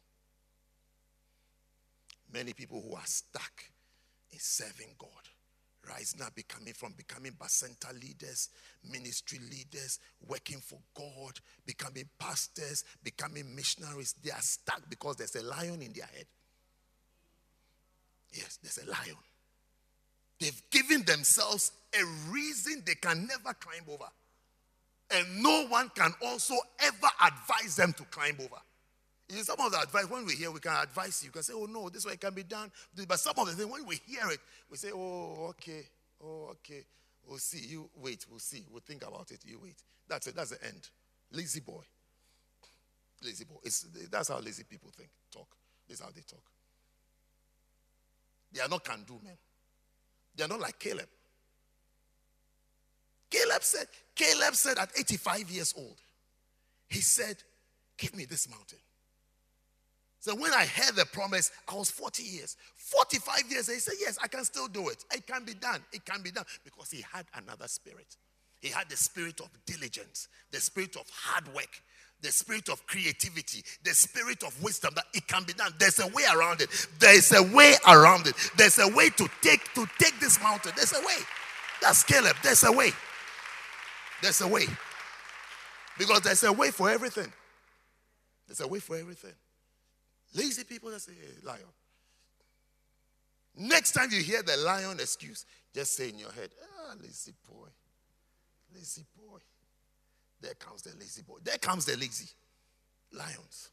Many 2.33 2.53
people 2.53 2.83
who 2.87 2.97
are 2.97 3.07
stuck 3.07 3.63
in 4.33 4.39
serving 4.41 4.89
God, 4.99 5.29
rising 5.89 6.23
up, 6.23 6.35
becoming 6.35 6.73
from 6.73 6.93
becoming 6.93 7.33
bacenta 7.33 7.93
leaders, 8.01 8.49
ministry 8.91 9.39
leaders, 9.51 9.99
working 10.27 10.59
for 10.59 10.79
God, 10.95 11.39
becoming 11.67 12.09
pastors, 12.19 12.85
becoming 13.03 13.55
missionaries, 13.55 14.15
they 14.23 14.31
are 14.31 14.41
stuck 14.41 14.83
because 14.89 15.17
there's 15.17 15.37
a 15.37 15.43
lion 15.43 15.83
in 15.83 15.93
their 15.93 16.07
head. 16.07 16.27
Yes, 18.33 18.59
there's 18.63 18.79
a 18.79 18.91
lion. 18.91 19.17
They've 20.41 20.63
given 20.71 21.05
themselves 21.05 21.73
a 21.95 22.05
reason 22.31 22.83
they 22.85 22.95
can 22.95 23.27
never 23.27 23.55
climb 23.55 23.85
over 23.89 24.09
and 25.13 25.43
no 25.43 25.67
one 25.67 25.91
can 25.95 26.13
also 26.23 26.55
ever 26.81 27.09
advise 27.25 27.77
them 27.77 27.93
to 27.93 28.05
climb 28.05 28.37
over. 28.41 28.61
In 29.29 29.45
some 29.45 29.61
of 29.61 29.73
the 29.73 29.81
advice, 29.81 30.11
when 30.11 30.27
we 30.27 30.35
hear, 30.35 30.51
we 30.51 30.61
can 30.61 30.77
advise 30.83 31.23
you. 31.23 31.29
You 31.29 31.33
can 31.33 31.43
say, 31.43 31.55
oh 31.57 31.67
no, 31.67 31.89
this 31.89 32.05
way 32.05 32.17
can 32.17 32.35
be 32.35 32.43
done. 32.43 32.71
But 33.09 33.19
some 33.19 33.35
of 33.39 33.47
the 33.47 33.53
things, 33.53 33.71
when 33.71 33.87
we 33.87 33.99
hear 34.07 34.31
it, 34.31 34.41
we 34.71 34.77
say, 34.77 34.91
oh, 34.95 35.47
okay, 35.51 35.83
oh, 36.23 36.51
okay. 36.51 36.85
We'll 37.27 37.39
see. 37.39 37.67
You 37.67 37.89
wait, 37.97 38.27
we'll 38.29 38.41
see. 38.41 38.67
We'll 38.71 38.83
think 38.87 39.07
about 39.07 39.31
it. 39.31 39.41
You 39.47 39.61
wait. 39.63 39.77
That's 40.09 40.27
it. 40.27 40.37
That's 40.37 40.51
the 40.51 40.63
end. 40.65 40.89
Lazy 41.31 41.61
boy. 41.61 41.83
Lazy 43.23 43.45
boy. 43.45 43.57
It's, 43.63 43.87
that's 44.11 44.29
how 44.29 44.41
lazy 44.41 44.65
people 44.65 44.91
think, 44.97 45.11
talk. 45.33 45.49
This 45.89 45.99
is 45.99 46.05
how 46.05 46.11
they 46.11 46.23
talk. 46.23 46.43
They 48.53 48.61
are 48.61 48.69
not 48.69 48.85
can 48.85 49.05
do 49.07 49.19
men. 49.23 49.37
They 50.35 50.45
are 50.45 50.49
not 50.49 50.61
like 50.61 50.79
Caleb. 50.79 51.09
Caleb 53.31 53.63
said, 53.63 53.87
Caleb 54.15 54.55
said 54.55 54.79
at 54.79 54.91
85 54.99 55.51
years 55.51 55.75
old, 55.77 55.97
he 56.89 57.01
said, 57.01 57.37
Give 57.97 58.15
me 58.15 58.25
this 58.25 58.49
mountain. 58.49 58.79
So 60.23 60.37
when 60.37 60.53
I 60.53 60.67
heard 60.67 60.95
the 60.95 61.05
promise, 61.05 61.51
I 61.69 61.75
was 61.75 61.91
40 61.91 62.23
years. 62.23 62.57
45 62.77 63.51
years, 63.51 63.69
he 63.69 63.81
said, 63.81 63.95
Yes, 63.99 64.19
I 64.23 64.29
can 64.29 64.45
still 64.45 64.69
do 64.69 64.89
it. 64.89 65.05
It 65.13 65.27
can 65.27 65.45
be 65.45 65.53
done. 65.53 65.83
It 65.93 66.05
can 66.05 66.23
be 66.23 66.31
done. 66.31 66.45
Because 66.65 66.93
he 66.93 67.05
had 67.13 67.27
another 67.35 67.67
spirit. 67.67 68.17
He 68.61 68.69
had 68.69 68.89
the 68.89 68.97
spirit 68.97 69.41
of 69.41 69.49
diligence, 69.67 70.29
the 70.53 70.61
spirit 70.61 70.95
of 70.95 71.11
hard 71.13 71.53
work, 71.53 71.83
the 72.21 72.31
spirit 72.31 72.69
of 72.69 72.87
creativity, 72.87 73.65
the 73.83 73.91
spirit 73.95 74.45
of 74.45 74.63
wisdom 74.63 74.93
that 74.95 75.07
it 75.13 75.27
can 75.27 75.43
be 75.43 75.55
done. 75.55 75.73
There's 75.81 75.99
a 75.99 76.07
way 76.07 76.23
around 76.33 76.61
it. 76.61 76.71
There 77.01 77.17
is 77.17 77.33
a 77.33 77.43
way 77.43 77.75
around 77.89 78.29
it. 78.29 78.37
There's 78.57 78.79
a 78.79 78.87
way 78.87 79.11
to 79.11 79.29
take 79.41 79.75
to 79.75 79.85
take 79.99 80.21
this 80.21 80.41
mountain. 80.41 80.71
There's 80.77 80.93
a 80.93 81.01
way. 81.01 81.19
That's 81.81 82.05
Caleb. 82.05 82.37
There's 82.45 82.63
a 82.63 82.71
way. 82.71 82.93
There's 84.23 84.41
a 84.41 84.47
way. 84.47 84.67
Because 85.99 86.21
there's 86.21 86.45
a 86.45 86.53
way 86.53 86.71
for 86.71 86.89
everything. 86.89 87.33
There's 88.47 88.61
a 88.61 88.69
way 88.69 88.79
for 88.79 88.97
everything. 88.97 89.35
Lazy 90.35 90.65
people 90.65 90.91
that 90.91 91.01
say, 91.01 91.13
hey, 91.13 91.47
lion. 91.47 91.61
Next 93.57 93.93
time 93.93 94.09
you 94.11 94.23
hear 94.23 94.43
the 94.43 94.57
lion 94.57 94.99
excuse, 94.99 95.45
just 95.75 95.95
say 95.95 96.09
in 96.09 96.19
your 96.19 96.33
head, 96.33 96.51
ah, 96.63 96.95
lazy 97.01 97.33
boy. 97.49 97.69
Lazy 98.75 99.05
boy. 99.17 99.39
There 100.41 100.55
comes 100.55 100.83
the 100.83 100.97
lazy 100.99 101.23
boy. 101.23 101.37
There 101.43 101.59
comes 101.59 101.85
the 101.85 101.97
lazy. 101.97 102.29
Lions. 103.13 103.71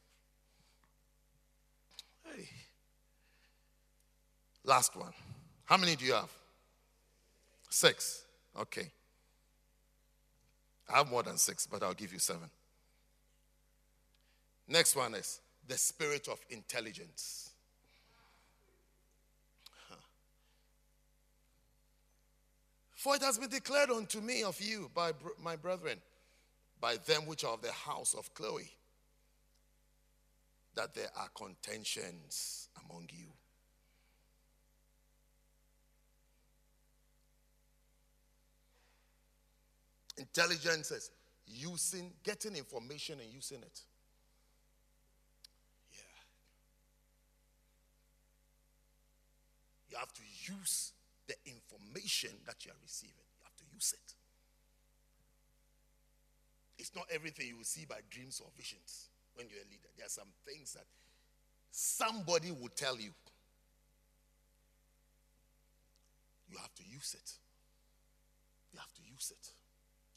Hey. 2.25 2.47
Last 4.65 4.95
one. 4.95 5.13
How 5.63 5.77
many 5.77 5.95
do 5.95 6.05
you 6.05 6.13
have? 6.13 6.29
Six. 7.69 8.23
Okay. 8.59 8.91
I 10.91 10.97
have 10.97 11.09
more 11.09 11.23
than 11.23 11.37
six, 11.37 11.65
but 11.65 11.83
I'll 11.83 11.93
give 11.93 12.11
you 12.11 12.19
seven. 12.19 12.49
Next 14.67 14.95
one 14.95 15.15
is 15.15 15.39
the 15.69 15.77
spirit 15.77 16.27
of 16.27 16.39
intelligence. 16.49 17.51
For 22.95 23.15
it 23.15 23.21
has 23.21 23.37
been 23.37 23.49
declared 23.49 23.91
unto 23.91 24.19
me 24.19 24.43
of 24.43 24.59
you 24.59 24.91
by 24.93 25.11
my 25.41 25.55
brethren, 25.55 25.99
by 26.81 26.97
them 27.05 27.25
which 27.27 27.45
are 27.45 27.53
of 27.53 27.61
the 27.61 27.71
house 27.71 28.13
of 28.13 28.33
Chloe, 28.33 28.69
that 30.75 30.93
there 30.93 31.09
are 31.15 31.29
contentions 31.33 32.67
among 32.83 33.07
you. 33.13 33.27
Intelligence 40.17 40.91
is 40.91 41.11
using, 41.47 42.11
getting 42.23 42.55
information 42.55 43.19
and 43.21 43.31
using 43.31 43.59
it. 43.59 43.81
You 49.89 49.97
have 49.97 50.13
to 50.13 50.21
use 50.45 50.93
the 51.27 51.35
information 51.45 52.31
that 52.45 52.65
you 52.65 52.71
are 52.71 52.81
receiving. 52.81 53.25
You 53.39 53.43
have 53.45 53.55
to 53.57 53.65
use 53.73 53.93
it. 53.93 54.13
It's 56.77 56.95
not 56.95 57.05
everything 57.11 57.47
you 57.47 57.57
will 57.57 57.63
see 57.63 57.85
by 57.85 57.97
dreams 58.09 58.39
or 58.39 58.47
visions 58.55 59.09
when 59.35 59.47
you're 59.49 59.59
a 59.59 59.69
leader. 59.69 59.89
There 59.97 60.05
are 60.05 60.09
some 60.09 60.31
things 60.45 60.73
that 60.73 60.85
somebody 61.71 62.51
will 62.51 62.71
tell 62.75 62.97
you. 62.97 63.11
You 66.49 66.57
have 66.57 66.73
to 66.75 66.83
use 66.83 67.15
it. 67.15 67.31
You 68.73 68.79
have 68.79 68.93
to 68.93 69.01
use 69.01 69.31
it. 69.31 69.49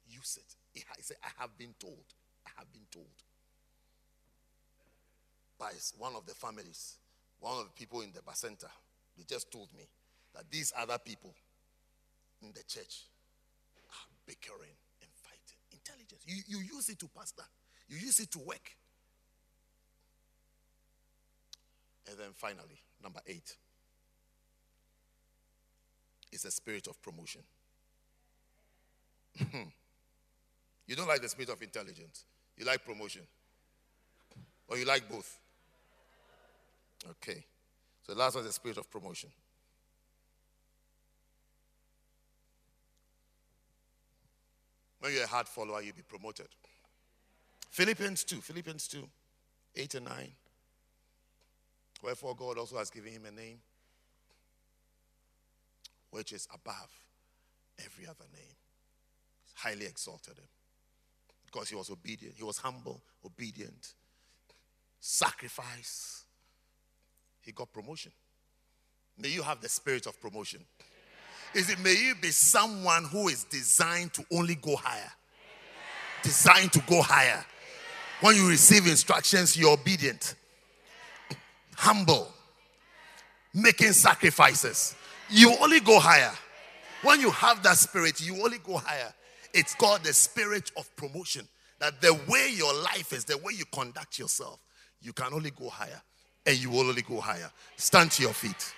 Use 0.08 0.38
it. 0.38 0.54
He 0.72 1.02
said, 1.02 1.16
I 1.22 1.28
have 1.40 1.56
been 1.58 1.74
told. 1.78 2.04
I 2.46 2.50
have 2.58 2.72
been 2.72 2.86
told 2.90 3.06
by 5.58 5.70
one 5.98 6.16
of 6.16 6.26
the 6.26 6.34
families, 6.34 6.96
one 7.38 7.58
of 7.58 7.64
the 7.64 7.70
people 7.70 8.00
in 8.00 8.12
the 8.12 8.20
Bacenta. 8.20 8.68
They 9.16 9.24
just 9.24 9.50
told 9.50 9.68
me 9.76 9.84
that 10.34 10.50
these 10.50 10.72
other 10.76 10.98
people 10.98 11.34
in 12.42 12.48
the 12.48 12.62
church 12.66 13.04
are 13.90 14.08
bickering 14.26 14.76
and 15.00 15.10
fighting. 15.14 15.58
Intelligence. 15.72 16.22
You, 16.26 16.42
you 16.46 16.64
use 16.74 16.88
it 16.88 16.98
to 17.00 17.08
pastor, 17.08 17.44
you 17.88 17.98
use 17.98 18.20
it 18.20 18.30
to 18.32 18.38
work. 18.38 18.76
And 22.08 22.18
then 22.18 22.30
finally, 22.34 22.80
number 23.02 23.20
eight 23.26 23.56
is 26.32 26.44
a 26.44 26.50
spirit 26.50 26.86
of 26.88 27.00
promotion. 27.02 27.42
Hmm. 29.38 29.68
you 30.86 30.94
don't 30.94 31.08
like 31.08 31.22
the 31.22 31.28
spirit 31.28 31.50
of 31.50 31.62
intelligence, 31.62 32.24
you 32.56 32.64
like 32.64 32.84
promotion. 32.84 33.22
Or 34.68 34.78
you 34.78 34.84
like 34.84 35.08
both? 35.08 35.38
Okay. 37.10 37.44
So 38.06 38.14
the 38.14 38.18
last 38.18 38.36
is 38.36 38.44
the 38.44 38.52
spirit 38.52 38.78
of 38.78 38.90
promotion. 38.90 39.30
When 45.00 45.12
you're 45.12 45.24
a 45.24 45.28
hard 45.28 45.48
follower, 45.48 45.82
you'll 45.82 45.96
be 45.96 46.02
promoted. 46.02 46.46
Philippians 47.70 48.24
2, 48.24 48.36
Philippians 48.36 48.86
2, 48.88 49.08
8 49.76 49.94
and 49.94 50.06
9. 50.06 50.32
Wherefore 52.02 52.36
God 52.36 52.58
also 52.58 52.78
has 52.78 52.90
given 52.90 53.12
him 53.12 53.24
a 53.26 53.30
name 53.30 53.58
which 56.10 56.32
is 56.32 56.46
above 56.52 56.90
every 57.84 58.06
other 58.06 58.26
name. 58.32 58.54
He's 59.44 59.54
highly 59.56 59.86
exalted 59.86 60.38
him. 60.38 60.48
Because 61.46 61.68
he 61.68 61.74
was 61.74 61.90
obedient. 61.90 62.36
He 62.36 62.44
was 62.44 62.58
humble, 62.58 63.02
obedient, 63.24 63.94
sacrifice. 65.00 66.24
He 67.42 67.52
got 67.52 67.72
promotion. 67.72 68.12
May 69.18 69.28
you 69.28 69.42
have 69.42 69.60
the 69.60 69.68
spirit 69.68 70.06
of 70.06 70.20
promotion 70.20 70.64
is 71.54 71.68
it 71.68 71.78
may 71.80 71.94
you 71.94 72.14
be 72.14 72.30
someone 72.30 73.04
who 73.04 73.28
is 73.28 73.44
designed 73.44 74.12
to 74.14 74.24
only 74.32 74.54
go 74.54 74.76
higher. 74.76 75.10
Designed 76.22 76.72
to 76.72 76.80
go 76.88 77.02
higher. 77.02 77.44
When 78.20 78.36
you 78.36 78.48
receive 78.48 78.86
instructions, 78.86 79.56
you're 79.56 79.72
obedient, 79.72 80.36
humble, 81.76 82.32
making 83.52 83.92
sacrifices. 83.92 84.94
You 85.28 85.54
only 85.60 85.80
go 85.80 85.98
higher. 85.98 86.32
When 87.02 87.20
you 87.20 87.30
have 87.32 87.62
that 87.64 87.76
spirit, 87.78 88.20
you 88.20 88.42
only 88.42 88.58
go 88.58 88.76
higher. 88.76 89.12
It's 89.52 89.74
called 89.74 90.04
the 90.04 90.12
spirit 90.12 90.70
of 90.76 90.94
promotion. 90.96 91.48
That 91.80 92.00
the 92.00 92.14
way 92.28 92.52
your 92.54 92.72
life 92.72 93.12
is, 93.12 93.24
the 93.24 93.38
way 93.38 93.54
you 93.56 93.64
conduct 93.72 94.18
yourself, 94.18 94.60
you 95.00 95.12
can 95.12 95.34
only 95.34 95.50
go 95.50 95.68
higher. 95.68 96.00
And 96.44 96.58
you 96.58 96.70
will 96.70 96.88
only 96.88 97.02
go 97.02 97.20
higher. 97.20 97.50
Stand 97.76 98.10
to 98.12 98.22
your 98.22 98.32
feet. 98.32 98.74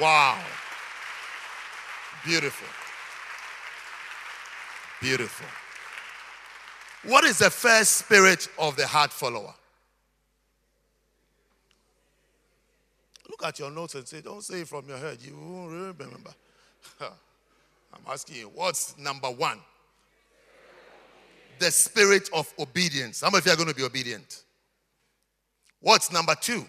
Wow. 0.00 0.38
Beautiful. 2.24 2.68
Beautiful. 5.00 5.46
What 7.04 7.24
is 7.24 7.38
the 7.38 7.50
first 7.50 7.96
spirit 7.96 8.48
of 8.58 8.76
the 8.76 8.86
heart 8.86 9.12
follower? 9.12 9.54
Look 13.28 13.44
at 13.44 13.58
your 13.58 13.70
notes 13.70 13.94
and 13.96 14.06
say, 14.06 14.20
don't 14.20 14.42
say 14.42 14.60
it 14.60 14.68
from 14.68 14.88
your 14.88 14.98
head. 14.98 15.18
You 15.20 15.36
won't 15.36 15.98
remember. 15.98 16.30
I'm 17.00 18.02
asking 18.08 18.36
you, 18.36 18.50
what's 18.54 18.96
number 18.98 19.30
one? 19.30 19.60
The 21.58 21.70
spirit 21.70 22.28
of 22.32 22.52
obedience. 22.58 23.20
How 23.20 23.28
many 23.28 23.38
of 23.38 23.46
you 23.46 23.52
are 23.52 23.56
going 23.56 23.68
to 23.68 23.74
be 23.74 23.84
obedient? 23.84 24.44
What's 25.80 26.12
number 26.12 26.34
two? 26.40 26.64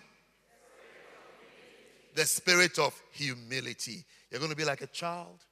the 2.16 2.26
spirit 2.26 2.80
of 2.80 3.00
humility. 3.12 4.04
You're 4.30 4.40
going 4.40 4.52
to 4.52 4.58
be 4.58 4.66
like 4.66 4.82
a 4.82 4.88
child, 4.88 5.44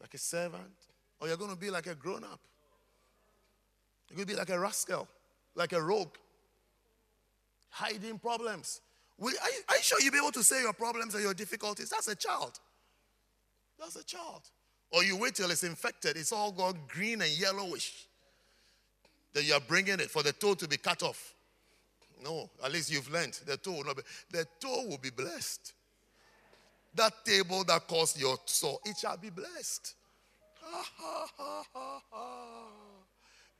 like 0.00 0.14
a 0.14 0.18
servant, 0.18 0.62
or 1.20 1.28
you're 1.28 1.36
going 1.36 1.50
to 1.50 1.56
be 1.56 1.70
like 1.70 1.86
a 1.86 1.94
grown 1.94 2.24
up. 2.24 2.40
You're 4.08 4.16
going 4.16 4.26
to 4.26 4.32
be 4.32 4.38
like 4.38 4.50
a 4.50 4.58
rascal, 4.58 5.08
like 5.54 5.72
a 5.72 5.82
rogue, 5.82 6.14
hiding 7.70 8.18
problems. 8.18 8.80
Are, 9.20 9.28
you, 9.30 9.36
are 9.68 9.76
you 9.76 9.82
sure 9.82 10.00
you'll 10.00 10.12
be 10.12 10.18
able 10.18 10.32
to 10.32 10.44
say 10.44 10.62
your 10.62 10.72
problems 10.72 11.14
and 11.14 11.22
your 11.22 11.34
difficulties? 11.34 11.90
That's 11.90 12.08
a 12.08 12.16
child. 12.16 12.58
That's 13.78 13.96
a 13.96 14.04
child. 14.04 14.42
Or 14.90 15.04
you 15.04 15.16
wait 15.16 15.34
till 15.34 15.50
it's 15.50 15.64
infected, 15.64 16.16
it's 16.16 16.32
all 16.32 16.52
gone 16.52 16.78
green 16.88 17.20
and 17.20 17.30
yellowish. 17.30 18.06
Then 19.32 19.44
you 19.44 19.54
are 19.54 19.60
bringing 19.60 20.00
it 20.00 20.10
for 20.10 20.22
the 20.22 20.32
toe 20.32 20.54
to 20.54 20.66
be 20.66 20.78
cut 20.78 21.02
off. 21.02 21.34
No, 22.22 22.50
at 22.64 22.72
least 22.72 22.90
you've 22.90 23.10
learned. 23.12 23.38
The 23.46 23.56
toe 23.56 23.72
will 23.72 23.84
not 23.84 23.96
be, 23.96 24.02
the 24.30 24.46
toe 24.58 24.86
will 24.88 24.98
be 24.98 25.10
blessed. 25.10 25.74
That 26.94 27.24
table 27.24 27.64
that 27.64 27.86
caused 27.86 28.18
your 28.18 28.36
soul, 28.46 28.80
it 28.84 28.96
shall 28.96 29.16
be 29.16 29.30
blessed. 29.30 29.94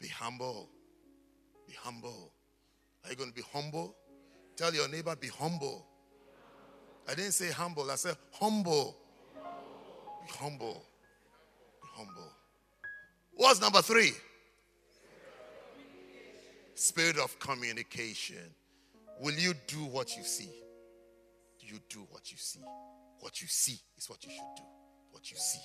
be 0.01 0.09
humble. 0.09 0.69
Be 1.66 1.74
humble. 1.81 2.32
Are 3.05 3.11
you 3.11 3.16
going 3.16 3.31
to 3.31 3.35
be 3.36 3.45
humble? 3.53 3.95
Tell 4.57 4.74
your 4.74 4.89
neighbor, 4.89 5.15
be 5.15 5.28
humble. 5.28 5.86
I 7.09 7.15
didn't 7.15 7.32
say 7.32 7.51
humble, 7.51 7.90
I 7.90 7.95
said 7.95 8.16
humble. 8.32 8.97
Humble. 10.30 10.84
Humble. 11.94 12.32
What's 13.34 13.60
number 13.60 13.82
three? 13.82 14.12
Spirit 16.74 17.18
of 17.18 17.38
communication. 17.38 18.55
Will 19.20 19.34
you 19.34 19.52
do 19.66 19.78
what 19.78 20.16
you 20.16 20.22
see? 20.22 20.50
You 21.60 21.78
do 21.88 22.06
what 22.10 22.30
you 22.30 22.38
see? 22.38 22.60
What 23.20 23.40
you 23.42 23.48
see 23.48 23.78
is 23.96 24.09
what 24.09 24.24
you 24.24 24.30
should 24.30 24.56
do. 24.56 24.62
What 25.10 25.30
you 25.30 25.36
see. 25.36 25.60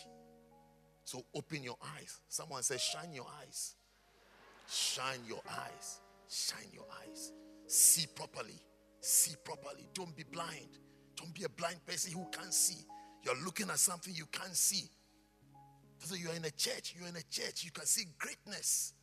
So 1.05 1.23
open 1.35 1.63
your 1.63 1.77
eyes. 1.97 2.19
Someone 2.29 2.63
says, 2.63 2.81
shine 2.81 3.13
your 3.13 3.27
eyes. 3.41 3.75
Shine 4.69 5.19
your 5.27 5.41
eyes. 5.49 5.99
Shine 6.29 6.69
your 6.73 6.85
eyes. 7.05 7.31
See 7.67 8.07
properly. 8.15 8.59
See 9.01 9.35
properly. 9.43 9.87
Don't 9.93 10.15
be 10.15 10.23
blind. 10.23 10.79
Don't 11.15 11.33
be 11.33 11.43
a 11.43 11.49
blind 11.49 11.85
person 11.85 12.13
who 12.13 12.25
can't 12.31 12.53
see. 12.53 12.85
You're 13.23 13.41
looking 13.43 13.69
at 13.69 13.79
something 13.79 14.13
you 14.13 14.25
can't 14.31 14.55
see. 14.55 14.89
So 15.99 16.15
you're 16.15 16.33
in 16.33 16.43
a 16.43 16.51
church, 16.51 16.93
you're 16.97 17.07
in 17.07 17.15
a 17.15 17.23
church, 17.31 17.63
you 17.63 17.71
can 17.71 17.85
see 17.85 18.03
greatness. 18.19 18.93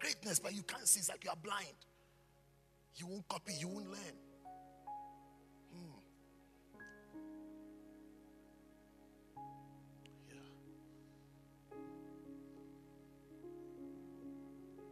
Greatness, 0.00 0.38
but 0.38 0.54
you 0.54 0.62
can't 0.62 0.88
see. 0.88 1.00
It's 1.00 1.10
like 1.10 1.24
you 1.24 1.30
are 1.30 1.36
blind. 1.36 1.76
You 2.96 3.06
won't 3.06 3.28
copy, 3.28 3.52
you 3.58 3.68
won't 3.68 3.90
learn. 3.90 4.16
Hmm. 5.72 5.98
Yeah. 10.28 10.36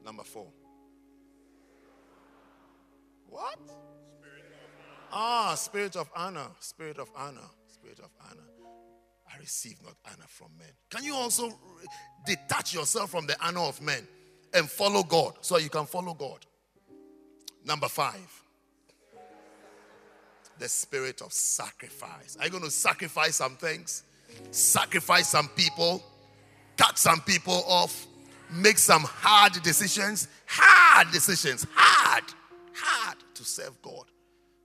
Number 0.05 0.25
four. 0.25 0.49
What? 3.31 3.59
Spirit 3.59 3.77
ah, 5.13 5.55
spirit 5.55 5.97
of 5.97 6.11
honor, 6.15 6.49
spirit 6.61 6.99
of 6.99 7.11
honor, 7.17 7.49
spirit 7.67 7.99
of 8.01 8.11
honor. 8.21 8.54
I 9.35 9.39
receive 9.41 9.83
not 9.83 9.95
honor 10.07 10.27
from 10.29 10.49
men. 10.59 10.69
Can 10.91 11.05
you 11.05 11.15
also 11.15 11.53
detach 12.27 12.75
yourself 12.75 13.11
from 13.11 13.27
the 13.27 13.37
honor 13.45 13.61
of 13.61 13.81
men 13.81 14.07
and 14.53 14.69
follow 14.69 15.03
God 15.03 15.35
so 15.41 15.59
you 15.59 15.71
can 15.71 15.87
follow 15.87 16.15
God? 16.15 16.45
Number 17.65 17.89
five, 17.89 18.43
the 20.59 20.69
spirit 20.69 21.23
of 21.23 21.33
sacrifice. 21.33 22.37
Are 22.39 22.45
you 22.45 22.51
going 22.51 22.63
to 22.63 22.71
sacrifice 22.71 23.37
some 23.37 23.57
things? 23.57 24.05
Sacrifice 24.51 25.29
some 25.29 25.49
people? 25.49 26.03
Cut 26.77 26.99
some 26.99 27.21
people 27.21 27.65
off? 27.67 28.07
Make 28.51 28.79
some 28.79 29.03
hard 29.05 29.55
decisions? 29.63 30.29
Hard 30.47 31.11
decisions. 31.11 31.67
Hard. 31.75 32.25
Hard 32.75 33.17
to 33.35 33.45
serve 33.45 33.81
God 33.83 34.05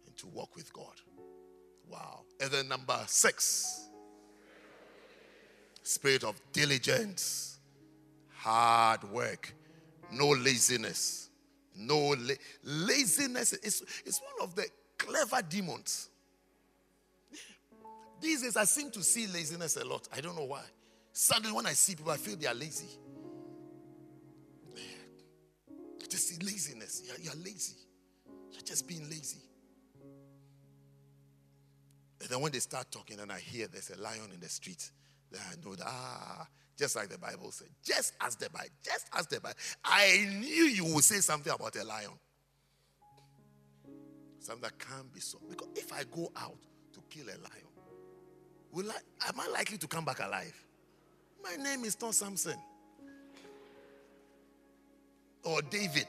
and 0.05 0.15
to 0.17 0.27
walk 0.27 0.55
with 0.55 0.71
God. 0.73 0.93
Wow. 1.87 2.21
And 2.41 2.51
then 2.51 2.67
number 2.67 2.97
six, 3.07 3.88
spirit 5.89 6.23
of 6.23 6.39
diligence, 6.53 7.57
hard 8.35 9.03
work, 9.05 9.53
no 10.11 10.29
laziness. 10.29 11.29
No 11.75 12.09
la- 12.09 12.35
laziness 12.63 13.53
is, 13.53 13.83
is 14.05 14.21
one 14.35 14.47
of 14.47 14.55
the 14.55 14.67
clever 14.97 15.41
demons. 15.41 16.09
These 18.21 18.43
days, 18.43 18.57
I 18.57 18.65
seem 18.65 18.91
to 18.91 19.01
see 19.01 19.27
laziness 19.27 19.77
a 19.77 19.85
lot. 19.85 20.07
I 20.15 20.21
don't 20.21 20.35
know 20.35 20.43
why. 20.43 20.63
Suddenly, 21.11 21.55
when 21.55 21.65
I 21.65 21.73
see 21.73 21.95
people, 21.95 22.11
I 22.11 22.17
feel 22.17 22.35
they 22.35 22.47
are 22.47 22.53
lazy. 22.53 22.89
Just 26.07 26.27
see 26.27 26.45
laziness. 26.45 27.03
You're, 27.05 27.17
you're 27.19 27.43
lazy. 27.43 27.77
You're 28.51 28.61
just 28.61 28.87
being 28.87 29.09
lazy. 29.09 29.39
And 32.21 32.29
then 32.29 32.41
when 32.41 32.51
they 32.51 32.59
start 32.59 32.91
talking, 32.91 33.19
and 33.19 33.31
I 33.31 33.39
hear 33.39 33.67
there's 33.67 33.89
a 33.91 34.01
lion 34.01 34.31
in 34.33 34.39
the 34.39 34.49
street, 34.49 34.91
then 35.31 35.41
I 35.51 35.65
know 35.65 35.75
that, 35.75 35.85
ah, 35.87 36.47
just 36.77 36.95
like 36.95 37.09
the 37.09 37.17
Bible 37.17 37.51
said, 37.51 37.67
just 37.83 38.13
as 38.21 38.35
the 38.37 38.49
Bible, 38.49 38.69
just 38.83 39.07
as 39.17 39.27
the 39.27 39.39
Bible. 39.39 39.57
I 39.83 40.27
knew 40.39 40.63
you 40.63 40.85
would 40.93 41.03
say 41.03 41.17
something 41.17 41.51
about 41.51 41.75
a 41.75 41.83
lion. 41.83 42.11
Something 44.39 44.61
that 44.61 44.79
can't 44.79 45.13
be 45.13 45.19
so. 45.19 45.39
Because 45.49 45.67
if 45.75 45.91
I 45.91 46.03
go 46.03 46.31
out 46.37 46.57
to 46.93 47.01
kill 47.09 47.25
a 47.25 47.37
lion, 47.37 47.67
will 48.71 48.89
I, 48.89 49.27
am 49.27 49.39
I 49.39 49.47
likely 49.49 49.77
to 49.77 49.87
come 49.87 50.05
back 50.05 50.19
alive? 50.19 50.55
My 51.43 51.55
name 51.61 51.83
is 51.83 51.99
not 52.01 52.15
Samson 52.15 52.57
or 55.43 55.61
David. 55.63 56.07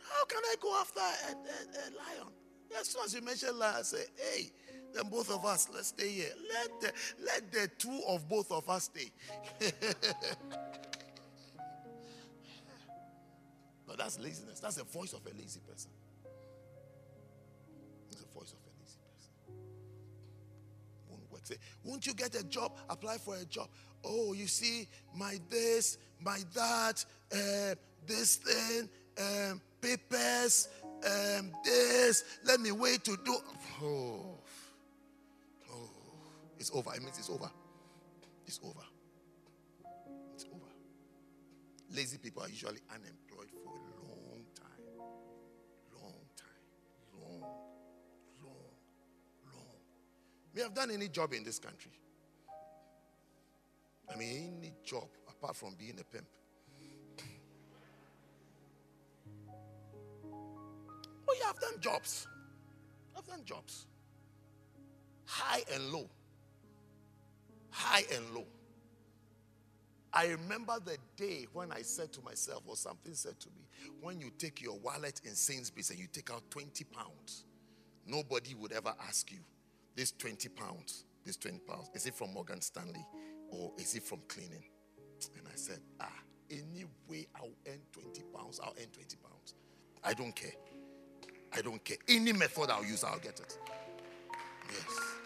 How 0.00 0.24
can 0.26 0.42
I 0.44 0.54
go 0.60 0.78
after 0.80 1.00
a, 1.00 1.32
a, 1.32 1.32
a 1.32 1.86
lion? 1.96 2.32
As 2.78 2.88
soon 2.88 3.04
as 3.04 3.14
you 3.14 3.22
mention 3.22 3.58
lion, 3.58 3.76
I 3.78 3.82
say, 3.82 4.04
hey, 4.16 4.50
then 4.94 5.08
both 5.10 5.30
of 5.30 5.44
us, 5.44 5.68
let's 5.74 5.88
stay 5.88 6.08
here. 6.08 6.32
Let 6.52 6.80
the, 6.80 6.92
let 7.24 7.52
the 7.52 7.68
two 7.78 8.00
of 8.08 8.28
both 8.28 8.50
of 8.50 8.68
us 8.68 8.84
stay. 8.84 9.10
no, 13.86 13.94
that's 13.96 14.18
laziness. 14.18 14.60
That's 14.60 14.76
the 14.76 14.84
voice 14.84 15.12
of 15.12 15.20
a 15.26 15.30
lazy 15.30 15.60
person. 15.60 15.90
That's 18.10 18.22
the 18.22 18.28
voice 18.32 18.52
of 18.52 18.58
a 18.58 18.72
lazy 18.80 18.98
person. 19.12 19.32
Won't 21.10 21.30
work. 21.30 21.44
Say, 21.44 21.56
won't 21.84 22.06
you 22.06 22.14
get 22.14 22.34
a 22.34 22.44
job? 22.44 22.72
Apply 22.88 23.18
for 23.18 23.36
a 23.36 23.44
job. 23.44 23.68
Oh, 24.04 24.32
you 24.32 24.46
see, 24.46 24.88
my 25.14 25.38
this, 25.50 25.98
my 26.20 26.38
that, 26.54 27.04
uh, 27.32 27.74
this 28.06 28.36
thing, 28.36 28.88
um, 29.18 29.60
papers, 29.80 30.68
um, 31.04 31.52
this. 31.64 32.24
Let 32.44 32.60
me 32.60 32.72
wait 32.72 33.04
to 33.04 33.16
do. 33.24 33.36
Oh. 33.82 34.38
It's 36.58 36.70
over. 36.72 36.94
It 36.94 37.02
means 37.02 37.18
it's 37.18 37.30
over. 37.30 37.50
It's 38.46 38.60
over. 38.64 38.84
It's 40.34 40.44
over. 40.44 40.72
Lazy 41.94 42.18
people 42.18 42.42
are 42.42 42.48
usually 42.48 42.80
unemployed 42.90 43.50
for 43.64 43.72
a 43.72 44.06
long 44.06 44.44
time. 44.54 44.84
Long 45.94 46.26
time. 46.36 46.48
Long, 47.20 47.40
long, 48.42 48.72
long. 49.52 49.80
We 50.54 50.62
have 50.62 50.74
done 50.74 50.90
any 50.90 51.08
job 51.08 51.32
in 51.32 51.44
this 51.44 51.58
country. 51.58 51.92
I 54.12 54.16
mean, 54.16 54.56
any 54.58 54.72
job 54.84 55.08
apart 55.28 55.56
from 55.56 55.74
being 55.78 55.98
a 56.00 56.04
pimp. 56.04 56.26
Oh, 61.28 61.34
yeah, 61.40 61.50
I've 61.50 61.60
done 61.60 61.80
jobs. 61.80 62.28
I've 63.16 63.26
done 63.26 63.44
jobs. 63.44 63.86
High 65.24 65.62
and 65.74 65.90
low 65.92 66.08
high 67.76 68.04
and 68.14 68.34
low. 68.34 68.46
I 70.12 70.28
remember 70.28 70.78
the 70.82 70.96
day 71.16 71.46
when 71.52 71.70
I 71.70 71.82
said 71.82 72.10
to 72.14 72.22
myself, 72.22 72.62
or 72.66 72.74
something 72.74 73.12
said 73.12 73.38
to 73.40 73.48
me, 73.50 73.66
when 74.00 74.18
you 74.18 74.30
take 74.38 74.62
your 74.62 74.78
wallet 74.78 75.20
in 75.24 75.34
Sainsbury's 75.34 75.90
and 75.90 75.98
you 75.98 76.06
take 76.10 76.30
out 76.30 76.42
20 76.50 76.84
pounds, 76.84 77.44
nobody 78.06 78.54
would 78.54 78.72
ever 78.72 78.94
ask 79.06 79.30
you, 79.30 79.40
this 79.94 80.12
20 80.12 80.48
pounds, 80.50 81.04
this 81.24 81.36
20 81.36 81.58
pounds, 81.68 81.90
is 81.92 82.06
it 82.06 82.14
from 82.14 82.32
Morgan 82.32 82.62
Stanley 82.62 83.04
or 83.50 83.72
is 83.78 83.94
it 83.94 84.04
from 84.04 84.20
cleaning? 84.26 84.64
And 85.36 85.46
I 85.46 85.56
said, 85.56 85.80
ah, 86.00 86.08
any 86.50 86.86
way 87.08 87.26
I'll 87.36 87.50
earn 87.68 87.80
20 87.92 88.22
pounds, 88.34 88.58
I'll 88.62 88.74
earn 88.80 88.88
20 88.88 89.16
pounds. 89.22 89.54
I 90.02 90.14
don't 90.14 90.34
care. 90.34 90.52
I 91.54 91.60
don't 91.60 91.84
care. 91.84 91.98
Any 92.08 92.32
method 92.32 92.70
I'll 92.70 92.84
use, 92.84 93.04
I'll 93.04 93.18
get 93.18 93.38
it. 93.38 93.58
Yes. 94.70 95.25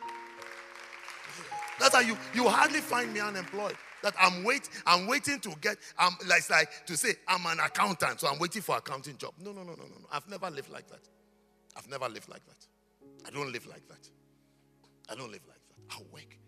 That's 1.78 1.94
how 1.94 2.00
you, 2.00 2.16
you 2.34 2.48
hardly 2.48 2.80
find 2.80 3.12
me 3.12 3.20
unemployed. 3.20 3.76
That 4.02 4.14
I'm 4.18 4.44
wait, 4.44 4.68
I'm 4.86 5.06
waiting 5.06 5.40
to 5.40 5.50
get, 5.60 5.76
I'm 5.98 6.12
like, 6.26 6.48
like 6.48 6.86
to 6.86 6.96
say 6.96 7.14
I'm 7.28 7.44
an 7.46 7.60
accountant, 7.60 8.20
so 8.20 8.28
I'm 8.28 8.38
waiting 8.38 8.62
for 8.62 8.76
accounting 8.76 9.18
job. 9.18 9.34
No, 9.38 9.52
no, 9.52 9.62
no, 9.62 9.72
no, 9.72 9.82
no, 9.82 9.98
no. 10.00 10.06
I've 10.10 10.28
never 10.28 10.50
lived 10.50 10.70
like 10.70 10.88
that. 10.88 11.06
I've 11.76 11.88
never 11.88 12.08
lived 12.08 12.28
like 12.28 12.44
that. 12.46 12.66
I 13.26 13.30
don't 13.30 13.52
live 13.52 13.66
like 13.66 13.86
that. 13.88 14.08
I 15.10 15.14
don't 15.14 15.30
live 15.30 15.42
like 15.46 15.58
that. 15.68 15.96
I 15.96 15.98
work. 16.12 16.38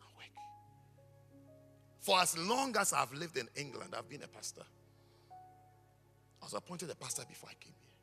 I 0.00 0.06
work. 0.16 0.30
For 2.00 2.18
as 2.18 2.36
long 2.38 2.74
as 2.78 2.92
I've 2.92 3.12
lived 3.12 3.36
in 3.36 3.48
England, 3.56 3.94
I've 3.96 4.08
been 4.08 4.22
a 4.22 4.28
pastor. 4.28 4.62
I 6.40 6.44
was 6.44 6.54
appointed 6.54 6.90
a 6.90 6.94
pastor 6.94 7.24
before 7.28 7.50
I 7.50 7.54
came 7.60 7.74
here. 7.78 7.94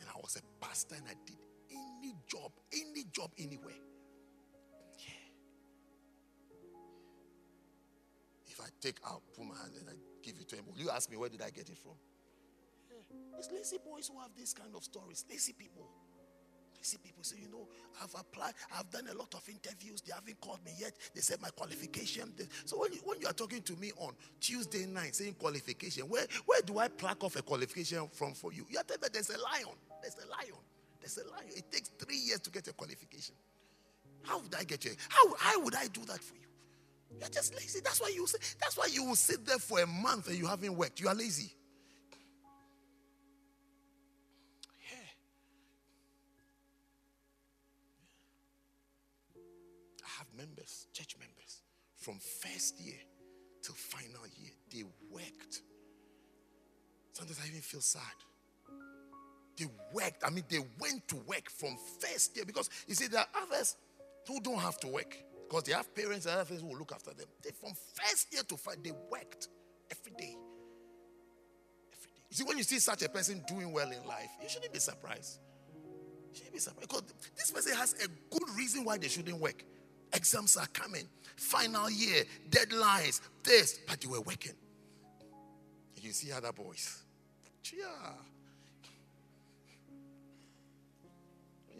And 0.00 0.08
I 0.08 0.18
was 0.20 0.36
a 0.36 0.64
pastor 0.64 0.96
and 0.96 1.04
I 1.08 1.14
did 1.24 1.38
any 1.70 2.14
job, 2.26 2.52
any 2.72 3.04
job 3.10 3.30
anywhere. 3.38 3.74
If 8.60 8.66
I 8.66 8.70
take 8.80 9.00
out, 9.06 9.22
put 9.34 9.46
my 9.46 9.56
hand 9.56 9.72
and 9.80 9.88
I 9.88 9.92
give 10.22 10.36
it 10.40 10.48
to 10.48 10.56
him, 10.56 10.64
20 10.64 10.80
you 10.80 10.90
ask 10.90 11.10
me 11.10 11.16
where 11.16 11.28
did 11.28 11.40
I 11.42 11.50
get 11.50 11.68
it 11.68 11.78
from? 11.78 11.92
Yeah. 12.90 13.38
It's 13.38 13.50
lazy 13.50 13.78
boys 13.78 14.10
who 14.12 14.20
have 14.20 14.30
these 14.36 14.52
kind 14.52 14.74
of 14.76 14.84
stories. 14.84 15.24
Lazy 15.30 15.52
people. 15.52 15.88
Lazy 16.76 16.98
people 16.98 17.24
say, 17.24 17.36
you 17.40 17.48
know, 17.48 17.68
I've 18.02 18.14
applied, 18.14 18.52
I've 18.76 18.90
done 18.90 19.08
a 19.10 19.16
lot 19.16 19.32
of 19.34 19.48
interviews. 19.48 20.02
They 20.02 20.12
haven't 20.12 20.40
called 20.40 20.64
me 20.64 20.72
yet. 20.78 20.92
They 21.14 21.20
said 21.20 21.40
my 21.40 21.48
qualification. 21.50 22.32
So 22.66 22.78
when 22.78 22.92
you, 22.92 23.00
when 23.04 23.20
you 23.20 23.28
are 23.28 23.32
talking 23.32 23.62
to 23.62 23.76
me 23.76 23.92
on 23.96 24.12
Tuesday 24.40 24.84
night 24.86 25.14
saying 25.14 25.36
qualification, 25.38 26.04
where, 26.08 26.26
where 26.44 26.60
do 26.60 26.78
I 26.78 26.88
pluck 26.88 27.24
off 27.24 27.36
a 27.36 27.42
qualification 27.42 28.08
from 28.12 28.34
for 28.34 28.52
you? 28.52 28.66
You 28.68 28.78
are 28.78 28.84
telling 28.84 29.00
me 29.02 29.08
there's 29.12 29.30
a 29.30 29.40
lion. 29.40 29.76
There's 30.02 30.16
a 30.16 30.28
lion. 30.28 30.60
There's 31.00 31.16
a 31.16 31.30
lion. 31.30 31.48
It 31.56 31.70
takes 31.72 31.88
three 31.88 32.18
years 32.18 32.40
to 32.40 32.50
get 32.50 32.68
a 32.68 32.72
qualification. 32.74 33.34
How 34.22 34.38
would 34.38 34.54
I 34.54 34.64
get 34.64 34.84
you? 34.84 34.92
How, 35.08 35.34
how 35.38 35.64
would 35.64 35.74
I 35.74 35.86
do 35.86 36.04
that 36.04 36.22
for 36.22 36.34
you? 36.34 36.49
You're 37.18 37.28
just 37.28 37.54
lazy. 37.54 37.80
That's 37.80 38.00
why 38.00 38.12
you 38.14 38.26
say, 38.26 38.38
that's 38.60 38.76
why 38.76 38.86
you 38.90 39.04
will 39.04 39.16
sit 39.16 39.44
there 39.44 39.58
for 39.58 39.80
a 39.80 39.86
month 39.86 40.28
and 40.28 40.38
you 40.38 40.46
haven't 40.46 40.76
worked. 40.76 41.00
You 41.00 41.08
are 41.08 41.14
lazy. 41.14 41.52
Yeah. 44.90 44.98
I 50.04 50.08
have 50.18 50.26
members, 50.36 50.86
church 50.92 51.16
members, 51.18 51.62
from 51.96 52.18
first 52.18 52.80
year 52.80 52.98
till 53.62 53.74
final 53.74 54.22
year. 54.38 54.52
They 54.72 54.84
worked. 55.10 55.62
Sometimes 57.12 57.40
I 57.44 57.48
even 57.48 57.60
feel 57.60 57.80
sad. 57.80 58.02
They 59.58 59.66
worked. 59.92 60.24
I 60.24 60.30
mean, 60.30 60.44
they 60.48 60.64
went 60.78 61.06
to 61.08 61.16
work 61.16 61.50
from 61.50 61.76
first 61.98 62.36
year 62.36 62.46
because 62.46 62.70
you 62.86 62.94
see, 62.94 63.08
there 63.08 63.20
are 63.20 63.42
others 63.42 63.76
who 64.26 64.40
don't 64.40 64.60
have 64.60 64.78
to 64.80 64.86
work. 64.88 65.16
Because 65.50 65.64
they 65.64 65.72
have 65.72 65.92
parents 65.92 66.26
and 66.26 66.36
other 66.36 66.44
things 66.44 66.60
who 66.60 66.68
will 66.68 66.78
look 66.78 66.92
after 66.92 67.12
them. 67.12 67.26
They, 67.42 67.50
from 67.50 67.72
first 67.94 68.32
year 68.32 68.44
to 68.44 68.56
five, 68.56 68.76
they 68.84 68.92
worked 69.10 69.48
every 69.90 70.12
day. 70.12 70.36
Every 71.92 72.10
day. 72.12 72.18
You 72.30 72.36
see, 72.36 72.44
when 72.44 72.56
you 72.56 72.62
see 72.62 72.78
such 72.78 73.02
a 73.02 73.08
person 73.08 73.42
doing 73.48 73.72
well 73.72 73.90
in 73.90 74.06
life, 74.06 74.30
you 74.40 74.48
shouldn't 74.48 74.72
be 74.72 74.78
surprised. 74.78 75.40
You 76.28 76.36
shouldn't 76.36 76.54
be 76.54 76.60
surprised. 76.60 76.88
Because 76.88 77.02
this 77.36 77.50
person 77.50 77.76
has 77.76 77.94
a 77.94 78.06
good 78.32 78.48
reason 78.56 78.84
why 78.84 78.98
they 78.98 79.08
shouldn't 79.08 79.40
work. 79.40 79.64
Exams 80.12 80.56
are 80.56 80.68
coming, 80.68 81.08
final 81.36 81.90
year, 81.90 82.22
deadlines, 82.48 83.20
this, 83.42 83.80
but 83.88 84.04
you 84.04 84.10
were 84.10 84.20
working. 84.20 84.54
You 85.96 86.12
see 86.12 86.30
other 86.30 86.52
boys. 86.52 87.02
Chia. 87.64 87.88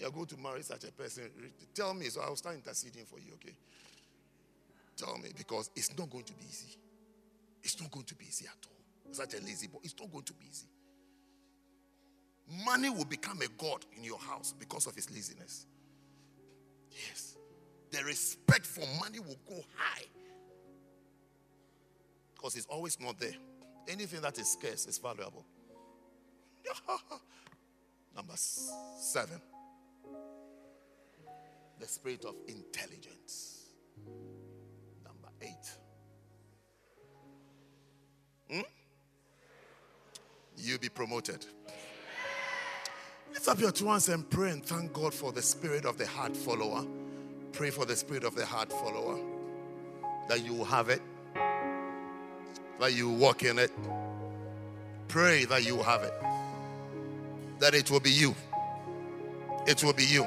You're 0.01 0.11
going 0.11 0.27
to 0.27 0.37
marry 0.39 0.63
such 0.63 0.85
a 0.85 0.93
person. 0.93 1.25
Tell 1.75 1.93
me, 1.93 2.07
so 2.07 2.23
I'll 2.23 2.37
start 2.37 2.57
interceding 2.57 3.05
for 3.05 3.19
you, 3.19 3.35
okay? 3.35 3.55
Tell 4.97 5.19
me, 5.19 5.31
because 5.37 5.71
it's 5.77 5.97
not 5.97 6.09
going 6.11 6.25
to 6.25 6.33
be 6.33 6.45
easy. 6.49 6.77
It's 7.63 7.81
not 7.81 7.91
going 7.91 8.07
to 8.07 8.15
be 8.15 8.25
easy 8.27 8.47
at 8.47 8.67
all. 8.67 9.13
Such 9.13 9.35
a 9.35 9.45
lazy 9.45 9.67
boy. 9.67 9.81
It's 9.83 9.95
not 10.01 10.11
going 10.11 10.25
to 10.25 10.33
be 10.33 10.47
easy. 10.51 10.67
Money 12.65 12.89
will 12.89 13.05
become 13.05 13.41
a 13.43 13.63
god 13.63 13.85
in 13.97 14.03
your 14.03 14.19
house 14.19 14.55
because 14.59 14.87
of 14.87 14.95
his 14.95 15.11
laziness. 15.11 15.67
Yes. 16.91 17.37
The 17.91 18.03
respect 18.05 18.65
for 18.65 18.85
money 19.01 19.19
will 19.19 19.39
go 19.49 19.63
high 19.77 20.05
because 22.35 22.57
it's 22.57 22.67
always 22.67 22.99
not 22.99 23.19
there. 23.19 23.35
Anything 23.87 24.23
that 24.23 24.39
is 24.39 24.51
scarce 24.51 24.87
is 24.87 24.99
valuable. 24.99 25.45
Number 28.17 28.35
seven, 28.37 29.41
the 31.81 31.89
spirit 31.89 32.25
of 32.27 32.35
intelligence. 32.47 33.71
Number 35.03 35.29
eight, 35.41 35.71
hmm? 38.51 38.61
you 40.59 40.79
be 40.79 40.91
promoted. 40.91 41.47
Lift 43.33 43.49
up 43.49 43.59
your 43.61 43.73
two 43.73 43.87
hands 43.87 44.09
and 44.11 44.29
pray 44.29 44.51
and 44.51 44.65
thank 44.65 44.93
God 44.93 45.15
for 45.15 45.33
the 45.33 45.41
spirit 45.41 45.87
of 45.87 45.97
the 45.97 46.07
heart 46.07 46.37
follower. 46.37 46.85
Pray 47.53 47.71
for 47.71 47.87
the 47.87 47.97
spirit 47.97 48.25
of 48.25 48.35
the 48.35 48.45
heart 48.45 48.71
follower 48.71 49.19
that 50.29 50.45
you 50.45 50.53
will 50.55 50.65
have 50.65 50.91
it, 50.91 51.01
that 52.79 52.93
you 52.93 53.09
walk 53.09 53.43
in 53.43 53.59
it. 53.59 53.73
Pray 55.09 55.45
that 55.47 55.65
you 55.65 55.79
have 55.83 56.03
it, 56.03 56.13
that 57.59 57.75
it 57.75 57.91
will 57.91 58.01
be 58.01 58.11
you. 58.13 58.35
It 59.67 59.83
will 59.83 59.95
be 59.95 60.05
you. 60.05 60.27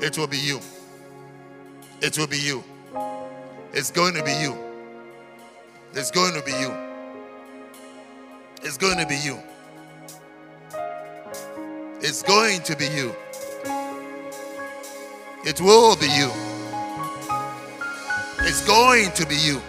It 0.00 0.16
will 0.16 0.28
be 0.28 0.38
you. 0.38 0.60
It 2.00 2.16
will 2.16 2.28
be 2.28 2.38
you. 2.38 2.62
It's 3.72 3.90
going 3.90 4.14
to 4.14 4.22
be 4.22 4.32
you. 4.32 4.56
It's 5.92 6.10
going 6.12 6.34
to 6.34 6.42
be 6.42 6.52
you. 6.52 6.72
It's 8.62 8.76
going 8.76 8.98
to 8.98 9.06
be 9.06 9.16
you. 9.16 9.38
It's 12.00 12.22
going 12.22 12.62
to 12.62 12.76
be 12.76 12.86
you. 12.86 13.14
It 15.44 15.60
will 15.60 15.96
be 15.96 16.06
you. 16.06 16.30
It's 18.40 18.64
going 18.66 19.10
to 19.12 19.26
be 19.26 19.36
you. 19.36 19.60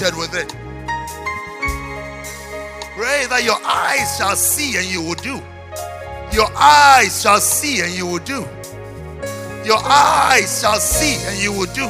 Anointed 0.00 0.18
with 0.18 0.34
it. 0.34 0.48
Pray 2.96 3.26
that 3.28 3.42
your 3.44 3.58
eyes 3.64 4.16
shall 4.16 4.36
see 4.36 4.76
and 4.76 4.86
you 4.86 5.02
will 5.02 5.14
do. 5.14 5.40
Your 6.32 6.48
eyes 6.56 7.22
shall 7.22 7.40
see 7.40 7.80
and 7.80 7.92
you 7.92 8.06
will 8.06 8.18
do. 8.18 8.46
Your 9.64 9.78
eyes 9.82 10.60
shall 10.60 10.78
see 10.78 11.16
and 11.26 11.38
you 11.42 11.52
will 11.52 11.72
do. 11.72 11.88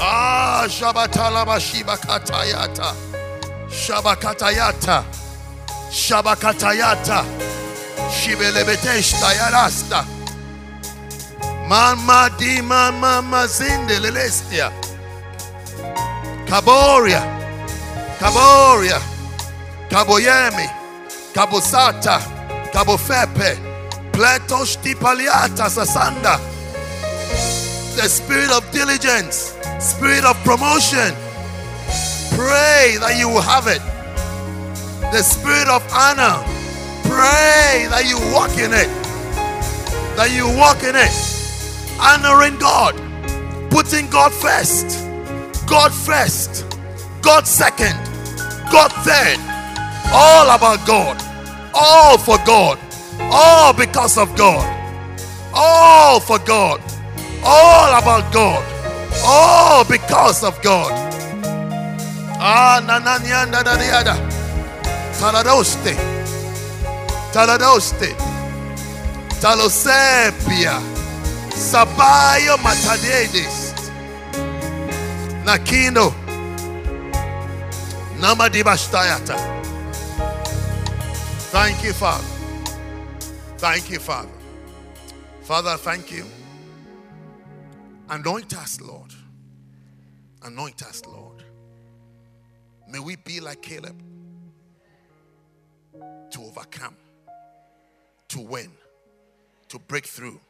Ah, 0.00 0.66
Shabatalaba 0.68 1.58
Shibakatayata. 1.58 2.94
Shabakatayata. 3.68 5.04
Shabakatayata. 5.90 7.24
Shibelebetesh 8.10 9.14
Tayarasta. 9.20 10.17
Mama 11.68 12.30
di 12.38 12.62
mama 12.62 13.22
mazinde 13.22 14.00
lelestia. 14.00 14.72
Kaboria. 16.46 17.22
Kaboria. 18.18 19.00
Kaboyemi. 19.90 20.68
Kabosata. 21.34 22.20
Kabofepe. 22.72 23.58
Pletos 24.12 24.78
tipaliata 24.82 25.68
sasanda. 25.68 26.40
The 27.96 28.08
spirit 28.08 28.50
of 28.50 28.64
diligence 28.72 29.58
spirit 29.80 30.24
of 30.24 30.36
promotion. 30.44 31.14
Pray 32.34 32.96
that 33.00 33.16
you 33.18 33.28
will 33.28 33.42
have 33.42 33.66
it. 33.66 33.82
The 35.12 35.22
spirit 35.22 35.68
of 35.68 35.82
honor. 35.92 36.42
Pray 37.04 37.86
that 37.90 38.04
you 38.06 38.18
walk 38.32 38.52
in 38.58 38.72
it. 38.72 38.88
That 40.16 40.30
you 40.34 40.46
walk 40.56 40.82
in 40.82 40.96
it. 40.96 41.27
Honoring 42.00 42.58
God. 42.58 42.94
Putting 43.70 44.08
God 44.08 44.32
first. 44.32 45.04
God 45.66 45.92
first. 45.92 46.64
God 47.22 47.46
second. 47.46 47.96
God 48.72 48.92
third. 49.04 49.38
All 50.12 50.48
about 50.54 50.86
God. 50.86 51.16
All 51.74 52.18
for 52.18 52.38
God. 52.46 52.78
All 53.20 53.72
because 53.72 54.16
of 54.16 54.34
God. 54.36 54.64
All 55.54 56.20
for 56.20 56.38
God. 56.38 56.80
All 57.44 57.98
about 57.98 58.32
God. 58.32 58.64
All 59.24 59.84
because 59.84 60.44
of 60.44 60.60
God. 60.62 60.92
Ah, 62.40 62.80
nananyanda 62.80 63.62
dadiada. 63.62 64.14
Taladoste. 65.18 65.96
Taladoste. 67.32 68.14
Talosepia. 69.40 70.97
Sabayo 71.58 72.56
matadedes. 72.58 73.74
Nakindo. 75.44 76.14
Namadibashtayata. 78.20 79.36
Thank 81.50 81.82
you, 81.82 81.92
Father. 81.92 82.24
Thank 83.58 83.90
you, 83.90 83.98
Father. 83.98 84.30
Father, 85.42 85.76
thank 85.78 86.12
you. 86.12 86.24
Anoint 88.08 88.56
us, 88.56 88.80
Lord. 88.80 89.12
Anoint 90.44 90.82
us, 90.84 91.02
Lord. 91.06 91.42
May 92.88 93.00
we 93.00 93.16
be 93.16 93.40
like 93.40 93.62
Caleb 93.62 94.00
to 96.30 96.40
overcome, 96.40 96.94
to 98.28 98.40
win, 98.40 98.70
to 99.68 99.78
break 99.80 100.06
through, 100.06 100.40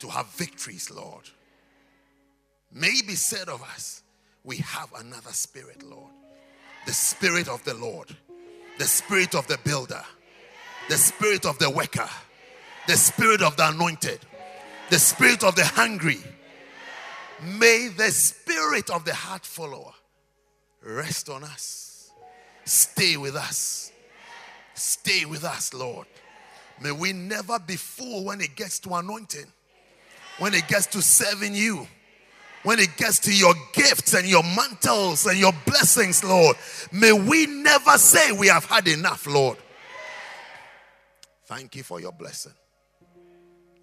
to 0.00 0.08
have 0.08 0.26
victories, 0.28 0.90
Lord. 0.90 1.28
May 2.72 3.00
be 3.06 3.14
said 3.14 3.48
of 3.48 3.62
us, 3.62 4.02
we 4.42 4.56
have 4.58 4.92
another 4.98 5.32
spirit, 5.32 5.82
Lord. 5.82 6.12
The 6.86 6.92
spirit 6.92 7.48
of 7.48 7.64
the 7.64 7.74
Lord, 7.74 8.14
the 8.78 8.84
spirit 8.84 9.34
of 9.34 9.46
the 9.46 9.58
builder, 9.64 10.02
the 10.88 10.96
spirit 10.96 11.46
of 11.46 11.58
the 11.58 11.70
worker, 11.70 12.08
the 12.86 12.96
spirit 12.96 13.42
of 13.42 13.56
the 13.56 13.68
anointed, 13.68 14.20
the 14.90 14.98
spirit 14.98 15.42
of 15.42 15.54
the 15.56 15.64
hungry 15.64 16.18
May 17.42 17.88
the 17.88 18.10
spirit 18.10 18.90
of 18.90 19.04
the 19.04 19.14
heart 19.14 19.44
follower 19.44 19.92
rest 20.82 21.28
on 21.28 21.44
us. 21.44 22.10
Stay 22.64 23.16
with 23.16 23.36
us. 23.36 23.92
Stay 24.74 25.24
with 25.24 25.44
us, 25.44 25.74
Lord. 25.74 26.06
May 26.80 26.92
we 26.92 27.12
never 27.12 27.58
be 27.58 27.76
full 27.76 28.24
when 28.24 28.40
it 28.40 28.56
gets 28.56 28.78
to 28.80 28.94
anointing, 28.94 29.46
when 30.38 30.54
it 30.54 30.66
gets 30.68 30.86
to 30.88 31.02
serving 31.02 31.54
you, 31.54 31.86
when 32.62 32.78
it 32.78 32.96
gets 32.96 33.18
to 33.20 33.34
your 33.34 33.54
gifts 33.72 34.14
and 34.14 34.26
your 34.26 34.42
mantles 34.42 35.26
and 35.26 35.38
your 35.38 35.52
blessings, 35.66 36.24
Lord. 36.24 36.56
May 36.90 37.12
we 37.12 37.46
never 37.46 37.98
say 37.98 38.32
we 38.32 38.48
have 38.48 38.64
had 38.64 38.88
enough, 38.88 39.26
Lord. 39.26 39.58
Thank 41.46 41.76
you 41.76 41.82
for 41.82 42.00
your 42.00 42.12
blessing. 42.12 42.54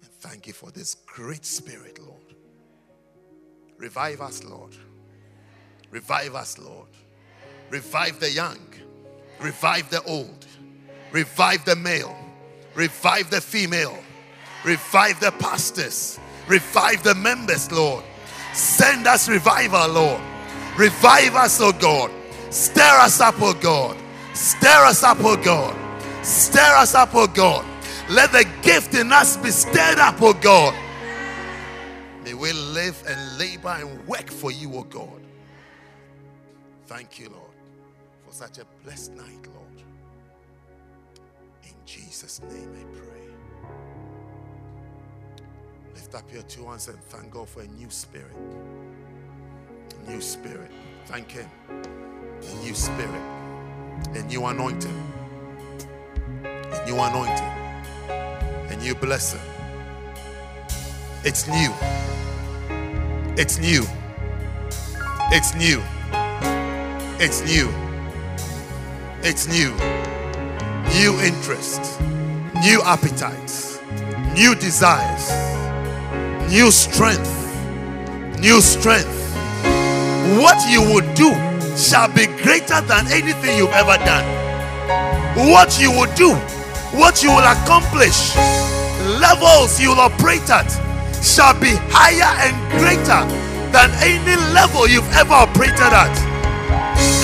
And 0.02 0.10
thank 0.20 0.46
you 0.46 0.52
for 0.52 0.70
this 0.70 0.96
great 1.06 1.44
spirit, 1.46 1.98
Lord. 1.98 2.34
Revive 3.78 4.20
us, 4.20 4.44
Lord. 4.44 4.76
Revive 5.90 6.34
us, 6.34 6.58
Lord. 6.58 6.88
Revive 7.70 8.20
the 8.20 8.30
young. 8.30 8.58
Revive 9.40 9.90
the 9.90 10.02
old. 10.04 10.46
Revive 11.10 11.64
the 11.64 11.76
male. 11.76 12.16
Revive 12.74 13.30
the 13.30 13.40
female. 13.40 13.96
Revive 14.64 15.20
the 15.20 15.30
pastors. 15.32 16.18
Revive 16.46 17.02
the 17.02 17.14
members, 17.14 17.70
Lord. 17.70 18.04
Send 18.52 19.06
us 19.06 19.28
revival, 19.28 19.88
Lord. 19.88 20.20
Revive 20.76 21.34
us, 21.34 21.60
oh 21.60 21.72
God. 21.72 22.10
Stir 22.50 22.98
us 23.00 23.20
up, 23.20 23.36
oh 23.38 23.54
God. 23.54 23.96
Stir 24.34 24.84
us 24.84 25.02
up, 25.02 25.18
oh 25.20 25.36
God. 25.36 25.76
Stir 26.24 26.60
us 26.60 26.94
up, 26.94 27.10
oh 27.14 27.26
God. 27.26 27.64
Let 28.08 28.32
the 28.32 28.46
gift 28.62 28.94
in 28.94 29.12
us 29.12 29.36
be 29.36 29.50
stirred 29.50 29.98
up, 29.98 30.20
oh 30.20 30.32
God. 30.34 30.74
May 32.24 32.34
we 32.34 32.52
live 32.52 33.02
and 33.06 33.38
labor 33.38 33.76
and 33.78 34.06
work 34.06 34.30
for 34.30 34.50
you, 34.50 34.74
oh 34.74 34.84
God. 34.84 35.20
Thank 36.86 37.18
you, 37.18 37.30
Lord, 37.30 37.54
for 38.26 38.32
such 38.32 38.58
a 38.58 38.64
blessed 38.84 39.12
night, 39.12 39.46
Lord. 39.54 39.82
In 41.64 41.74
Jesus' 41.86 42.40
name 42.42 42.70
I 42.78 42.96
pray. 42.96 43.01
Lift 45.94 46.14
up 46.14 46.32
your 46.32 46.42
two 46.42 46.64
hands 46.66 46.88
and 46.88 46.98
thank 47.04 47.30
God 47.30 47.48
for 47.48 47.62
a 47.62 47.66
new 47.66 47.90
spirit. 47.90 48.32
A 50.06 50.10
new 50.10 50.20
spirit. 50.20 50.70
Thank 51.06 51.32
Him. 51.32 51.48
A 51.70 52.54
new 52.64 52.74
spirit. 52.74 53.22
A 54.14 54.22
new 54.24 54.46
anointing. 54.46 55.12
A 56.44 56.86
new 56.86 56.96
anointing. 56.98 57.52
A 58.70 58.76
new 58.82 58.94
blessing. 58.94 59.40
It's 61.24 61.46
new. 61.48 61.72
It's 63.36 63.58
new. 63.58 63.84
It's 65.30 65.54
new. 65.54 65.82
It's 67.20 67.42
new. 67.44 67.68
It's 69.22 69.46
new. 69.48 69.72
New 70.94 71.20
interest. 71.20 72.00
New 72.62 72.82
appetites. 72.82 73.80
New 74.34 74.54
desires. 74.54 75.61
New 76.52 76.70
strength. 76.70 77.32
New 78.38 78.60
strength. 78.60 79.08
What 80.36 80.60
you 80.68 80.82
would 80.92 81.14
do 81.14 81.32
shall 81.78 82.12
be 82.12 82.26
greater 82.44 82.78
than 82.82 83.06
anything 83.08 83.56
you've 83.56 83.72
ever 83.72 83.96
done. 84.04 84.26
What 85.48 85.80
you 85.80 85.90
would 85.96 86.14
do, 86.14 86.34
what 86.92 87.22
you 87.22 87.30
will 87.30 87.48
accomplish, 87.56 88.36
levels 89.16 89.80
you 89.80 89.96
will 89.96 90.00
operate 90.00 90.44
at 90.50 90.68
shall 91.24 91.58
be 91.58 91.72
higher 91.88 92.28
and 92.44 92.54
greater 92.76 93.24
than 93.72 93.88
any 94.04 94.36
level 94.52 94.86
you've 94.86 95.10
ever 95.16 95.32
operated 95.32 95.80
at. 95.80 96.12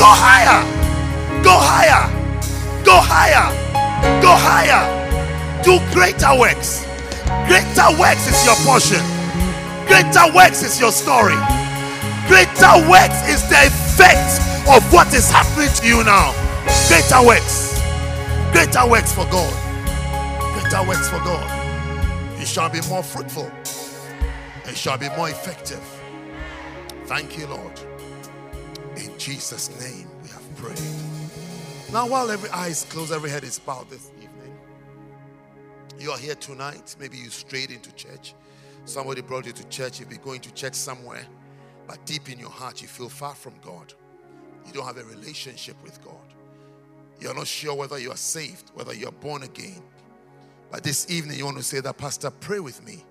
Go 0.01 0.09
higher, 0.09 0.65
go 1.45 1.53
higher, 1.53 2.09
go 2.83 2.97
higher, 2.97 3.53
go 4.23 4.33
higher. 4.33 4.89
Do 5.63 5.79
greater 5.93 6.33
works. 6.41 6.87
Greater 7.47 7.93
works 8.01 8.25
is 8.25 8.41
your 8.47 8.57
portion, 8.65 9.05
greater 9.89 10.33
works 10.37 10.63
is 10.63 10.81
your 10.81 10.93
story, 10.93 11.37
greater 12.29 12.77
works 12.89 13.21
is 13.29 13.43
the 13.51 13.59
effect 13.69 14.41
of 14.69 14.83
what 14.93 15.13
is 15.15 15.31
happening 15.31 15.71
to 15.77 15.87
you 15.87 16.05
now. 16.05 16.33
Greater 16.89 17.27
works, 17.27 17.81
greater 18.53 18.89
works 18.89 19.13
for 19.15 19.27
God, 19.31 19.55
greater 20.55 20.89
works 20.89 21.09
for 21.11 21.19
God. 21.21 21.71
You 22.41 22.47
shall 22.47 22.71
be 22.71 22.81
more 22.89 23.03
fruitful 23.03 23.51
It 24.67 24.77
shall 24.77 24.99
be 24.99 25.09
more 25.17 25.31
effective. 25.31 25.83
Thank 27.07 27.39
you, 27.39 27.47
Lord. 27.49 27.81
In 28.97 29.17
Jesus' 29.19 29.71
name 29.81 30.09
we 30.23 30.29
have 30.31 30.57
prayed. 30.57 30.81
Now, 31.93 32.09
while 32.09 32.31
every 32.31 32.51
eye 32.51 32.69
is 32.69 32.85
closed, 32.85 33.13
every 33.13 33.31
head 33.31 33.45
is 33.45 33.59
bowed 33.59 33.91
this 33.91 34.11
evening, 34.23 34.59
you 35.99 36.11
are 36.13 36.19
here 36.19 36.37
tonight. 36.37 36.97
Maybe 37.01 37.19
you 37.19 37.31
strayed 37.31 37.71
into 37.71 37.93
church. 37.95 38.35
Somebody 38.89 39.21
brought 39.21 39.45
you 39.45 39.53
to 39.53 39.69
church. 39.69 40.01
You'll 40.01 40.09
be 40.09 40.17
going 40.17 40.41
to 40.41 40.55
church 40.55 40.73
somewhere, 40.73 41.27
but 41.87 42.03
deep 42.07 42.31
in 42.31 42.39
your 42.39 42.49
heart, 42.49 42.81
you 42.81 42.89
feel 42.89 43.11
far 43.11 43.35
from 43.35 43.53
God. 43.63 43.93
You 44.67 44.73
don't 44.73 44.87
have 44.87 44.97
a 44.97 45.05
relationship 45.05 45.77
with 45.85 46.03
God. 46.03 46.15
You're 47.21 47.35
not 47.35 47.47
sure 47.47 47.75
whether 47.75 47.99
you 47.99 48.11
are 48.11 48.17
saved, 48.17 48.71
whether 48.73 48.95
you're 48.95 49.13
born 49.13 49.43
again. 49.43 49.83
But 50.71 50.85
this 50.85 51.11
evening, 51.11 51.37
you 51.37 51.45
want 51.45 51.59
to 51.59 51.63
say 51.63 51.81
that, 51.81 51.99
Pastor, 51.99 52.31
pray 52.31 52.61
with 52.61 52.83
me. 52.87 53.05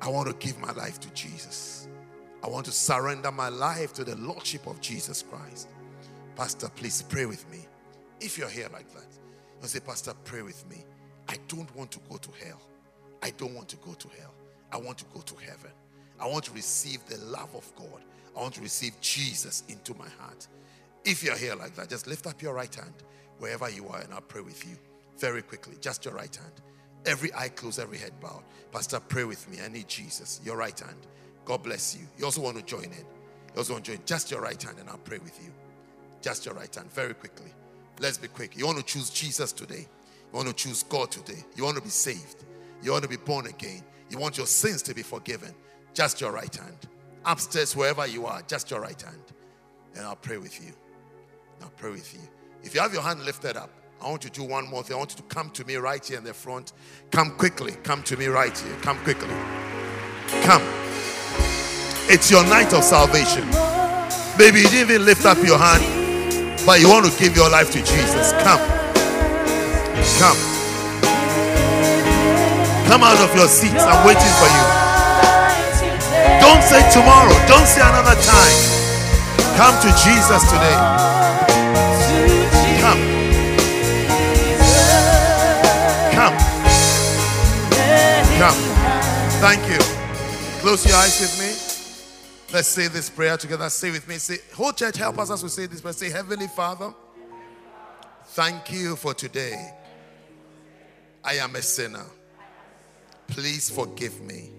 I 0.00 0.08
want 0.08 0.28
to 0.28 0.34
give 0.46 0.58
my 0.58 0.72
life 0.72 0.98
to 1.00 1.10
Jesus. 1.10 1.86
I 2.42 2.48
want 2.48 2.64
to 2.64 2.72
surrender 2.72 3.30
my 3.30 3.50
life 3.50 3.92
to 3.94 4.04
the 4.04 4.16
Lordship 4.16 4.66
of 4.66 4.80
Jesus 4.80 5.22
Christ. 5.22 5.68
Pastor, 6.34 6.70
please 6.76 7.02
pray 7.02 7.26
with 7.26 7.46
me. 7.50 7.66
If 8.20 8.38
you're 8.38 8.48
here 8.48 8.68
like 8.72 8.90
that, 8.94 9.06
you 9.60 9.68
say, 9.68 9.80
Pastor, 9.80 10.14
pray 10.24 10.40
with 10.40 10.66
me. 10.70 10.82
I 11.28 11.36
don't 11.46 11.74
want 11.76 11.90
to 11.90 11.98
go 12.08 12.16
to 12.16 12.30
hell. 12.42 12.62
I 13.22 13.30
don't 13.30 13.54
want 13.54 13.68
to 13.68 13.76
go 13.76 13.92
to 13.92 14.08
hell. 14.18 14.32
I 14.72 14.76
want 14.76 14.98
to 14.98 15.04
go 15.14 15.20
to 15.20 15.34
heaven. 15.36 15.70
I 16.20 16.26
want 16.26 16.44
to 16.44 16.52
receive 16.52 17.04
the 17.06 17.18
love 17.26 17.54
of 17.54 17.70
God. 17.76 18.02
I 18.36 18.40
want 18.40 18.54
to 18.54 18.60
receive 18.60 19.00
Jesus 19.00 19.62
into 19.68 19.94
my 19.94 20.08
heart. 20.20 20.46
If 21.04 21.22
you're 21.22 21.36
here 21.36 21.54
like 21.54 21.74
that, 21.76 21.88
just 21.88 22.06
lift 22.06 22.26
up 22.26 22.42
your 22.42 22.54
right 22.54 22.74
hand 22.74 22.92
wherever 23.38 23.68
you 23.70 23.88
are 23.88 24.00
and 24.00 24.12
I'll 24.12 24.20
pray 24.20 24.40
with 24.40 24.66
you 24.66 24.76
very 25.18 25.42
quickly. 25.42 25.74
Just 25.80 26.04
your 26.04 26.14
right 26.14 26.34
hand. 26.34 26.52
Every 27.06 27.32
eye 27.34 27.48
closed, 27.48 27.78
every 27.78 27.98
head 27.98 28.12
bowed. 28.20 28.42
Pastor, 28.72 29.00
pray 29.00 29.24
with 29.24 29.48
me. 29.48 29.58
I 29.64 29.68
need 29.68 29.88
Jesus. 29.88 30.40
Your 30.44 30.56
right 30.56 30.78
hand. 30.78 31.06
God 31.44 31.62
bless 31.62 31.96
you. 31.96 32.06
You 32.18 32.26
also 32.26 32.42
want 32.42 32.56
to 32.58 32.62
join 32.64 32.84
in. 32.84 32.90
You 32.90 33.58
also 33.58 33.72
want 33.74 33.84
to 33.86 33.92
join. 33.92 34.00
Just 34.04 34.30
your 34.30 34.40
right 34.40 34.60
hand 34.60 34.78
and 34.78 34.88
I'll 34.88 34.98
pray 34.98 35.18
with 35.18 35.40
you. 35.42 35.50
Just 36.20 36.44
your 36.44 36.54
right 36.54 36.74
hand. 36.74 36.92
Very 36.92 37.14
quickly. 37.14 37.52
Let's 38.00 38.18
be 38.18 38.28
quick. 38.28 38.56
You 38.56 38.66
want 38.66 38.78
to 38.78 38.84
choose 38.84 39.10
Jesus 39.10 39.52
today. 39.52 39.86
You 40.32 40.36
want 40.36 40.48
to 40.48 40.54
choose 40.54 40.82
God 40.82 41.10
today. 41.10 41.42
You 41.56 41.64
want 41.64 41.76
to 41.76 41.82
be 41.82 41.88
saved. 41.88 42.44
You 42.82 42.92
want 42.92 43.04
to 43.04 43.08
be 43.08 43.16
born 43.16 43.46
again. 43.46 43.82
You 44.10 44.18
want 44.18 44.36
your 44.36 44.46
sins 44.46 44.82
to 44.82 44.94
be 44.94 45.02
forgiven. 45.02 45.54
Just 45.94 46.20
your 46.20 46.32
right 46.32 46.54
hand. 46.54 46.88
Upstairs, 47.24 47.76
wherever 47.76 48.06
you 48.06 48.26
are, 48.26 48.42
just 48.42 48.70
your 48.70 48.80
right 48.80 49.00
hand. 49.00 49.22
And 49.96 50.06
I'll 50.06 50.16
pray 50.16 50.38
with 50.38 50.64
you. 50.64 50.72
I'll 51.62 51.70
pray 51.70 51.90
with 51.90 52.14
you. 52.14 52.20
If 52.62 52.74
you 52.74 52.80
have 52.80 52.92
your 52.92 53.02
hand 53.02 53.24
lifted 53.24 53.56
up, 53.56 53.70
I 54.00 54.08
want 54.08 54.24
you 54.24 54.30
to 54.30 54.40
do 54.40 54.46
one 54.46 54.68
more 54.68 54.82
thing. 54.82 54.94
I 54.94 54.98
want 54.98 55.10
you 55.10 55.16
to 55.16 55.22
come 55.34 55.50
to 55.50 55.64
me 55.64 55.76
right 55.76 56.04
here 56.04 56.18
in 56.18 56.24
the 56.24 56.32
front. 56.32 56.72
Come 57.10 57.32
quickly. 57.32 57.72
Come 57.82 58.02
to 58.04 58.16
me 58.16 58.26
right 58.26 58.56
here. 58.56 58.76
Come 58.80 58.98
quickly. 58.98 59.34
Come. 60.42 60.62
It's 62.10 62.30
your 62.30 62.44
night 62.44 62.72
of 62.72 62.84
salvation. 62.84 63.46
Maybe 64.38 64.60
you 64.60 64.68
didn't 64.68 64.90
even 64.90 65.04
lift 65.04 65.26
up 65.26 65.38
your 65.44 65.58
hand, 65.58 66.56
but 66.64 66.80
you 66.80 66.88
want 66.88 67.10
to 67.10 67.18
give 67.18 67.36
your 67.36 67.50
life 67.50 67.72
to 67.72 67.78
Jesus. 67.78 68.32
Come. 68.42 68.60
Come. 70.18 70.47
Come 72.88 73.04
out 73.04 73.20
of 73.20 73.36
your 73.36 73.48
seats. 73.48 73.84
I'm 73.84 74.06
waiting 74.06 74.34
for 74.40 74.48
you. 74.48 74.64
Don't 76.40 76.62
say 76.62 76.80
tomorrow. 76.90 77.36
Don't 77.46 77.66
say 77.66 77.82
another 77.82 78.16
time. 78.16 78.56
Come 79.60 79.76
to 79.82 79.88
Jesus 79.92 80.42
today. 80.48 80.78
Come. 82.80 83.00
Come. 86.16 86.36
Come. 88.38 88.58
Thank 89.42 89.68
you. 89.68 89.78
Close 90.62 90.86
your 90.86 90.96
eyes 90.96 91.20
with 91.20 91.38
me. 91.38 92.54
Let's 92.54 92.68
say 92.68 92.88
this 92.88 93.10
prayer 93.10 93.36
together. 93.36 93.68
Say 93.68 93.90
with 93.90 94.08
me. 94.08 94.16
Say, 94.16 94.38
whole 94.54 94.72
church, 94.72 94.96
help 94.96 95.18
us 95.18 95.30
as 95.30 95.42
we 95.42 95.50
say 95.50 95.66
this 95.66 95.82
prayer. 95.82 95.92
Say, 95.92 96.08
Heavenly 96.08 96.48
Father, 96.48 96.94
thank 98.28 98.72
you 98.72 98.96
for 98.96 99.12
today. 99.12 99.74
I 101.22 101.34
am 101.34 101.54
a 101.54 101.60
sinner. 101.60 102.06
Please 103.28 103.70
forgive 103.70 104.20
me. 104.20 104.50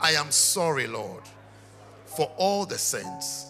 I 0.00 0.12
am 0.12 0.30
sorry, 0.30 0.86
Lord, 0.86 1.22
for 2.04 2.30
all 2.36 2.66
the 2.66 2.78
sins. 2.78 3.46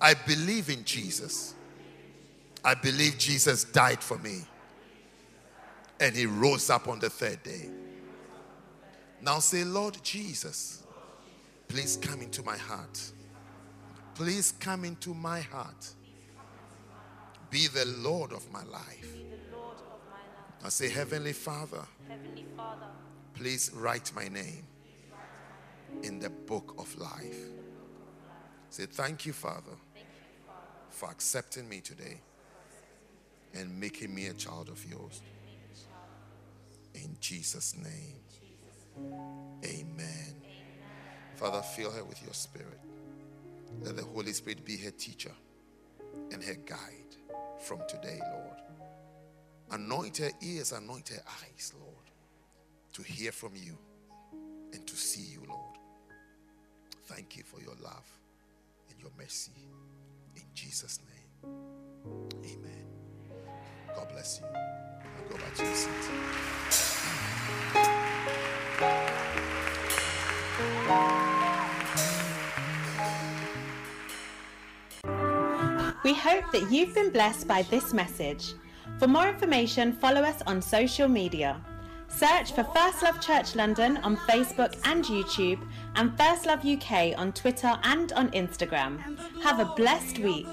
I 0.00 0.14
believe 0.14 0.68
in 0.68 0.84
Jesus. 0.84 1.54
I 2.64 2.74
believe 2.74 3.16
Jesus 3.18 3.64
died 3.64 4.02
for 4.02 4.18
me 4.18 4.42
and 6.00 6.16
he 6.16 6.26
rose 6.26 6.70
up 6.70 6.88
on 6.88 6.98
the 6.98 7.10
third 7.10 7.42
day. 7.42 7.68
Now 9.22 9.38
say, 9.38 9.64
Lord 9.64 9.98
Jesus, 10.02 10.82
please 11.68 11.96
come 11.96 12.22
into 12.22 12.42
my 12.42 12.56
heart. 12.56 13.12
Please 14.14 14.52
come 14.58 14.84
into 14.84 15.14
my 15.14 15.40
heart. 15.40 15.90
Be 17.50 17.66
the 17.66 17.84
Lord 17.98 18.32
of 18.32 18.50
my 18.50 18.64
life. 18.64 19.14
Now 20.62 20.68
say, 20.68 20.88
Heavenly 20.88 21.32
Father, 21.32 21.82
Heavenly 22.08 22.44
Father, 22.56 22.86
please 23.40 23.70
write 23.74 24.12
my 24.14 24.28
name 24.28 24.66
in 26.02 26.18
the 26.18 26.28
book 26.28 26.74
of 26.76 26.94
life. 26.98 27.38
Say, 28.68 28.84
Thank 28.84 29.24
you, 29.24 29.32
Father, 29.32 29.72
for 30.90 31.10
accepting 31.10 31.66
me 31.66 31.80
today 31.80 32.20
and 33.54 33.80
making 33.80 34.14
me 34.14 34.26
a 34.26 34.34
child 34.34 34.68
of 34.68 34.84
yours. 34.84 35.22
In 36.94 37.16
Jesus' 37.18 37.76
name, 37.78 38.20
amen. 39.64 40.36
Father, 41.36 41.62
fill 41.62 41.92
her 41.92 42.04
with 42.04 42.22
your 42.22 42.34
spirit. 42.34 42.80
Let 43.80 43.96
the 43.96 44.04
Holy 44.04 44.34
Spirit 44.34 44.66
be 44.66 44.76
her 44.76 44.90
teacher 44.90 45.32
and 46.30 46.44
her 46.44 46.56
guide 46.66 47.16
from 47.58 47.80
today, 47.88 48.20
Lord. 48.34 48.60
Anoint 49.70 50.18
her 50.18 50.30
ears, 50.42 50.72
anoint 50.72 51.08
her 51.08 51.22
eyes, 51.42 51.72
Lord, 51.80 51.89
to 53.02 53.12
hear 53.12 53.32
from 53.32 53.52
you 53.54 53.78
and 54.72 54.86
to 54.86 54.94
see 54.94 55.32
you, 55.32 55.40
Lord. 55.48 55.78
Thank 57.06 57.36
you 57.36 57.42
for 57.42 57.60
your 57.60 57.74
love 57.82 58.04
and 58.90 59.00
your 59.00 59.10
mercy. 59.16 59.52
In 60.36 60.42
Jesus' 60.54 61.00
name. 61.08 61.54
Amen. 62.44 62.86
God 63.94 64.08
bless 64.10 64.40
you. 64.40 64.46
Go 65.30 65.36
back 65.36 65.54
to 65.54 65.64
your 65.64 65.74
seat. 65.74 65.90
We 76.04 76.14
hope 76.14 76.50
that 76.52 76.70
you've 76.70 76.94
been 76.94 77.10
blessed 77.10 77.48
by 77.48 77.62
this 77.62 77.94
message. 77.94 78.52
For 78.98 79.06
more 79.06 79.28
information, 79.28 79.92
follow 79.92 80.20
us 80.20 80.42
on 80.46 80.60
social 80.60 81.08
media. 81.08 81.64
Search 82.10 82.52
for 82.52 82.64
First 82.64 83.02
Love 83.02 83.20
Church 83.20 83.54
London 83.54 83.96
on 83.98 84.16
Facebook 84.16 84.76
and 84.84 85.04
YouTube, 85.04 85.60
and 85.94 86.14
First 86.18 86.44
Love 86.44 86.64
UK 86.66 87.16
on 87.16 87.32
Twitter 87.32 87.78
and 87.84 88.12
on 88.12 88.30
Instagram. 88.32 88.98
Have 89.42 89.60
a 89.60 89.64
blessed 89.76 90.18
week. 90.18 90.46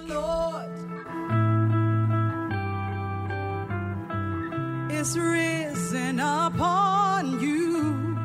Is 4.90 5.18
risen 5.18 6.20
upon 6.20 7.42
you. 7.42 8.16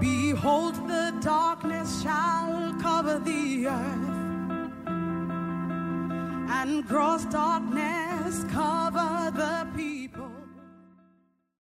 Behold, 0.00 0.76
the 0.88 1.12
darkness 1.20 2.02
shall 2.02 2.74
cover 2.80 3.18
the 3.18 3.66
earth, 3.66 4.10
and 6.58 6.86
gross 6.86 7.24
darkness 7.24 8.44
cover 8.52 9.32
the 9.34 9.66
people. 9.76 9.99